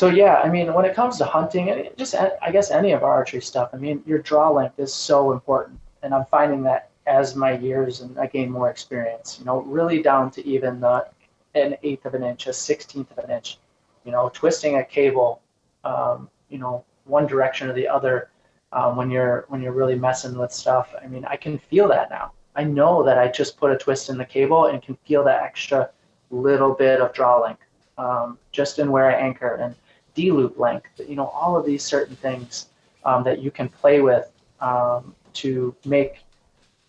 so 0.00 0.08
yeah, 0.08 0.36
I 0.36 0.48
mean, 0.48 0.72
when 0.72 0.86
it 0.86 0.94
comes 0.94 1.18
to 1.18 1.26
hunting, 1.26 1.68
and 1.68 1.90
just 1.98 2.14
I 2.14 2.50
guess 2.50 2.70
any 2.70 2.92
of 2.92 3.02
our 3.02 3.12
archery 3.12 3.42
stuff, 3.42 3.68
I 3.74 3.76
mean, 3.76 4.02
your 4.06 4.20
draw 4.20 4.50
length 4.50 4.78
is 4.78 4.94
so 4.94 5.30
important, 5.30 5.78
and 6.02 6.14
I'm 6.14 6.24
finding 6.24 6.62
that 6.62 6.88
as 7.06 7.36
my 7.36 7.52
years 7.52 8.00
and 8.00 8.18
I 8.18 8.26
gain 8.26 8.50
more 8.50 8.70
experience, 8.70 9.36
you 9.38 9.44
know, 9.44 9.58
really 9.60 10.00
down 10.00 10.30
to 10.30 10.46
even 10.46 10.80
the 10.80 11.06
an 11.54 11.76
eighth 11.82 12.06
of 12.06 12.14
an 12.14 12.22
inch, 12.22 12.46
a 12.46 12.52
sixteenth 12.54 13.10
of 13.10 13.18
an 13.24 13.30
inch, 13.30 13.58
you 14.06 14.10
know, 14.10 14.30
twisting 14.32 14.76
a 14.76 14.84
cable, 14.84 15.42
um, 15.84 16.30
you 16.48 16.56
know, 16.56 16.82
one 17.04 17.26
direction 17.26 17.68
or 17.68 17.74
the 17.74 17.86
other, 17.86 18.30
um, 18.72 18.96
when 18.96 19.10
you're 19.10 19.44
when 19.48 19.60
you're 19.60 19.78
really 19.80 19.96
messing 19.96 20.34
with 20.38 20.50
stuff. 20.50 20.94
I 21.04 21.08
mean, 21.08 21.26
I 21.26 21.36
can 21.36 21.58
feel 21.58 21.88
that 21.88 22.08
now. 22.08 22.32
I 22.56 22.64
know 22.64 23.02
that 23.02 23.18
I 23.18 23.28
just 23.28 23.58
put 23.58 23.70
a 23.70 23.76
twist 23.76 24.08
in 24.08 24.16
the 24.16 24.24
cable 24.24 24.64
and 24.64 24.80
can 24.80 24.96
feel 25.06 25.22
that 25.24 25.42
extra 25.42 25.90
little 26.30 26.72
bit 26.72 27.02
of 27.02 27.12
draw 27.12 27.38
length 27.38 27.66
um, 27.98 28.38
just 28.50 28.78
in 28.78 28.90
where 28.90 29.10
I 29.10 29.14
anchor 29.14 29.56
and 29.56 29.74
D-loop 30.14 30.58
length, 30.58 31.00
you 31.06 31.16
know, 31.16 31.26
all 31.28 31.56
of 31.56 31.64
these 31.64 31.82
certain 31.82 32.16
things 32.16 32.66
um, 33.04 33.24
that 33.24 33.40
you 33.40 33.50
can 33.50 33.68
play 33.68 34.00
with 34.00 34.30
um, 34.60 35.14
to 35.34 35.74
make 35.84 36.24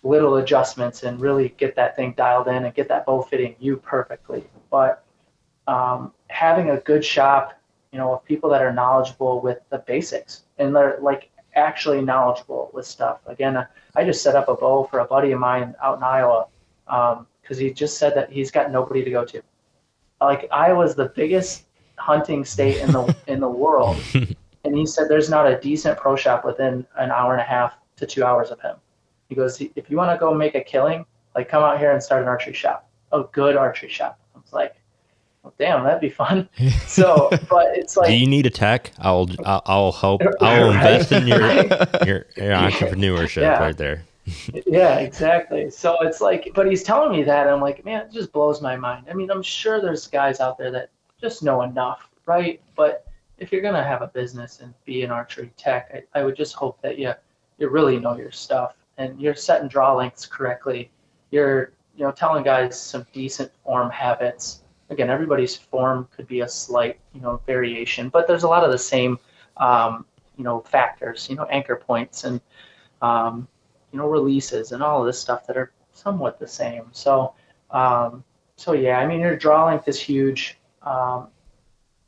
little 0.04 0.38
adjustments 0.38 1.04
and 1.04 1.20
really 1.22 1.50
get 1.58 1.76
that 1.76 1.96
thing 1.96 2.14
dialed 2.18 2.48
in 2.48 2.66
and 2.66 2.74
get 2.74 2.88
that 2.88 3.06
bow 3.06 3.22
fitting 3.22 3.56
you 3.60 3.78
perfectly. 3.78 4.44
But 4.70 5.04
um, 5.68 6.12
having 6.28 6.72
a 6.72 6.78
good 6.78 7.06
shop, 7.06 7.60
you 7.92 8.00
know, 8.00 8.14
of 8.14 8.26
people 8.26 8.50
that 8.50 8.62
are 8.62 8.74
knowledgeable 8.74 9.42
with 9.42 9.60
the 9.70 9.80
basics 9.80 10.44
and 10.58 10.76
they're 10.76 10.98
like 11.02 11.30
actually 11.56 12.02
knowledgeable 12.02 12.72
with 12.74 12.86
stuff. 12.86 13.20
Again, 13.28 13.66
I 13.96 14.04
just 14.04 14.24
set 14.24 14.36
up 14.36 14.48
a 14.48 14.56
bow 14.56 14.86
for 14.86 15.00
a 15.00 15.06
buddy 15.06 15.32
of 15.32 15.40
mine 15.40 15.76
out 15.84 15.98
in 15.98 16.04
Iowa 16.04 16.48
because 16.86 17.18
um, 17.20 17.58
he 17.58 17.72
just 17.72 17.98
said 17.98 18.16
that 18.16 18.32
he's 18.32 18.52
got 18.52 18.72
nobody 18.72 19.04
to 19.04 19.12
go 19.12 19.26
to. 19.26 19.42
Like 20.20 20.48
Iowa's 20.52 20.96
the 20.96 21.12
biggest 21.16 21.66
hunting 22.02 22.44
state 22.44 22.78
in 22.78 22.92
the 22.92 23.16
in 23.28 23.40
the 23.40 23.50
world, 23.50 23.98
and 24.64 24.78
he 24.78 24.86
said 24.86 25.08
there's 25.08 25.30
not 25.30 25.46
a 25.46 25.60
decent 25.60 25.98
pro 25.98 26.16
shop 26.16 26.44
within 26.44 26.86
an 26.98 27.12
hour 27.12 27.34
and 27.34 27.42
a 27.42 27.46
half 27.46 27.74
to 27.98 28.06
two 28.06 28.24
hours 28.24 28.50
of 28.52 28.60
him. 28.62 28.76
He 29.30 29.36
goes, 29.36 29.62
if 29.62 29.90
you 29.90 29.96
want 29.96 30.12
to 30.12 30.20
go 30.20 30.34
make 30.34 30.56
a 30.56 30.62
killing, 30.62 31.06
like 31.36 31.48
come 31.48 31.64
out 31.64 31.80
here 31.80 31.92
and 31.92 32.04
start 32.04 32.22
an 32.22 32.28
archery 32.28 32.54
shop, 32.54 32.90
a 33.14 33.24
good 33.32 33.56
archery 33.56 33.90
shop. 33.90 34.20
I 34.36 34.40
was 34.40 34.52
like, 34.52 34.76
well, 35.44 35.54
damn, 35.58 35.84
that'd 35.84 36.02
be 36.02 36.10
fun. 36.10 36.50
So, 36.88 37.30
but 37.50 37.78
it's 37.78 37.96
like, 37.96 38.08
do 38.08 38.14
you 38.14 38.28
need 38.28 38.46
a 38.46 38.50
tech? 38.50 38.92
I'll 39.00 39.30
I'll, 39.46 39.62
I'll 39.66 39.92
help. 39.94 40.22
I'll 40.42 40.68
right? 40.68 40.76
invest 40.76 41.12
in 41.14 41.26
your 41.26 41.40
your, 42.06 42.26
your 42.36 42.54
entrepreneurship 42.54 43.44
yeah. 43.44 43.60
right 43.60 43.78
there. 43.78 44.04
yeah, 44.68 45.00
exactly. 45.00 45.70
So 45.70 45.98
it's 46.02 46.20
like, 46.20 46.52
but 46.54 46.68
he's 46.68 46.84
telling 46.84 47.12
me 47.12 47.24
that, 47.24 47.48
I'm 47.48 47.62
like, 47.62 47.86
man, 47.86 48.02
it 48.02 48.12
just 48.12 48.34
blows 48.34 48.62
my 48.62 48.76
mind. 48.76 49.06
I 49.10 49.14
mean, 49.14 49.32
I'm 49.32 49.42
sure 49.42 49.82
there's 49.82 50.08
guys 50.08 50.42
out 50.42 50.58
there 50.58 50.72
that 50.72 50.90
just 51.22 51.44
know 51.44 51.62
enough, 51.62 52.10
right? 52.26 52.62
But 52.76 53.06
if 53.38 53.52
you're 53.52 53.62
gonna 53.62 53.84
have 53.84 54.02
a 54.02 54.08
business 54.08 54.60
and 54.60 54.74
be 54.86 55.04
an 55.04 55.12
archery 55.12 55.52
tech, 55.58 55.92
I, 55.94 56.20
I 56.20 56.24
would 56.24 56.36
just 56.36 56.56
hope 56.56 56.82
that 56.82 56.98
you 56.98 57.14
you 57.58 57.70
really 57.70 58.00
know 58.00 58.18
your 58.18 58.32
stuff 58.32 58.76
and 58.98 59.20
you're 59.22 59.36
setting 59.36 59.68
draw 59.68 59.96
lengths 59.96 60.26
correctly. 60.26 60.92
You're 61.32 61.74
you 61.96 62.04
know 62.04 62.12
telling 62.12 62.44
guys 62.44 62.80
some 62.80 63.06
decent 63.14 63.52
form 63.64 63.90
habits. 63.90 64.62
Again, 64.90 65.10
everybody's 65.10 65.56
form 65.56 66.08
could 66.16 66.28
be 66.28 66.42
a 66.42 66.48
slight 66.48 67.00
you 67.14 67.22
know 67.22 67.42
variation, 67.46 68.10
but 68.10 68.28
there's 68.28 68.44
a 68.44 68.48
lot 68.48 68.64
of 68.64 68.72
the 68.72 68.78
same 68.78 69.20
um, 69.58 70.06
you 70.38 70.44
know 70.44 70.62
factors, 70.62 71.28
you 71.30 71.36
know 71.36 71.46
anchor 71.46 71.76
points 71.76 72.24
and 72.24 72.42
um, 73.02 73.48
you 73.92 74.00
know 74.00 74.08
releases 74.08 74.72
and 74.72 74.84
all 74.84 75.02
of 75.02 75.06
this 75.06 75.20
stuff 75.20 75.48
that 75.48 75.58
are 75.58 75.72
somewhat 75.94 76.40
the 76.40 76.48
same. 76.48 76.86
So 76.92 77.34
um, 77.72 78.24
so 78.56 78.74
yeah, 78.74 79.00
I 79.00 79.08
mean 79.08 79.20
your 79.20 79.36
draw 79.36 79.66
length 79.66 79.88
is 79.88 80.00
huge. 80.00 80.58
Um, 80.84 81.28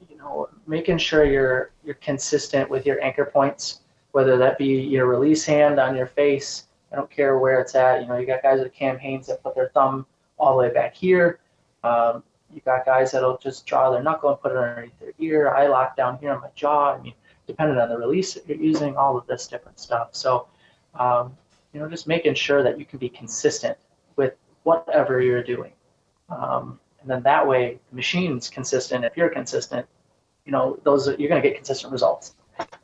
you 0.10 0.18
know, 0.18 0.50
making 0.68 0.98
sure 0.98 1.26
you're 1.26 1.72
you're 1.84 1.96
consistent 1.96 2.70
with 2.70 2.86
your 2.86 3.02
anchor 3.02 3.26
points, 3.26 3.82
whether 4.12 4.38
that 4.38 4.58
be 4.58 4.66
your 4.66 5.06
release 5.06 5.46
hand 5.46 5.80
on 5.80 5.96
your 5.96 6.08
face. 6.08 6.68
I 6.92 6.96
don't 6.96 7.10
care 7.10 7.40
where 7.40 7.60
it's 7.60 7.76
at. 7.76 8.02
You 8.02 8.08
know, 8.08 8.18
you 8.18 8.28
got 8.28 8.44
guys 8.44 8.60
with 8.60 8.74
Cam 8.74 9.00
Hanes 9.00 9.28
that 9.28 9.42
put 9.42 9.56
their 9.56 9.70
thumb 9.70 10.06
all 10.38 10.52
the 10.52 10.68
way 10.68 10.74
back 10.74 10.94
here. 10.94 11.40
Um, 11.84 12.24
you 12.54 12.62
got 12.62 12.86
guys 12.86 13.12
that'll 13.12 13.38
just 13.38 13.66
draw 13.66 13.90
their 13.90 14.04
knuckle 14.04 14.30
and 14.30 14.40
put 14.40 14.52
it 14.52 14.58
underneath 14.58 15.00
their 15.00 15.14
ear. 15.20 15.50
I 15.50 15.68
lock 15.68 15.96
down 15.96 16.20
here 16.20 16.32
on 16.32 16.42
my 16.42 16.50
jaw. 16.56 16.94
I 16.94 17.02
mean, 17.02 17.14
depending 17.48 17.78
on 17.78 17.90
the 17.90 17.98
release 17.98 18.36
that 18.36 18.48
you're 18.48 18.58
using, 18.58 18.96
all 18.96 19.18
of 19.18 19.26
this 19.28 19.48
different 19.48 19.80
stuff. 19.80 20.10
So, 20.12 20.48
um, 21.00 21.36
you 21.74 21.80
know, 21.80 21.90
just 21.90 22.08
making 22.08 22.36
sure 22.36 22.62
that 22.62 22.78
you 22.78 22.86
can 22.86 23.00
be 23.00 23.10
consistent 23.10 23.78
with 24.16 24.34
whatever 24.64 25.22
you're 25.22 25.44
doing. 25.44 25.74
Um, 26.30 26.80
and 27.04 27.12
then 27.12 27.22
that 27.24 27.48
way 27.48 27.80
the 27.92 27.96
machine's 27.96 28.50
consistent 28.50 29.06
if 29.06 29.16
you're 29.16 29.30
consistent 29.30 29.86
you 30.46 30.52
know 30.52 30.80
those 30.84 31.08
you're 31.08 31.30
going 31.30 31.42
to 31.42 31.48
get 31.48 31.56
consistent 31.56 31.92
results. 31.92 32.36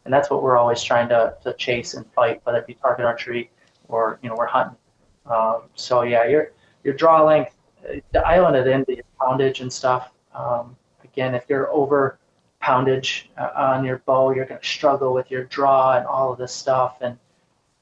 And 0.04 0.14
that's 0.14 0.32
what 0.32 0.42
we're 0.42 0.58
always 0.58 0.82
trying 0.82 1.10
to, 1.10 1.36
to 1.44 1.54
chase 1.54 1.94
and 1.94 2.06
fight 2.14 2.42
whether 2.44 2.60
it 2.60 2.68
be 2.68 2.74
target 2.74 3.06
archery 3.06 3.52
or 3.88 4.20
you 4.24 4.30
know 4.30 4.36
we're 4.38 4.48
hunting. 4.48 4.78
Um, 5.26 5.64
so 5.76 6.04
yeah 6.04 6.28
your 6.28 6.52
your 6.84 6.94
draw 6.94 7.24
length 7.24 7.56
the 8.12 8.26
island 8.28 8.56
it 8.56 8.68
into 8.68 8.96
your 8.96 9.06
poundage 9.20 9.62
and 9.62 9.72
stuff 9.72 10.12
um, 10.34 10.76
again 11.04 11.36
if 11.36 11.46
you're 11.48 11.72
over 11.72 12.20
poundage 12.62 13.30
uh, 13.38 13.52
on 13.56 13.86
your 13.86 14.00
bow 14.00 14.32
you're 14.32 14.46
going 14.46 14.60
to 14.60 14.68
struggle 14.68 15.14
with 15.14 15.30
your 15.32 15.46
draw 15.46 15.98
and 15.98 16.06
all 16.06 16.32
of 16.32 16.38
this 16.38 16.54
stuff. 16.54 16.98
And 17.02 17.18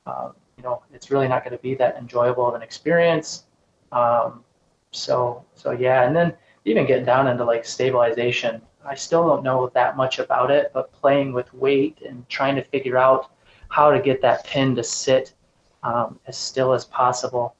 um, 0.06 0.34
you 0.58 0.64
know 0.64 0.82
it's 0.94 1.12
really 1.12 1.28
not 1.28 1.44
going 1.44 1.56
to 1.56 1.62
be 1.62 1.76
that 1.76 1.98
enjoyable 1.98 2.48
of 2.48 2.56
an 2.56 2.62
experience. 2.62 3.46
Um, 3.92 4.44
so 4.92 5.46
so 5.56 5.72
yeah, 5.72 6.04
and 6.06 6.16
then 6.16 6.34
even 6.66 6.86
getting 6.86 7.06
down 7.06 7.28
into 7.28 7.44
like 7.44 7.66
stabilization, 7.66 8.62
I 8.86 8.96
still 8.96 9.28
don't 9.28 9.44
know 9.44 9.70
that 9.74 9.98
much 9.98 10.20
about 10.20 10.52
it, 10.52 10.72
but 10.74 10.92
playing 10.92 11.34
with 11.34 11.54
weight 11.54 12.00
and 12.08 12.28
trying 12.30 12.56
to 12.56 12.64
figure 12.64 12.98
out 12.98 13.32
how 13.70 13.92
to 13.92 14.00
get 14.00 14.22
that 14.22 14.46
pin 14.46 14.76
to 14.76 14.84
sit 14.84 15.34
um, 15.84 16.20
as 16.28 16.38
still 16.38 16.74
as 16.74 16.86
possible. 16.86 17.56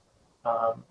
Um, 0.46 0.84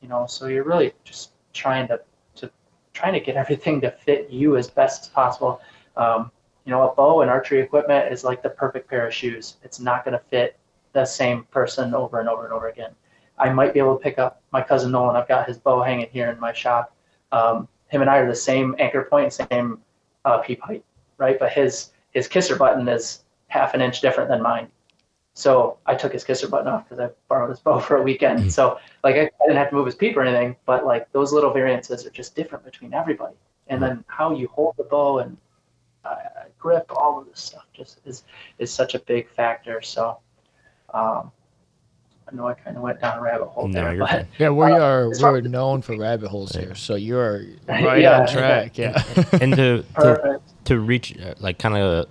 you 0.00 0.08
know, 0.08 0.26
so 0.26 0.46
you're 0.46 0.64
really 0.64 0.92
just 1.04 1.32
trying 1.52 1.88
to, 1.88 2.00
to 2.36 2.50
trying 2.92 3.12
to 3.12 3.20
get 3.20 3.36
everything 3.42 3.80
to 3.82 3.90
fit 3.90 4.30
you 4.30 4.56
as 4.56 4.68
best 4.68 5.02
as 5.02 5.08
possible. 5.08 5.60
Um, 5.96 6.30
you 6.64 6.70
know, 6.70 6.88
a 6.90 6.94
bow 6.94 7.22
and 7.22 7.30
archery 7.30 7.60
equipment 7.60 8.12
is 8.12 8.24
like 8.24 8.42
the 8.42 8.50
perfect 8.50 8.88
pair 8.88 9.06
of 9.06 9.14
shoes. 9.14 9.56
It's 9.62 9.80
not 9.80 10.04
going 10.04 10.12
to 10.12 10.24
fit 10.30 10.56
the 10.92 11.04
same 11.04 11.44
person 11.44 11.94
over 11.94 12.20
and 12.20 12.28
over 12.28 12.44
and 12.44 12.52
over 12.52 12.68
again. 12.68 12.92
I 13.38 13.50
might 13.50 13.72
be 13.72 13.80
able 13.80 13.96
to 13.96 14.02
pick 14.02 14.18
up 14.18 14.42
my 14.52 14.62
cousin 14.62 14.92
Nolan. 14.92 15.16
I've 15.16 15.28
got 15.28 15.48
his 15.48 15.58
bow 15.58 15.82
hanging 15.82 16.08
here 16.12 16.30
in 16.30 16.38
my 16.38 16.52
shop. 16.52 16.94
Um, 17.32 17.68
him 17.88 18.00
and 18.00 18.10
I 18.10 18.18
are 18.18 18.28
the 18.28 18.34
same 18.34 18.74
anchor 18.78 19.02
point, 19.04 19.32
same 19.32 19.80
uh, 20.24 20.38
peep 20.38 20.60
height, 20.62 20.84
right? 21.18 21.38
But 21.38 21.52
his 21.52 21.90
his 22.12 22.28
kisser 22.28 22.56
button 22.56 22.86
is 22.88 23.24
half 23.48 23.74
an 23.74 23.80
inch 23.80 24.00
different 24.00 24.28
than 24.28 24.42
mine. 24.42 24.68
So 25.34 25.78
I 25.86 25.94
took 25.94 26.12
his 26.12 26.24
kisser 26.24 26.48
button 26.48 26.68
off 26.68 26.88
because 26.88 27.00
I 27.00 27.10
borrowed 27.28 27.50
his 27.50 27.60
bow 27.60 27.80
for 27.86 27.96
a 27.96 28.02
weekend. 28.02 28.40
Mm-hmm. 28.40 28.48
So 28.50 28.78
like 29.02 29.16
I, 29.16 29.22
I, 29.22 29.46
didn't 29.46 29.56
have 29.56 29.70
to 29.70 29.74
move 29.74 29.86
his 29.86 29.94
peep 29.94 30.16
or 30.16 30.22
anything, 30.22 30.56
but 30.66 30.84
like 30.84 31.10
those 31.12 31.32
little 31.32 31.52
variances 31.52 32.06
are 32.06 32.10
just 32.10 32.34
different 32.34 32.64
between 32.64 32.92
everybody. 32.92 33.34
And 33.68 33.80
mm-hmm. 33.80 33.94
then 33.94 34.04
how 34.08 34.34
you 34.34 34.48
hold 34.48 34.74
the 34.76 34.84
bow 34.84 35.20
and 35.20 35.36
uh, 36.04 36.16
grip, 36.58 36.90
all 36.94 37.20
of 37.20 37.26
this 37.26 37.40
stuff 37.40 37.66
just 37.72 38.00
is 38.04 38.24
is 38.58 38.72
such 38.72 38.94
a 38.94 38.98
big 38.98 39.28
factor. 39.30 39.80
So 39.80 40.18
um, 40.92 41.32
I 42.32 42.36
know 42.36 42.48
I 42.48 42.54
kind 42.54 42.76
of 42.76 42.82
went 42.82 43.00
down 43.00 43.18
a 43.18 43.22
rabbit 43.22 43.48
hole 43.48 43.68
no, 43.68 43.80
there, 43.80 43.98
but 43.98 44.26
yeah, 44.38 44.48
we 44.48 44.64
uh, 44.64 44.78
are 44.78 45.10
we're 45.20 45.40
known 45.42 45.82
for 45.82 45.96
rabbit 45.98 46.28
holes 46.28 46.52
here, 46.52 46.74
so 46.74 46.94
you're 46.94 47.44
right 47.68 48.00
yeah, 48.00 48.20
on 48.20 48.28
track. 48.28 48.78
Yeah, 48.78 49.02
and 49.40 49.54
to 49.54 49.84
to, 49.96 50.40
to 50.64 50.80
reach 50.80 51.18
uh, 51.18 51.34
like 51.40 51.58
kind 51.58 51.76
of, 51.76 52.06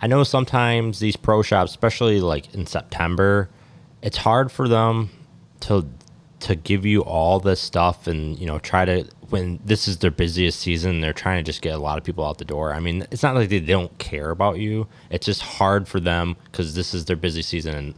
I 0.00 0.06
know 0.06 0.24
sometimes 0.24 0.98
these 0.98 1.16
pro 1.16 1.42
shops, 1.42 1.72
especially 1.72 2.20
like 2.20 2.54
in 2.54 2.66
September, 2.66 3.50
it's 4.02 4.16
hard 4.16 4.50
for 4.50 4.66
them 4.66 5.10
to 5.60 5.86
to 6.40 6.54
give 6.54 6.86
you 6.86 7.02
all 7.02 7.38
this 7.38 7.60
stuff 7.60 8.06
and 8.06 8.38
you 8.38 8.46
know 8.46 8.58
try 8.58 8.86
to 8.86 9.04
when 9.28 9.60
this 9.62 9.86
is 9.86 9.98
their 9.98 10.10
busiest 10.10 10.58
season 10.58 11.02
they're 11.02 11.12
trying 11.12 11.36
to 11.36 11.46
just 11.46 11.60
get 11.60 11.74
a 11.74 11.78
lot 11.78 11.98
of 11.98 12.04
people 12.04 12.24
out 12.24 12.38
the 12.38 12.46
door. 12.46 12.72
I 12.72 12.80
mean 12.80 13.06
it's 13.10 13.22
not 13.22 13.34
like 13.34 13.50
they 13.50 13.60
don't 13.60 13.96
care 13.98 14.30
about 14.30 14.58
you. 14.58 14.86
It's 15.10 15.26
just 15.26 15.42
hard 15.42 15.86
for 15.86 16.00
them 16.00 16.36
because 16.44 16.74
this 16.74 16.94
is 16.94 17.04
their 17.04 17.16
busy 17.16 17.42
season 17.42 17.74
and 17.74 17.94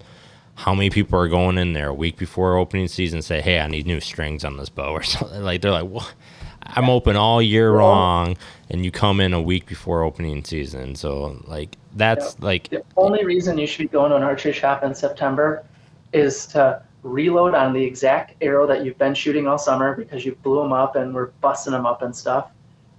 how 0.62 0.76
many 0.76 0.90
people 0.90 1.18
are 1.18 1.26
going 1.26 1.58
in 1.58 1.72
there 1.72 1.88
a 1.88 1.94
week 1.94 2.16
before 2.16 2.56
opening 2.56 2.86
season 2.86 3.20
say, 3.20 3.40
"Hey, 3.40 3.58
I 3.58 3.66
need 3.66 3.84
new 3.84 3.98
strings 3.98 4.44
on 4.44 4.56
this 4.56 4.68
bow" 4.68 4.92
or 4.92 5.02
something 5.14 5.42
like 5.42 5.60
they're 5.60 5.72
like, 5.72 5.90
"Well, 5.90 6.08
I'm 6.62 6.88
open 6.88 7.16
all 7.16 7.42
year 7.42 7.72
long," 7.72 8.36
and 8.70 8.84
you 8.84 8.92
come 8.92 9.20
in 9.20 9.32
a 9.34 9.42
week 9.42 9.66
before 9.66 10.04
opening 10.04 10.44
season. 10.44 10.94
So 10.94 11.42
like 11.48 11.76
that's 11.96 12.36
yeah. 12.38 12.46
like 12.46 12.68
the 12.68 12.84
only 12.96 13.24
reason 13.24 13.58
you 13.58 13.66
should 13.66 13.90
go 13.90 14.08
to 14.08 14.14
an 14.14 14.22
archery 14.22 14.52
shop 14.52 14.84
in 14.84 14.94
September 14.94 15.64
is 16.12 16.46
to 16.48 16.80
reload 17.02 17.54
on 17.54 17.72
the 17.72 17.82
exact 17.82 18.36
arrow 18.40 18.64
that 18.68 18.84
you've 18.84 18.98
been 18.98 19.14
shooting 19.14 19.48
all 19.48 19.58
summer 19.58 19.96
because 19.96 20.24
you 20.24 20.36
blew 20.44 20.62
them 20.62 20.72
up 20.72 20.94
and 20.94 21.12
we're 21.12 21.32
busting 21.40 21.72
them 21.72 21.86
up 21.86 22.02
and 22.02 22.14
stuff. 22.14 22.52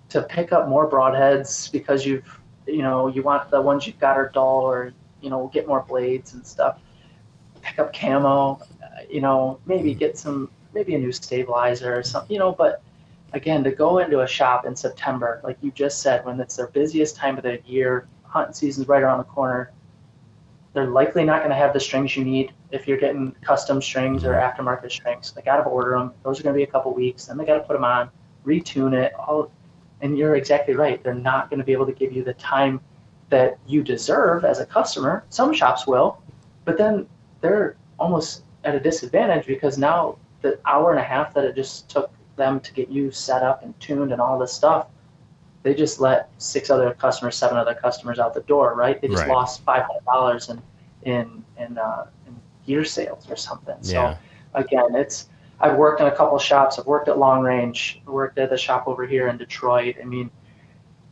To 0.09 0.21
pick 0.21 0.51
up 0.51 0.67
more 0.67 0.89
broadheads 0.91 1.71
because 1.71 2.05
you've 2.05 2.41
you 2.67 2.81
know 2.81 3.07
you 3.07 3.23
want 3.23 3.49
the 3.51 3.61
ones 3.61 3.87
you've 3.87 3.99
got 3.99 4.17
are 4.17 4.29
dull 4.33 4.59
or 4.59 4.91
you 5.21 5.29
know 5.29 5.49
get 5.53 5.65
more 5.65 5.83
blades 5.87 6.33
and 6.33 6.45
stuff 6.45 6.77
pick 7.63 7.79
up 7.79 7.93
camo, 7.93 8.59
uh, 8.83 8.87
you 9.09 9.21
know, 9.21 9.59
maybe 9.65 9.93
get 9.93 10.17
some, 10.17 10.49
maybe 10.73 10.93
a 10.95 10.99
new 10.99 11.11
stabilizer 11.11 11.97
or 11.97 12.03
something, 12.03 12.31
you 12.31 12.39
know, 12.39 12.51
but 12.51 12.81
again, 13.33 13.63
to 13.63 13.71
go 13.71 13.97
into 13.99 14.21
a 14.21 14.27
shop 14.27 14.65
in 14.65 14.75
September, 14.75 15.41
like 15.43 15.57
you 15.61 15.71
just 15.71 16.01
said, 16.01 16.23
when 16.25 16.39
it's 16.39 16.55
their 16.55 16.67
busiest 16.67 17.15
time 17.15 17.37
of 17.37 17.43
the 17.43 17.59
year, 17.65 18.07
hunting 18.23 18.53
season's 18.53 18.87
right 18.87 19.01
around 19.01 19.17
the 19.17 19.23
corner, 19.23 19.71
they're 20.73 20.87
likely 20.87 21.23
not 21.23 21.39
going 21.39 21.51
to 21.51 21.55
have 21.55 21.73
the 21.73 21.79
strings 21.79 22.15
you 22.17 22.25
need 22.25 22.51
if 22.71 22.87
you're 22.87 22.97
getting 22.97 23.31
custom 23.43 23.81
strings 23.81 24.23
or 24.23 24.33
aftermarket 24.33 24.91
strings. 24.91 25.31
They 25.31 25.41
got 25.43 25.57
to 25.57 25.63
order 25.63 25.91
them. 25.91 26.13
Those 26.23 26.39
are 26.39 26.43
going 26.43 26.53
to 26.53 26.57
be 26.57 26.63
a 26.63 26.67
couple 26.67 26.93
weeks. 26.93 27.25
Then 27.25 27.37
they 27.37 27.45
got 27.45 27.55
to 27.55 27.63
put 27.63 27.73
them 27.73 27.83
on, 27.83 28.09
retune 28.45 28.93
it. 28.93 29.13
All, 29.13 29.51
and 30.01 30.17
you're 30.17 30.35
exactly 30.35 30.73
right. 30.73 31.01
They're 31.03 31.13
not 31.13 31.49
going 31.49 31.59
to 31.59 31.65
be 31.65 31.73
able 31.73 31.85
to 31.85 31.91
give 31.91 32.11
you 32.11 32.23
the 32.23 32.33
time 32.33 32.81
that 33.29 33.57
you 33.67 33.83
deserve 33.83 34.45
as 34.45 34.59
a 34.59 34.65
customer. 34.65 35.23
Some 35.29 35.53
shops 35.53 35.85
will, 35.85 36.21
but 36.65 36.77
then 36.77 37.07
they're 37.43 37.75
almost 37.99 38.43
at 38.63 38.73
a 38.73 38.79
disadvantage 38.79 39.45
because 39.45 39.77
now 39.77 40.17
the 40.41 40.59
hour 40.65 40.91
and 40.91 40.99
a 40.99 41.03
half 41.03 41.33
that 41.35 41.43
it 41.43 41.55
just 41.55 41.89
took 41.89 42.09
them 42.37 42.59
to 42.61 42.73
get 42.73 42.89
you 42.89 43.11
set 43.11 43.43
up 43.43 43.61
and 43.63 43.79
tuned 43.79 44.11
and 44.11 44.19
all 44.19 44.39
this 44.39 44.51
stuff, 44.51 44.87
they 45.61 45.73
just 45.75 45.99
let 45.99 46.29
six 46.37 46.69
other 46.69 46.93
customers, 46.93 47.35
seven 47.35 47.57
other 47.57 47.75
customers 47.75 48.17
out 48.17 48.33
the 48.33 48.41
door, 48.41 48.73
right? 48.75 48.99
They 48.99 49.07
just 49.07 49.23
right. 49.23 49.29
lost 49.29 49.63
five 49.63 49.83
hundred 49.83 50.05
dollars 50.05 50.49
in 50.49 50.61
in 51.03 51.43
in, 51.57 51.77
uh, 51.77 52.07
in 52.25 52.35
gear 52.65 52.83
sales 52.85 53.29
or 53.29 53.35
something. 53.35 53.75
Yeah. 53.83 54.15
So 54.15 54.17
again, 54.55 54.95
it's 54.95 55.29
I've 55.59 55.77
worked 55.77 56.01
in 56.01 56.07
a 56.07 56.15
couple 56.15 56.37
shops. 56.39 56.79
I've 56.79 56.85
worked 56.85 57.07
at 57.07 57.17
Long 57.17 57.41
Range. 57.41 58.01
I 58.05 58.09
worked 58.09 58.37
at 58.39 58.49
the 58.49 58.57
shop 58.57 58.87
over 58.87 59.05
here 59.05 59.27
in 59.27 59.37
Detroit. 59.37 59.95
I 60.01 60.05
mean, 60.05 60.29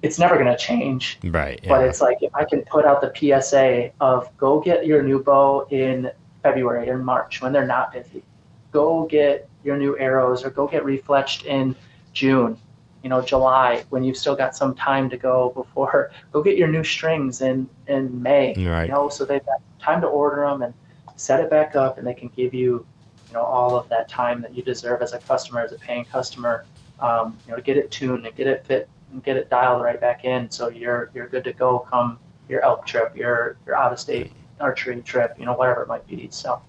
it's 0.01 0.17
never 0.17 0.35
going 0.35 0.47
to 0.47 0.57
change. 0.57 1.19
Right. 1.23 1.59
Yeah. 1.63 1.69
But 1.69 1.85
it's 1.85 2.01
like 2.01 2.17
if 2.21 2.33
I 2.35 2.43
can 2.45 2.61
put 2.63 2.85
out 2.85 3.01
the 3.01 3.11
PSA 3.15 3.91
of 4.01 4.35
go 4.37 4.59
get 4.59 4.85
your 4.85 5.03
new 5.03 5.23
bow 5.23 5.67
in 5.69 6.11
February 6.43 6.89
or 6.89 6.97
March 6.97 7.41
when 7.41 7.51
they're 7.53 7.67
not 7.67 7.93
busy. 7.93 8.23
Go 8.71 9.05
get 9.05 9.49
your 9.63 9.77
new 9.77 9.97
arrows 9.97 10.43
or 10.43 10.49
go 10.49 10.67
get 10.67 10.83
refletched 10.83 11.45
in 11.45 11.75
June. 12.13 12.57
you 13.03 13.09
know, 13.09 13.21
July 13.21 13.83
when 13.89 14.03
you've 14.03 14.17
still 14.17 14.35
got 14.35 14.55
some 14.55 14.75
time 14.75 15.09
to 15.09 15.17
go 15.17 15.49
before, 15.55 16.11
go 16.31 16.43
get 16.43 16.57
your 16.57 16.67
new 16.67 16.83
strings 16.83 17.41
in, 17.41 17.67
in 17.87 18.21
May, 18.21 18.53
Right. 18.57 18.83
you 18.83 18.91
know, 18.91 19.09
so 19.09 19.25
they've 19.25 19.45
got 19.45 19.59
time 19.79 20.01
to 20.01 20.07
order 20.07 20.43
them 20.45 20.61
and 20.61 20.73
set 21.15 21.39
it 21.39 21.49
back 21.49 21.75
up 21.75 21.97
and 21.97 22.05
they 22.05 22.13
can 22.13 22.29
give 22.35 22.53
you, 22.53 22.85
you 23.27 23.33
know, 23.33 23.43
all 23.43 23.75
of 23.75 23.89
that 23.89 24.07
time 24.07 24.41
that 24.41 24.55
you 24.55 24.61
deserve 24.61 25.01
as 25.01 25.13
a 25.13 25.19
customer, 25.19 25.61
as 25.61 25.71
a 25.71 25.77
paying 25.79 26.05
customer, 26.05 26.65
um, 26.99 27.37
you 27.45 27.51
know, 27.51 27.57
to 27.57 27.63
get 27.63 27.77
it 27.77 27.89
tuned 27.89 28.25
and 28.25 28.35
get 28.35 28.45
it 28.47 28.65
fit 28.65 28.87
and 29.11 29.23
get 29.23 29.35
it 29.35 29.49
dialed 29.49 29.81
right 29.81 29.99
back 29.99 30.23
in. 30.23 30.49
So 30.51 30.69
you're, 30.69 31.09
you're 31.15 31.27
good 31.27 31.43
to 31.45 31.53
go 31.53 31.79
come 31.79 32.19
your 32.47 32.63
elk 32.63 32.85
trip, 32.85 33.15
your, 33.15 33.57
your 33.65 33.75
out 33.75 33.91
of 33.91 33.99
state 33.99 34.31
archery 34.61 35.01
trip, 35.01 35.35
you 35.37 35.45
know, 35.45 35.53
whatever 35.53 35.81
it 35.83 35.87
might 35.87 36.05
be. 36.07 36.27
So 36.31 36.61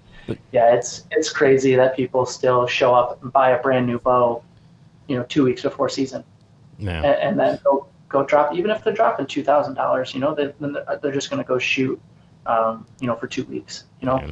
yeah, 0.52 0.74
it's, 0.74 1.04
it's 1.10 1.30
crazy 1.30 1.74
that 1.76 1.96
people 1.96 2.26
still 2.26 2.66
show 2.66 2.94
up 2.94 3.22
and 3.22 3.32
buy 3.32 3.50
a 3.50 3.62
brand 3.62 3.86
new 3.86 3.98
bow, 3.98 4.42
you 5.08 5.16
know, 5.16 5.24
two 5.24 5.44
weeks 5.44 5.62
before 5.62 5.88
season 5.88 6.24
Yeah. 6.78 7.02
and, 7.02 7.06
and 7.06 7.40
then 7.40 7.60
go, 7.64 7.86
go 8.08 8.24
drop, 8.24 8.54
even 8.54 8.70
if 8.70 8.84
they're 8.84 8.92
dropping 8.92 9.26
$2,000, 9.26 10.14
you 10.14 10.20
know, 10.20 10.34
they, 10.34 10.52
they're 11.02 11.12
just 11.12 11.30
going 11.30 11.42
to 11.42 11.48
go 11.48 11.58
shoot, 11.58 12.00
um, 12.46 12.86
you 13.00 13.06
know, 13.06 13.16
for 13.16 13.26
two 13.26 13.44
weeks, 13.44 13.84
you 14.00 14.06
know, 14.06 14.20
Yeah. 14.20 14.30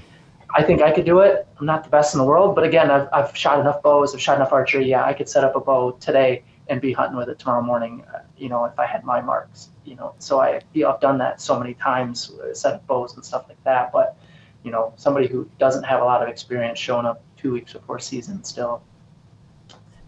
I 0.52 0.64
think 0.64 0.82
I 0.82 0.90
could 0.90 1.04
do 1.04 1.20
it. 1.20 1.46
I'm 1.61 1.66
not 1.66 1.84
the 1.84 1.90
best 1.90 2.12
in 2.12 2.18
the 2.18 2.24
world, 2.24 2.56
but 2.56 2.64
again, 2.64 2.90
I've, 2.90 3.08
I've 3.12 3.36
shot 3.36 3.61
enough 3.61 3.82
bows, 3.84 4.14
I've 4.14 4.20
shot 4.20 4.34
enough 4.36 4.52
archery. 4.52 4.84
Yeah, 4.84 5.04
I 5.04 5.12
could 5.12 5.28
set 5.28 5.44
up 5.44 5.54
a 5.54 5.61
bow 5.61 5.92
today 6.00 6.42
and 6.71 6.81
be 6.81 6.93
hunting 6.93 7.18
with 7.18 7.29
it 7.29 7.39
tomorrow 7.39 7.61
morning, 7.61 8.05
uh, 8.14 8.21
you 8.39 8.49
know, 8.49 8.64
if 8.64 8.79
I 8.79 8.87
had 8.87 9.05
my 9.05 9.21
marks, 9.21 9.68
you 9.85 9.97
know. 9.97 10.14
So 10.18 10.41
I, 10.41 10.62
you 10.73 10.85
know, 10.85 10.93
I've 10.93 11.01
done 11.01 11.18
that 11.18 11.41
so 11.41 11.59
many 11.59 11.75
times, 11.75 12.31
uh, 12.31 12.55
set 12.55 12.75
up 12.75 12.87
bows 12.87 13.14
and 13.16 13.25
stuff 13.25 13.45
like 13.49 13.62
that. 13.64 13.93
But, 13.93 14.16
you 14.62 14.71
know, 14.71 14.95
somebody 14.97 15.27
who 15.27 15.51
doesn't 15.59 15.83
have 15.83 16.01
a 16.01 16.05
lot 16.05 16.23
of 16.23 16.29
experience 16.29 16.79
showing 16.79 17.07
up 17.07 17.23
two 17.37 17.53
weeks 17.53 17.73
before 17.73 17.99
season 17.99 18.45
still 18.45 18.83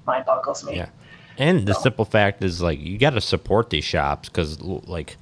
mind 0.06 0.24
boggles 0.24 0.64
me. 0.64 0.76
Yeah. 0.76 0.88
And 1.36 1.66
the 1.66 1.74
simple 1.74 2.04
fact 2.04 2.44
is, 2.44 2.62
like, 2.62 2.78
you 2.78 2.96
got 2.96 3.10
to 3.10 3.20
support 3.20 3.70
these 3.70 3.84
shops 3.84 4.28
because, 4.28 4.60
like, 4.60 5.16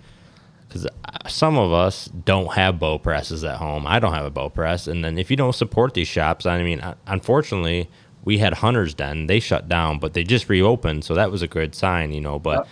because 0.68 0.86
some 1.26 1.56
of 1.56 1.72
us 1.72 2.06
don't 2.06 2.52
have 2.52 2.78
bow 2.78 2.98
presses 2.98 3.44
at 3.44 3.56
home. 3.56 3.86
I 3.86 3.98
don't 3.98 4.12
have 4.12 4.26
a 4.26 4.30
bow 4.30 4.50
press, 4.50 4.86
and 4.86 5.04
then 5.04 5.18
if 5.18 5.30
you 5.30 5.36
don't 5.36 5.54
support 5.54 5.94
these 5.94 6.08
shops, 6.08 6.46
I 6.46 6.62
mean, 6.62 6.80
uh, 6.80 6.96
unfortunately, 7.06 7.88
we 8.24 8.38
had 8.38 8.54
Hunters 8.54 8.94
Den. 8.94 9.26
They 9.26 9.40
shut 9.40 9.68
down, 9.68 9.98
but 9.98 10.12
they 10.12 10.24
just 10.24 10.48
reopened, 10.48 11.04
so 11.04 11.14
that 11.14 11.30
was 11.30 11.42
a 11.42 11.48
good 11.48 11.74
sign, 11.74 12.12
you 12.12 12.20
know. 12.20 12.38
But 12.38 12.66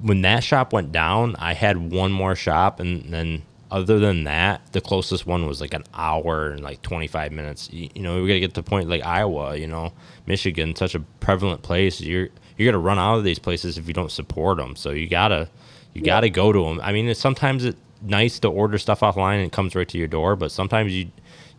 when 0.00 0.22
that 0.22 0.42
shop 0.42 0.72
went 0.72 0.92
down, 0.92 1.36
I 1.36 1.54
had 1.54 1.90
one 1.92 2.12
more 2.12 2.34
shop, 2.34 2.80
and 2.80 3.12
then 3.12 3.42
other 3.70 3.98
than 3.98 4.24
that, 4.24 4.72
the 4.72 4.80
closest 4.80 5.26
one 5.26 5.46
was 5.46 5.60
like 5.60 5.74
an 5.74 5.84
hour 5.94 6.50
and 6.50 6.62
like 6.62 6.80
25 6.82 7.32
minutes. 7.32 7.68
You, 7.72 7.88
you 7.94 8.02
know, 8.02 8.22
we 8.22 8.28
got 8.28 8.34
to 8.34 8.40
get 8.40 8.54
to 8.54 8.62
the 8.62 8.68
point 8.68 8.88
like 8.88 9.04
Iowa, 9.04 9.56
you 9.56 9.66
know, 9.66 9.92
Michigan, 10.26 10.74
such 10.74 10.94
a 10.94 11.00
prevalent 11.20 11.62
place. 11.62 12.00
You're 12.00 12.28
you're 12.56 12.70
gonna 12.72 12.82
run 12.82 12.98
out 12.98 13.18
of 13.18 13.24
these 13.24 13.38
places 13.38 13.78
if 13.78 13.86
you 13.86 13.94
don't 13.94 14.10
support 14.10 14.58
them. 14.58 14.74
So 14.74 14.90
you 14.90 15.08
gotta 15.08 15.48
you 15.94 16.02
gotta 16.02 16.28
go 16.28 16.52
to 16.52 16.64
them. 16.64 16.80
I 16.82 16.92
mean, 16.92 17.08
it's 17.08 17.20
sometimes 17.20 17.64
it's 17.64 17.78
nice 18.02 18.38
to 18.40 18.48
order 18.48 18.78
stuff 18.78 19.00
offline 19.00 19.36
and 19.36 19.46
it 19.46 19.52
comes 19.52 19.74
right 19.74 19.88
to 19.88 19.98
your 19.98 20.08
door, 20.08 20.36
but 20.36 20.50
sometimes 20.50 20.92
you 20.92 21.10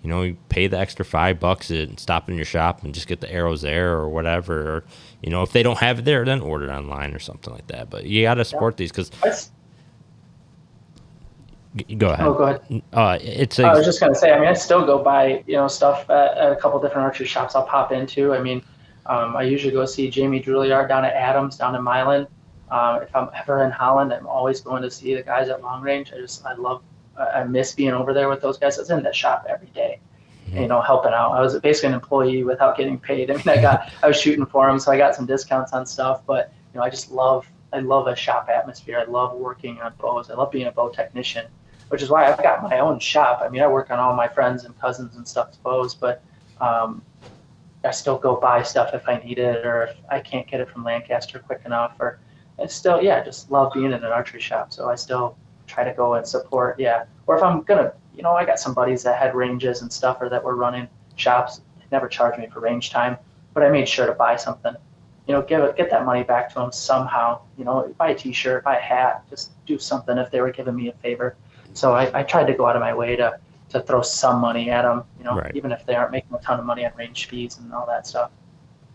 you 0.03 0.09
know 0.09 0.21
you 0.21 0.37
pay 0.47 0.67
the 0.67 0.77
extra 0.77 1.03
five 1.03 1.39
bucks 1.39 1.69
and 1.69 1.99
stop 1.99 2.29
in 2.29 2.35
your 2.35 2.45
shop 2.45 2.83
and 2.83 2.93
just 2.93 3.07
get 3.07 3.21
the 3.21 3.31
arrows 3.31 3.61
there 3.61 3.93
or 3.93 4.09
whatever. 4.09 4.77
Or 4.77 4.83
you 5.21 5.29
know, 5.29 5.43
if 5.43 5.51
they 5.51 5.63
don't 5.63 5.79
have 5.79 5.99
it 5.99 6.05
there, 6.05 6.23
then 6.25 6.41
order 6.41 6.65
it 6.65 6.71
online 6.71 7.13
or 7.13 7.19
something 7.19 7.53
like 7.53 7.67
that. 7.67 7.89
But 7.89 8.05
you 8.05 8.21
gotta 8.21 8.45
support 8.45 8.77
these 8.77 8.91
because 8.91 9.11
go 11.97 12.09
ahead. 12.09 12.25
Oh, 12.25 12.33
go 12.33 12.43
ahead. 12.43 12.83
Uh, 12.93 13.17
it's 13.21 13.59
I 13.59 13.73
was 13.73 13.85
just 13.85 13.99
gonna 13.99 14.15
say. 14.15 14.31
I 14.31 14.39
mean, 14.39 14.47
I 14.47 14.53
still 14.53 14.85
go 14.85 15.03
buy 15.03 15.43
you 15.47 15.53
know 15.53 15.67
stuff 15.67 16.09
at, 16.09 16.37
at 16.37 16.51
a 16.51 16.55
couple 16.55 16.79
different 16.79 17.05
archery 17.05 17.27
shops. 17.27 17.55
I'll 17.55 17.65
pop 17.65 17.91
into. 17.91 18.33
I 18.33 18.41
mean, 18.41 18.61
um, 19.05 19.35
I 19.35 19.43
usually 19.43 19.73
go 19.73 19.85
see 19.85 20.09
Jamie 20.09 20.41
Drouillard 20.41 20.87
down 20.87 21.03
at 21.03 21.13
Adams 21.13 21.57
down 21.57 21.75
in 21.75 21.83
Milan. 21.83 22.27
Uh, 22.71 22.99
if 23.01 23.15
I'm 23.15 23.29
ever 23.35 23.63
in 23.65 23.71
Holland, 23.71 24.13
I'm 24.13 24.27
always 24.27 24.61
going 24.61 24.83
to 24.83 24.91
see 24.91 25.15
the 25.15 25.23
guys 25.23 25.49
at 25.49 25.61
Long 25.61 25.81
Range. 25.81 26.11
I 26.13 26.17
just 26.17 26.45
I 26.45 26.53
love 26.53 26.83
I 27.19 27.41
I 27.41 27.43
miss 27.43 27.73
being 27.73 27.91
over 27.91 28.13
there 28.13 28.29
with 28.29 28.41
those 28.41 28.57
guys. 28.57 28.77
I 28.77 28.81
was 28.81 28.89
in 28.89 29.03
that 29.03 29.15
shop 29.15 29.45
every 29.49 29.67
day, 29.67 29.99
you 30.47 30.67
know, 30.67 30.81
helping 30.81 31.13
out. 31.13 31.31
I 31.31 31.41
was 31.41 31.59
basically 31.59 31.89
an 31.89 31.95
employee 31.95 32.43
without 32.43 32.77
getting 32.77 32.99
paid. 32.99 33.29
I 33.31 33.35
mean, 33.35 33.49
I 33.49 33.61
got 33.61 33.91
I 34.03 34.07
was 34.07 34.19
shooting 34.19 34.45
for 34.45 34.67
them, 34.67 34.79
so 34.79 34.91
I 34.91 34.97
got 34.97 35.15
some 35.15 35.25
discounts 35.25 35.73
on 35.73 35.85
stuff. 35.85 36.21
But 36.25 36.53
you 36.73 36.79
know, 36.79 36.85
I 36.85 36.89
just 36.89 37.11
love 37.11 37.45
I 37.73 37.79
love 37.79 38.07
a 38.07 38.15
shop 38.15 38.49
atmosphere. 38.49 39.03
I 39.05 39.09
love 39.09 39.35
working 39.35 39.79
on 39.81 39.93
bows. 39.99 40.29
I 40.29 40.35
love 40.35 40.51
being 40.51 40.67
a 40.67 40.71
bow 40.71 40.89
technician 40.89 41.45
which 41.89 42.01
is 42.01 42.09
why 42.09 42.31
I've 42.31 42.41
got 42.41 42.63
my 42.63 42.79
own 42.79 42.99
shop. 42.99 43.41
I 43.43 43.49
mean, 43.49 43.61
I 43.61 43.67
work 43.67 43.91
on 43.91 43.99
all 43.99 44.15
my 44.15 44.27
friends 44.27 44.63
and 44.63 44.79
cousins 44.79 45.15
and 45.15 45.27
stuff's 45.27 45.57
bows, 45.57 45.95
but 45.95 46.23
um, 46.61 47.01
I 47.83 47.91
still 47.91 48.17
go 48.17 48.35
buy 48.35 48.63
stuff 48.63 48.93
if 48.93 49.07
I 49.07 49.17
need 49.17 49.39
it 49.39 49.65
or 49.65 49.83
if 49.83 49.97
I 50.09 50.19
can't 50.19 50.47
get 50.47 50.61
it 50.61 50.69
from 50.69 50.83
Lancaster 50.83 51.39
quick 51.39 51.61
enough. 51.65 51.95
Or 51.99 52.19
I 52.61 52.67
still, 52.67 53.01
yeah, 53.01 53.23
just 53.23 53.49
love 53.49 53.73
being 53.73 53.87
in 53.87 53.93
an 53.93 54.03
archery 54.03 54.39
shop. 54.39 54.71
So 54.71 54.89
I 54.89 54.95
still 54.95 55.35
try 55.69 55.83
to 55.83 55.93
go 55.93 56.15
and 56.15 56.27
support, 56.27 56.79
yeah. 56.79 57.05
Or 57.27 57.37
if 57.37 57.43
I'm 57.43 57.61
gonna, 57.61 57.93
you 58.15 58.23
know, 58.23 58.33
I 58.33 58.43
got 58.45 58.59
some 58.59 58.73
buddies 58.73 59.03
that 59.03 59.17
had 59.17 59.35
ranges 59.35 59.81
and 59.81 59.91
stuff 59.93 60.17
or 60.19 60.27
that 60.29 60.43
were 60.43 60.55
running 60.55 60.87
shops. 61.15 61.61
Never 61.91 62.07
charged 62.07 62.39
me 62.39 62.47
for 62.47 62.59
range 62.59 62.89
time, 62.89 63.17
but 63.53 63.63
I 63.63 63.69
made 63.69 63.87
sure 63.87 64.05
to 64.05 64.13
buy 64.13 64.35
something. 64.35 64.73
You 65.27 65.33
know, 65.35 65.41
give 65.43 65.61
it, 65.63 65.77
get 65.77 65.89
that 65.91 66.05
money 66.05 66.23
back 66.23 66.49
to 66.49 66.55
them 66.55 66.71
somehow. 66.71 67.41
You 67.57 67.65
know, 67.65 67.93
buy 67.97 68.09
a 68.11 68.15
T-shirt, 68.15 68.63
buy 68.63 68.77
a 68.77 68.81
hat, 68.81 69.23
just 69.29 69.51
do 69.65 69.77
something 69.77 70.17
if 70.17 70.31
they 70.31 70.41
were 70.41 70.51
giving 70.51 70.75
me 70.75 70.89
a 70.89 70.93
favor. 70.93 71.35
So 71.73 71.93
I, 71.93 72.19
I 72.19 72.23
tried 72.23 72.45
to 72.47 72.53
go 72.53 72.65
out 72.65 72.75
of 72.75 72.81
my 72.81 72.93
way 72.93 73.15
to, 73.15 73.39
to 73.69 73.81
throw 73.81 74.01
some 74.01 74.39
money 74.39 74.71
at 74.71 74.81
them, 74.83 75.03
you 75.17 75.23
know, 75.23 75.35
Right. 75.35 75.55
even 75.55 75.71
if 75.71 75.85
they 75.85 75.95
aren't 75.95 76.11
making 76.11 76.33
a 76.33 76.39
ton 76.39 76.59
of 76.59 76.65
money 76.65 76.83
on 76.85 76.91
range 76.95 77.27
fees 77.27 77.57
and 77.59 77.71
all 77.73 77.85
that 77.85 78.07
stuff. 78.07 78.31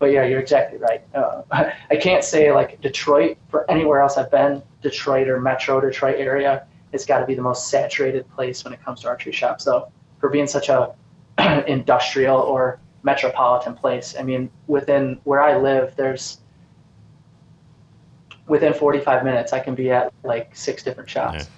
But 0.05 0.11
yeah, 0.11 0.23
you're 0.23 0.39
exactly 0.39 0.77
right. 0.77 1.01
Uh, 1.15 1.41
I 1.89 1.95
can't 1.95 2.23
say 2.23 2.51
like 2.51 2.79
Detroit 2.79 3.39
for 3.49 3.69
anywhere 3.71 4.01
else 4.01 4.17
I've 4.17 4.29
been, 4.29 4.61
Detroit 4.83 5.27
or 5.27 5.41
Metro 5.41 5.81
Detroit 5.81 6.17
area, 6.19 6.67
it's 6.93 7.07
got 7.07 7.21
to 7.21 7.25
be 7.25 7.33
the 7.33 7.41
most 7.41 7.69
saturated 7.69 8.29
place 8.29 8.63
when 8.63 8.71
it 8.71 8.85
comes 8.85 9.01
to 9.01 9.07
archery 9.07 9.31
shops. 9.31 9.65
Though 9.65 9.91
for 10.19 10.29
being 10.29 10.45
such 10.45 10.69
a 10.69 10.93
industrial 11.67 12.37
or 12.37 12.79
metropolitan 13.01 13.73
place, 13.73 14.13
I 14.15 14.21
mean, 14.21 14.51
within 14.67 15.19
where 15.23 15.41
I 15.41 15.57
live, 15.57 15.95
there's 15.95 16.37
within 18.47 18.75
45 18.75 19.23
minutes 19.23 19.53
I 19.53 19.59
can 19.59 19.73
be 19.73 19.89
at 19.89 20.13
like 20.21 20.55
six 20.55 20.83
different 20.83 21.09
shops. 21.09 21.45
Yeah. 21.45 21.49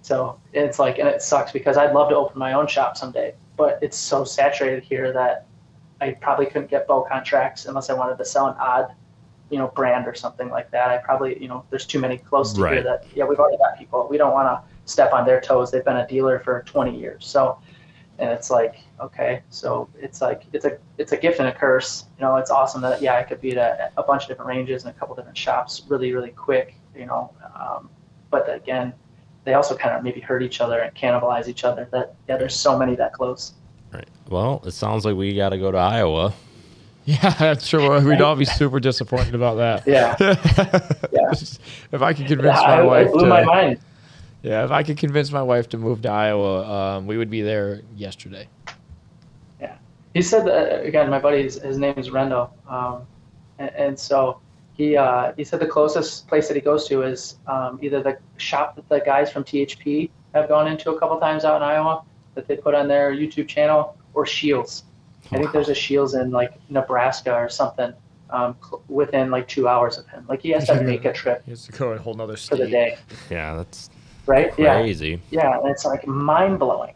So 0.00 0.40
it's 0.52 0.80
like, 0.80 0.98
and 0.98 1.06
it 1.06 1.22
sucks 1.22 1.52
because 1.52 1.76
I'd 1.76 1.94
love 1.94 2.08
to 2.08 2.16
open 2.16 2.40
my 2.40 2.54
own 2.54 2.66
shop 2.66 2.96
someday, 2.96 3.36
but 3.56 3.78
it's 3.82 3.96
so 3.96 4.24
saturated 4.24 4.82
here 4.82 5.12
that 5.12 5.46
I 6.02 6.10
probably 6.14 6.46
couldn't 6.46 6.68
get 6.68 6.88
bow 6.88 7.02
contracts 7.02 7.66
unless 7.66 7.88
I 7.88 7.94
wanted 7.94 8.18
to 8.18 8.24
sell 8.24 8.48
an 8.48 8.56
odd, 8.58 8.92
you 9.50 9.58
know, 9.58 9.68
brand 9.68 10.08
or 10.08 10.14
something 10.14 10.50
like 10.50 10.68
that. 10.72 10.90
I 10.90 10.98
probably, 10.98 11.40
you 11.40 11.46
know, 11.46 11.64
there's 11.70 11.86
too 11.86 12.00
many 12.00 12.18
close 12.18 12.52
to 12.54 12.60
Right. 12.60 12.72
here 12.74 12.82
that, 12.82 13.06
yeah, 13.14 13.24
we've 13.24 13.38
already 13.38 13.58
got 13.58 13.78
people. 13.78 14.08
We 14.10 14.18
don't 14.18 14.32
want 14.32 14.48
to 14.48 14.60
step 14.92 15.12
on 15.12 15.24
their 15.24 15.40
toes. 15.40 15.70
They've 15.70 15.84
been 15.84 15.98
a 15.98 16.06
dealer 16.08 16.40
for 16.40 16.64
20 16.66 16.98
years. 16.98 17.24
So, 17.24 17.58
and 18.18 18.30
it's 18.30 18.50
like, 18.50 18.74
okay, 19.00 19.42
so 19.50 19.88
it's 19.96 20.20
like, 20.20 20.42
it's 20.52 20.64
a, 20.64 20.76
it's 20.98 21.12
a 21.12 21.16
gift 21.16 21.38
and 21.38 21.48
a 21.48 21.52
curse. 21.52 22.06
You 22.18 22.22
know, 22.22 22.36
it's 22.36 22.50
awesome 22.50 22.82
that, 22.82 23.00
yeah, 23.00 23.16
I 23.16 23.22
could 23.22 23.40
be 23.40 23.56
at 23.56 23.92
a 23.96 24.02
bunch 24.02 24.24
of 24.24 24.28
different 24.28 24.48
ranges 24.48 24.84
and 24.84 24.94
a 24.94 24.98
couple 24.98 25.14
different 25.14 25.38
shops 25.38 25.82
really, 25.88 26.12
really 26.12 26.30
quick, 26.30 26.74
you 26.96 27.06
know. 27.06 27.32
Um, 27.54 27.88
but 28.28 28.52
again, 28.52 28.92
they 29.44 29.54
also 29.54 29.76
kind 29.76 29.96
of 29.96 30.02
maybe 30.02 30.20
hurt 30.20 30.42
each 30.42 30.60
other 30.60 30.80
and 30.80 30.92
cannibalize 30.96 31.46
each 31.46 31.62
other. 31.62 31.88
That, 31.92 32.14
yeah, 32.28 32.38
there's 32.38 32.56
so 32.56 32.76
many 32.76 32.96
that 32.96 33.12
close. 33.12 33.52
Right. 34.32 34.42
Well, 34.42 34.62
it 34.64 34.72
sounds 34.72 35.04
like 35.04 35.16
we 35.16 35.34
got 35.34 35.50
to 35.50 35.58
go 35.58 35.70
to 35.70 35.78
Iowa. 35.78 36.32
Yeah, 37.04 37.34
I'm 37.40 37.58
sure 37.58 38.00
we'd 38.00 38.20
all 38.20 38.36
be 38.36 38.44
super 38.44 38.78
disappointed 38.80 39.34
about 39.34 39.56
that. 39.56 39.86
Yeah. 39.86 40.16
Yeah. 41.12 41.30
if 41.92 42.00
I 42.00 42.14
could 42.14 42.26
convince 42.26 42.56
Yeah, 42.60 42.66
my 42.68 42.78
I- 42.78 42.82
wife 42.82 43.06
it 43.08 43.12
blew 43.12 43.22
to, 43.24 43.26
my 43.28 43.44
mind. 43.44 43.78
yeah, 44.42 44.64
if 44.64 44.70
I 44.70 44.82
could 44.82 44.96
convince 44.96 45.30
my 45.30 45.42
wife 45.42 45.68
to 45.70 45.78
move 45.78 46.00
to 46.02 46.08
Iowa, 46.10 46.96
um, 46.96 47.06
we 47.06 47.18
would 47.18 47.28
be 47.30 47.42
there 47.42 47.82
yesterday. 47.96 48.48
Yeah. 49.60 49.76
He 50.14 50.22
said 50.22 50.46
that 50.46 50.84
again. 50.86 51.10
My 51.10 51.18
buddy, 51.18 51.42
his, 51.42 51.56
his 51.60 51.76
name 51.76 51.94
is 51.98 52.08
Rendo, 52.08 52.48
um, 52.66 53.02
and, 53.58 53.70
and 53.74 53.98
so 53.98 54.40
he 54.74 54.96
uh, 54.96 55.32
he 55.36 55.44
said 55.44 55.60
the 55.60 55.66
closest 55.66 56.26
place 56.28 56.48
that 56.48 56.54
he 56.54 56.60
goes 56.62 56.88
to 56.88 57.02
is 57.02 57.36
um, 57.46 57.78
either 57.82 58.02
the 58.02 58.16
shop 58.38 58.76
that 58.76 58.88
the 58.88 59.00
guys 59.00 59.30
from 59.30 59.44
THP 59.44 60.08
have 60.34 60.48
gone 60.48 60.66
into 60.66 60.90
a 60.92 60.98
couple 60.98 61.18
times 61.20 61.44
out 61.44 61.56
in 61.56 61.62
Iowa 61.62 62.02
that 62.34 62.48
they 62.48 62.56
put 62.56 62.74
on 62.74 62.88
their 62.88 63.12
YouTube 63.12 63.48
channel, 63.48 63.96
or 64.14 64.26
Scheels. 64.26 64.84
I 65.30 65.38
think 65.38 65.52
there's 65.52 65.68
a 65.68 65.74
Scheels 65.74 66.14
in 66.14 66.30
like 66.30 66.54
Nebraska 66.68 67.34
or 67.34 67.48
something 67.48 67.92
um, 68.30 68.56
cl- 68.62 68.82
within 68.88 69.30
like 69.30 69.48
two 69.48 69.68
hours 69.68 69.98
of 69.98 70.06
him. 70.08 70.26
Like 70.28 70.42
he 70.42 70.50
has 70.50 70.66
to 70.66 70.80
make 70.82 71.04
a 71.04 71.12
trip 71.12 71.42
He 71.44 71.52
has 71.52 71.64
to 71.66 71.72
go 71.72 71.92
a 71.92 71.98
whole 71.98 72.14
nother 72.14 72.36
for 72.36 72.56
the 72.56 72.66
day, 72.68 72.98
Yeah, 73.30 73.56
that's 73.56 73.88
right? 74.26 74.52
Yeah. 74.58 74.80
crazy. 74.80 75.20
yeah 75.30 75.58
and 75.58 75.68
it's 75.68 75.84
like 75.84 76.06
mind 76.06 76.58
blowing 76.58 76.94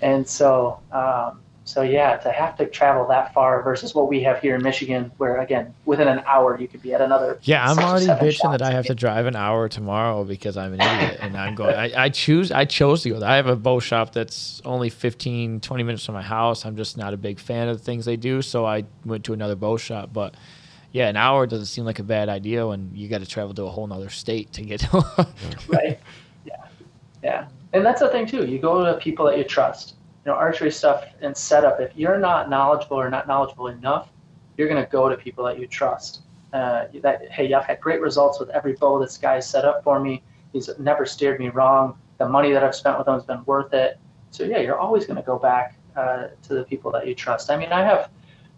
and 0.00 0.26
so 0.28 0.78
um, 0.92 1.40
so 1.64 1.82
yeah 1.82 2.16
to 2.16 2.30
have 2.30 2.56
to 2.56 2.66
travel 2.66 3.06
that 3.06 3.32
far 3.32 3.62
versus 3.62 3.94
what 3.94 4.08
we 4.08 4.22
have 4.22 4.40
here 4.40 4.56
in 4.56 4.62
michigan 4.62 5.12
where 5.18 5.40
again 5.40 5.72
within 5.84 6.08
an 6.08 6.20
hour 6.26 6.58
you 6.60 6.66
could 6.66 6.82
be 6.82 6.92
at 6.92 7.00
another 7.00 7.38
Yeah, 7.42 7.64
I'm 7.64 7.78
already 7.78 8.06
bitching 8.06 8.50
that. 8.52 8.62
I 8.62 8.70
have 8.70 8.86
to 8.86 8.94
drive 8.94 9.26
an 9.26 9.36
hour 9.36 9.68
tomorrow 9.68 10.24
because 10.24 10.56
I'm 10.56 10.74
an 10.74 10.80
idiot 10.80 11.18
and 11.20 11.36
I'm 11.36 11.54
going. 11.54 11.74
I, 11.74 12.04
I 12.04 12.08
choose. 12.08 12.50
I 12.52 12.64
chose 12.64 13.02
to 13.02 13.10
go. 13.10 13.20
there. 13.20 13.28
I 13.28 13.36
have 13.36 13.46
a 13.46 13.56
bow 13.56 13.80
shop 13.80 14.12
that's 14.12 14.62
only 14.64 14.90
15, 14.90 15.60
20 15.60 15.82
minutes 15.82 16.04
from 16.06 16.14
my 16.14 16.22
house. 16.22 16.64
I'm 16.64 16.76
just 16.76 16.96
not 16.96 17.14
a 17.14 17.16
big 17.16 17.38
fan 17.38 17.68
of 17.68 17.78
the 17.78 17.84
things 17.84 18.04
they 18.04 18.16
do, 18.16 18.42
so 18.42 18.64
I 18.64 18.84
went 19.04 19.24
to 19.24 19.32
another 19.32 19.56
bow 19.56 19.76
shop. 19.76 20.10
But 20.12 20.34
yeah, 20.92 21.08
an 21.08 21.16
hour 21.16 21.46
doesn't 21.46 21.66
seem 21.66 21.84
like 21.84 21.98
a 21.98 22.04
bad 22.04 22.28
idea 22.28 22.66
when 22.66 22.90
you 22.94 23.08
got 23.08 23.20
to 23.20 23.26
travel 23.26 23.54
to 23.54 23.64
a 23.64 23.70
whole 23.70 23.86
nother 23.86 24.10
state 24.10 24.52
to 24.52 24.62
get 24.62 24.80
to. 24.80 25.04
right. 25.68 25.98
Yeah. 26.44 26.64
Yeah. 27.22 27.46
And 27.72 27.84
that's 27.84 28.00
the 28.00 28.08
thing 28.08 28.26
too. 28.26 28.46
You 28.46 28.58
go 28.58 28.84
to 28.84 28.94
people 28.98 29.26
that 29.26 29.38
you 29.38 29.44
trust. 29.44 29.94
You 30.24 30.30
know, 30.30 30.38
archery 30.38 30.70
stuff 30.70 31.04
and 31.20 31.36
setup. 31.36 31.80
If 31.80 31.96
you're 31.96 32.18
not 32.18 32.48
knowledgeable 32.48 32.98
or 32.98 33.10
not 33.10 33.26
knowledgeable 33.26 33.68
enough, 33.68 34.08
you're 34.56 34.68
going 34.68 34.82
to 34.82 34.90
go 34.90 35.08
to 35.08 35.16
people 35.16 35.44
that 35.44 35.58
you 35.58 35.66
trust. 35.66 36.22
Uh, 36.52 36.84
that 37.00 37.30
hey, 37.30 37.52
I've 37.52 37.64
had 37.64 37.80
great 37.80 38.00
results 38.00 38.38
with 38.38 38.50
every 38.50 38.74
bow 38.74 38.98
this 39.00 39.16
guy 39.16 39.40
set 39.40 39.64
up 39.64 39.82
for 39.82 39.98
me. 39.98 40.22
He's 40.52 40.70
never 40.78 41.06
steered 41.06 41.40
me 41.40 41.48
wrong. 41.48 41.96
The 42.18 42.28
money 42.28 42.52
that 42.52 42.62
I've 42.62 42.74
spent 42.74 42.98
with 42.98 43.08
him 43.08 43.14
has 43.14 43.24
been 43.24 43.44
worth 43.46 43.72
it. 43.72 43.98
So 44.30 44.44
yeah, 44.44 44.58
you're 44.58 44.78
always 44.78 45.06
going 45.06 45.16
to 45.16 45.22
go 45.22 45.38
back 45.38 45.76
uh, 45.96 46.28
to 46.42 46.54
the 46.54 46.64
people 46.64 46.92
that 46.92 47.06
you 47.06 47.14
trust. 47.14 47.50
I 47.50 47.56
mean, 47.56 47.72
I 47.72 47.82
have, 47.82 48.10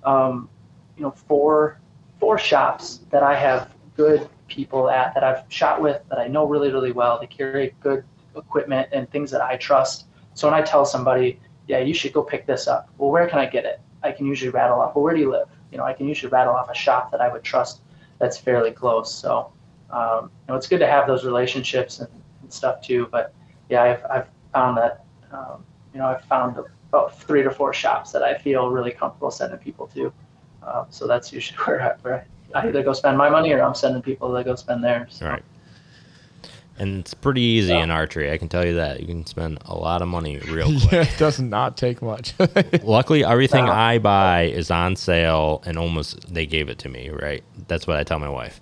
um, 0.04 0.48
you 0.96 1.04
know, 1.04 1.12
four 1.12 1.80
four 2.20 2.38
shops 2.38 3.00
that 3.10 3.22
I 3.22 3.34
have 3.34 3.70
good 3.96 4.28
people 4.48 4.90
at 4.90 5.14
that 5.14 5.24
I've 5.24 5.44
shot 5.48 5.80
with 5.80 6.02
that 6.10 6.18
I 6.18 6.26
know 6.26 6.46
really 6.46 6.72
really 6.72 6.92
well. 6.92 7.18
They 7.20 7.26
carry 7.26 7.74
good 7.80 8.04
equipment 8.36 8.88
and 8.92 9.10
things 9.10 9.30
that 9.30 9.40
I 9.40 9.56
trust. 9.56 10.06
So 10.34 10.48
when 10.48 10.54
I 10.54 10.62
tell 10.62 10.84
somebody, 10.84 11.38
yeah, 11.66 11.78
you 11.78 11.94
should 11.94 12.12
go 12.12 12.22
pick 12.22 12.46
this 12.46 12.66
up. 12.68 12.88
Well, 12.98 13.10
where 13.10 13.28
can 13.28 13.38
I 13.38 13.46
get 13.46 13.64
it? 13.64 13.80
I 14.02 14.12
can 14.12 14.26
usually 14.26 14.50
rattle 14.50 14.80
off. 14.80 14.94
Well, 14.94 15.04
where 15.04 15.14
do 15.14 15.20
you 15.20 15.30
live? 15.30 15.48
You 15.72 15.78
know, 15.78 15.84
I 15.84 15.92
can 15.92 16.06
usually 16.06 16.30
rattle 16.30 16.54
off 16.54 16.70
a 16.70 16.74
shop 16.74 17.10
that 17.12 17.20
I 17.20 17.32
would 17.32 17.42
trust 17.42 17.80
that's 18.18 18.36
fairly 18.38 18.70
close. 18.70 19.12
So, 19.12 19.52
um, 19.90 20.30
you 20.46 20.52
know, 20.52 20.56
it's 20.56 20.66
good 20.66 20.78
to 20.80 20.86
have 20.86 21.06
those 21.06 21.24
relationships 21.24 22.00
and, 22.00 22.08
and 22.42 22.52
stuff 22.52 22.82
too. 22.82 23.08
But 23.10 23.34
yeah, 23.68 23.82
I've, 23.82 24.04
I've 24.10 24.26
found 24.52 24.76
that, 24.76 25.04
um, 25.32 25.64
you 25.92 25.98
know, 25.98 26.06
I've 26.06 26.24
found 26.24 26.58
about 26.90 27.18
three 27.18 27.42
to 27.42 27.50
four 27.50 27.72
shops 27.72 28.12
that 28.12 28.22
I 28.22 28.36
feel 28.36 28.70
really 28.70 28.92
comfortable 28.92 29.30
sending 29.30 29.58
people 29.58 29.86
to. 29.88 30.12
Uh, 30.62 30.84
so 30.90 31.06
that's 31.06 31.32
usually 31.32 31.58
where 31.64 31.80
I, 31.80 31.94
where 32.02 32.26
I 32.54 32.68
either 32.68 32.82
go 32.82 32.92
spend 32.92 33.18
my 33.18 33.30
money 33.30 33.52
or 33.52 33.62
I'm 33.62 33.74
sending 33.74 34.02
people 34.02 34.30
that 34.32 34.44
go 34.44 34.54
spend 34.54 34.84
theirs. 34.84 35.16
So. 35.18 35.26
Right. 35.26 35.42
And 36.78 37.00
it's 37.00 37.14
pretty 37.14 37.40
easy 37.40 37.72
yeah. 37.72 37.84
in 37.84 37.90
archery. 37.90 38.32
I 38.32 38.38
can 38.38 38.48
tell 38.48 38.66
you 38.66 38.74
that 38.74 39.00
you 39.00 39.06
can 39.06 39.24
spend 39.26 39.58
a 39.64 39.76
lot 39.76 40.02
of 40.02 40.08
money 40.08 40.38
real 40.48 40.66
quick. 40.80 40.92
yeah, 40.92 41.02
it 41.02 41.18
does 41.18 41.38
not 41.38 41.76
take 41.76 42.02
much. 42.02 42.34
Luckily, 42.82 43.24
everything 43.24 43.64
I 43.68 43.98
buy 43.98 44.44
is 44.44 44.70
on 44.70 44.96
sale, 44.96 45.62
and 45.66 45.78
almost 45.78 46.32
they 46.32 46.46
gave 46.46 46.68
it 46.68 46.78
to 46.80 46.88
me. 46.88 47.10
Right? 47.10 47.44
That's 47.68 47.86
what 47.86 47.96
I 47.96 48.04
tell 48.04 48.18
my 48.18 48.28
wife. 48.28 48.60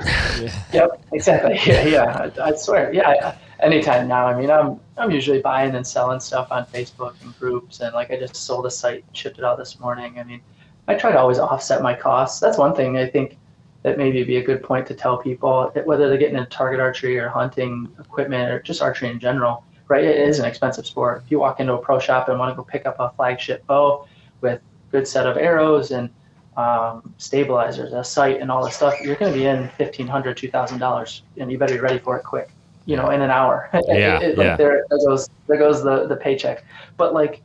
yeah. 0.00 0.64
Yep, 0.72 1.04
exactly. 1.12 1.60
Yeah, 1.64 1.84
yeah. 1.86 2.30
I, 2.38 2.48
I 2.48 2.54
swear. 2.54 2.92
Yeah, 2.92 3.36
anytime 3.60 4.08
now. 4.08 4.26
I 4.26 4.38
mean, 4.38 4.50
I'm 4.50 4.80
I'm 4.96 5.10
usually 5.10 5.40
buying 5.40 5.74
and 5.74 5.86
selling 5.86 6.20
stuff 6.20 6.48
on 6.50 6.66
Facebook 6.66 7.14
and 7.22 7.38
groups, 7.38 7.80
and 7.80 7.94
like 7.94 8.10
I 8.10 8.18
just 8.18 8.34
sold 8.34 8.66
a 8.66 8.70
sight, 8.70 9.04
shipped 9.12 9.38
it 9.38 9.44
out 9.44 9.58
this 9.58 9.78
morning. 9.78 10.18
I 10.18 10.24
mean, 10.24 10.40
I 10.88 10.94
try 10.94 11.12
to 11.12 11.18
always 11.18 11.38
offset 11.38 11.82
my 11.82 11.94
costs. 11.94 12.40
That's 12.40 12.58
one 12.58 12.74
thing 12.74 12.96
I 12.96 13.08
think 13.08 13.36
that 13.84 13.98
maybe 13.98 14.24
be 14.24 14.38
a 14.38 14.42
good 14.42 14.62
point 14.62 14.86
to 14.86 14.94
tell 14.94 15.18
people 15.18 15.70
whether 15.84 16.08
they're 16.08 16.18
getting 16.18 16.36
into 16.36 16.48
target 16.48 16.80
archery 16.80 17.18
or 17.18 17.28
hunting 17.28 17.86
equipment 18.00 18.50
or 18.50 18.60
just 18.60 18.82
archery 18.82 19.10
in 19.10 19.20
general. 19.20 19.62
Right, 19.86 20.02
it 20.02 20.16
is 20.16 20.38
an 20.38 20.46
expensive 20.46 20.86
sport. 20.86 21.22
If 21.22 21.30
you 21.30 21.38
walk 21.38 21.60
into 21.60 21.74
a 21.74 21.78
pro 21.78 21.98
shop 21.98 22.30
and 22.30 22.38
want 22.38 22.50
to 22.50 22.56
go 22.56 22.64
pick 22.64 22.86
up 22.86 22.96
a 22.98 23.12
flagship 23.16 23.66
bow 23.66 24.08
with 24.40 24.62
good 24.90 25.06
set 25.06 25.26
of 25.26 25.36
arrows 25.36 25.90
and 25.90 26.08
um, 26.56 27.14
stabilizers, 27.18 27.92
a 27.92 28.02
sight, 28.02 28.40
and 28.40 28.50
all 28.50 28.64
this 28.64 28.76
stuff, 28.76 28.98
you're 29.02 29.16
going 29.16 29.30
to 29.30 29.38
be 29.38 29.44
in 29.44 29.68
fifteen 29.76 30.06
hundred, 30.06 30.38
two 30.38 30.50
thousand 30.50 30.78
dollars, 30.78 31.22
and 31.36 31.52
you 31.52 31.58
better 31.58 31.74
be 31.74 31.80
ready 31.80 31.98
for 31.98 32.16
it 32.16 32.24
quick. 32.24 32.48
You 32.86 32.96
know, 32.96 33.10
in 33.10 33.20
an 33.20 33.30
hour. 33.30 33.68
Yeah, 33.88 34.20
it, 34.20 34.22
it, 34.22 34.38
yeah. 34.38 34.56
There, 34.56 34.86
there 34.88 34.98
goes 35.06 35.28
there 35.46 35.58
goes 35.58 35.82
the 35.82 36.06
the 36.06 36.16
paycheck. 36.16 36.64
But 36.96 37.12
like, 37.12 37.42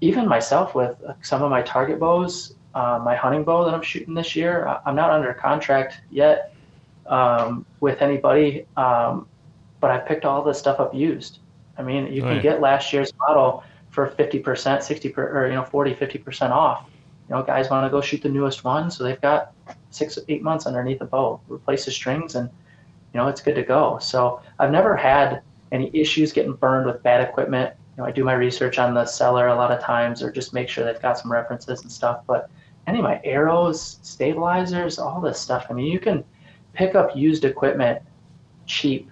even 0.00 0.26
myself 0.26 0.74
with 0.74 0.96
some 1.20 1.42
of 1.42 1.50
my 1.50 1.60
target 1.60 2.00
bows, 2.00 2.54
uh, 2.76 3.00
my 3.02 3.16
hunting 3.16 3.42
bow 3.42 3.64
that 3.64 3.72
I'm 3.72 3.80
shooting 3.82 4.12
this 4.12 4.36
year. 4.36 4.78
I'm 4.84 4.94
not 4.94 5.10
under 5.10 5.32
contract 5.32 6.02
yet 6.10 6.52
um, 7.06 7.64
with 7.80 8.02
anybody, 8.02 8.66
um, 8.76 9.26
but 9.80 9.90
I 9.90 9.96
picked 9.96 10.26
all 10.26 10.44
this 10.44 10.58
stuff 10.58 10.78
up 10.78 10.94
used. 10.94 11.38
I 11.78 11.82
mean, 11.82 12.12
you 12.12 12.20
can 12.20 12.42
get 12.42 12.60
last 12.60 12.92
year's 12.92 13.12
model 13.18 13.64
for 13.88 14.10
50%, 14.10 14.82
60 14.82 15.08
per, 15.08 15.26
or 15.26 15.48
you 15.48 15.54
know 15.54 15.64
40, 15.64 15.94
50% 15.94 16.50
off. 16.50 16.90
You 17.28 17.34
know, 17.34 17.42
guys 17.42 17.70
want 17.70 17.86
to 17.86 17.90
go 17.90 18.02
shoot 18.02 18.22
the 18.22 18.28
newest 18.28 18.62
one, 18.62 18.90
so 18.90 19.04
they've 19.04 19.20
got 19.22 19.52
six, 19.90 20.18
eight 20.28 20.42
months 20.42 20.66
underneath 20.66 20.98
the 20.98 21.06
bow. 21.06 21.40
Replace 21.48 21.86
the 21.86 21.90
strings, 21.90 22.34
and 22.34 22.50
you 23.14 23.18
know 23.18 23.26
it's 23.28 23.40
good 23.40 23.54
to 23.54 23.62
go. 23.62 23.98
So 24.02 24.42
I've 24.58 24.70
never 24.70 24.96
had 24.96 25.40
any 25.72 25.90
issues 25.94 26.30
getting 26.30 26.52
burned 26.52 26.84
with 26.86 27.02
bad 27.02 27.26
equipment. 27.26 27.74
You 27.96 28.02
know, 28.02 28.08
I 28.08 28.12
do 28.12 28.22
my 28.22 28.34
research 28.34 28.78
on 28.78 28.92
the 28.92 29.06
seller 29.06 29.46
a 29.46 29.54
lot 29.54 29.72
of 29.72 29.80
times, 29.80 30.22
or 30.22 30.30
just 30.30 30.52
make 30.52 30.68
sure 30.68 30.84
they've 30.84 31.00
got 31.00 31.18
some 31.18 31.32
references 31.32 31.80
and 31.80 31.90
stuff. 31.90 32.20
But 32.26 32.50
any 32.86 32.98
of 32.98 33.04
my 33.04 33.20
arrows, 33.24 33.98
stabilizers, 34.02 34.98
all 34.98 35.20
this 35.20 35.40
stuff. 35.40 35.66
I 35.70 35.72
mean, 35.72 35.86
you 35.86 35.98
can 35.98 36.24
pick 36.72 36.94
up 36.94 37.16
used 37.16 37.44
equipment 37.44 38.02
cheap, 38.66 39.10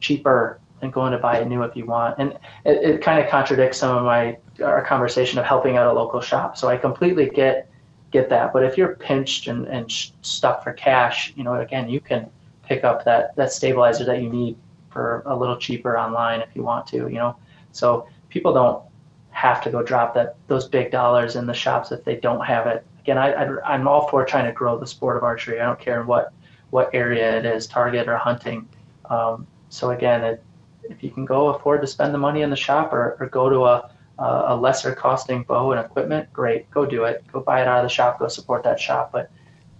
cheaper 0.00 0.60
than 0.80 0.90
going 0.90 1.12
to 1.12 1.18
buy 1.18 1.38
a 1.38 1.44
new 1.44 1.62
if 1.62 1.76
you 1.76 1.86
want. 1.86 2.16
And 2.18 2.32
it, 2.64 2.76
it 2.82 3.02
kind 3.02 3.22
of 3.22 3.30
contradicts 3.30 3.78
some 3.78 3.96
of 3.96 4.04
my 4.04 4.38
our 4.62 4.84
conversation 4.84 5.38
of 5.38 5.44
helping 5.44 5.76
out 5.76 5.86
a 5.86 5.92
local 5.92 6.20
shop. 6.20 6.56
So 6.56 6.68
I 6.68 6.76
completely 6.76 7.28
get 7.28 7.70
get 8.10 8.28
that. 8.30 8.52
But 8.52 8.64
if 8.64 8.76
you're 8.76 8.96
pinched 8.96 9.46
and, 9.46 9.66
and 9.66 9.90
stuck 10.22 10.62
for 10.62 10.72
cash, 10.72 11.32
you 11.36 11.44
know, 11.44 11.54
again, 11.54 11.88
you 11.88 12.00
can 12.00 12.28
pick 12.62 12.84
up 12.84 13.04
that 13.04 13.36
that 13.36 13.52
stabilizer 13.52 14.04
that 14.04 14.22
you 14.22 14.28
need 14.28 14.56
for 14.90 15.22
a 15.26 15.36
little 15.36 15.56
cheaper 15.56 15.98
online 15.98 16.40
if 16.40 16.48
you 16.54 16.62
want 16.62 16.86
to. 16.88 16.96
You 17.08 17.18
know, 17.18 17.36
so 17.72 18.06
people 18.28 18.52
don't 18.52 18.82
have 19.30 19.62
to 19.62 19.70
go 19.70 19.82
drop 19.82 20.14
that 20.14 20.36
those 20.48 20.68
big 20.68 20.90
dollars 20.90 21.36
in 21.36 21.46
the 21.46 21.54
shops 21.54 21.90
if 21.92 22.04
they 22.04 22.16
don't 22.16 22.44
have 22.44 22.66
it 22.66 22.84
again, 23.02 23.18
I, 23.18 23.32
I, 23.32 23.74
am 23.74 23.88
all 23.88 24.08
for 24.08 24.24
trying 24.24 24.46
to 24.46 24.52
grow 24.52 24.78
the 24.78 24.86
sport 24.86 25.16
of 25.16 25.24
archery. 25.24 25.60
I 25.60 25.66
don't 25.66 25.80
care 25.80 26.02
what 26.04 26.32
what 26.70 26.90
area 26.94 27.36
it 27.36 27.44
is, 27.44 27.66
target 27.66 28.08
or 28.08 28.16
hunting. 28.16 28.66
Um, 29.10 29.46
so 29.68 29.90
again, 29.90 30.24
it, 30.24 30.42
if 30.84 31.02
you 31.02 31.10
can 31.10 31.24
go 31.24 31.48
afford 31.48 31.82
to 31.82 31.86
spend 31.86 32.14
the 32.14 32.18
money 32.18 32.42
in 32.42 32.50
the 32.50 32.56
shop 32.56 32.92
or, 32.92 33.16
or 33.20 33.26
go 33.26 33.50
to 33.50 33.64
a, 33.64 33.90
a 34.18 34.56
lesser 34.56 34.94
costing 34.94 35.42
bow 35.42 35.72
and 35.72 35.80
equipment, 35.84 36.32
great, 36.32 36.70
go 36.70 36.86
do 36.86 37.04
it. 37.04 37.24
Go 37.30 37.40
buy 37.40 37.60
it 37.60 37.68
out 37.68 37.78
of 37.78 37.84
the 37.84 37.94
shop, 37.94 38.18
go 38.18 38.28
support 38.28 38.62
that 38.62 38.80
shop. 38.80 39.12
But 39.12 39.30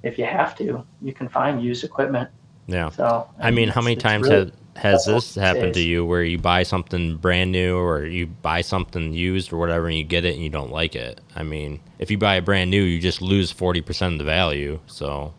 if 0.03 0.19
you 0.19 0.27
have 0.27 0.57
to, 0.59 0.85
you 1.01 1.15
can 1.15 1.29
find 1.29 1.63
used 1.63 1.83
equipment. 1.83 2.29
Yeah. 2.67 2.91
So 2.91 3.29
I 3.39 3.51
mean, 3.51 3.69
how 3.69 3.81
many 3.81 3.97
times 3.97 4.29
really, 4.29 4.47
have 4.47 4.53
has 4.77 5.05
this 5.05 5.35
happened 5.35 5.75
to 5.75 5.81
you 5.81 6.05
where 6.05 6.25
you 6.25 6.39
buy 6.39 6.63
something 6.63 7.17
brand 7.17 7.53
new 7.53 7.77
or 7.77 8.07
you 8.07 8.27
buy 8.27 8.63
something 8.63 9.13
used 9.13 9.53
or 9.53 9.59
whatever 9.59 9.87
and 9.87 9.97
you 9.97 10.05
get 10.05 10.25
it 10.25 10.35
and 10.35 10.43
you 10.43 10.51
don't 10.51 10.71
like 10.71 10.95
it? 10.95 11.21
I 11.37 11.43
mean, 11.43 11.81
if 11.99 12.11
you 12.11 12.19
buy 12.19 12.37
a 12.37 12.43
brand 12.43 12.71
new, 12.71 12.83
you 12.83 13.01
just 13.01 13.21
lose 13.21 13.53
40% 13.53 14.13
of 14.13 14.19
the 14.19 14.25
value. 14.25 14.81
So, 14.87 15.35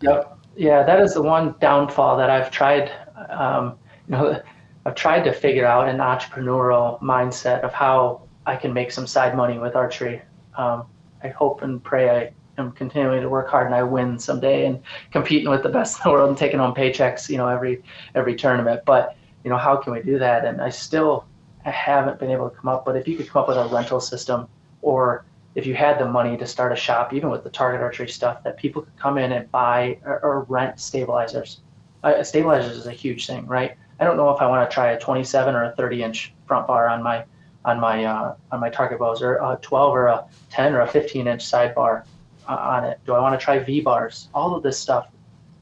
yep. 0.00 0.38
Yeah, 0.56 0.82
that 0.84 1.00
is 1.00 1.14
the 1.14 1.22
one 1.22 1.54
downfall 1.60 2.16
that 2.16 2.30
I've 2.30 2.50
tried. 2.50 2.92
Um, 3.28 3.76
you 4.08 4.12
know, 4.12 4.42
I've 4.86 4.94
tried 4.94 5.22
to 5.22 5.32
figure 5.32 5.66
out 5.66 5.88
an 5.88 5.98
entrepreneurial 5.98 7.00
mindset 7.00 7.60
of 7.62 7.72
how 7.72 8.22
I 8.46 8.56
can 8.56 8.72
make 8.72 8.92
some 8.92 9.06
side 9.06 9.36
money 9.36 9.58
with 9.58 9.74
archery. 9.74 10.22
Um, 10.56 10.84
I 11.22 11.28
hope 11.28 11.62
and 11.62 11.82
pray 11.82 12.10
I 12.10 12.32
am 12.58 12.72
continuing 12.72 13.22
to 13.22 13.28
work 13.28 13.48
hard 13.48 13.66
and 13.66 13.74
I 13.74 13.82
win 13.82 14.18
someday 14.18 14.66
and 14.66 14.80
competing 15.10 15.50
with 15.50 15.62
the 15.62 15.68
best 15.68 15.98
in 15.98 16.02
the 16.04 16.10
world 16.10 16.28
and 16.28 16.38
taking 16.38 16.58
home 16.58 16.74
paychecks, 16.74 17.28
you 17.28 17.36
know, 17.36 17.48
every 17.48 17.82
every 18.14 18.34
tournament. 18.34 18.82
But 18.84 19.16
you 19.44 19.50
know, 19.50 19.58
how 19.58 19.76
can 19.76 19.92
we 19.92 20.02
do 20.02 20.18
that? 20.18 20.44
And 20.44 20.60
I 20.60 20.70
still 20.70 21.26
haven't 21.64 22.18
been 22.18 22.30
able 22.30 22.48
to 22.50 22.56
come 22.56 22.68
up. 22.68 22.84
But 22.84 22.96
if 22.96 23.06
you 23.08 23.16
could 23.16 23.28
come 23.28 23.42
up 23.42 23.48
with 23.48 23.56
a 23.56 23.66
rental 23.66 24.00
system, 24.00 24.48
or 24.82 25.24
if 25.54 25.66
you 25.66 25.74
had 25.74 25.98
the 25.98 26.06
money 26.06 26.36
to 26.36 26.46
start 26.46 26.72
a 26.72 26.76
shop, 26.76 27.12
even 27.12 27.30
with 27.30 27.44
the 27.44 27.50
target 27.50 27.80
archery 27.80 28.08
stuff, 28.08 28.42
that 28.44 28.56
people 28.56 28.82
could 28.82 28.96
come 28.96 29.18
in 29.18 29.32
and 29.32 29.50
buy 29.50 29.98
or, 30.04 30.20
or 30.20 30.40
rent 30.48 30.80
stabilizers. 30.80 31.60
Uh, 32.02 32.22
stabilizers 32.22 32.76
is 32.76 32.86
a 32.86 32.92
huge 32.92 33.26
thing, 33.26 33.46
right? 33.46 33.76
I 34.00 34.04
don't 34.04 34.16
know 34.16 34.30
if 34.30 34.42
I 34.42 34.46
want 34.46 34.68
to 34.68 34.74
try 34.74 34.92
a 34.92 34.98
27 34.98 35.54
or 35.54 35.64
a 35.64 35.72
30 35.76 36.02
inch 36.02 36.34
front 36.46 36.66
bar 36.66 36.88
on 36.88 37.02
my 37.02 37.24
on 37.64 37.80
my 37.80 38.04
uh, 38.04 38.34
on 38.52 38.60
my 38.60 38.68
target 38.68 38.98
bows, 38.98 39.22
or 39.22 39.36
a 39.36 39.58
12 39.62 39.94
or 39.94 40.06
a 40.08 40.24
10 40.50 40.74
or 40.74 40.80
a 40.80 40.88
15 40.88 41.26
inch 41.26 41.44
sidebar 41.44 42.04
on 42.46 42.84
it? 42.84 43.00
Do 43.06 43.14
I 43.14 43.20
want 43.20 43.38
to 43.38 43.44
try 43.44 43.58
V 43.58 43.80
bars? 43.80 44.28
All 44.34 44.54
of 44.54 44.62
this 44.62 44.78
stuff. 44.78 45.08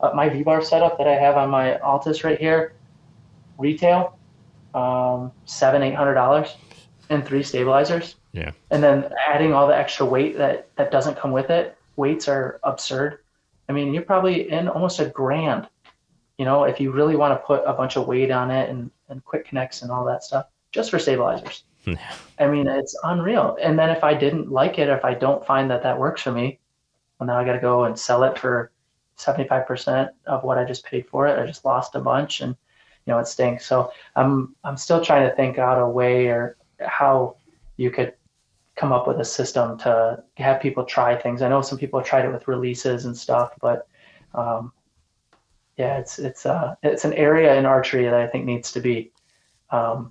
Uh, 0.01 0.11
my 0.15 0.29
V 0.29 0.43
bar 0.43 0.63
setup 0.63 0.99
that 0.99 1.07
I 1.07 1.15
have 1.15 1.37
on 1.37 1.51
my 1.51 1.79
Altus 1.85 2.25
right 2.25 2.39
here, 2.39 2.75
retail, 3.59 4.19
um, 4.75 5.33
seven 5.45 5.83
eight 5.83 5.95
hundred 5.95 6.15
dollars, 6.15 6.57
and 7.09 7.25
three 7.25 7.43
stabilizers. 7.43 8.17
Yeah. 8.33 8.51
And 8.71 8.83
then 8.83 9.13
adding 9.29 9.53
all 9.53 9.69
the 9.69 9.77
extra 9.77 10.05
weight 10.07 10.37
that 10.39 10.69
that 10.77 10.91
doesn't 10.91 11.17
come 11.17 11.33
with 11.33 11.51
it. 11.51 11.77
Weights 11.97 12.29
are 12.29 12.59
absurd. 12.65 13.19
I 13.69 13.73
mean, 13.73 13.95
you're 13.95 14.03
probably 14.03 14.51
in 14.51 14.69
almost 14.69 15.01
a 15.01 15.07
grand. 15.07 15.69
You 16.39 16.45
know, 16.45 16.65
if 16.65 16.81
you 16.81 16.91
really 16.91 17.15
want 17.15 17.39
to 17.39 17.47
put 17.47 17.63
a 17.67 17.73
bunch 17.73 17.97
of 17.97 18.07
weight 18.07 18.31
on 18.31 18.51
it 18.51 18.71
and, 18.71 18.91
and 19.09 19.25
quick 19.25 19.47
connects 19.47 19.83
and 19.83 19.91
all 19.91 20.05
that 20.07 20.25
stuff, 20.25 20.47
just 20.73 20.91
for 20.91 20.99
stabilizers. 20.99 21.65
I 22.39 22.47
mean, 22.47 22.67
it's 22.67 22.99
unreal. 23.05 23.57
And 23.61 23.79
then 23.79 23.91
if 23.91 24.03
I 24.03 24.15
didn't 24.15 24.51
like 24.51 24.79
it, 24.79 24.89
if 24.89 25.05
I 25.05 25.15
don't 25.15 25.45
find 25.45 25.71
that 25.71 25.83
that 25.83 25.99
works 25.99 26.23
for 26.23 26.33
me, 26.33 26.59
well, 27.23 27.37
now 27.37 27.41
I 27.41 27.45
got 27.45 27.53
to 27.53 27.61
go 27.61 27.85
and 27.85 27.97
sell 27.97 28.25
it 28.25 28.37
for 28.37 28.73
75% 29.17 30.11
of 30.27 30.43
what 30.43 30.59
I 30.59 30.65
just 30.65 30.85
paid 30.85 31.07
for 31.07 31.29
it. 31.29 31.39
I 31.39 31.47
just 31.47 31.65
lost 31.65 31.95
a 31.95 32.01
bunch 32.01 32.41
and, 32.41 32.57
you 33.07 33.13
know, 33.13 33.21
it 33.21 33.29
stinks. 33.29 33.65
So 33.65 33.93
I'm, 34.17 34.57
I'm 34.65 34.77
still 34.77 35.05
trying 35.05 35.29
to 35.29 35.37
think 35.37 35.57
out 35.57 35.81
a 35.81 35.89
way 35.89 36.27
or 36.27 36.57
how 36.81 37.37
you 37.77 37.93
could 37.93 38.15
come 38.75 38.91
up 38.91 39.07
with 39.07 39.21
a 39.21 39.25
system 39.25 39.79
to 39.79 40.25
have 40.37 40.61
people 40.61 40.85
try 40.85 41.15
things. 41.15 41.43
I 41.43 41.49
know 41.49 41.63
some 41.63 41.79
people 41.79 42.01
have 42.01 42.09
tried 42.09 42.25
it 42.25 42.33
with 42.33 42.49
releases 42.49 43.05
and 43.05 43.17
stuff, 43.17 43.53
but 43.61 43.87
um, 44.35 44.73
yeah, 45.77 45.99
it's 45.99 46.19
it's 46.19 46.45
uh 46.45 46.75
it's 46.83 47.05
an 47.05 47.13
area 47.15 47.55
in 47.55 47.67
archery 47.67 48.05
that 48.05 48.15
I 48.15 48.27
think 48.27 48.47
needs 48.47 48.73
to 48.73 48.81
be 48.81 49.13
um, 49.71 50.11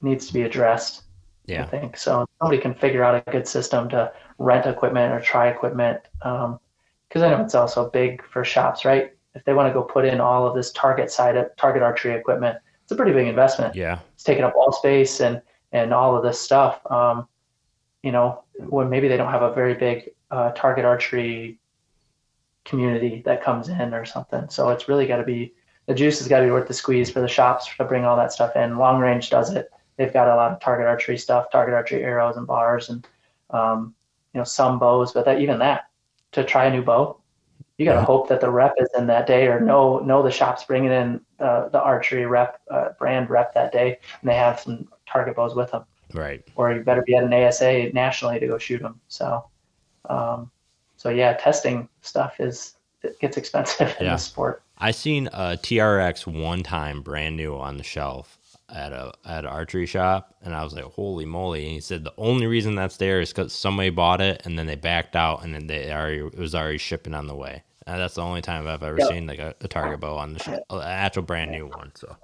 needs 0.00 0.26
to 0.28 0.32
be 0.32 0.42
addressed. 0.42 1.02
Yeah. 1.46 1.64
I 1.64 1.66
think 1.66 1.96
so. 1.96 2.26
Somebody 2.40 2.60
can 2.60 2.74
figure 2.74 3.02
out 3.02 3.22
a 3.26 3.30
good 3.30 3.48
system 3.48 3.88
to 3.88 4.12
rent 4.42 4.66
equipment 4.66 5.12
or 5.12 5.20
try 5.20 5.48
equipment. 5.48 6.00
Because 6.18 6.44
um, 6.44 6.58
I 7.22 7.28
know 7.30 7.42
it's 7.42 7.54
also 7.54 7.90
big 7.90 8.22
for 8.24 8.44
shops, 8.44 8.84
right? 8.84 9.12
If 9.34 9.44
they 9.44 9.54
want 9.54 9.68
to 9.68 9.72
go 9.72 9.82
put 9.82 10.04
in 10.04 10.20
all 10.20 10.46
of 10.46 10.54
this 10.54 10.72
target 10.72 11.10
side 11.10 11.36
of 11.36 11.54
target 11.56 11.82
archery 11.82 12.14
equipment, 12.14 12.58
it's 12.82 12.92
a 12.92 12.96
pretty 12.96 13.12
big 13.12 13.28
investment. 13.28 13.74
Yeah. 13.74 14.00
It's 14.14 14.24
taking 14.24 14.44
up 14.44 14.54
all 14.56 14.72
space 14.72 15.20
and 15.20 15.40
and 15.72 15.94
all 15.94 16.16
of 16.16 16.22
this 16.22 16.38
stuff. 16.38 16.80
Um, 16.90 17.26
you 18.02 18.12
know, 18.12 18.42
when 18.58 18.90
maybe 18.90 19.08
they 19.08 19.16
don't 19.16 19.30
have 19.30 19.42
a 19.42 19.54
very 19.54 19.74
big 19.74 20.10
uh, 20.30 20.50
target 20.52 20.84
archery 20.84 21.58
community 22.64 23.22
that 23.24 23.42
comes 23.42 23.68
in 23.68 23.94
or 23.94 24.04
something. 24.04 24.48
So 24.50 24.68
it's 24.70 24.88
really 24.88 25.06
got 25.06 25.16
to 25.16 25.24
be 25.24 25.54
the 25.86 25.94
juice 25.94 26.18
has 26.18 26.28
got 26.28 26.40
to 26.40 26.46
be 26.46 26.50
worth 26.50 26.68
the 26.68 26.74
squeeze 26.74 27.10
for 27.10 27.20
the 27.20 27.28
shops 27.28 27.68
to 27.76 27.84
bring 27.84 28.04
all 28.04 28.16
that 28.16 28.32
stuff 28.32 28.54
in. 28.54 28.76
Long 28.76 29.00
range 29.00 29.30
does 29.30 29.52
it. 29.52 29.70
They've 29.96 30.12
got 30.12 30.28
a 30.28 30.36
lot 30.36 30.52
of 30.52 30.60
target 30.60 30.86
archery 30.86 31.18
stuff, 31.18 31.50
target 31.50 31.74
archery 31.74 32.02
arrows 32.02 32.36
and 32.36 32.46
bars, 32.46 32.88
and 32.88 33.06
um, 33.50 33.94
you 34.34 34.38
know 34.38 34.44
some 34.44 34.78
bows. 34.78 35.12
But 35.12 35.24
that 35.24 35.40
even 35.40 35.58
that 35.58 35.88
to 36.32 36.44
try 36.44 36.66
a 36.66 36.70
new 36.70 36.82
bow, 36.82 37.20
you 37.78 37.84
got 37.84 37.94
to 37.94 38.00
yeah. 38.00 38.04
hope 38.04 38.28
that 38.28 38.40
the 38.40 38.50
rep 38.50 38.74
is 38.78 38.88
in 38.96 39.06
that 39.08 39.26
day, 39.26 39.46
or 39.46 39.60
know 39.60 39.98
know 40.00 40.22
the 40.22 40.30
shop's 40.30 40.64
bringing 40.64 40.92
in 40.92 41.20
uh, 41.38 41.68
the 41.68 41.80
archery 41.80 42.26
rep 42.26 42.60
uh, 42.70 42.90
brand 42.98 43.30
rep 43.30 43.54
that 43.54 43.72
day, 43.72 43.98
and 44.20 44.30
they 44.30 44.34
have 44.34 44.60
some 44.60 44.88
target 45.06 45.36
bows 45.36 45.54
with 45.54 45.70
them. 45.70 45.84
Right. 46.14 46.42
Or 46.56 46.72
you 46.72 46.82
better 46.82 47.02
be 47.02 47.14
at 47.14 47.24
an 47.24 47.32
ASA 47.32 47.90
nationally 47.92 48.38
to 48.38 48.46
go 48.46 48.58
shoot 48.58 48.82
them. 48.82 49.00
So, 49.08 49.44
um, 50.08 50.50
so 50.96 51.08
yeah, 51.08 51.32
testing 51.34 51.88
stuff 52.02 52.38
is 52.38 52.74
it 53.02 53.18
gets 53.20 53.36
expensive 53.38 53.96
in 53.98 54.06
yeah. 54.06 54.12
the 54.12 54.18
sport. 54.18 54.62
I 54.78 54.90
seen 54.90 55.28
a 55.28 55.56
TRX 55.56 56.26
one 56.26 56.62
time 56.62 57.02
brand 57.02 57.36
new 57.36 57.56
on 57.56 57.76
the 57.76 57.84
shelf 57.84 58.38
at 58.72 58.92
a 58.92 59.12
at 59.24 59.44
an 59.44 59.50
archery 59.50 59.86
shop, 59.86 60.34
and 60.42 60.54
I 60.54 60.64
was 60.64 60.72
like, 60.72 60.84
"Holy 60.84 61.24
moly!" 61.24 61.64
And 61.64 61.72
he 61.72 61.80
said 61.80 62.04
the 62.04 62.14
only 62.16 62.46
reason 62.46 62.74
that's 62.74 62.96
there 62.96 63.20
is 63.20 63.32
because 63.32 63.52
somebody 63.52 63.90
bought 63.90 64.20
it 64.20 64.42
and 64.44 64.58
then 64.58 64.66
they 64.66 64.76
backed 64.76 65.14
out, 65.14 65.44
and 65.44 65.54
then 65.54 65.66
they 65.66 65.92
already 65.92 66.18
it 66.18 66.38
was 66.38 66.54
already 66.54 66.78
shipping 66.78 67.14
on 67.14 67.26
the 67.26 67.34
way. 67.34 67.62
And 67.86 68.00
that's 68.00 68.14
the 68.14 68.22
only 68.22 68.42
time 68.42 68.66
I've 68.66 68.82
ever 68.82 68.98
yep. 68.98 69.08
seen 69.08 69.26
like 69.26 69.40
a, 69.40 69.54
a, 69.60 69.66
target 69.66 69.98
bow 69.98 70.16
on 70.16 70.34
the 70.34 70.38
sh- 70.38 70.48
an 70.70 70.82
actual 70.82 71.24
brand 71.24 71.50
new 71.50 71.66
one. 71.66 71.90
So. 71.96 72.16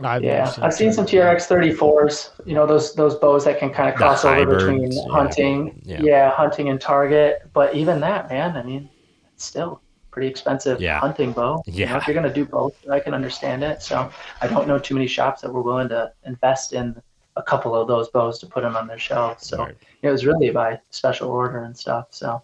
I've 0.00 0.22
yeah, 0.22 0.54
I've 0.58 0.72
seen 0.72 0.92
some 0.92 1.04
TRX 1.04 1.48
34s. 1.48 2.30
You 2.46 2.54
know 2.54 2.66
those 2.66 2.94
those 2.94 3.16
bows 3.16 3.44
that 3.44 3.58
can 3.58 3.70
kind 3.70 3.88
of 3.88 3.96
cross 3.96 4.24
over 4.24 4.56
between 4.56 4.92
hunting, 5.08 5.80
yeah. 5.84 6.00
yeah, 6.00 6.30
hunting 6.30 6.68
and 6.68 6.80
target. 6.80 7.42
But 7.52 7.74
even 7.74 8.00
that, 8.00 8.30
man, 8.30 8.56
I 8.56 8.62
mean, 8.62 8.88
still 9.36 9.82
pretty 10.18 10.28
expensive 10.28 10.80
yeah. 10.80 10.98
hunting 10.98 11.30
bow. 11.30 11.62
Yeah. 11.64 11.72
You 11.72 11.86
know, 11.86 11.96
if 11.98 12.08
you're 12.08 12.14
gonna 12.14 12.34
do 12.34 12.44
both, 12.44 12.74
I 12.90 12.98
can 12.98 13.14
understand 13.14 13.62
it. 13.62 13.82
So 13.82 14.10
I 14.42 14.48
don't 14.48 14.66
know 14.66 14.76
too 14.76 14.94
many 14.94 15.06
shops 15.06 15.42
that 15.42 15.52
were 15.52 15.62
willing 15.62 15.88
to 15.90 16.12
invest 16.26 16.72
in 16.72 17.00
a 17.36 17.42
couple 17.42 17.72
of 17.72 17.86
those 17.86 18.08
bows 18.08 18.40
to 18.40 18.46
put 18.46 18.62
them 18.62 18.74
on 18.74 18.88
their 18.88 18.98
shelves. 18.98 19.46
So 19.46 19.58
right. 19.58 19.76
it 20.02 20.10
was 20.10 20.26
really 20.26 20.50
by 20.50 20.80
special 20.90 21.30
order 21.30 21.62
and 21.62 21.76
stuff. 21.76 22.08
So 22.10 22.42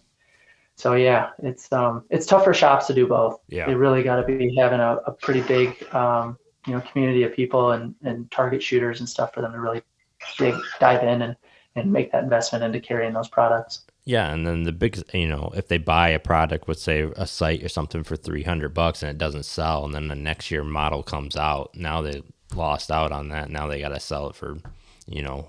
so 0.77 0.93
yeah, 0.93 1.31
it's 1.39 1.69
um 1.73 2.05
it's 2.09 2.25
tough 2.25 2.45
for 2.45 2.53
shops 2.53 2.87
to 2.87 2.93
do 2.93 3.07
both. 3.07 3.41
Yeah. 3.49 3.65
They 3.65 3.75
really 3.75 4.03
got 4.03 4.15
to 4.15 4.23
be 4.23 4.55
having 4.55 4.79
a, 4.79 4.95
a 5.05 5.11
pretty 5.11 5.41
big 5.41 5.93
um 5.93 6.37
you 6.65 6.73
know 6.75 6.79
community 6.79 7.23
of 7.23 7.33
people 7.33 7.71
and, 7.71 7.93
and 8.05 8.31
target 8.31 8.63
shooters 8.63 9.01
and 9.01 9.09
stuff 9.09 9.33
for 9.33 9.41
them 9.41 9.51
to 9.51 9.59
really 9.59 9.81
dig 10.37 10.55
dive 10.79 11.03
in 11.03 11.23
and, 11.23 11.35
and 11.75 11.91
make 11.91 12.09
that 12.13 12.23
investment 12.23 12.63
into 12.63 12.79
carrying 12.79 13.11
those 13.11 13.27
products. 13.27 13.81
Yeah, 14.07 14.31
and 14.31 14.45
then 14.45 14.63
the 14.63 14.71
big, 14.71 15.01
you 15.13 15.27
know, 15.27 15.51
if 15.55 15.67
they 15.67 15.79
buy 15.79 16.09
a 16.09 16.19
product 16.19 16.67
with 16.67 16.79
say 16.79 17.11
a 17.15 17.25
sight 17.25 17.63
or 17.63 17.69
something 17.69 18.03
for 18.03 18.15
three 18.15 18.43
hundred 18.43 18.73
bucks 18.73 19.01
and 19.01 19.09
it 19.09 19.17
doesn't 19.17 19.45
sell, 19.45 19.83
and 19.83 19.95
then 19.95 20.07
the 20.07 20.15
next 20.15 20.51
year 20.51 20.63
model 20.63 21.01
comes 21.01 21.35
out, 21.35 21.75
now 21.75 22.03
they 22.03 22.21
lost 22.53 22.91
out 22.91 23.11
on 23.11 23.29
that. 23.29 23.49
Now 23.49 23.65
they 23.65 23.79
got 23.79 23.89
to 23.89 23.99
sell 23.99 24.29
it 24.29 24.35
for, 24.35 24.57
you 25.07 25.23
know, 25.23 25.47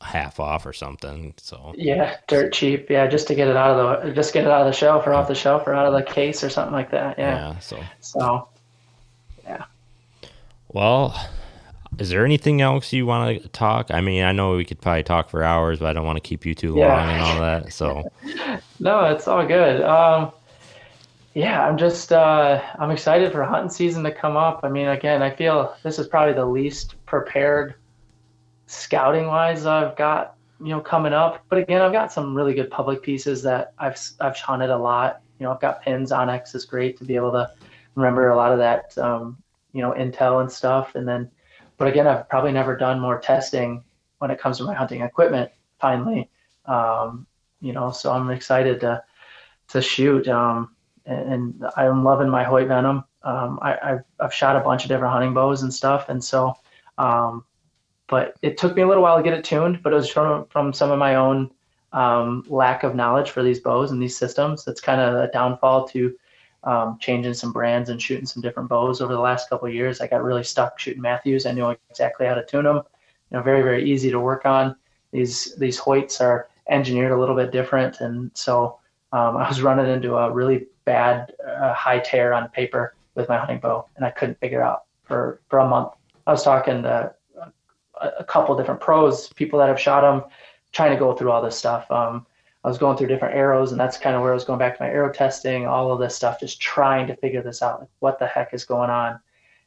half 0.00 0.38
off 0.38 0.64
or 0.64 0.72
something. 0.72 1.34
So 1.38 1.74
yeah, 1.76 2.18
dirt 2.28 2.52
cheap. 2.52 2.88
Yeah, 2.88 3.08
just 3.08 3.26
to 3.28 3.34
get 3.34 3.48
it 3.48 3.56
out 3.56 3.78
of 3.78 4.04
the 4.04 4.12
just 4.12 4.32
get 4.32 4.44
it 4.44 4.50
out 4.50 4.60
of 4.60 4.68
the 4.68 4.72
shelf 4.72 5.04
or 5.04 5.12
off 5.12 5.26
the 5.26 5.34
shelf 5.34 5.66
or 5.66 5.74
out 5.74 5.86
of 5.86 5.92
the 5.92 6.04
case 6.04 6.44
or 6.44 6.50
something 6.50 6.72
like 6.72 6.92
that. 6.92 7.18
Yeah. 7.18 7.34
Yeah. 7.34 7.58
So. 7.58 7.84
So. 8.00 8.48
Yeah. 9.42 9.64
Well, 10.68 11.18
is 11.98 12.10
there 12.10 12.24
anything 12.24 12.60
else 12.60 12.92
you 12.92 13.06
want 13.06 13.42
to 13.42 13.48
talk? 13.48 13.90
I 13.90 14.00
mean, 14.00 14.22
I 14.22 14.32
know 14.32 14.56
we 14.56 14.64
could 14.64 14.80
probably 14.80 15.02
talk 15.02 15.28
for 15.28 15.42
hours, 15.42 15.80
but 15.80 15.88
I 15.88 15.92
don't 15.92 16.06
want 16.06 16.16
to 16.16 16.20
keep 16.26 16.46
you 16.46 16.54
too 16.54 16.74
long 16.74 16.88
yeah. 16.88 17.10
and 17.12 17.22
all 17.22 17.40
that. 17.40 17.72
So, 17.72 18.04
no, 18.80 19.04
it's 19.06 19.26
all 19.26 19.46
good. 19.46 19.82
Um, 19.82 20.32
yeah, 21.34 21.66
I'm 21.66 21.76
just 21.76 22.12
uh, 22.12 22.62
I'm 22.78 22.90
excited 22.90 23.32
for 23.32 23.44
hunting 23.44 23.70
season 23.70 24.02
to 24.04 24.12
come 24.12 24.36
up. 24.36 24.60
I 24.62 24.68
mean, 24.68 24.88
again, 24.88 25.22
I 25.22 25.30
feel 25.30 25.76
this 25.82 25.98
is 25.98 26.06
probably 26.06 26.34
the 26.34 26.46
least 26.46 26.94
prepared 27.06 27.74
scouting 28.66 29.26
wise 29.26 29.64
I've 29.64 29.96
got 29.96 30.36
you 30.60 30.68
know 30.68 30.80
coming 30.80 31.12
up. 31.12 31.44
But 31.48 31.58
again, 31.58 31.80
I've 31.80 31.92
got 31.92 32.12
some 32.12 32.34
really 32.34 32.54
good 32.54 32.70
public 32.70 33.02
pieces 33.02 33.42
that 33.42 33.72
I've 33.78 33.98
I've 34.20 34.36
hunted 34.36 34.70
a 34.70 34.78
lot. 34.78 35.20
You 35.38 35.44
know, 35.44 35.52
I've 35.52 35.60
got 35.60 35.82
pins. 35.82 36.10
onX 36.10 36.54
is 36.54 36.64
great 36.64 36.96
to 36.98 37.04
be 37.04 37.16
able 37.16 37.32
to 37.32 37.50
remember 37.94 38.30
a 38.30 38.36
lot 38.36 38.52
of 38.52 38.58
that 38.58 38.96
um, 38.98 39.40
you 39.72 39.82
know 39.82 39.92
intel 39.92 40.40
and 40.40 40.50
stuff, 40.50 40.94
and 40.94 41.06
then 41.06 41.30
but 41.78 41.88
again, 41.88 42.06
I've 42.06 42.28
probably 42.28 42.52
never 42.52 42.76
done 42.76 43.00
more 43.00 43.18
testing 43.18 43.84
when 44.18 44.30
it 44.30 44.40
comes 44.40 44.58
to 44.58 44.64
my 44.64 44.74
hunting 44.74 45.02
equipment. 45.02 45.50
Finally, 45.80 46.28
um, 46.66 47.26
you 47.60 47.72
know, 47.72 47.90
so 47.90 48.12
I'm 48.12 48.30
excited 48.30 48.80
to 48.80 49.02
to 49.68 49.80
shoot. 49.80 50.28
Um, 50.28 50.74
and, 51.06 51.32
and, 51.32 51.64
I'm 51.76 52.04
loving 52.04 52.28
my 52.28 52.42
Hoyt 52.44 52.68
Ventum. 52.68 53.04
Um, 53.22 53.58
I, 53.62 53.78
have 53.82 54.04
I've 54.20 54.34
shot 54.34 54.56
a 54.56 54.60
bunch 54.60 54.84
of 54.84 54.88
different 54.88 55.12
hunting 55.12 55.34
bows 55.34 55.62
and 55.62 55.72
stuff, 55.72 56.08
and 56.08 56.22
so, 56.22 56.54
um, 56.98 57.44
but 58.08 58.34
it 58.42 58.58
took 58.58 58.74
me 58.74 58.82
a 58.82 58.86
little 58.86 59.02
while 59.02 59.16
to 59.16 59.22
get 59.22 59.34
it 59.34 59.44
tuned. 59.44 59.82
But 59.82 59.92
it 59.92 59.96
was 59.96 60.10
from 60.10 60.46
from 60.46 60.72
some 60.72 60.90
of 60.90 60.98
my 60.98 61.14
own 61.14 61.50
um, 61.92 62.44
lack 62.48 62.82
of 62.82 62.94
knowledge 62.94 63.30
for 63.30 63.42
these 63.42 63.60
bows 63.60 63.92
and 63.92 64.02
these 64.02 64.16
systems. 64.16 64.64
That's 64.64 64.80
kind 64.80 65.00
of 65.00 65.14
a 65.14 65.30
downfall 65.30 65.88
to 65.88 66.14
um, 66.64 66.98
changing 67.00 67.34
some 67.34 67.52
brands 67.52 67.88
and 67.88 68.00
shooting 68.00 68.26
some 68.26 68.42
different 68.42 68.68
bows 68.68 69.00
over 69.00 69.12
the 69.12 69.20
last 69.20 69.48
couple 69.48 69.68
years. 69.68 70.00
I 70.00 70.06
got 70.06 70.22
really 70.22 70.44
stuck 70.44 70.78
shooting 70.78 71.02
Mathews. 71.02 71.46
I 71.46 71.52
knew 71.52 71.74
exactly 71.90 72.26
how 72.26 72.34
to 72.34 72.44
tune 72.44 72.64
them. 72.64 72.76
You 72.76 73.36
know, 73.36 73.42
very 73.42 73.62
very 73.62 73.88
easy 73.90 74.10
to 74.10 74.20
work 74.20 74.44
on. 74.46 74.76
These 75.12 75.54
these 75.56 75.78
Hoyts 75.78 76.20
are 76.20 76.48
engineered 76.68 77.12
a 77.12 77.18
little 77.18 77.36
bit 77.36 77.52
different, 77.52 78.00
and 78.00 78.30
so 78.34 78.78
um, 79.12 79.36
I 79.36 79.48
was 79.48 79.62
running 79.62 79.90
into 79.90 80.16
a 80.16 80.30
really 80.30 80.66
bad 80.84 81.32
uh, 81.46 81.72
high 81.74 81.98
tear 81.98 82.32
on 82.32 82.48
paper 82.48 82.94
with 83.14 83.28
my 83.28 83.38
hunting 83.38 83.60
bow, 83.60 83.86
and 83.96 84.04
I 84.04 84.10
couldn't 84.10 84.38
figure 84.40 84.62
out 84.62 84.84
for 85.04 85.40
for 85.48 85.60
a 85.60 85.68
month. 85.68 85.92
I 86.26 86.32
was 86.32 86.42
talking 86.42 86.82
to 86.82 87.14
a, 88.00 88.08
a 88.20 88.24
couple 88.24 88.56
different 88.56 88.80
pros, 88.80 89.28
people 89.28 89.58
that 89.58 89.68
have 89.68 89.80
shot 89.80 90.02
them, 90.02 90.30
trying 90.72 90.90
to 90.90 90.98
go 90.98 91.14
through 91.14 91.30
all 91.30 91.42
this 91.42 91.56
stuff. 91.56 91.90
Um, 91.90 92.26
I 92.68 92.70
was 92.70 92.76
going 92.76 92.98
through 92.98 93.06
different 93.06 93.34
arrows, 93.34 93.72
and 93.72 93.80
that's 93.80 93.96
kind 93.96 94.14
of 94.14 94.20
where 94.20 94.30
I 94.30 94.34
was 94.34 94.44
going 94.44 94.58
back 94.58 94.76
to 94.76 94.82
my 94.82 94.90
arrow 94.90 95.10
testing, 95.10 95.66
all 95.66 95.90
of 95.90 95.98
this 95.98 96.14
stuff, 96.14 96.38
just 96.38 96.60
trying 96.60 97.06
to 97.06 97.16
figure 97.16 97.42
this 97.42 97.62
out. 97.62 97.80
Like, 97.80 97.88
what 98.00 98.18
the 98.18 98.26
heck 98.26 98.52
is 98.52 98.66
going 98.66 98.90
on? 98.90 99.18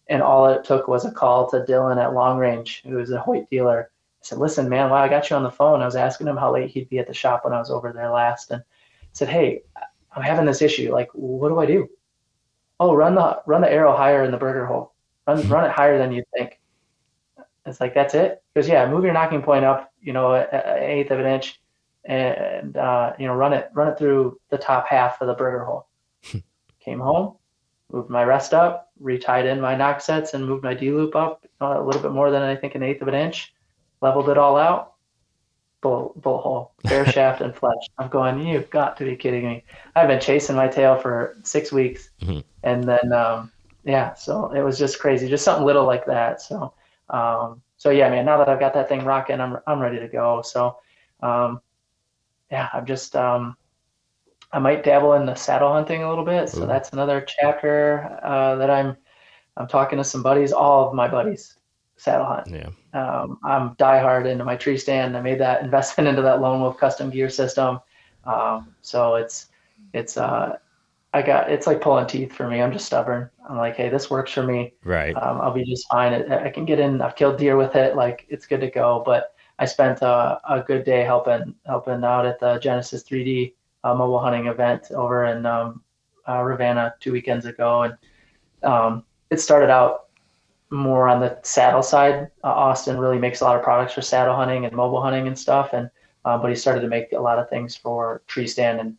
And 0.08 0.22
all 0.22 0.46
it 0.46 0.64
took 0.64 0.88
was 0.88 1.04
a 1.04 1.12
call 1.12 1.50
to 1.50 1.66
Dylan 1.68 2.00
at 2.00 2.14
Long 2.14 2.38
Range, 2.38 2.84
who 2.86 2.98
was 2.98 3.10
a 3.10 3.20
Hoyt 3.20 3.50
dealer. 3.50 3.90
I 3.90 4.22
said, 4.22 4.38
"Listen, 4.38 4.70
man, 4.70 4.92
while 4.92 5.02
I 5.02 5.08
got 5.08 5.32
you 5.32 5.36
on 5.36 5.42
the 5.42 5.50
phone, 5.50 5.82
I 5.82 5.86
was 5.86 5.96
asking 5.96 6.28
him 6.28 6.38
how 6.38 6.54
late 6.54 6.70
he'd 6.70 6.90
be 6.90 7.00
at 7.00 7.08
the 7.08 7.14
shop 7.16 7.44
when 7.44 7.54
I 7.54 7.58
was 7.58 7.72
over 7.72 7.92
there 7.92 8.12
last, 8.12 8.52
and 8.52 8.62
I 8.62 8.66
said, 9.14 9.30
"Hey, 9.30 9.64
I'm 10.16 10.22
having 10.22 10.46
this 10.46 10.62
issue. 10.62 10.94
Like, 10.94 11.10
what 11.14 11.50
do 11.50 11.58
I 11.58 11.66
do? 11.66 11.90
Oh, 12.80 12.94
run 12.94 13.16
the 13.16 13.42
run 13.48 13.62
the 13.62 13.72
arrow 13.72 13.98
higher 13.98 14.24
in 14.26 14.30
the 14.30 14.38
Berger 14.38 14.68
hole. 14.68 14.94
Run 15.26 15.40
mm-hmm. 15.40 15.52
run 15.52 15.66
it 15.66 15.72
higher 15.72 15.98
than 15.98 16.12
you 16.12 16.24
think." 16.38 16.60
It's 17.66 17.82
like 17.82 17.96
that's 17.96 18.14
it. 18.14 18.44
Because 18.54 18.70
yeah, 18.70 18.88
move 18.88 19.06
your 19.06 19.16
nocking 19.16 19.44
point 19.44 19.66
up, 19.66 19.92
you 20.00 20.14
know, 20.14 20.36
an 20.36 20.84
eighth 20.84 21.10
of 21.10 21.20
an 21.20 21.26
inch 21.26 21.61
and 22.06 22.78
uh, 22.78 23.14
you 23.20 23.28
know 23.28 23.34
run 23.34 23.54
it 23.54 23.70
run 23.74 23.88
it 23.88 23.98
through 23.98 24.40
the 24.50 24.58
top 24.58 24.88
half 24.88 25.22
of 25.22 25.28
the 25.28 25.34
Berger 25.34 25.64
hole. 25.66 25.88
Came 26.80 27.00
home, 27.00 27.36
moved 27.92 28.10
my 28.10 28.24
rest 28.24 28.54
up, 28.54 28.92
retied 29.02 29.46
in 29.46 29.62
my 29.62 29.76
nock 29.76 30.02
sets, 30.02 30.34
and 30.34 30.46
moved 30.46 30.64
my 30.64 30.74
D 30.74 30.92
loop 30.92 31.16
up 31.16 31.46
uh, 31.62 31.80
a 31.80 31.84
little 31.84 32.02
bit 32.02 32.12
more 32.12 32.32
than 32.32 32.42
I 32.42 32.56
think 32.56 32.76
an 32.76 32.84
eighth 32.84 33.02
of 33.02 33.08
an 33.08 33.16
inch. 33.16 33.54
Leveled 34.02 34.30
it 34.30 34.38
all 34.38 34.58
out. 34.58 34.94
Bull, 35.82 36.14
bull 36.18 36.40
hole, 36.40 36.74
bare 36.84 37.06
shaft 37.12 37.42
and 37.42 37.56
flesh. 37.56 37.84
I'm 37.98 38.10
going. 38.10 38.46
You've 38.46 38.70
got 38.70 38.98
to 38.98 39.06
be 39.06 39.16
kidding 39.16 39.46
me. 39.46 39.64
I've 39.96 40.08
been 40.08 40.20
chasing 40.20 40.56
my 40.56 40.68
tail 40.68 40.98
for 40.98 41.38
six 41.44 41.72
weeks, 41.72 42.10
mm-hmm. 42.22 42.40
and 42.64 42.84
then 42.84 43.14
um, 43.14 43.52
yeah, 43.84 44.14
so 44.14 44.52
it 44.52 44.62
was 44.62 44.78
just 44.78 45.00
crazy. 45.00 45.28
Just 45.28 45.44
something 45.44 45.66
little 45.66 45.86
like 45.86 46.06
that. 46.06 46.42
So 46.42 46.74
um, 47.10 47.62
so 47.78 47.90
yeah, 47.90 48.10
man. 48.10 48.26
Now 48.26 48.38
that 48.38 48.50
I've 48.50 48.60
got 48.60 48.74
that 48.74 48.90
thing 48.90 49.04
rocking, 49.06 49.40
I'm 49.40 49.58
I'm 49.68 49.80
ready 49.80 50.00
to 50.00 50.08
go. 50.08 50.42
So 50.42 50.78
um, 51.22 51.62
yeah, 52.52 52.70
I'm 52.74 52.86
just 52.86 53.16
um, 53.16 53.56
I 54.52 54.60
might 54.60 54.84
dabble 54.84 55.14
in 55.14 55.26
the 55.26 55.36
saddle 55.36 55.72
hunting 55.72 56.04
a 56.04 56.10
little 56.10 56.26
bit. 56.26 56.50
So 56.50 56.64
Ooh. 56.64 56.68
that's 56.68 56.92
another 56.92 57.26
chapter 57.26 58.20
uh, 58.24 58.56
that 58.56 58.70
I'm 58.70 58.98
I'm 59.58 59.68
talking 59.68 59.98
to 59.98 60.04
some 60.04 60.22
buddies, 60.22 60.52
all 60.52 60.88
of 60.88 60.94
my 60.94 61.08
buddies, 61.08 61.58
saddle 61.98 62.26
hunt. 62.26 62.48
Yeah. 62.48 62.70
Um, 62.94 63.40
I'm 63.44 63.76
diehard 63.76 64.30
into 64.30 64.44
my 64.44 64.56
tree 64.58 64.78
stand. 64.78 65.16
I 65.16 65.22
made 65.22 65.40
that 65.40 65.64
investment 65.64 66.10
into 66.10 66.22
that 66.24 66.42
Lone 66.42 66.62
Wolf 66.62 66.78
custom 66.78 67.10
gear 67.10 67.30
system. 67.30 67.80
Um, 68.26 68.76
so 68.82 69.16
it's 69.16 69.48
it's 69.94 70.18
uh, 70.18 70.58
I 71.14 71.22
got 71.22 71.50
it's 71.50 71.68
like 71.68 71.82
pulling 71.82 72.08
teeth 72.08 72.34
for 72.34 72.50
me. 72.50 72.62
I'm 72.62 72.74
just 72.74 72.86
stubborn. 72.86 73.30
I'm 73.50 73.58
like, 73.58 73.76
hey, 73.78 73.90
this 73.90 74.10
works 74.10 74.32
for 74.32 74.44
me. 74.44 74.74
Right. 74.84 75.16
Um, 75.16 75.40
I'll 75.42 75.54
be 75.54 75.66
just 75.66 75.88
fine. 75.90 76.14
I, 76.14 76.46
I 76.46 76.50
can 76.50 76.66
get 76.66 76.80
in. 76.80 77.02
I've 77.02 77.16
killed 77.16 77.38
deer 77.38 77.56
with 77.56 77.76
it. 77.76 77.96
Like 77.96 78.26
it's 78.30 78.46
good 78.46 78.62
to 78.62 78.70
go. 78.70 79.04
But 79.06 79.34
I 79.62 79.66
spent 79.66 80.02
a, 80.02 80.42
a 80.50 80.62
good 80.66 80.84
day 80.84 81.04
helping 81.04 81.54
helping 81.68 82.04
out 82.04 82.26
at 82.26 82.40
the 82.40 82.58
Genesis 82.58 83.04
3D 83.04 83.54
uh, 83.84 83.94
mobile 83.94 84.20
hunting 84.20 84.48
event 84.48 84.90
over 84.90 85.26
in 85.26 85.46
um, 85.46 85.84
uh, 86.28 86.42
Ravenna 86.42 86.96
two 87.00 87.12
weekends 87.12 87.46
ago, 87.46 87.84
and 87.84 87.96
um, 88.64 89.04
it 89.30 89.40
started 89.40 89.70
out 89.70 90.08
more 90.72 91.08
on 91.08 91.20
the 91.20 91.38
saddle 91.44 91.84
side. 91.84 92.32
Uh, 92.44 92.48
Austin 92.48 92.98
really 92.98 93.20
makes 93.20 93.42
a 93.42 93.44
lot 93.44 93.56
of 93.56 93.62
products 93.62 93.94
for 93.94 94.02
saddle 94.02 94.36
hunting 94.36 94.66
and 94.66 94.76
mobile 94.76 95.00
hunting 95.00 95.28
and 95.28 95.38
stuff, 95.38 95.74
and 95.74 95.92
uh, 96.26 96.40
but 96.40 96.50
he 96.50 96.56
started 96.56 96.82
to 96.82 96.88
make 96.88 97.12
a 97.12 97.20
lot 97.20 97.38
of 97.38 97.48
things 97.48 97.76
for 97.76 98.24
tree 98.26 98.48
stand 98.48 98.80
and 98.80 98.98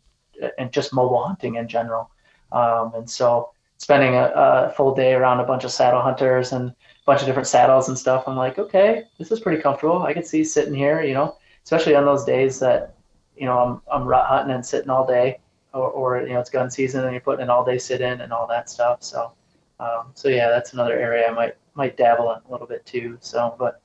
and 0.57 0.71
just 0.71 0.93
mobile 0.93 1.25
hunting 1.25 1.55
in 1.55 1.67
general. 1.67 2.09
Um, 2.53 2.93
and 2.95 3.09
so 3.09 3.51
spending 3.79 4.15
a, 4.15 4.31
a, 4.33 4.73
full 4.77 4.95
day 4.95 5.13
around 5.13 5.41
a 5.41 5.43
bunch 5.43 5.65
of 5.65 5.71
saddle 5.71 6.01
hunters 6.01 6.53
and 6.53 6.73
bunch 7.05 7.21
of 7.21 7.27
different 7.27 7.47
saddles 7.47 7.89
and 7.89 7.97
stuff, 7.97 8.23
I'm 8.27 8.35
like, 8.35 8.59
okay, 8.59 9.03
this 9.17 9.31
is 9.31 9.39
pretty 9.39 9.61
comfortable. 9.61 10.03
I 10.03 10.13
can 10.13 10.23
see 10.23 10.43
sitting 10.43 10.73
here, 10.73 11.01
you 11.01 11.13
know, 11.13 11.37
especially 11.63 11.95
on 11.95 12.05
those 12.05 12.23
days 12.23 12.59
that, 12.59 12.95
you 13.35 13.45
know, 13.45 13.57
I'm, 13.59 13.81
I'm 13.91 14.07
rut 14.07 14.25
hunting 14.25 14.55
and 14.55 14.65
sitting 14.65 14.89
all 14.89 15.05
day 15.05 15.39
or, 15.73 15.89
or, 15.89 16.21
you 16.21 16.33
know, 16.33 16.39
it's 16.39 16.49
gun 16.49 16.69
season 16.69 17.03
and 17.03 17.11
you're 17.11 17.21
putting 17.21 17.43
an 17.43 17.49
all 17.49 17.65
day 17.65 17.77
sit 17.77 18.01
in 18.01 18.21
and 18.21 18.31
all 18.31 18.47
that 18.47 18.69
stuff. 18.69 19.03
So, 19.03 19.33
um, 19.79 20.11
so 20.13 20.29
yeah, 20.29 20.49
that's 20.49 20.73
another 20.73 20.97
area 20.97 21.27
I 21.27 21.31
might, 21.31 21.55
might 21.75 21.97
dabble 21.97 22.31
in 22.31 22.39
a 22.47 22.51
little 22.51 22.67
bit 22.67 22.85
too. 22.85 23.17
So, 23.19 23.55
but, 23.59 23.81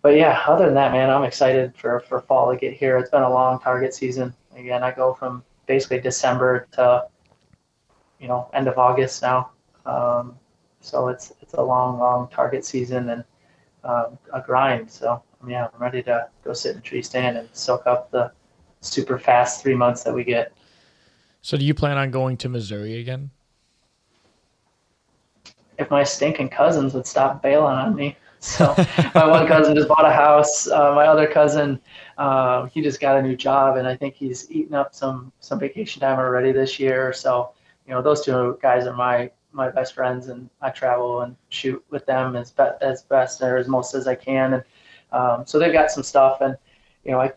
but 0.00 0.16
yeah, 0.16 0.42
other 0.48 0.64
than 0.64 0.74
that, 0.74 0.92
man, 0.92 1.10
I'm 1.10 1.24
excited 1.24 1.74
for, 1.76 2.00
for 2.00 2.20
fall 2.22 2.50
to 2.50 2.58
get 2.58 2.72
here. 2.72 2.98
It's 2.98 3.10
been 3.10 3.22
a 3.22 3.30
long 3.30 3.60
target 3.60 3.94
season. 3.94 4.34
Again, 4.56 4.82
I 4.82 4.90
go 4.90 5.14
from 5.14 5.44
basically 5.66 6.00
December 6.00 6.66
to 6.72 7.06
you 8.20 8.28
know 8.28 8.48
end 8.52 8.68
of 8.68 8.78
August 8.78 9.22
now. 9.22 9.50
Um, 9.86 10.38
so 10.82 11.08
it's 11.08 11.32
it's 11.40 11.54
a 11.54 11.62
long, 11.62 11.98
long 11.98 12.28
target 12.28 12.64
season 12.64 13.08
and 13.08 13.24
um, 13.84 14.18
a 14.32 14.40
grind. 14.40 14.90
So 14.90 15.22
yeah, 15.46 15.68
I'm 15.72 15.80
ready 15.80 16.02
to 16.02 16.28
go 16.44 16.52
sit 16.52 16.72
in 16.72 16.78
a 16.78 16.80
tree 16.80 17.02
stand 17.02 17.38
and 17.38 17.48
soak 17.52 17.86
up 17.86 18.10
the 18.10 18.32
super 18.80 19.18
fast 19.18 19.62
three 19.62 19.74
months 19.74 20.02
that 20.02 20.14
we 20.14 20.24
get. 20.24 20.52
So 21.40 21.56
do 21.56 21.64
you 21.64 21.74
plan 21.74 21.96
on 21.96 22.10
going 22.10 22.36
to 22.38 22.48
Missouri 22.48 23.00
again? 23.00 23.30
If 25.78 25.90
my 25.90 26.04
stinking 26.04 26.50
cousins 26.50 26.94
would 26.94 27.06
stop 27.06 27.42
bailing 27.42 27.74
on 27.74 27.94
me. 27.94 28.16
So 28.44 28.74
my 29.14 29.24
one 29.24 29.46
cousin 29.54 29.76
just 29.76 29.86
bought 29.86 30.04
a 30.04 30.12
house. 30.12 30.66
Uh, 30.66 30.92
my 30.96 31.06
other 31.06 31.28
cousin, 31.28 31.78
uh, 32.18 32.64
he 32.64 32.82
just 32.82 33.00
got 33.00 33.16
a 33.16 33.22
new 33.22 33.36
job, 33.36 33.76
and 33.76 33.86
I 33.86 33.96
think 33.96 34.16
he's 34.16 34.50
eaten 34.50 34.74
up 34.74 34.96
some 34.96 35.30
some 35.38 35.60
vacation 35.60 36.00
time 36.00 36.18
already 36.18 36.50
this 36.50 36.80
year. 36.80 37.12
So 37.12 37.52
you 37.86 37.94
know, 37.94 38.02
those 38.02 38.24
two 38.24 38.58
guys 38.60 38.84
are 38.88 38.96
my 38.96 39.30
my 39.52 39.68
best 39.68 39.94
friends, 39.94 40.28
and 40.28 40.48
I 40.60 40.70
travel 40.70 41.22
and 41.22 41.36
shoot 41.48 41.84
with 41.90 42.06
them 42.06 42.36
as 42.36 42.50
be- 42.50 42.64
as 42.80 43.02
best 43.02 43.42
or 43.42 43.56
as 43.56 43.68
most 43.68 43.94
as 43.94 44.06
I 44.06 44.14
can. 44.14 44.54
And 44.54 44.64
um, 45.12 45.46
so 45.46 45.58
they've 45.58 45.72
got 45.72 45.90
some 45.90 46.02
stuff, 46.02 46.40
and 46.40 46.56
you 47.04 47.12
know, 47.12 47.20
I 47.20 47.32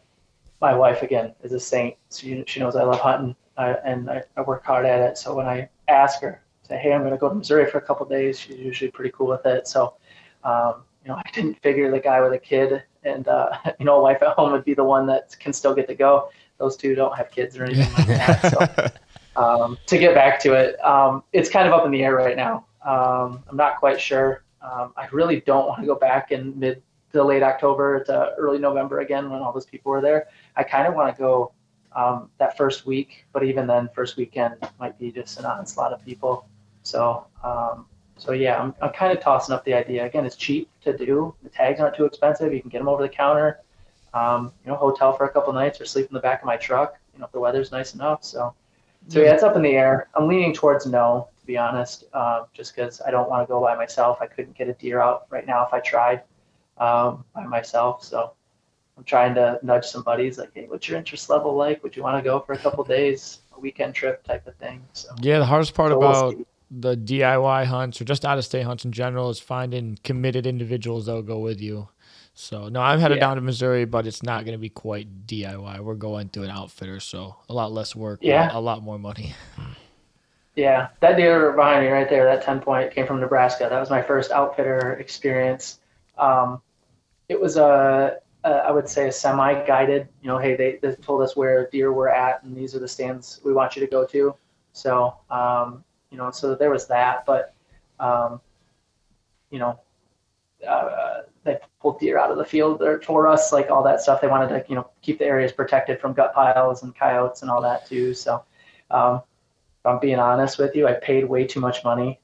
my 0.61 0.75
wife 0.75 1.01
again 1.01 1.33
is 1.43 1.53
a 1.53 1.59
saint. 1.59 1.95
She 2.11 2.43
she 2.47 2.59
knows 2.59 2.75
I 2.75 2.83
love 2.83 2.99
hunting, 2.99 3.35
uh, 3.57 3.75
and 3.83 4.09
I, 4.09 4.23
I 4.37 4.41
work 4.41 4.65
hard 4.65 4.85
at 4.85 5.01
it. 5.01 5.17
So 5.17 5.35
when 5.35 5.45
I 5.45 5.69
ask 5.87 6.21
her, 6.21 6.41
say, 6.63 6.77
hey, 6.77 6.93
I'm 6.93 7.01
going 7.01 7.11
to 7.11 7.17
go 7.17 7.29
to 7.29 7.35
Missouri 7.35 7.69
for 7.69 7.77
a 7.77 7.81
couple 7.81 8.05
days, 8.05 8.39
she's 8.39 8.57
usually 8.57 8.91
pretty 8.91 9.11
cool 9.11 9.27
with 9.27 9.45
it. 9.45 9.67
So 9.67 9.95
um, 10.43 10.83
you 11.03 11.11
know, 11.11 11.15
I 11.25 11.29
didn't 11.33 11.61
figure 11.61 11.91
the 11.91 11.99
guy 11.99 12.21
with 12.21 12.33
a 12.33 12.39
kid 12.39 12.83
and 13.03 13.27
uh, 13.27 13.51
you 13.79 13.85
know, 13.85 13.97
a 13.97 14.01
wife 14.01 14.21
at 14.21 14.29
home 14.29 14.51
would 14.51 14.65
be 14.65 14.73
the 14.73 14.83
one 14.83 15.05
that 15.07 15.35
can 15.39 15.53
still 15.53 15.73
get 15.73 15.87
to 15.87 15.95
go. 15.95 16.29
Those 16.57 16.77
two 16.77 16.95
don't 16.95 17.15
have 17.17 17.31
kids 17.31 17.57
or 17.57 17.65
anything 17.65 17.93
like 17.93 18.07
that. 18.07 18.51
So 18.51 18.91
um, 19.35 19.77
to 19.87 19.97
get 19.97 20.13
back 20.13 20.39
to 20.41 20.53
it, 20.53 20.83
um, 20.83 21.23
it's 21.33 21.49
kind 21.49 21.67
of 21.67 21.73
up 21.73 21.85
in 21.85 21.91
the 21.91 22.03
air 22.03 22.15
right 22.15 22.37
now. 22.37 22.65
Um, 22.83 23.43
I'm 23.49 23.57
not 23.57 23.77
quite 23.77 23.99
sure. 23.99 24.43
Um, 24.61 24.93
I 24.97 25.07
really 25.11 25.41
don't 25.41 25.67
want 25.67 25.81
to 25.81 25.85
go 25.85 25.95
back 25.95 26.31
in 26.31 26.57
mid 26.57 26.81
to 27.13 27.23
late 27.23 27.43
October 27.43 28.03
to 28.03 28.33
early 28.37 28.59
November 28.59 28.99
again 28.99 29.29
when 29.29 29.41
all 29.41 29.53
those 29.53 29.65
people 29.65 29.91
were 29.91 30.01
there. 30.01 30.27
I 30.55 30.63
kind 30.63 30.87
of 30.87 30.95
want 30.95 31.15
to 31.15 31.19
go 31.19 31.53
um, 31.95 32.29
that 32.39 32.57
first 32.57 32.85
week, 32.85 33.25
but 33.31 33.43
even 33.43 33.67
then, 33.67 33.89
first 33.95 34.17
weekend 34.17 34.55
might 34.79 34.97
be 34.99 35.11
just 35.11 35.39
an 35.39 35.45
onslaught 35.45 35.93
of 35.93 36.03
people. 36.03 36.47
So 36.83 37.25
um, 37.43 37.85
so 38.17 38.31
yeah, 38.31 38.61
I'm, 38.61 38.73
I'm 38.81 38.91
kind 38.91 39.15
of 39.15 39.23
tossing 39.23 39.53
up 39.53 39.65
the 39.65 39.73
idea. 39.73 40.05
Again, 40.05 40.25
it's 40.25 40.35
cheap 40.35 40.69
to 40.81 40.95
do. 40.97 41.35
The 41.43 41.49
tags 41.49 41.79
aren't 41.79 41.95
too 41.95 42.05
expensive. 42.05 42.53
You 42.53 42.61
can 42.61 42.69
get 42.69 42.79
them 42.79 42.87
over 42.87 43.03
the 43.03 43.09
counter. 43.09 43.59
You 44.13 44.51
know, 44.65 44.75
hotel 44.75 45.11
for 45.11 45.25
a 45.25 45.29
couple 45.29 45.51
nights 45.51 45.81
or 45.81 45.85
sleep 45.85 46.07
in 46.07 46.13
the 46.13 46.21
back 46.21 46.41
of 46.41 46.45
my 46.45 46.55
truck. 46.55 46.97
You 47.13 47.19
know, 47.19 47.25
if 47.25 47.33
the 47.33 47.39
weather's 47.39 47.71
nice 47.71 47.93
enough. 47.93 48.23
So, 48.23 48.53
so 49.07 49.21
yeah, 49.21 49.33
it's 49.33 49.43
up 49.43 49.55
in 49.55 49.61
the 49.61 49.71
air. 49.71 50.09
I'm 50.15 50.27
leaning 50.27 50.53
towards 50.53 50.85
no, 50.85 51.29
to 51.39 51.45
be 51.45 51.57
honest, 51.57 52.05
um, 52.13 52.45
just 52.53 52.75
because 52.75 53.01
I 53.05 53.11
don't 53.11 53.29
want 53.29 53.47
to 53.47 53.51
go 53.51 53.61
by 53.61 53.75
myself. 53.75 54.17
I 54.21 54.27
couldn't 54.27 54.57
get 54.57 54.67
a 54.67 54.73
deer 54.73 55.01
out 55.01 55.25
right 55.29 55.45
now 55.45 55.65
if 55.65 55.73
I 55.73 55.79
tried 55.79 56.21
um, 56.77 57.23
by 57.33 57.45
myself. 57.45 58.03
So 58.03 58.31
I'm 58.97 59.03
trying 59.03 59.35
to 59.35 59.59
nudge 59.61 59.85
some 59.85 60.03
buddies 60.03 60.37
like, 60.37 60.51
hey, 60.53 60.65
what's 60.67 60.87
your 60.87 60.97
interest 60.97 61.29
level 61.29 61.55
like? 61.55 61.83
Would 61.83 61.95
you 61.95 62.03
want 62.03 62.17
to 62.17 62.23
go 62.23 62.39
for 62.39 62.53
a 62.53 62.57
couple 62.57 62.83
days, 62.83 63.39
a 63.55 63.59
weekend 63.59 63.93
trip 63.93 64.23
type 64.23 64.47
of 64.47 64.55
thing? 64.55 64.83
So 64.93 65.09
yeah, 65.21 65.39
the 65.39 65.45
hardest 65.45 65.73
part 65.73 65.91
so 65.91 65.97
about 65.97 66.35
we'll 66.35 66.45
the 66.71 66.95
DIY 66.95 67.65
hunts 67.65 68.01
or 68.01 68.05
just 68.05 68.25
out 68.25 68.37
of 68.37 68.45
state 68.45 68.63
hunts 68.63 68.85
in 68.85 68.91
general 68.91 69.29
is 69.29 69.39
finding 69.39 69.97
committed 70.03 70.47
individuals 70.47 71.05
that'll 71.05 71.21
go 71.21 71.39
with 71.39 71.61
you. 71.61 71.87
So 72.35 72.67
no, 72.67 72.81
I'm 72.81 72.99
headed 72.99 73.17
yeah. 73.17 73.21
down 73.21 73.37
to 73.37 73.41
Missouri, 73.41 73.85
but 73.85 74.05
it's 74.05 74.21
not 74.21 74.43
going 74.43 74.53
to 74.53 74.61
be 74.61 74.69
quite 74.69 75.25
DIY. 75.25 75.79
We're 75.79 75.95
going 75.95 76.27
through 76.29 76.43
an 76.43 76.51
outfitter, 76.51 76.99
so 76.99 77.37
a 77.49 77.53
lot 77.53 77.71
less 77.71 77.95
work, 77.95 78.19
yeah, 78.21 78.49
a 78.51 78.59
lot 78.59 78.83
more 78.83 78.99
money. 78.99 79.33
Yeah, 80.57 80.87
that 81.01 81.17
deer 81.17 81.51
behind 81.51 81.83
me 81.83 81.91
right 81.91 82.09
there, 82.09 82.23
that 82.23 82.41
ten 82.41 82.61
point 82.61 82.93
came 82.93 83.05
from 83.05 83.19
Nebraska. 83.19 83.67
That 83.69 83.77
was 83.77 83.89
my 83.89 84.01
first 84.01 84.31
outfitter 84.31 84.93
experience. 84.93 85.79
Um, 86.17 86.61
it 87.27 87.37
was 87.37 87.57
a, 87.57 88.19
a, 88.45 88.49
I 88.49 88.71
would 88.71 88.87
say 88.87 89.09
a 89.09 89.11
semi-guided. 89.11 90.07
You 90.21 90.27
know, 90.29 90.37
hey, 90.37 90.55
they, 90.55 90.79
they 90.81 90.95
told 90.95 91.23
us 91.23 91.35
where 91.35 91.69
deer 91.71 91.91
were 91.91 92.07
at, 92.07 92.41
and 92.43 92.55
these 92.55 92.73
are 92.73 92.79
the 92.79 92.87
stands 92.87 93.41
we 93.43 93.51
want 93.51 93.75
you 93.75 93.81
to 93.81 93.87
go 93.87 94.05
to. 94.05 94.33
So 94.71 95.17
um, 95.29 95.83
you 96.09 96.17
know, 96.17 96.31
so 96.31 96.55
there 96.55 96.69
was 96.69 96.87
that. 96.87 97.25
But, 97.25 97.53
um, 97.99 98.39
you 99.51 99.59
know, 99.59 99.77
uh, 100.65 101.23
they 101.45 101.59
pulled 101.79 101.99
deer 101.99 102.17
out 102.17 102.31
of 102.31 102.37
the 102.37 102.43
field 102.43 102.83
for 103.03 103.27
us, 103.27 103.53
like 103.53 103.69
all 103.69 103.83
that 103.83 104.01
stuff. 104.01 104.19
They 104.19 104.27
wanted 104.27 104.49
to, 104.49 104.65
you 104.67 104.75
know, 104.75 104.89
keep 105.01 105.19
the 105.19 105.25
areas 105.25 105.51
protected 105.51 106.01
from 106.01 106.13
gut 106.13 106.33
piles 106.33 106.83
and 106.83 106.93
coyotes 106.93 107.43
and 107.43 107.51
all 107.51 107.61
that 107.61 107.87
too. 107.87 108.13
So, 108.13 108.43
um, 108.91 109.21
if 109.79 109.85
I'm 109.85 109.99
being 109.99 110.19
honest 110.19 110.57
with 110.57 110.75
you, 110.75 110.87
I 110.87 110.93
paid 110.93 111.23
way 111.23 111.45
too 111.45 111.59
much 111.59 111.83
money. 111.83 112.19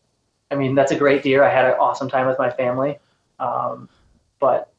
I 0.50 0.56
mean, 0.56 0.76
that's 0.76 0.92
a 0.92 0.98
great 0.98 1.24
deer. 1.24 1.44
I 1.44 1.54
had 1.54 1.66
an 1.66 1.74
awesome 1.74 2.10
time 2.10 2.28
with 2.28 2.40
my 2.40 2.50
family, 2.50 2.98
um, 3.40 3.88
but 4.40 4.74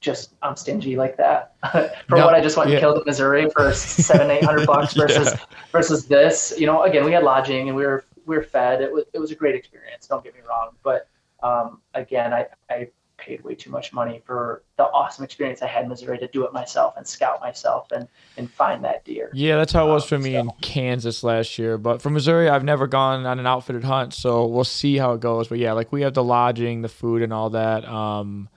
just 0.00 0.34
I'm 0.42 0.56
stingy 0.56 0.96
like 0.96 1.16
that. 1.16 1.54
for 1.72 2.16
no, 2.16 2.26
what 2.26 2.34
I 2.34 2.40
just 2.40 2.56
went 2.56 2.68
yeah. 2.68 2.76
and 2.76 2.80
killed 2.80 2.98
in 2.98 3.04
Missouri 3.06 3.48
for 3.50 3.72
seven, 3.72 4.30
eight 4.30 4.44
hundred 4.44 4.66
bucks 4.66 4.94
versus 4.94 5.28
yeah. 5.32 5.44
versus 5.70 6.06
this. 6.06 6.52
You 6.58 6.66
know, 6.66 6.82
again, 6.82 7.04
we 7.04 7.12
had 7.12 7.22
lodging 7.22 7.68
and 7.68 7.76
we 7.76 7.86
were 7.86 8.04
we 8.26 8.36
were 8.36 8.42
fed. 8.42 8.82
It 8.82 8.92
was 8.92 9.04
it 9.12 9.20
was 9.20 9.30
a 9.30 9.36
great 9.36 9.54
experience. 9.54 10.08
Don't 10.08 10.22
get 10.22 10.34
me 10.34 10.40
wrong, 10.46 10.70
but 10.82 11.08
um, 11.42 11.80
again, 11.94 12.32
I, 12.32 12.46
I 12.68 12.88
paid 13.24 13.42
way 13.42 13.54
too 13.54 13.70
much 13.70 13.92
money 13.92 14.22
for 14.24 14.62
the 14.76 14.84
awesome 14.84 15.24
experience 15.24 15.62
I 15.62 15.66
had 15.66 15.84
in 15.84 15.88
Missouri 15.88 16.18
to 16.18 16.28
do 16.28 16.44
it 16.44 16.52
myself 16.52 16.94
and 16.96 17.06
scout 17.06 17.40
myself 17.40 17.90
and 17.92 18.06
and 18.36 18.50
find 18.50 18.84
that 18.84 19.04
deer. 19.04 19.30
Yeah, 19.32 19.56
that's 19.56 19.72
how 19.72 19.88
it 19.88 19.92
was 19.92 20.04
for 20.04 20.16
um, 20.16 20.22
me 20.22 20.32
so. 20.32 20.40
in 20.40 20.50
Kansas 20.60 21.24
last 21.24 21.58
year. 21.58 21.78
But 21.78 22.02
for 22.02 22.10
Missouri, 22.10 22.48
I've 22.48 22.64
never 22.64 22.86
gone 22.86 23.26
on 23.26 23.38
an 23.38 23.46
outfitted 23.46 23.84
hunt, 23.84 24.14
so 24.14 24.46
we'll 24.46 24.64
see 24.64 24.96
how 24.96 25.12
it 25.12 25.20
goes. 25.20 25.48
But 25.48 25.58
yeah, 25.58 25.72
like 25.72 25.92
we 25.92 26.02
have 26.02 26.14
the 26.14 26.24
lodging, 26.24 26.82
the 26.82 26.88
food, 26.88 27.22
and 27.22 27.32
all 27.32 27.50
that. 27.50 27.84
Um, 27.84 28.48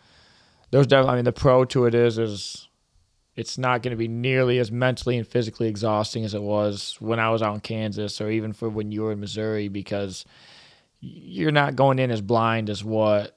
there's 0.72 0.88
definitely. 0.88 1.14
I 1.14 1.16
mean, 1.16 1.26
the 1.26 1.32
pro 1.32 1.66
to 1.66 1.86
it 1.86 1.96
is 1.96 2.18
is 2.18 2.68
it's 3.38 3.58
not 3.58 3.84
going 3.84 3.92
to 3.92 3.98
be 3.98 4.08
nearly 4.08 4.58
as 4.58 4.72
mentally 4.72 5.18
and 5.18 5.28
physically 5.28 5.68
exhausting 5.68 6.26
as 6.26 6.34
it 6.34 6.42
was 6.42 6.98
when 7.00 7.20
I 7.20 7.30
was 7.30 7.44
out 7.44 7.54
in 7.54 7.60
Kansas 7.62 8.20
or 8.20 8.30
even 8.32 8.52
for 8.52 8.68
when 8.68 8.92
you 8.92 9.04
were 9.04 9.12
in 9.12 9.20
Missouri 9.20 9.68
because 9.68 10.26
you're 11.00 11.52
not 11.52 11.76
going 11.76 12.00
in 12.00 12.10
as 12.10 12.22
blind 12.22 12.70
as 12.70 12.84
what 12.84 13.37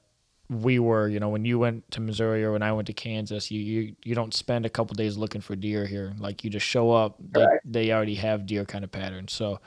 we 0.51 0.79
were. 0.79 1.07
You 1.07 1.19
know, 1.19 1.29
when 1.29 1.45
you 1.45 1.57
went 1.57 1.89
to 1.91 2.01
Missouri 2.01 2.43
or 2.43 2.51
when 2.51 2.61
I 2.61 2.73
went 2.73 2.87
to 2.87 2.93
Kansas, 2.93 3.49
you 3.49 3.61
you, 3.61 3.95
you 4.03 4.13
don't 4.13 4.33
spend 4.33 4.65
a 4.65 4.69
couple 4.69 4.93
days 4.95 5.17
looking 5.17 5.41
for 5.41 5.55
deer 5.55 5.85
here. 5.85 6.13
Like 6.19 6.43
you 6.43 6.49
just 6.49 6.65
show 6.65 6.91
up, 6.91 7.15
they, 7.19 7.45
they 7.65 7.91
already 7.91 8.15
have 8.15 8.45
deer 8.45 8.65
kind 8.65 8.83
of 8.83 8.91
patterns. 8.91 9.31
So 9.31 9.59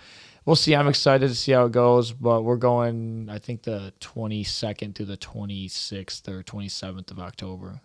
we'll 0.45 0.57
see. 0.57 0.77
I'm 0.77 0.89
excited 0.89 1.29
to 1.29 1.35
see 1.35 1.53
how 1.53 1.65
it 1.65 1.73
goes, 1.73 2.13
but 2.13 2.43
we're 2.43 2.57
going, 2.57 3.29
I 3.31 3.39
think, 3.39 3.63
the 3.63 3.93
22nd 4.01 4.95
to 4.97 5.05
the 5.05 5.17
26th 5.17 6.29
or 6.29 6.43
27th 6.43 7.11
of 7.11 7.19
October. 7.19 7.81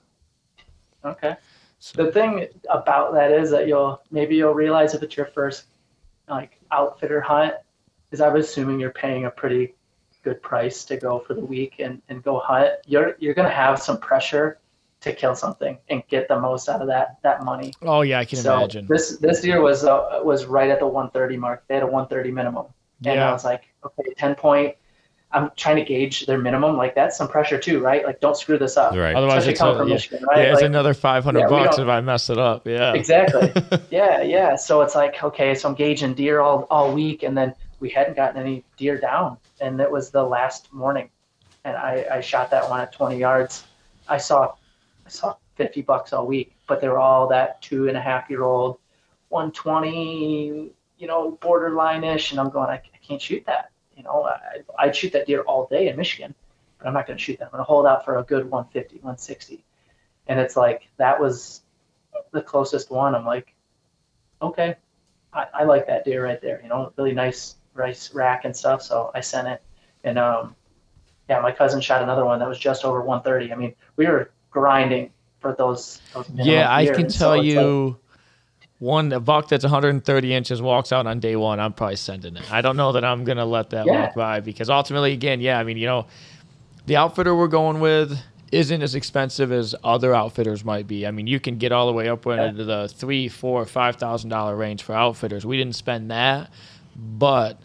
Okay. 1.06 1.36
So. 1.80 2.04
The 2.04 2.12
thing 2.12 2.48
about 2.70 3.14
that 3.14 3.32
is 3.32 3.50
that 3.52 3.68
you'll 3.68 4.02
maybe 4.12 4.36
you'll 4.36 4.54
realize 4.54 4.94
if 4.94 5.02
it's 5.02 5.16
your 5.16 5.28
first 5.28 5.66
like 6.28 6.60
outfitter 6.72 7.22
hunt, 7.22 7.54
is 8.12 8.20
I'm 8.20 8.36
assuming 8.36 8.80
you're 8.80 8.92
paying 8.92 9.26
a 9.26 9.32
pretty 9.32 9.76
good 10.24 10.42
price 10.42 10.84
to 10.86 10.98
go 10.98 11.20
for 11.20 11.34
the 11.34 11.42
week 11.42 11.76
and, 11.80 12.02
and 12.10 12.24
go 12.24 12.40
hunt, 12.40 12.72
you're 12.86 13.16
you're 13.20 13.34
gonna 13.34 13.50
have 13.50 13.82
some 13.82 14.00
pressure 14.00 14.60
to 15.02 15.14
kill 15.14 15.34
something 15.34 15.78
and 15.90 16.04
get 16.10 16.28
the 16.28 16.38
most 16.40 16.68
out 16.68 16.82
of 16.82 16.88
that 16.88 17.18
that 17.24 17.44
money. 17.44 17.74
Oh 17.82 18.02
yeah, 18.02 18.20
I 18.20 18.26
can 18.26 18.40
so 18.40 18.58
imagine. 18.58 18.86
This 18.88 19.18
this 19.18 19.46
year 19.46 19.62
was 19.62 19.84
uh, 19.86 20.22
was 20.24 20.46
right 20.46 20.70
at 20.70 20.80
the 20.80 20.88
130 20.88 21.38
mark. 21.38 21.64
They 21.68 21.76
had 21.76 21.84
a 21.84 21.88
130 21.88 22.32
minimum, 22.32 22.66
and 23.06 23.16
Yeah. 23.16 23.30
I 23.30 23.32
was 23.32 23.46
like, 23.46 23.64
okay, 23.86 24.14
10 24.18 24.36
point. 24.36 24.76
I'm 25.32 25.52
trying 25.56 25.76
to 25.76 25.84
gauge 25.84 26.26
their 26.26 26.40
minimum. 26.40 26.76
Like 26.76 26.96
that's 26.96 27.16
some 27.16 27.28
pressure 27.28 27.60
too, 27.60 27.80
right? 27.82 28.04
Like 28.04 28.20
don't 28.20 28.36
screw 28.36 28.58
this 28.58 28.78
up. 28.78 28.96
Right. 28.96 29.16
Otherwise, 29.16 29.46
Especially 29.46 29.52
it's, 29.52 29.60
coming 29.62 29.76
a, 29.76 29.78
from 29.78 29.88
yeah, 29.90 29.94
Michigan, 29.94 30.26
right? 30.28 30.38
yeah, 30.40 30.44
it's 30.52 30.56
Like- 30.56 30.66
another 30.66 30.94
five 30.96 31.24
hundred 31.24 31.42
Yeah, 31.42 31.50
bucks 31.50 31.78
if 31.78 31.88
I 31.88 32.02
mess 32.02 32.32
it 32.32 32.40
up. 32.40 32.66
Yeah. 32.68 32.94
Exactly. 32.94 33.54
yeah, 33.92 34.24
yeah. 34.24 34.56
So 34.56 34.82
it's 34.82 34.96
like, 34.96 35.24
okay, 35.24 35.54
so 35.54 35.70
I'm 35.70 35.76
gauging 35.76 36.16
deer 36.16 36.40
all, 36.40 36.66
all 36.72 36.92
week, 36.92 37.22
and 37.22 37.38
then 37.38 37.54
we 37.80 37.90
hadn't 37.90 38.16
gotten 38.16 38.42
any 38.42 38.64
deer 38.78 38.98
down, 38.98 39.38
and 39.62 39.80
it 39.80 39.90
was 39.90 40.12
the 40.12 40.24
last 40.24 40.72
morning, 40.74 41.10
and 41.64 41.76
I, 41.76 42.06
I 42.12 42.22
shot 42.22 42.52
that 42.52 42.70
one 42.70 42.82
at 42.82 42.92
20 42.92 43.18
yards. 43.18 43.66
I 44.08 44.18
saw, 44.18 44.54
I 45.06 45.10
saw 45.10 45.36
50 45.56 45.82
bucks 45.84 46.14
all 46.14 46.26
week, 46.26 46.56
but 46.68 46.82
they're 46.82 47.00
all 47.00 47.28
that 47.28 47.62
two 47.62 47.88
and 47.88 47.98
a 47.98 48.02
half 48.02 48.30
year 48.30 48.44
old, 48.44 48.80
120, 49.30 50.72
you 50.98 51.08
know, 51.08 51.32
borderline 51.42 52.04
ish, 52.04 52.32
and 52.32 52.40
I'm 52.40 52.50
going, 52.50 52.70
I, 52.70 52.76
I 52.76 52.98
can't 53.02 53.22
shoot 53.22 53.46
that. 53.46 53.72
You 53.96 54.04
know, 54.04 54.24
I, 54.24 54.60
I'd 54.78 54.96
shoot 54.96 55.14
that 55.14 55.28
deer 55.28 55.42
all 55.42 55.68
day 55.68 55.90
in 55.90 55.98
Michigan, 55.98 56.34
but 56.78 56.88
I'm 56.88 56.94
not 56.94 57.08
going 57.08 57.18
to 57.18 57.24
shoot 57.24 57.40
that. 57.40 57.46
I'm 57.46 57.52
going 57.52 57.62
to 57.62 57.66
hold 57.66 57.86
out 57.86 58.06
for 58.06 58.18
a 58.18 58.24
good 58.24 58.50
150, 58.50 58.96
160, 58.98 59.64
and 60.28 60.40
it's 60.40 60.56
like 60.56 60.88
that 60.98 61.20
was 61.20 61.62
the 62.32 62.42
closest 62.42 62.92
one. 62.92 63.16
I'm 63.16 63.26
like, 63.26 63.54
okay, 64.42 64.76
I, 65.34 65.46
I 65.54 65.64
like 65.64 65.88
that 65.88 66.06
deer 66.06 66.24
right 66.24 66.42
there. 66.42 66.60
You 66.62 66.70
know, 66.70 66.92
really 66.98 67.14
nice 67.14 67.56
rice 67.74 68.14
rack 68.14 68.46
and 68.46 68.56
stuff. 68.56 68.82
So 68.82 69.12
I 69.14 69.22
sent 69.22 69.48
it, 69.48 69.62
and 70.04 70.18
um, 70.18 70.56
yeah, 71.30 71.40
my 71.40 71.52
cousin 71.52 71.82
shot 71.82 72.02
another 72.04 72.26
one 72.26 72.40
that 72.40 72.48
was 72.48 72.60
just 72.60 72.84
over 72.86 73.02
130. 73.02 73.52
I 73.52 73.56
mean, 73.56 73.74
we 73.96 74.06
were 74.08 74.32
grinding 74.52 75.12
for 75.40 75.54
those. 75.58 76.02
those 76.14 76.30
Yeah, 76.34 76.74
I 76.74 76.86
can 76.86 76.96
and 77.02 77.14
so 77.14 77.20
tell 77.20 77.38
like- 77.38 77.46
you. 77.46 77.98
One 78.80 79.12
a 79.12 79.20
buck 79.20 79.50
that's 79.50 79.66
130 79.66 80.34
inches 80.34 80.62
walks 80.62 80.94
out 80.94 81.06
on 81.06 81.20
day 81.20 81.36
one. 81.36 81.60
I'm 81.60 81.74
probably 81.74 81.98
sending 81.98 82.38
it. 82.38 82.50
I 82.50 82.62
don't 82.62 82.78
know 82.78 82.94
that 82.94 83.04
I'm 83.04 83.26
gonna 83.26 83.44
let 83.46 83.72
that 83.72 83.86
Yeah. 83.86 84.04
walk 84.06 84.16
by 84.16 84.40
because 84.40 84.70
ultimately, 84.70 85.12
again, 85.12 85.42
yeah, 85.42 85.60
I 85.60 85.66
mean, 85.66 85.76
you 85.76 85.86
know, 85.86 86.06
the 86.86 86.96
outfitter 86.96 87.36
we're 87.36 87.50
going 87.50 87.82
with 87.82 88.18
isn't 88.54 88.82
as 88.82 88.96
expensive 88.96 89.52
as 89.52 89.76
other 89.84 90.16
outfitters 90.16 90.64
might 90.64 90.88
be. 90.88 91.06
I 91.06 91.12
mean, 91.12 91.28
you 91.28 91.42
can 91.42 91.58
get 91.58 91.74
all 91.74 91.88
the 91.88 91.92
way 91.94 92.08
up 92.08 92.26
Yeah. 92.26 92.46
into 92.48 92.64
the 92.64 92.88
three, 92.88 93.28
four, 93.28 93.66
five 93.66 93.98
thousand 93.98 94.30
dollar 94.30 94.56
range 94.56 94.82
for 94.82 94.96
outfitters. 94.96 95.46
We 95.46 95.58
didn't 95.58 95.76
spend 95.76 96.10
that, 96.12 96.50
but 97.18 97.60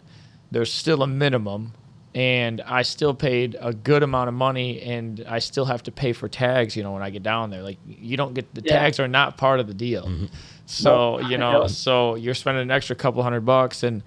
there's 0.51 0.71
still 0.71 1.03
a 1.03 1.07
minimum, 1.07 1.73
and 2.13 2.61
I 2.61 2.83
still 2.83 3.13
paid 3.13 3.57
a 3.59 3.73
good 3.73 4.03
amount 4.03 4.29
of 4.29 4.33
money, 4.35 4.81
and 4.81 5.23
I 5.27 5.39
still 5.39 5.65
have 5.65 5.83
to 5.83 5.91
pay 5.91 6.13
for 6.13 6.27
tags. 6.29 6.75
You 6.75 6.83
know, 6.83 6.93
when 6.93 7.01
I 7.03 7.09
get 7.09 7.23
down 7.23 7.49
there, 7.49 7.61
like 7.63 7.77
you 7.85 8.15
don't 8.17 8.33
get 8.33 8.53
the 8.53 8.61
Yeah. 8.63 8.79
tags 8.79 8.99
are 8.99 9.07
not 9.07 9.37
part 9.37 9.59
of 9.59 9.67
the 9.67 9.73
deal. 9.73 10.03
Mm-hmm. 10.05 10.25
So 10.65 11.19
you 11.19 11.37
know, 11.37 11.61
Nope. 11.61 11.69
so 11.69 12.15
you're 12.15 12.33
spending 12.33 12.63
an 12.63 12.71
extra 12.71 12.95
couple 12.95 13.21
hundred 13.23 13.41
bucks, 13.41 13.83
and 13.83 14.01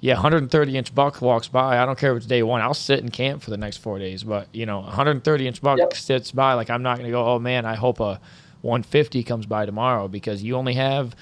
yeah, 0.00 0.14
130 0.14 0.76
inch 0.76 0.94
buck 0.94 1.20
walks 1.20 1.48
by. 1.48 1.78
I 1.82 1.84
don't 1.86 1.98
care 1.98 2.12
if 2.12 2.18
it's 2.18 2.26
day 2.26 2.42
one. 2.42 2.60
I'll 2.60 2.72
sit 2.74 3.00
in 3.00 3.10
camp 3.10 3.42
for 3.42 3.50
the 3.50 3.56
next 3.56 3.78
four 3.78 3.98
days. 3.98 4.22
But 4.24 4.48
you 4.52 4.64
know, 4.66 4.80
130 4.80 5.46
inch 5.46 5.60
buck 5.62 5.78
Yep. 5.78 5.94
sits 5.94 6.30
by. 6.32 6.54
Like 6.54 6.70
I'm 6.70 6.82
not 6.82 6.98
gonna 6.98 7.10
go. 7.10 7.24
Oh 7.26 7.38
man, 7.38 7.64
I 7.66 7.74
hope 7.74 8.00
a 8.00 8.20
150 8.62 9.22
comes 9.22 9.46
by 9.46 9.64
tomorrow 9.66 10.08
because 10.08 10.42
you 10.42 10.56
only 10.56 10.74
have 10.74 11.14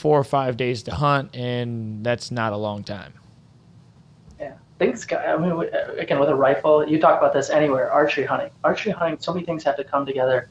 four 0.00 0.18
or 0.18 0.24
five 0.24 0.56
days 0.56 0.82
to 0.84 0.94
hunt, 0.94 1.36
and 1.36 2.02
that's 2.02 2.30
not 2.30 2.54
a 2.54 2.56
long 2.56 2.82
time. 2.82 3.12
Yeah, 4.40 4.54
things. 4.78 5.04
got- 5.04 5.26
I 5.26 5.36
mean, 5.36 5.52
uh, 5.52 5.92
again, 5.98 6.18
with 6.18 6.30
a 6.30 6.34
rifle, 6.34 6.88
you 6.88 6.98
talk 6.98 7.18
about 7.18 7.34
this 7.34 7.50
anywhere. 7.50 7.92
Archery 7.92 8.24
hunting, 8.24 8.50
archery 8.64 8.92
hunting. 8.92 9.18
So 9.20 9.34
many 9.34 9.44
things 9.44 9.62
have 9.64 9.76
to 9.76 9.84
come 9.84 10.06
together 10.06 10.48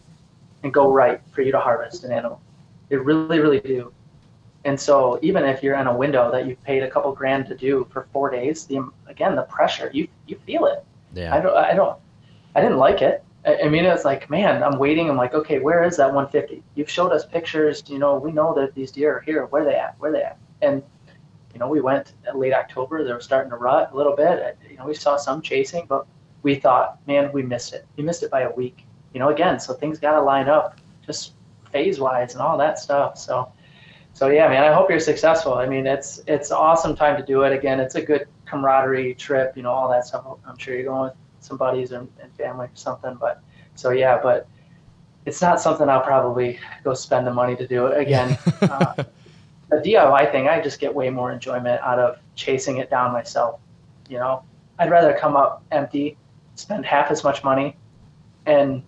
and 0.61 0.71
go 0.71 0.91
right 0.91 1.19
for 1.31 1.41
you 1.41 1.51
to 1.51 1.59
harvest 1.59 2.03
an 2.03 2.11
animal. 2.11 2.39
They 2.89 2.97
really, 2.97 3.39
really 3.39 3.59
do. 3.59 3.91
And 4.65 4.79
so, 4.79 5.17
even 5.23 5.45
if 5.45 5.63
you're 5.63 5.75
in 5.79 5.87
a 5.87 5.95
window 5.95 6.29
that 6.31 6.45
you've 6.45 6.61
paid 6.63 6.83
a 6.83 6.89
couple 6.91 7.11
grand 7.13 7.47
to 7.47 7.55
do 7.55 7.87
for 7.91 8.07
four 8.13 8.29
days, 8.29 8.65
the 8.65 8.87
again 9.07 9.35
the 9.35 9.43
pressure 9.43 9.89
you 9.93 10.07
you 10.27 10.37
feel 10.45 10.65
it. 10.67 10.83
Yeah. 11.15 11.33
I 11.35 11.39
don't, 11.39 11.57
I 11.57 11.73
don't, 11.73 11.97
I 12.55 12.61
didn't 12.61 12.77
like 12.77 13.01
it. 13.01 13.23
I, 13.45 13.69
mean, 13.69 13.85
it's 13.85 14.03
like, 14.03 14.29
man, 14.29 14.63
I'm 14.63 14.77
waiting. 14.77 15.09
I'm 15.09 15.15
like, 15.15 15.33
okay, 15.33 15.59
where 15.59 15.83
is 15.83 15.97
that 15.97 16.07
150? 16.13 16.61
You've 16.75 16.89
showed 16.89 17.11
us 17.11 17.25
pictures. 17.25 17.83
You 17.87 17.97
know, 17.97 18.17
we 18.17 18.31
know 18.31 18.53
that 18.55 18.75
these 18.75 18.91
deer 18.91 19.17
are 19.17 19.21
here. 19.21 19.45
Where 19.45 19.61
are 19.61 19.65
they 19.65 19.75
at? 19.75 19.95
Where 19.99 20.11
are 20.11 20.13
they 20.13 20.23
at? 20.23 20.37
And 20.61 20.83
you 21.53 21.59
know, 21.59 21.67
we 21.67 21.81
went 21.81 22.13
at 22.27 22.37
late 22.37 22.53
October. 22.53 23.03
They 23.03 23.13
were 23.13 23.21
starting 23.21 23.49
to 23.51 23.57
rut 23.57 23.91
a 23.91 23.95
little 23.95 24.15
bit. 24.15 24.39
Uh, 24.39 24.51
you 24.69 24.77
know, 24.77 24.85
we 24.85 24.93
saw 24.93 25.17
some 25.17 25.41
chasing, 25.41 25.85
but 25.87 26.05
we 26.43 26.55
thought, 26.55 26.99
man, 27.07 27.31
we 27.31 27.41
missed 27.41 27.73
it. 27.73 27.87
We 27.95 28.03
missed 28.03 28.23
it 28.23 28.31
by 28.31 28.41
a 28.41 28.51
week. 28.51 28.85
You 29.13 29.19
know, 29.19 29.29
again, 29.29 29.59
so 29.59 29.73
things 29.73 29.99
got 29.99 30.13
to 30.13 30.21
line 30.21 30.47
up, 30.47 30.79
just 31.05 31.33
phase 31.71 31.99
wise 31.99 32.33
and 32.33 32.41
all 32.41 32.57
that 32.57 32.77
stuff. 32.77 33.17
So, 33.17 33.51
so 34.13 34.27
yeah, 34.27 34.47
man, 34.47 34.63
I 34.63 34.73
hope 34.73 34.89
you're 34.89 34.99
successful. 34.99 35.55
I 35.55 35.65
mean, 35.65 35.87
it's 35.87 36.21
it's 36.27 36.51
awesome 36.51 36.95
time 36.95 37.17
to 37.17 37.25
do 37.25 37.43
it. 37.43 37.53
Again, 37.53 37.79
it's 37.79 37.95
a 37.95 38.01
good 38.01 38.27
camaraderie 38.45 39.15
trip. 39.15 39.55
You 39.55 39.63
know, 39.63 39.71
all 39.71 39.89
that 39.89 40.05
stuff. 40.05 40.25
I'm 40.45 40.57
sure 40.57 40.75
you're 40.75 40.85
going 40.85 41.03
with 41.03 41.13
some 41.39 41.57
buddies 41.57 41.91
and, 41.91 42.07
and 42.21 42.33
family 42.35 42.67
or 42.67 42.71
something. 42.73 43.15
But 43.19 43.41
so 43.75 43.91
yeah, 43.91 44.19
but 44.21 44.47
it's 45.25 45.41
not 45.41 45.61
something 45.61 45.87
I'll 45.89 46.01
probably 46.01 46.59
go 46.83 46.93
spend 46.93 47.27
the 47.27 47.33
money 47.33 47.55
to 47.55 47.67
do. 47.67 47.87
Again, 47.87 48.37
uh, 48.61 49.03
the 49.69 49.77
DIY 49.77 50.31
thing, 50.31 50.47
I 50.47 50.61
just 50.61 50.79
get 50.79 50.93
way 50.93 51.09
more 51.09 51.31
enjoyment 51.31 51.81
out 51.81 51.99
of 51.99 52.17
chasing 52.35 52.77
it 52.77 52.89
down 52.89 53.13
myself. 53.13 53.59
You 54.09 54.17
know, 54.17 54.43
I'd 54.79 54.89
rather 54.89 55.17
come 55.17 55.35
up 55.35 55.63
empty, 55.71 56.17
spend 56.55 56.85
half 56.85 57.11
as 57.11 57.23
much 57.23 57.43
money, 57.43 57.75
and 58.45 58.81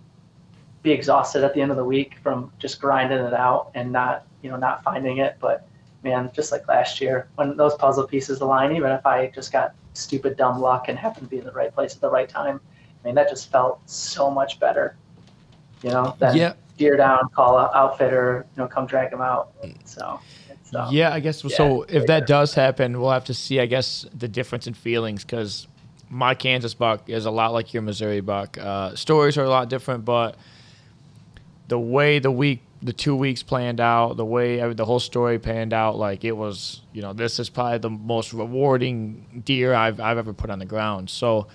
be 0.81 0.91
exhausted 0.91 1.43
at 1.43 1.53
the 1.53 1.61
end 1.61 1.69
of 1.69 1.77
the 1.77 1.85
week 1.85 2.15
from 2.23 2.51
just 2.57 2.81
grinding 2.81 3.19
it 3.19 3.33
out 3.33 3.69
and 3.75 3.91
not, 3.91 4.25
you 4.41 4.49
know, 4.49 4.57
not 4.57 4.83
finding 4.83 5.17
it. 5.17 5.37
But 5.39 5.67
man, 6.03 6.31
just 6.33 6.51
like 6.51 6.67
last 6.67 6.99
year, 7.01 7.29
when 7.35 7.55
those 7.55 7.75
puzzle 7.75 8.07
pieces 8.07 8.41
align, 8.41 8.75
even 8.75 8.91
if 8.91 9.05
I 9.05 9.27
just 9.27 9.51
got 9.51 9.75
stupid 9.93 10.37
dumb 10.37 10.59
luck 10.59 10.87
and 10.87 10.97
happened 10.97 11.27
to 11.27 11.29
be 11.29 11.37
in 11.37 11.45
the 11.45 11.51
right 11.51 11.73
place 11.73 11.95
at 11.95 12.01
the 12.01 12.09
right 12.09 12.29
time, 12.29 12.59
I 13.03 13.07
mean, 13.07 13.15
that 13.15 13.29
just 13.29 13.51
felt 13.51 13.81
so 13.89 14.29
much 14.29 14.59
better. 14.59 14.95
You 15.83 15.89
know, 15.89 16.15
than 16.19 16.37
Yeah. 16.37 16.53
deer 16.77 16.95
down, 16.95 17.29
call 17.33 17.57
out 17.57 17.71
outfitter, 17.73 18.45
you 18.55 18.61
know, 18.61 18.67
come 18.67 18.85
drag 18.85 19.11
them 19.11 19.21
out. 19.21 19.51
So, 19.83 20.19
it's, 20.49 20.73
um, 20.75 20.93
yeah, 20.93 21.11
I 21.11 21.19
guess 21.19 21.43
yeah, 21.43 21.55
so. 21.55 21.83
If 21.89 22.07
that 22.07 22.27
does 22.27 22.53
happen, 22.53 22.99
we'll 22.99 23.11
have 23.11 23.25
to 23.25 23.33
see. 23.33 23.59
I 23.59 23.65
guess 23.65 24.05
the 24.13 24.27
difference 24.27 24.67
in 24.67 24.73
feelings 24.73 25.23
because 25.23 25.67
my 26.09 26.35
Kansas 26.35 26.73
buck 26.73 27.09
is 27.09 27.25
a 27.25 27.31
lot 27.31 27.53
like 27.53 27.73
your 27.73 27.81
Missouri 27.81 28.21
buck. 28.21 28.57
Uh, 28.57 28.95
stories 28.95 29.37
are 29.37 29.43
a 29.43 29.49
lot 29.49 29.69
different, 29.69 30.05
but 30.05 30.35
the 31.67 31.79
way 31.79 32.19
the 32.19 32.31
week, 32.31 32.61
the 32.83 32.93
two 32.93 33.15
weeks 33.15 33.43
planned 33.43 33.79
out, 33.79 34.17
the 34.17 34.25
way 34.25 34.59
uh, 34.59 34.73
the 34.73 34.85
whole 34.85 34.99
story 34.99 35.37
panned 35.37 35.73
out, 35.73 35.97
like 35.97 36.23
it 36.23 36.31
was, 36.31 36.81
you 36.93 37.01
know, 37.01 37.13
this 37.13 37.39
is 37.39 37.49
probably 37.49 37.77
the 37.77 37.89
most 37.89 38.33
rewarding 38.33 39.43
deer 39.45 39.73
I've 39.73 39.99
I've 39.99 40.17
ever 40.17 40.33
put 40.33 40.49
on 40.49 40.59
the 40.59 40.65
ground. 40.65 41.09
So 41.09 41.47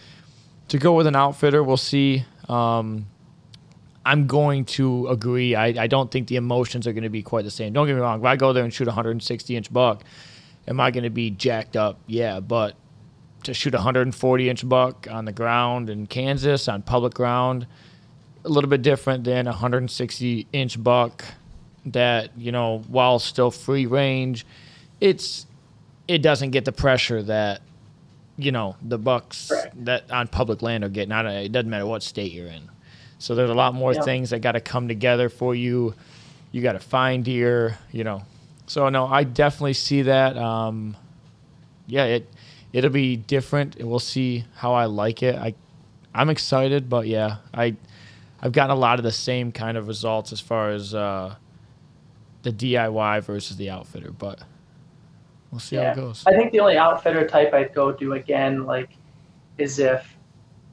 to 0.69 0.78
go 0.78 0.94
with 0.94 1.07
an 1.07 1.16
outfitter, 1.16 1.62
we'll 1.62 1.77
see. 1.77 2.24
Um, 2.48 3.07
I'm 4.05 4.28
going 4.28 4.66
to 4.66 5.09
agree. 5.09 5.57
I, 5.57 5.66
I 5.66 5.86
don't 5.89 6.12
think 6.12 6.28
the 6.28 6.36
emotions 6.36 6.86
are 6.86 6.93
going 6.93 7.03
to 7.03 7.11
be 7.11 7.23
quite 7.23 7.44
the 7.44 7.51
same. 7.51 7.73
Don't 7.73 7.89
get 7.89 7.94
me 7.94 8.01
wrong. 8.01 8.20
If 8.20 8.24
I 8.24 8.36
go 8.36 8.53
there 8.53 8.62
and 8.62 8.73
shoot 8.73 8.86
a 8.86 8.90
160 8.90 9.57
inch 9.57 9.73
buck, 9.73 10.05
am 10.69 10.78
I 10.78 10.93
going 10.93 11.05
to 11.05 11.11
be 11.11 11.31
jacked 11.31 11.77
up? 11.77 11.98
Yeah, 12.07 12.39
but 12.39 12.77
to 13.43 13.53
shoot 13.53 13.74
a 13.74 13.78
140 13.78 14.48
inch 14.48 14.69
buck 14.69 15.09
on 15.11 15.24
the 15.24 15.32
ground 15.32 15.90
in 15.90 16.07
Kansas 16.07 16.69
on 16.69 16.82
public 16.82 17.15
ground, 17.15 17.66
a 18.47 18.48
little 18.48 18.70
bit 18.70 18.82
different 18.82 19.24
than 19.24 19.47
a 19.47 19.51
160 19.51 20.47
inch 20.52 20.82
buck 20.82 21.24
that 21.86 22.31
you 22.39 22.51
know 22.52 22.82
while 22.89 23.18
still 23.18 23.51
free 23.51 23.86
range, 23.86 24.47
it's 25.01 25.47
it 26.09 26.23
doesn't 26.23 26.51
get 26.51 26.64
the 26.64 26.73
pressure 26.73 27.23
that 27.24 27.60
you 28.39 28.52
know 28.52 28.77
the 28.82 28.98
bucks 28.98 29.51
Right. 29.52 29.85
that 29.85 30.10
on 30.10 30.28
public 30.28 30.62
land 30.62 30.85
are 30.85 30.89
getting. 30.89 31.10
Don't, 31.10 31.27
it 31.27 31.52
doesn't 31.52 31.68
matter 31.70 31.86
what 31.86 32.02
state 32.02 32.32
you're 32.32 32.47
in. 32.48 32.62
So 33.18 33.35
there's 33.35 33.51
a 33.51 33.55
lot 33.55 33.74
more 33.74 33.93
Yeah. 33.94 34.02
things 34.02 34.31
that 34.31 34.40
got 34.40 34.52
to 34.52 34.60
come 34.60 34.89
together 34.89 35.28
for 35.28 35.55
you. 35.55 35.94
You 36.52 36.62
got 36.62 36.73
to 36.73 36.78
find 36.81 37.24
deer, 37.24 37.78
you 37.93 38.05
know. 38.05 38.23
So 38.66 38.89
no, 38.89 39.06
I 39.06 39.24
definitely 39.24 39.73
see 39.74 40.02
that. 40.02 40.36
Um, 40.36 40.97
yeah, 41.86 42.05
it 42.05 42.28
it'll 42.73 42.90
be 42.90 43.16
different. 43.16 43.77
and 43.77 43.89
We'll 43.89 43.98
see 44.01 44.44
how 44.56 44.74
I 44.74 44.85
like 44.86 45.23
it. 45.23 45.35
I 45.36 45.55
I'm 46.14 46.31
excited, 46.31 46.89
but 46.89 47.06
yeah, 47.06 47.36
I 47.55 47.74
I've 48.47 48.52
gotten 48.52 48.70
a 48.70 48.78
lot 48.78 49.01
of 49.01 49.02
the 49.02 49.10
same 49.10 49.51
kind 49.51 49.77
of 49.77 49.89
results 49.89 50.31
as 50.32 50.40
far 50.40 50.70
as 50.70 50.94
uh, 50.94 51.35
the 52.43 52.52
DIY 52.52 53.24
versus 53.24 53.56
the 53.56 53.70
outfitter, 53.70 54.12
but 54.12 54.40
we'll 55.51 55.59
see 55.59 55.74
how 55.74 55.90
it 55.90 55.97
goes. 55.97 56.23
I 56.28 56.32
think 56.35 56.52
the 56.52 56.60
only 56.60 56.77
outfitter 56.77 57.27
type 57.27 57.52
I'd 57.52 57.74
go 57.74 57.90
do 57.90 58.12
again, 58.12 58.64
like, 58.64 58.90
is 59.59 59.81
if 59.81 60.16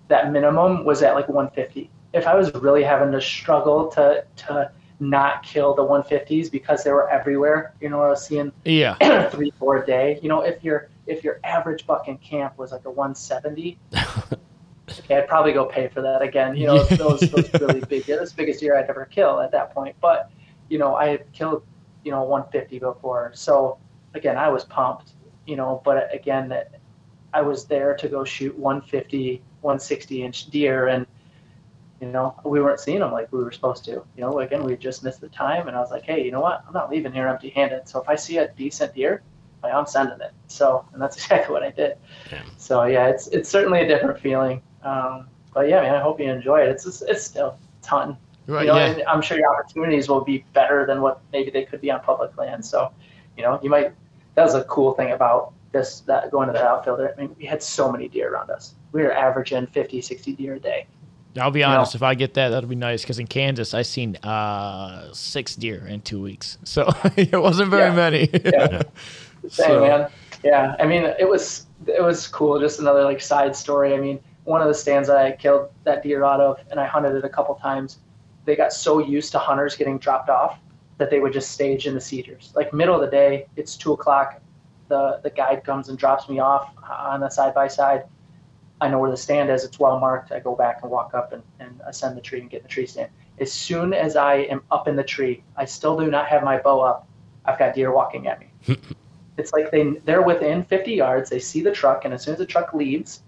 that 0.07 0.31
minimum 0.31 0.85
was 0.85 1.01
at 1.01 1.15
like 1.15 1.27
150. 1.27 1.89
If 2.13 2.27
I 2.27 2.35
was 2.35 2.53
really 2.53 2.83
having 2.83 3.11
to 3.11 3.19
struggle 3.19 3.87
to 3.93 4.23
to 4.35 4.71
not 4.99 5.41
kill 5.41 5.73
the 5.73 5.81
150s 5.81 6.51
because 6.51 6.83
they 6.83 6.91
were 6.91 7.09
everywhere. 7.09 7.73
You 7.81 7.89
know, 7.89 7.97
what 7.97 8.05
I 8.05 8.09
was 8.09 8.23
seeing 8.23 8.51
yeah 8.65 9.29
three, 9.31 9.51
four 9.57 9.77
a 9.77 9.85
day. 9.85 10.19
You 10.21 10.29
know, 10.29 10.41
if 10.41 10.63
your 10.63 10.89
if 11.07 11.23
your 11.23 11.39
average 11.43 11.87
buck 11.87 12.07
in 12.07 12.19
camp 12.19 12.55
was 12.59 12.71
like 12.71 12.85
a 12.85 12.91
170, 12.91 13.79
okay, 14.89 15.17
I'd 15.17 15.27
probably 15.27 15.53
go 15.53 15.65
pay 15.65 15.87
for 15.87 16.01
that 16.01 16.21
again. 16.21 16.55
You 16.55 16.67
know, 16.67 16.83
those 16.83 17.21
those 17.21 17.53
really 17.61 17.81
big. 17.81 18.05
That's 18.05 18.31
the 18.31 18.37
biggest 18.37 18.59
deer 18.59 18.77
I'd 18.77 18.89
ever 18.89 19.05
kill 19.05 19.39
at 19.39 19.51
that 19.51 19.73
point. 19.73 19.95
But 20.01 20.31
you 20.69 20.77
know, 20.77 20.95
I 20.95 21.07
had 21.07 21.31
killed 21.33 21.63
you 22.03 22.11
know 22.11 22.23
150 22.23 22.79
before, 22.79 23.31
so 23.33 23.77
again, 24.13 24.37
I 24.37 24.49
was 24.49 24.63
pumped. 24.65 25.11
You 25.45 25.57
know, 25.57 25.81
but 25.83 25.97
uh, 25.97 26.07
again, 26.13 26.49
that 26.49 26.79
I 27.33 27.41
was 27.41 27.65
there 27.65 27.95
to 27.97 28.07
go 28.07 28.23
shoot 28.23 28.57
150, 28.57 29.41
160 29.61 30.23
inch 30.23 30.49
deer 30.49 30.87
and 30.87 31.05
you 32.03 32.11
know, 32.11 32.35
we 32.43 32.59
weren't 32.59 32.81
seeing 32.81 32.99
them 32.99 33.13
like 33.13 33.31
we 33.31 33.41
were 33.41 33.51
supposed 33.53 33.85
to. 33.85 33.91
You 33.91 34.05
know, 34.17 34.39
again, 34.39 34.63
we 34.65 34.75
just 34.75 35.05
missed 35.05 35.21
the 35.21 35.29
time, 35.29 35.69
and 35.69 35.77
I 35.77 35.79
was 35.79 35.89
like, 35.89 36.03
hey, 36.03 36.21
you 36.21 36.31
know 36.31 36.41
what? 36.41 36.61
I'm 36.67 36.73
not 36.73 36.91
leaving 36.91 37.13
here 37.13 37.29
empty-handed. 37.29 37.87
So 37.87 38.01
if 38.01 38.09
I 38.09 38.15
see 38.15 38.39
a 38.39 38.49
decent 38.49 38.93
deer, 38.93 39.23
I'm 39.63 39.85
sending 39.85 40.19
it. 40.19 40.33
So, 40.47 40.85
and 40.91 41.01
that's 41.01 41.15
exactly 41.21 41.53
what 41.53 41.63
I 41.63 41.71
did. 41.71 41.97
Yeah. 42.29 42.41
So 42.57 42.83
yeah, 42.83 43.07
it's 43.07 43.27
it's 43.27 43.49
certainly 43.49 43.81
a 43.81 43.87
different 43.87 44.19
feeling. 44.19 44.61
Um, 44.83 45.27
but 45.53 45.69
yeah, 45.69 45.81
man, 45.81 45.95
I 45.95 46.01
hope 46.01 46.19
you 46.19 46.29
enjoy 46.29 46.61
it. 46.61 46.69
It's 46.69 47.01
it's 47.01 47.23
still 47.23 47.47
a 47.47 47.85
ton. 47.85 48.17
Right, 48.45 48.65
you 48.65 48.67
know, 48.67 48.75
yeah. 48.75 49.03
I'm 49.07 49.21
sure 49.21 49.37
your 49.37 49.53
opportunities 49.53 50.09
will 50.09 50.23
be 50.23 50.43
better 50.53 50.85
than 50.85 51.01
what 51.01 51.21
maybe 51.31 51.49
they 51.49 51.63
could 51.63 51.79
be 51.79 51.89
on 51.91 52.01
public 52.01 52.37
land. 52.37 52.65
So, 52.65 52.91
you 53.37 53.43
know, 53.43 53.59
you 53.63 53.69
might. 53.69 53.93
That 54.35 54.43
was 54.43 54.55
a 54.55 54.63
cool 54.63 54.93
thing 54.93 55.11
about 55.11 55.53
this 55.71 56.01
that 56.01 56.31
going 56.31 56.47
to 56.47 56.53
the 56.53 56.63
outfielder. 56.63 57.13
I 57.15 57.21
mean, 57.21 57.35
we 57.37 57.45
had 57.45 57.61
so 57.61 57.91
many 57.91 58.07
deer 58.07 58.33
around 58.33 58.49
us. 58.49 58.73
We 58.91 59.03
were 59.03 59.13
averaging 59.13 59.67
50, 59.67 60.01
60 60.01 60.33
deer 60.33 60.55
a 60.55 60.59
day. 60.59 60.87
I'll 61.37 61.51
be 61.51 61.63
honest. 61.63 61.95
If 61.95 62.03
I 62.03 62.13
get 62.15 62.35
that, 62.35 62.49
that'll 62.49 62.69
be 62.69 62.75
nice. 62.75 63.01
Because 63.01 63.19
in 63.19 63.27
Kansas, 63.27 63.73
I 63.73 63.81
seen 63.81 64.15
uh, 64.17 65.11
six 65.13 65.55
deer 65.55 65.85
in 65.87 66.01
two 66.01 66.21
weeks, 66.21 66.57
so 66.63 66.89
it 67.15 67.39
wasn't 67.39 67.69
very 67.69 67.89
yeah. 67.89 67.95
many. 67.95 68.29
yeah. 68.45 68.81
Same 69.49 69.67
so. 69.67 69.81
man. 69.81 70.09
Yeah, 70.43 70.75
I 70.79 70.85
mean, 70.85 71.03
it 71.03 71.27
was 71.27 71.65
it 71.87 72.03
was 72.03 72.27
cool. 72.27 72.59
Just 72.59 72.79
another 72.79 73.03
like 73.03 73.21
side 73.21 73.55
story. 73.55 73.93
I 73.93 73.99
mean, 73.99 74.19
one 74.43 74.61
of 74.61 74.67
the 74.67 74.73
stands 74.73 75.07
that 75.07 75.17
I 75.17 75.31
killed 75.31 75.69
that 75.83 76.03
deer 76.03 76.23
out 76.23 76.41
of, 76.41 76.59
and 76.69 76.79
I 76.79 76.85
hunted 76.85 77.15
it 77.15 77.25
a 77.25 77.29
couple 77.29 77.55
times. 77.55 77.99
They 78.45 78.55
got 78.55 78.73
so 78.73 78.99
used 78.99 79.31
to 79.31 79.39
hunters 79.39 79.75
getting 79.75 79.97
dropped 79.97 80.29
off 80.29 80.59
that 80.97 81.09
they 81.09 81.19
would 81.19 81.33
just 81.33 81.51
stage 81.51 81.87
in 81.87 81.93
the 81.93 82.01
cedars. 82.01 82.51
Like 82.55 82.73
middle 82.73 82.95
of 82.95 83.01
the 83.01 83.07
day, 83.07 83.47
it's 83.55 83.75
two 83.75 83.93
o'clock. 83.93 84.41
The 84.89 85.19
the 85.23 85.29
guide 85.29 85.63
comes 85.63 85.89
and 85.89 85.97
drops 85.97 86.27
me 86.27 86.39
off 86.39 86.73
on 86.89 87.21
the 87.21 87.29
side 87.29 87.53
by 87.53 87.67
side 87.67 88.03
I 88.83 88.89
know 88.89 88.99
where 88.99 89.09
the 89.09 89.17
stand 89.17 89.49
is. 89.49 89.63
It's 89.63 89.79
well 89.79 89.97
marked. 89.97 90.33
I 90.33 90.41
go 90.41 90.55
back 90.55 90.79
and 90.81 90.91
walk 90.91 91.13
up 91.13 91.31
and, 91.31 91.41
and 91.61 91.79
ascend 91.87 92.17
the 92.17 92.21
tree 92.21 92.41
and 92.41 92.49
get 92.49 92.57
in 92.57 92.63
the 92.63 92.69
tree 92.69 92.85
stand. 92.85 93.09
As 93.39 93.49
soon 93.49 93.93
as 93.93 94.17
I 94.17 94.35
am 94.35 94.61
up 94.71 94.89
in 94.89 94.97
the 94.97 95.03
tree, 95.03 95.41
I 95.55 95.63
still 95.63 95.97
do 95.97 96.11
not 96.11 96.27
have 96.27 96.43
my 96.43 96.57
bow 96.57 96.81
up. 96.81 97.07
I've 97.45 97.57
got 97.57 97.75
deer 97.75 97.93
walking 97.93 98.27
at 98.27 98.41
me. 98.41 98.51
it's 99.37 99.53
like 99.53 99.71
they 99.71 99.91
they're 100.03 100.21
within 100.21 100.63
50 100.63 100.91
yards. 100.91 101.29
They 101.29 101.39
see 101.39 101.61
the 101.61 101.71
truck, 101.71 102.03
and 102.03 102.13
as 102.13 102.23
soon 102.23 102.33
as 102.33 102.39
the 102.39 102.45
truck 102.45 102.73
leaves, 102.73 103.21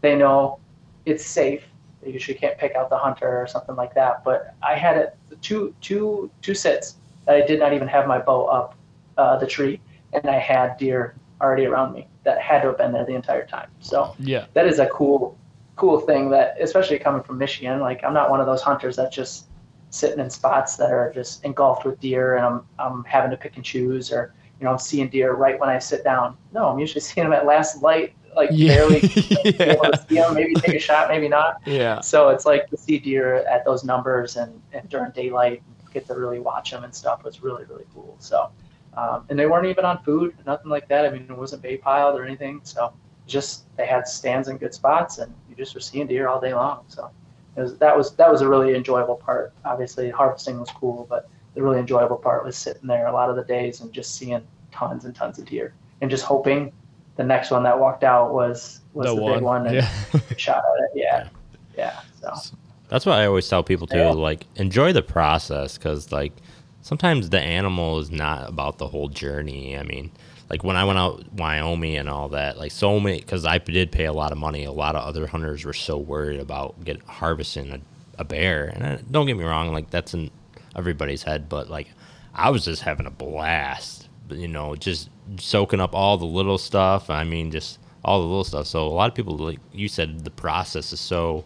they 0.00 0.16
know 0.16 0.58
it's 1.04 1.24
safe. 1.24 1.64
They 2.02 2.10
usually 2.10 2.38
can't 2.38 2.56
pick 2.58 2.74
out 2.74 2.90
the 2.90 2.98
hunter 2.98 3.40
or 3.40 3.46
something 3.46 3.76
like 3.76 3.94
that. 3.94 4.24
But 4.24 4.54
I 4.62 4.74
had 4.76 4.96
it 4.96 5.18
two 5.42 5.74
two 5.80 6.30
two 6.42 6.54
sits 6.54 6.96
that 7.26 7.36
I 7.36 7.46
did 7.46 7.58
not 7.58 7.72
even 7.72 7.88
have 7.88 8.06
my 8.06 8.18
bow 8.18 8.46
up 8.46 8.74
uh, 9.16 9.36
the 9.36 9.46
tree, 9.46 9.80
and 10.12 10.26
I 10.26 10.38
had 10.38 10.76
deer 10.78 11.14
already 11.40 11.66
around 11.66 11.92
me 11.92 12.08
that 12.24 12.40
had 12.40 12.62
to 12.62 12.68
have 12.68 12.78
been 12.78 12.92
there 12.92 13.04
the 13.04 13.14
entire 13.14 13.46
time. 13.46 13.68
So 13.80 14.14
yeah, 14.18 14.46
that 14.54 14.66
is 14.66 14.78
a 14.78 14.86
cool, 14.86 15.38
cool 15.76 16.00
thing 16.00 16.30
that, 16.30 16.56
especially 16.60 16.98
coming 16.98 17.22
from 17.22 17.38
Michigan, 17.38 17.80
like 17.80 18.04
I'm 18.04 18.14
not 18.14 18.30
one 18.30 18.40
of 18.40 18.46
those 18.46 18.62
hunters 18.62 18.96
that 18.96 19.12
just 19.12 19.48
sitting 19.90 20.20
in 20.20 20.30
spots 20.30 20.76
that 20.76 20.90
are 20.90 21.12
just 21.14 21.44
engulfed 21.44 21.84
with 21.84 21.98
deer 22.00 22.36
and 22.36 22.44
I'm, 22.44 22.62
I'm 22.78 23.04
having 23.04 23.30
to 23.30 23.36
pick 23.36 23.56
and 23.56 23.64
choose 23.64 24.12
or, 24.12 24.34
you 24.60 24.64
know, 24.64 24.72
I'm 24.72 24.78
seeing 24.78 25.08
deer 25.08 25.32
right 25.34 25.58
when 25.58 25.70
I 25.70 25.78
sit 25.78 26.04
down. 26.04 26.36
No, 26.52 26.68
I'm 26.68 26.78
usually 26.78 27.00
seeing 27.08 27.24
them 27.24 27.32
at 27.32 27.46
last 27.46 27.82
light, 27.82 28.14
like 28.34 28.50
yeah. 28.52 28.74
barely 28.74 29.00
yeah. 29.44 29.96
see 30.08 30.14
them, 30.16 30.34
maybe 30.34 30.54
take 30.54 30.76
a 30.76 30.78
shot, 30.78 31.08
maybe 31.08 31.28
not. 31.28 31.60
Yeah. 31.66 32.00
So 32.00 32.28
it's 32.28 32.46
like 32.46 32.68
to 32.70 32.76
see 32.76 32.98
deer 32.98 33.36
at 33.46 33.64
those 33.64 33.84
numbers 33.84 34.36
and, 34.36 34.60
and 34.72 34.88
during 34.88 35.10
daylight, 35.12 35.62
get 35.92 36.06
to 36.06 36.14
really 36.14 36.38
watch 36.38 36.70
them 36.70 36.84
and 36.84 36.94
stuff 36.94 37.24
was 37.24 37.42
really, 37.42 37.64
really 37.64 37.86
cool. 37.94 38.16
So, 38.18 38.50
um, 38.96 39.24
and 39.28 39.38
they 39.38 39.46
weren't 39.46 39.66
even 39.66 39.84
on 39.84 40.02
food, 40.02 40.34
nothing 40.46 40.70
like 40.70 40.88
that. 40.88 41.06
I 41.06 41.10
mean, 41.10 41.26
it 41.28 41.36
wasn't 41.36 41.62
bait 41.62 41.82
piled 41.82 42.18
or 42.18 42.24
anything. 42.24 42.60
So 42.64 42.92
just 43.26 43.64
they 43.76 43.86
had 43.86 44.08
stands 44.08 44.48
in 44.48 44.56
good 44.56 44.74
spots, 44.74 45.18
and 45.18 45.32
you 45.48 45.54
just 45.54 45.74
were 45.74 45.80
seeing 45.80 46.06
deer 46.06 46.28
all 46.28 46.40
day 46.40 46.54
long. 46.54 46.84
So 46.88 47.10
was, 47.54 47.78
that 47.78 47.96
was 47.96 48.14
that 48.16 48.30
was 48.30 48.40
a 48.40 48.48
really 48.48 48.74
enjoyable 48.74 49.16
part. 49.16 49.52
Obviously, 49.64 50.10
harvesting 50.10 50.58
was 50.58 50.70
cool, 50.70 51.06
but 51.08 51.28
the 51.54 51.62
really 51.62 51.78
enjoyable 51.78 52.16
part 52.16 52.44
was 52.44 52.56
sitting 52.56 52.86
there 52.86 53.06
a 53.06 53.12
lot 53.12 53.30
of 53.30 53.36
the 53.36 53.44
days 53.44 53.80
and 53.80 53.92
just 53.92 54.16
seeing 54.16 54.42
tons 54.72 55.04
and 55.04 55.14
tons 55.14 55.38
of 55.38 55.44
deer, 55.44 55.74
and 56.00 56.10
just 56.10 56.24
hoping 56.24 56.72
the 57.18 57.24
next 57.24 57.50
one 57.50 57.64
that 57.64 57.78
walked 57.78 58.04
out 58.04 58.32
was 58.32 58.80
was 58.94 59.08
the, 59.08 59.14
the 59.14 59.20
one. 59.20 59.34
big 59.34 59.42
one 59.42 59.66
and 59.66 59.74
yeah. 59.74 59.90
shot 60.38 60.58
at 60.58 60.84
it. 60.84 60.90
Yeah, 60.94 61.28
yeah. 61.76 62.00
So. 62.22 62.56
That's 62.88 63.04
what 63.04 63.18
I 63.18 63.26
always 63.26 63.46
tell 63.46 63.62
people 63.62 63.86
too. 63.86 63.98
Yeah. 63.98 64.10
Like, 64.12 64.46
enjoy 64.56 64.94
the 64.94 65.02
process 65.02 65.76
because, 65.76 66.10
like, 66.10 66.32
sometimes 66.80 67.28
the 67.28 67.40
animal 67.40 67.98
is 67.98 68.10
not 68.10 68.48
about 68.48 68.78
the 68.78 68.86
whole 68.86 69.08
journey. 69.08 69.76
I 69.76 69.82
mean, 69.82 70.10
like 70.48 70.64
when 70.64 70.76
I 70.76 70.84
went 70.84 70.98
out 70.98 71.30
Wyoming 71.34 71.96
and 71.96 72.08
all 72.08 72.30
that, 72.30 72.56
like 72.56 72.72
so 72.72 72.98
many, 72.98 73.18
because 73.18 73.44
I 73.44 73.58
did 73.58 73.92
pay 73.92 74.06
a 74.06 74.12
lot 74.12 74.32
of 74.32 74.38
money. 74.38 74.64
A 74.64 74.72
lot 74.72 74.96
of 74.96 75.02
other 75.04 75.26
hunters 75.26 75.64
were 75.64 75.74
so 75.74 75.98
worried 75.98 76.40
about 76.40 76.82
getting 76.84 77.02
harvesting 77.02 77.72
a, 77.72 77.80
a 78.18 78.24
bear. 78.24 78.72
And 78.74 78.86
I, 78.86 78.96
don't 79.10 79.26
get 79.26 79.36
me 79.36 79.44
wrong, 79.44 79.72
like 79.72 79.90
that's 79.90 80.14
in 80.14 80.30
everybody's 80.74 81.24
head, 81.24 81.48
but 81.48 81.68
like 81.68 81.90
I 82.34 82.50
was 82.50 82.64
just 82.64 82.82
having 82.82 83.06
a 83.06 83.10
blast. 83.10 84.07
You 84.30 84.48
know, 84.48 84.74
just 84.74 85.10
soaking 85.38 85.80
up 85.80 85.94
all 85.94 86.16
the 86.16 86.26
little 86.26 86.58
stuff. 86.58 87.10
I 87.10 87.24
mean, 87.24 87.50
just 87.50 87.78
all 88.04 88.20
the 88.20 88.26
little 88.26 88.44
stuff. 88.44 88.66
So 88.66 88.86
a 88.86 88.88
lot 88.88 89.08
of 89.08 89.14
people, 89.14 89.36
like 89.36 89.60
you 89.72 89.88
said, 89.88 90.24
the 90.24 90.30
process 90.30 90.92
is 90.92 91.00
so 91.00 91.44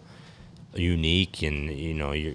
unique, 0.74 1.42
and 1.42 1.70
you 1.70 1.94
know, 1.94 2.12
you're 2.12 2.34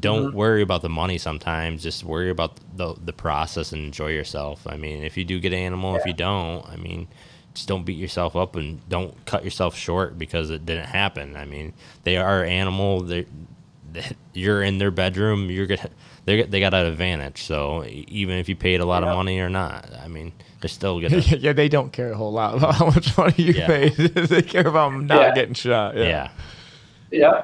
don't 0.00 0.28
mm-hmm. 0.28 0.36
worry 0.36 0.62
about 0.62 0.82
the 0.82 0.88
money 0.88 1.18
sometimes 1.18 1.82
just 1.82 2.04
worry 2.04 2.30
about 2.30 2.58
the 2.76 2.94
the 3.04 3.12
process 3.12 3.72
and 3.72 3.84
enjoy 3.84 4.08
yourself 4.08 4.66
i 4.68 4.76
mean 4.76 5.02
if 5.02 5.16
you 5.16 5.24
do 5.24 5.40
get 5.40 5.52
an 5.52 5.58
animal 5.58 5.92
yeah. 5.92 5.98
if 5.98 6.06
you 6.06 6.12
don't 6.12 6.68
i 6.68 6.76
mean 6.76 7.08
just 7.54 7.68
don't 7.68 7.84
beat 7.84 7.98
yourself 7.98 8.36
up 8.36 8.54
and 8.54 8.86
don't 8.88 9.24
cut 9.26 9.44
yourself 9.44 9.76
short 9.76 10.18
because 10.18 10.50
it 10.50 10.64
didn't 10.64 10.86
happen 10.86 11.36
i 11.36 11.44
mean 11.44 11.72
they 12.04 12.16
are 12.16 12.44
animal 12.44 13.00
they 13.00 13.26
you're 14.34 14.62
in 14.62 14.78
their 14.78 14.90
bedroom 14.90 15.50
you're 15.50 15.66
gonna 15.66 15.90
they 16.28 16.42
they 16.42 16.60
got 16.60 16.74
an 16.74 16.86
advantage 16.86 17.42
so 17.42 17.84
even 17.86 18.36
if 18.36 18.48
you 18.48 18.54
paid 18.54 18.80
a 18.80 18.84
lot 18.84 19.02
yeah. 19.02 19.10
of 19.10 19.16
money 19.16 19.40
or 19.40 19.48
not 19.48 19.90
i 20.02 20.08
mean 20.08 20.32
they're 20.60 20.68
still 20.68 21.00
gonna 21.02 21.18
yeah 21.18 21.52
they 21.52 21.68
don't 21.68 21.92
care 21.92 22.12
a 22.12 22.16
whole 22.16 22.32
lot 22.32 22.56
about 22.56 22.74
how 22.74 22.86
much 22.86 23.16
money 23.16 23.34
you 23.38 23.52
yeah. 23.52 23.66
paid 23.66 23.92
they 23.96 24.42
care 24.42 24.66
about 24.66 24.92
not 24.92 25.34
getting 25.34 25.54
shot 25.54 25.96
yeah 25.96 26.30
yeah 27.10 27.42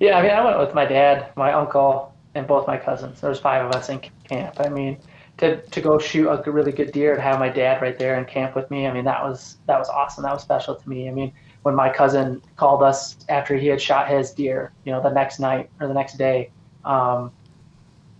yeah, 0.00 0.18
I 0.18 0.22
mean, 0.22 0.32
I 0.32 0.44
went 0.44 0.58
with 0.58 0.74
my 0.74 0.84
dad, 0.84 1.30
my 1.36 1.52
uncle, 1.52 2.12
and 2.34 2.46
both 2.46 2.66
my 2.66 2.76
cousins. 2.76 3.20
There 3.20 3.30
was 3.30 3.40
five 3.40 3.64
of 3.64 3.72
us 3.72 3.88
in 3.88 4.00
camp. 4.28 4.60
I 4.60 4.68
mean, 4.68 4.98
to 5.38 5.60
to 5.62 5.80
go 5.80 5.98
shoot 5.98 6.28
a 6.28 6.50
really 6.50 6.72
good 6.72 6.92
deer 6.92 7.14
and 7.14 7.22
have 7.22 7.38
my 7.38 7.48
dad 7.48 7.80
right 7.80 7.98
there 7.98 8.18
in 8.18 8.24
camp 8.24 8.56
with 8.56 8.70
me. 8.70 8.86
I 8.86 8.92
mean, 8.92 9.04
that 9.04 9.22
was 9.22 9.56
that 9.66 9.78
was 9.78 9.88
awesome. 9.88 10.24
That 10.24 10.32
was 10.32 10.42
special 10.42 10.74
to 10.74 10.88
me. 10.88 11.08
I 11.08 11.12
mean, 11.12 11.32
when 11.62 11.74
my 11.74 11.90
cousin 11.90 12.42
called 12.56 12.82
us 12.82 13.16
after 13.28 13.56
he 13.56 13.68
had 13.68 13.80
shot 13.80 14.08
his 14.08 14.32
deer, 14.32 14.72
you 14.84 14.92
know, 14.92 15.02
the 15.02 15.10
next 15.10 15.38
night 15.38 15.70
or 15.80 15.86
the 15.86 15.94
next 15.94 16.18
day, 16.18 16.50
um, 16.84 17.30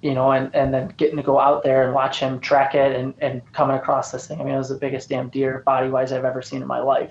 you 0.05 0.13
know, 0.13 0.33
and, 0.33 0.55
and 0.55 0.75
then 0.75 0.93
getting 0.99 1.17
to 1.17 1.23
go 1.23 1.41
out 1.41 1.63
there 1.63 1.83
and 1.83 1.95
watch 1.95 2.21
him 2.21 2.39
track 2.39 2.75
it 2.75 2.95
and, 2.95 3.15
and 3.23 3.41
coming 3.55 3.75
across 3.75 4.13
this 4.13 4.27
thing. 4.27 4.39
I 4.39 4.45
mean, 4.45 4.53
it 4.53 4.59
was 4.59 4.69
the 4.69 4.75
biggest 4.75 5.09
damn 5.09 5.31
deer 5.31 5.63
body 5.65 5.89
wise 5.89 6.13
I've 6.13 6.27
ever 6.27 6.43
seen 6.43 6.61
in 6.61 6.69
my 6.69 6.81
life. 6.81 7.11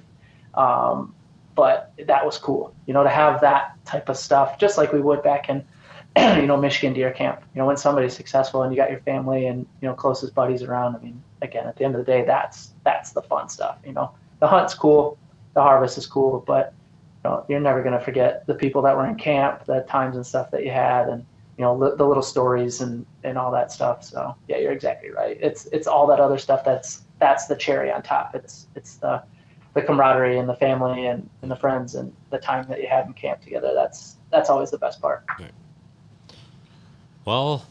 Um, 0.53 1.15
but 1.55 1.91
that 2.05 2.23
was 2.23 2.37
cool, 2.37 2.71
you 2.85 2.93
know, 2.93 3.03
to 3.03 3.09
have 3.09 3.41
that 3.41 3.83
type 3.83 4.09
of 4.09 4.17
stuff, 4.17 4.59
just 4.59 4.77
like 4.77 4.93
we 4.93 5.01
would 5.01 5.23
back 5.23 5.49
in, 5.49 5.65
you 6.39 6.45
know, 6.45 6.55
Michigan 6.55 6.93
deer 6.93 7.09
camp. 7.09 7.41
You 7.55 7.61
know, 7.61 7.65
when 7.65 7.77
somebody's 7.77 8.15
successful 8.15 8.61
and 8.61 8.71
you 8.71 8.77
got 8.77 8.91
your 8.91 8.99
family 8.99 9.47
and 9.47 9.65
you 9.81 9.87
know 9.87 9.95
closest 9.95 10.35
buddies 10.35 10.61
around. 10.61 10.95
I 10.95 10.99
mean, 10.99 11.19
again, 11.41 11.65
at 11.65 11.75
the 11.75 11.85
end 11.85 11.95
of 11.95 12.05
the 12.05 12.11
day, 12.11 12.23
that's 12.23 12.73
that's 12.83 13.11
the 13.11 13.23
fun 13.23 13.49
stuff. 13.49 13.79
You 13.83 13.93
know, 13.93 14.11
the 14.39 14.47
hunt's 14.47 14.75
cool, 14.75 15.17
the 15.55 15.63
harvest 15.63 15.97
is 15.97 16.05
cool, 16.05 16.43
but 16.45 16.75
you 17.25 17.31
know, 17.31 17.43
you're 17.49 17.59
never 17.59 17.81
gonna 17.81 17.99
forget 17.99 18.45
the 18.45 18.53
people 18.53 18.83
that 18.83 18.95
were 18.95 19.07
in 19.07 19.15
camp, 19.15 19.65
the 19.65 19.81
times 19.89 20.15
and 20.15 20.25
stuff 20.25 20.51
that 20.51 20.63
you 20.63 20.71
had, 20.71 21.09
and 21.09 21.25
you 21.57 21.63
know, 21.63 21.95
the 21.95 22.05
little 22.07 22.23
stories 22.23 22.81
and 22.81 23.05
and 23.23 23.37
all 23.37 23.51
that 23.51 23.71
stuff. 23.71 24.03
So 24.03 24.35
yeah, 24.47 24.57
you're 24.57 24.71
exactly 24.71 25.11
right. 25.11 25.37
It's 25.39 25.65
it's 25.67 25.87
all 25.87 26.07
that 26.07 26.19
other 26.19 26.37
stuff 26.37 26.63
that's 26.65 27.03
that's 27.19 27.45
the 27.47 27.55
cherry 27.55 27.91
on 27.91 28.01
top. 28.01 28.35
It's 28.35 28.67
it's 28.75 28.95
the 28.95 29.23
the 29.73 29.81
camaraderie 29.81 30.37
and 30.37 30.47
the 30.47 30.55
family 30.55 31.07
and, 31.07 31.27
and 31.41 31.49
the 31.49 31.55
friends 31.55 31.95
and 31.95 32.13
the 32.29 32.37
time 32.37 32.67
that 32.69 32.79
you 32.81 32.87
had 32.87 33.05
in 33.05 33.13
camp 33.13 33.41
together. 33.41 33.71
That's 33.73 34.17
that's 34.31 34.49
always 34.49 34.71
the 34.71 34.77
best 34.77 35.01
part. 35.01 35.25
Well, 37.25 37.65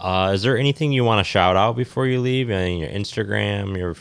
uh, 0.00 0.32
is 0.34 0.42
there 0.42 0.58
anything 0.58 0.92
you 0.92 1.04
want 1.04 1.20
to 1.20 1.24
shout 1.24 1.56
out 1.56 1.76
before 1.76 2.06
you 2.06 2.20
leave? 2.20 2.50
I 2.50 2.64
mean, 2.64 2.78
your 2.80 2.88
Instagram, 2.88 3.76
your 3.76 3.94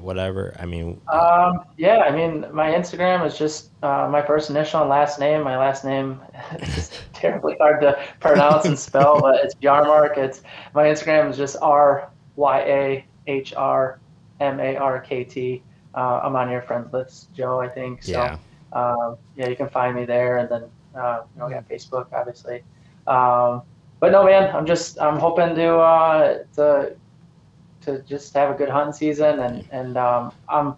whatever? 0.00 0.54
I 0.58 0.66
mean, 0.66 1.00
Um, 1.08 1.64
yeah, 1.76 1.98
I 2.00 2.10
mean, 2.10 2.46
my 2.52 2.70
Instagram 2.72 3.26
is 3.26 3.36
just 3.38 3.70
uh, 3.82 4.08
my 4.10 4.22
first 4.22 4.50
initial 4.50 4.80
and 4.80 4.90
last 4.90 5.18
name. 5.18 5.42
My 5.42 5.56
last 5.58 5.84
name 5.84 6.20
is 6.60 6.90
terribly 7.12 7.56
hard 7.58 7.80
to 7.82 7.98
pronounce 8.20 8.64
and 8.66 8.78
spell, 8.78 9.20
but 9.20 9.44
it's 9.44 9.54
Yahrmarkt. 9.56 10.18
It's 10.18 10.42
my 10.74 10.84
Instagram 10.84 11.30
is 11.30 11.36
just 11.36 11.56
R 11.62 12.10
Y 12.36 12.60
A 12.60 13.04
H 13.26 13.54
R 13.54 13.98
M 14.40 14.60
A 14.60 14.76
R 14.76 15.00
K 15.00 15.24
T. 15.24 15.62
Uh, 15.94 16.20
I'm 16.24 16.34
on 16.36 16.50
your 16.50 16.62
friends 16.62 16.92
list, 16.92 17.32
Joe. 17.34 17.60
I 17.60 17.68
think 17.68 18.02
so. 18.02 18.12
yeah, 18.12 18.36
Um, 18.72 19.16
yeah, 19.36 19.48
you 19.48 19.56
can 19.56 19.68
find 19.68 19.94
me 19.94 20.04
there, 20.04 20.38
and 20.38 20.48
then 20.48 20.64
uh, 20.96 21.22
you 21.34 21.40
know, 21.40 21.46
we 21.46 21.52
got 21.54 21.68
Facebook, 21.68 22.12
obviously. 22.12 22.62
Um, 23.06 23.62
but 24.00 24.10
no, 24.12 24.24
man, 24.24 24.54
I'm 24.54 24.66
just 24.66 25.00
I'm 25.00 25.18
hoping 25.18 25.54
to 25.54 25.76
uh, 25.76 26.38
to 26.56 26.96
to 27.84 28.02
just 28.02 28.34
have 28.34 28.50
a 28.50 28.54
good 28.54 28.68
hunting 28.68 28.92
season, 28.92 29.40
and 29.40 29.64
and 29.70 29.96
um, 29.96 30.32
I'm 30.48 30.76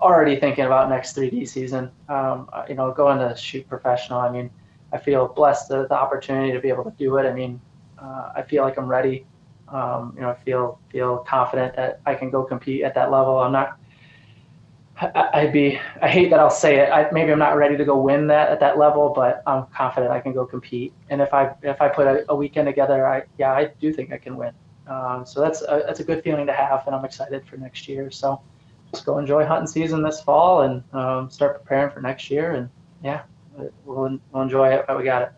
already 0.00 0.36
thinking 0.36 0.64
about 0.64 0.88
next 0.88 1.16
3D 1.16 1.48
season. 1.48 1.90
Um, 2.08 2.48
uh, 2.52 2.64
you 2.68 2.74
know, 2.74 2.92
going 2.92 3.18
to 3.18 3.36
shoot 3.36 3.68
professional. 3.68 4.20
I 4.20 4.30
mean, 4.30 4.50
I 4.92 4.98
feel 4.98 5.28
blessed 5.28 5.68
the, 5.68 5.86
the 5.88 5.94
opportunity 5.94 6.52
to 6.52 6.60
be 6.60 6.68
able 6.68 6.84
to 6.84 6.92
do 6.98 7.16
it. 7.18 7.26
I 7.26 7.32
mean, 7.32 7.60
uh, 7.98 8.32
I 8.36 8.42
feel 8.42 8.64
like 8.64 8.76
I'm 8.76 8.86
ready. 8.86 9.26
Um, 9.68 10.12
you 10.14 10.22
know, 10.22 10.30
I 10.30 10.34
feel 10.44 10.78
feel 10.90 11.18
confident 11.18 11.74
that 11.76 12.00
I 12.06 12.14
can 12.14 12.30
go 12.30 12.44
compete 12.44 12.82
at 12.82 12.94
that 12.94 13.10
level. 13.10 13.38
I'm 13.38 13.52
not 13.52 13.78
I- 14.96 15.30
I'd 15.34 15.52
be. 15.52 15.78
I 16.00 16.08
hate 16.08 16.30
that 16.30 16.38
I'll 16.38 16.50
say 16.50 16.78
it. 16.78 16.90
I, 16.90 17.10
maybe 17.10 17.32
I'm 17.32 17.38
not 17.38 17.56
ready 17.56 17.76
to 17.76 17.84
go 17.84 17.98
win 17.98 18.28
that 18.28 18.50
at 18.50 18.60
that 18.60 18.78
level, 18.78 19.12
but 19.14 19.42
I'm 19.46 19.66
confident 19.66 20.12
I 20.12 20.20
can 20.20 20.32
go 20.32 20.46
compete. 20.46 20.92
And 21.10 21.20
if 21.20 21.34
I 21.34 21.52
if 21.62 21.80
I 21.82 21.88
put 21.88 22.06
a, 22.06 22.24
a 22.28 22.36
weekend 22.36 22.66
together, 22.66 23.06
I 23.06 23.24
yeah, 23.38 23.52
I 23.52 23.72
do 23.80 23.92
think 23.92 24.12
I 24.12 24.18
can 24.18 24.36
win. 24.36 24.52
Um, 24.86 25.24
so 25.24 25.40
that's 25.40 25.62
a, 25.62 25.82
that's 25.86 26.00
a 26.00 26.04
good 26.04 26.22
feeling 26.22 26.46
to 26.46 26.52
have, 26.52 26.86
and 26.86 26.94
I'm 26.94 27.04
excited 27.04 27.46
for 27.46 27.56
next 27.56 27.88
year. 27.88 28.10
So 28.10 28.40
just 28.92 29.06
go 29.06 29.18
enjoy 29.18 29.44
hunting 29.44 29.66
season 29.66 30.02
this 30.02 30.20
fall 30.20 30.62
and 30.62 30.82
um, 30.92 31.30
start 31.30 31.62
preparing 31.62 31.90
for 31.92 32.00
next 32.00 32.30
year. 32.30 32.52
And 32.52 32.68
yeah, 33.02 33.22
we'll, 33.84 34.18
we'll 34.32 34.42
enjoy 34.42 34.68
it. 34.68 34.84
But 34.86 34.98
we 34.98 35.04
got 35.04 35.22
it. 35.22 35.32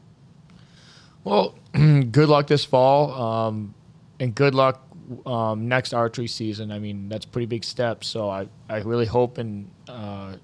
Well, 1.24 1.54
good 1.72 2.28
luck 2.28 2.46
this 2.46 2.64
fall, 2.64 3.12
um, 3.12 3.74
and 4.20 4.34
good 4.34 4.54
luck 4.54 4.82
um, 5.24 5.68
next 5.68 5.92
archery 5.94 6.26
season. 6.26 6.70
I 6.70 6.78
mean, 6.78 7.08
that's 7.08 7.24
pretty 7.24 7.46
big 7.46 7.64
step. 7.64 8.04
So 8.04 8.28
I, 8.28 8.48
I 8.68 8.78
really 8.78 9.06
hope 9.06 9.38
and 9.38 9.70
uh, 9.88 10.36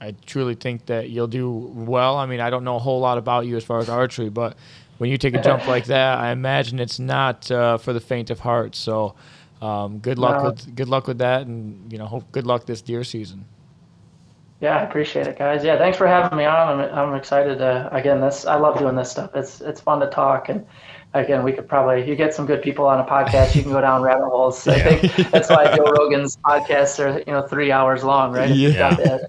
I 0.00 0.14
truly 0.26 0.54
think 0.54 0.86
that 0.86 1.10
you'll 1.10 1.26
do 1.26 1.50
well. 1.50 2.16
I 2.16 2.26
mean, 2.26 2.40
I 2.40 2.50
don't 2.50 2.64
know 2.64 2.76
a 2.76 2.80
whole 2.80 3.00
lot 3.00 3.18
about 3.18 3.46
you 3.46 3.56
as 3.56 3.64
far 3.64 3.78
as 3.78 3.88
archery, 3.88 4.28
but 4.28 4.56
when 4.98 5.10
you 5.10 5.18
take 5.18 5.34
a 5.34 5.42
jump 5.42 5.66
like 5.66 5.86
that, 5.86 6.18
I 6.18 6.30
imagine 6.30 6.78
it's 6.80 6.98
not 6.98 7.50
uh, 7.50 7.78
for 7.78 7.92
the 7.92 8.00
faint 8.00 8.30
of 8.30 8.40
heart. 8.40 8.74
So 8.74 9.14
um, 9.62 9.98
good 9.98 10.18
luck 10.18 10.42
No. 10.42 10.50
with 10.50 10.74
good 10.76 10.88
luck 10.88 11.06
with 11.06 11.18
that, 11.18 11.46
and 11.46 11.90
you 11.92 11.98
know, 11.98 12.06
hope 12.06 12.30
good 12.32 12.46
luck 12.46 12.66
this 12.66 12.82
deer 12.82 13.04
season. 13.04 13.44
Yeah, 14.60 14.78
I 14.78 14.82
appreciate 14.84 15.26
it, 15.26 15.38
guys. 15.38 15.62
Yeah, 15.62 15.76
thanks 15.76 15.98
for 15.98 16.06
having 16.06 16.38
me 16.38 16.46
on. 16.46 16.80
I'm, 16.80 16.94
I'm 17.10 17.14
excited 17.14 17.58
to 17.58 17.88
again. 17.94 18.20
This 18.20 18.46
I 18.46 18.56
love 18.56 18.78
doing 18.78 18.96
this 18.96 19.10
stuff. 19.10 19.30
It's 19.34 19.60
it's 19.60 19.80
fun 19.82 20.00
to 20.00 20.06
talk, 20.08 20.48
and 20.48 20.64
again, 21.12 21.42
we 21.42 21.52
could 21.52 21.68
probably 21.68 22.08
you 22.08 22.16
get 22.16 22.32
some 22.32 22.46
good 22.46 22.62
people 22.62 22.86
on 22.86 22.98
a 22.98 23.04
podcast. 23.04 23.54
You 23.54 23.62
can 23.62 23.70
go 23.72 23.82
down 23.82 24.00
rabbit 24.00 24.24
holes. 24.30 24.66
I 24.66 24.78
think 24.80 25.30
that's 25.30 25.50
why 25.50 25.76
Joe 25.76 25.84
Rogan's 25.92 26.38
podcasts 26.38 26.98
are 27.04 27.18
you 27.18 27.32
know 27.34 27.42
three 27.42 27.70
hours 27.70 28.02
long, 28.02 28.32
right? 28.32 28.50
If 28.50 28.56
you've 28.56 28.76
got 28.76 28.96
the- 28.96 29.28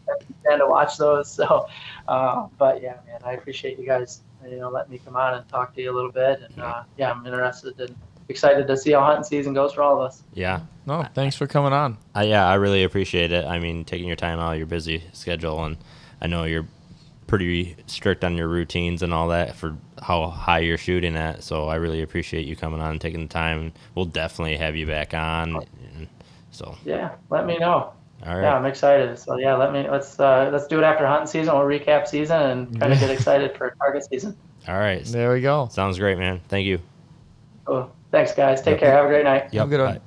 and 0.50 0.62
to 0.62 0.66
watch 0.68 0.96
those. 0.98 1.30
So, 1.30 1.68
uh, 2.08 2.48
but 2.58 2.82
yeah, 2.82 2.94
man, 3.06 3.20
I 3.26 3.34
appreciate 3.34 3.78
you 3.78 3.86
guys. 3.86 4.22
You 4.46 4.60
know, 4.60 4.70
let 4.70 4.90
me 4.90 5.00
come 5.04 5.16
on 5.16 5.34
and 5.36 5.48
talk 5.50 5.74
to 5.76 5.82
you 5.82 5.92
a 5.92 5.96
little 5.96 6.12
bit, 6.12 6.42
and 6.42 6.62
uh, 6.62 6.84
yeah, 6.98 7.12
I'm 7.12 7.26
interested 7.26 7.80
and 7.80 7.96
excited 8.30 8.68
to 8.68 8.78
see 8.78 8.92
how 8.92 9.02
hunting 9.04 9.24
season 9.24 9.54
goes 9.54 9.74
for 9.74 9.82
all 9.84 10.02
of 10.02 10.08
us. 10.08 10.24
yeah. 10.34 10.62
No, 10.86 11.06
thanks 11.14 11.36
for 11.36 11.48
coming 11.48 11.74
on. 11.74 11.98
Uh, 12.16 12.22
yeah, 12.22 12.48
I 12.48 12.54
really 12.54 12.84
appreciate 12.84 13.34
it. 13.34 13.44
I 13.44 13.60
mean, 13.60 13.84
taking 13.84 14.08
your 14.08 14.16
time 14.16 14.40
out 14.40 14.54
of 14.54 14.58
your 14.58 14.68
busy 14.68 15.04
schedule, 15.12 15.64
and 15.66 15.76
I 16.22 16.28
know 16.28 16.46
you're 16.46 16.66
pretty 17.28 17.76
strict 17.88 18.24
on 18.24 18.38
your 18.38 18.48
routines 18.48 19.04
and 19.04 19.14
all 19.14 19.28
that 19.28 19.56
for 19.56 19.76
how 20.02 20.28
high 20.30 20.60
you're 20.60 20.78
shooting 20.78 21.18
at. 21.18 21.44
So 21.44 21.68
I 21.68 21.76
really 21.76 22.02
appreciate 22.02 22.46
you 22.46 22.56
coming 22.56 22.80
on 22.80 22.92
and 22.92 23.02
taking 23.02 23.22
the 23.22 23.28
time. 23.28 23.74
We'll 23.96 24.06
definitely 24.06 24.56
have 24.56 24.78
you 24.78 24.88
back 24.88 25.14
on. 25.14 25.66
So, 26.52 26.76
Yeah, 26.86 27.16
let 27.30 27.46
me 27.46 27.58
know. 27.58 27.92
All 28.26 28.36
right. 28.36 28.44
Yeah, 28.44 28.56
I'm 28.56 28.66
excited. 28.66 29.18
So 29.20 29.38
yeah, 29.38 29.56
let 29.56 29.72
me 29.72 29.88
let's 29.90 30.20
uh, 30.20 30.50
let's 30.52 30.68
do 30.68 30.80
it 30.80 30.84
after 30.84 31.06
hunting 31.06 31.28
season. 31.28 31.54
We'll 31.54 31.66
recap 31.66 32.08
season 32.08 32.42
and 32.42 32.80
kind 32.80 32.94
of 32.94 33.00
get 33.00 33.10
excited 33.18 33.56
for 33.56 33.76
target 33.80 34.06
season. 34.10 34.36
All 34.68 34.78
right. 34.78 35.04
There 35.06 35.32
we 35.32 35.42
go. 35.42 35.70
Sounds 35.72 35.98
great, 35.98 36.18
man. 36.18 36.42
Thank 36.50 36.66
you. 36.66 36.80
Cool. 37.66 37.92
Thanks, 38.12 38.34
guys. 38.34 38.62
Take 38.62 38.80
care. 38.80 38.92
Have 38.92 39.06
a 39.06 39.08
great 39.08 39.24
night. 39.24 39.54
Yep. 39.54 39.66
a 39.66 39.70
good 39.70 39.82
one. 39.82 39.96
bye. 39.96 40.02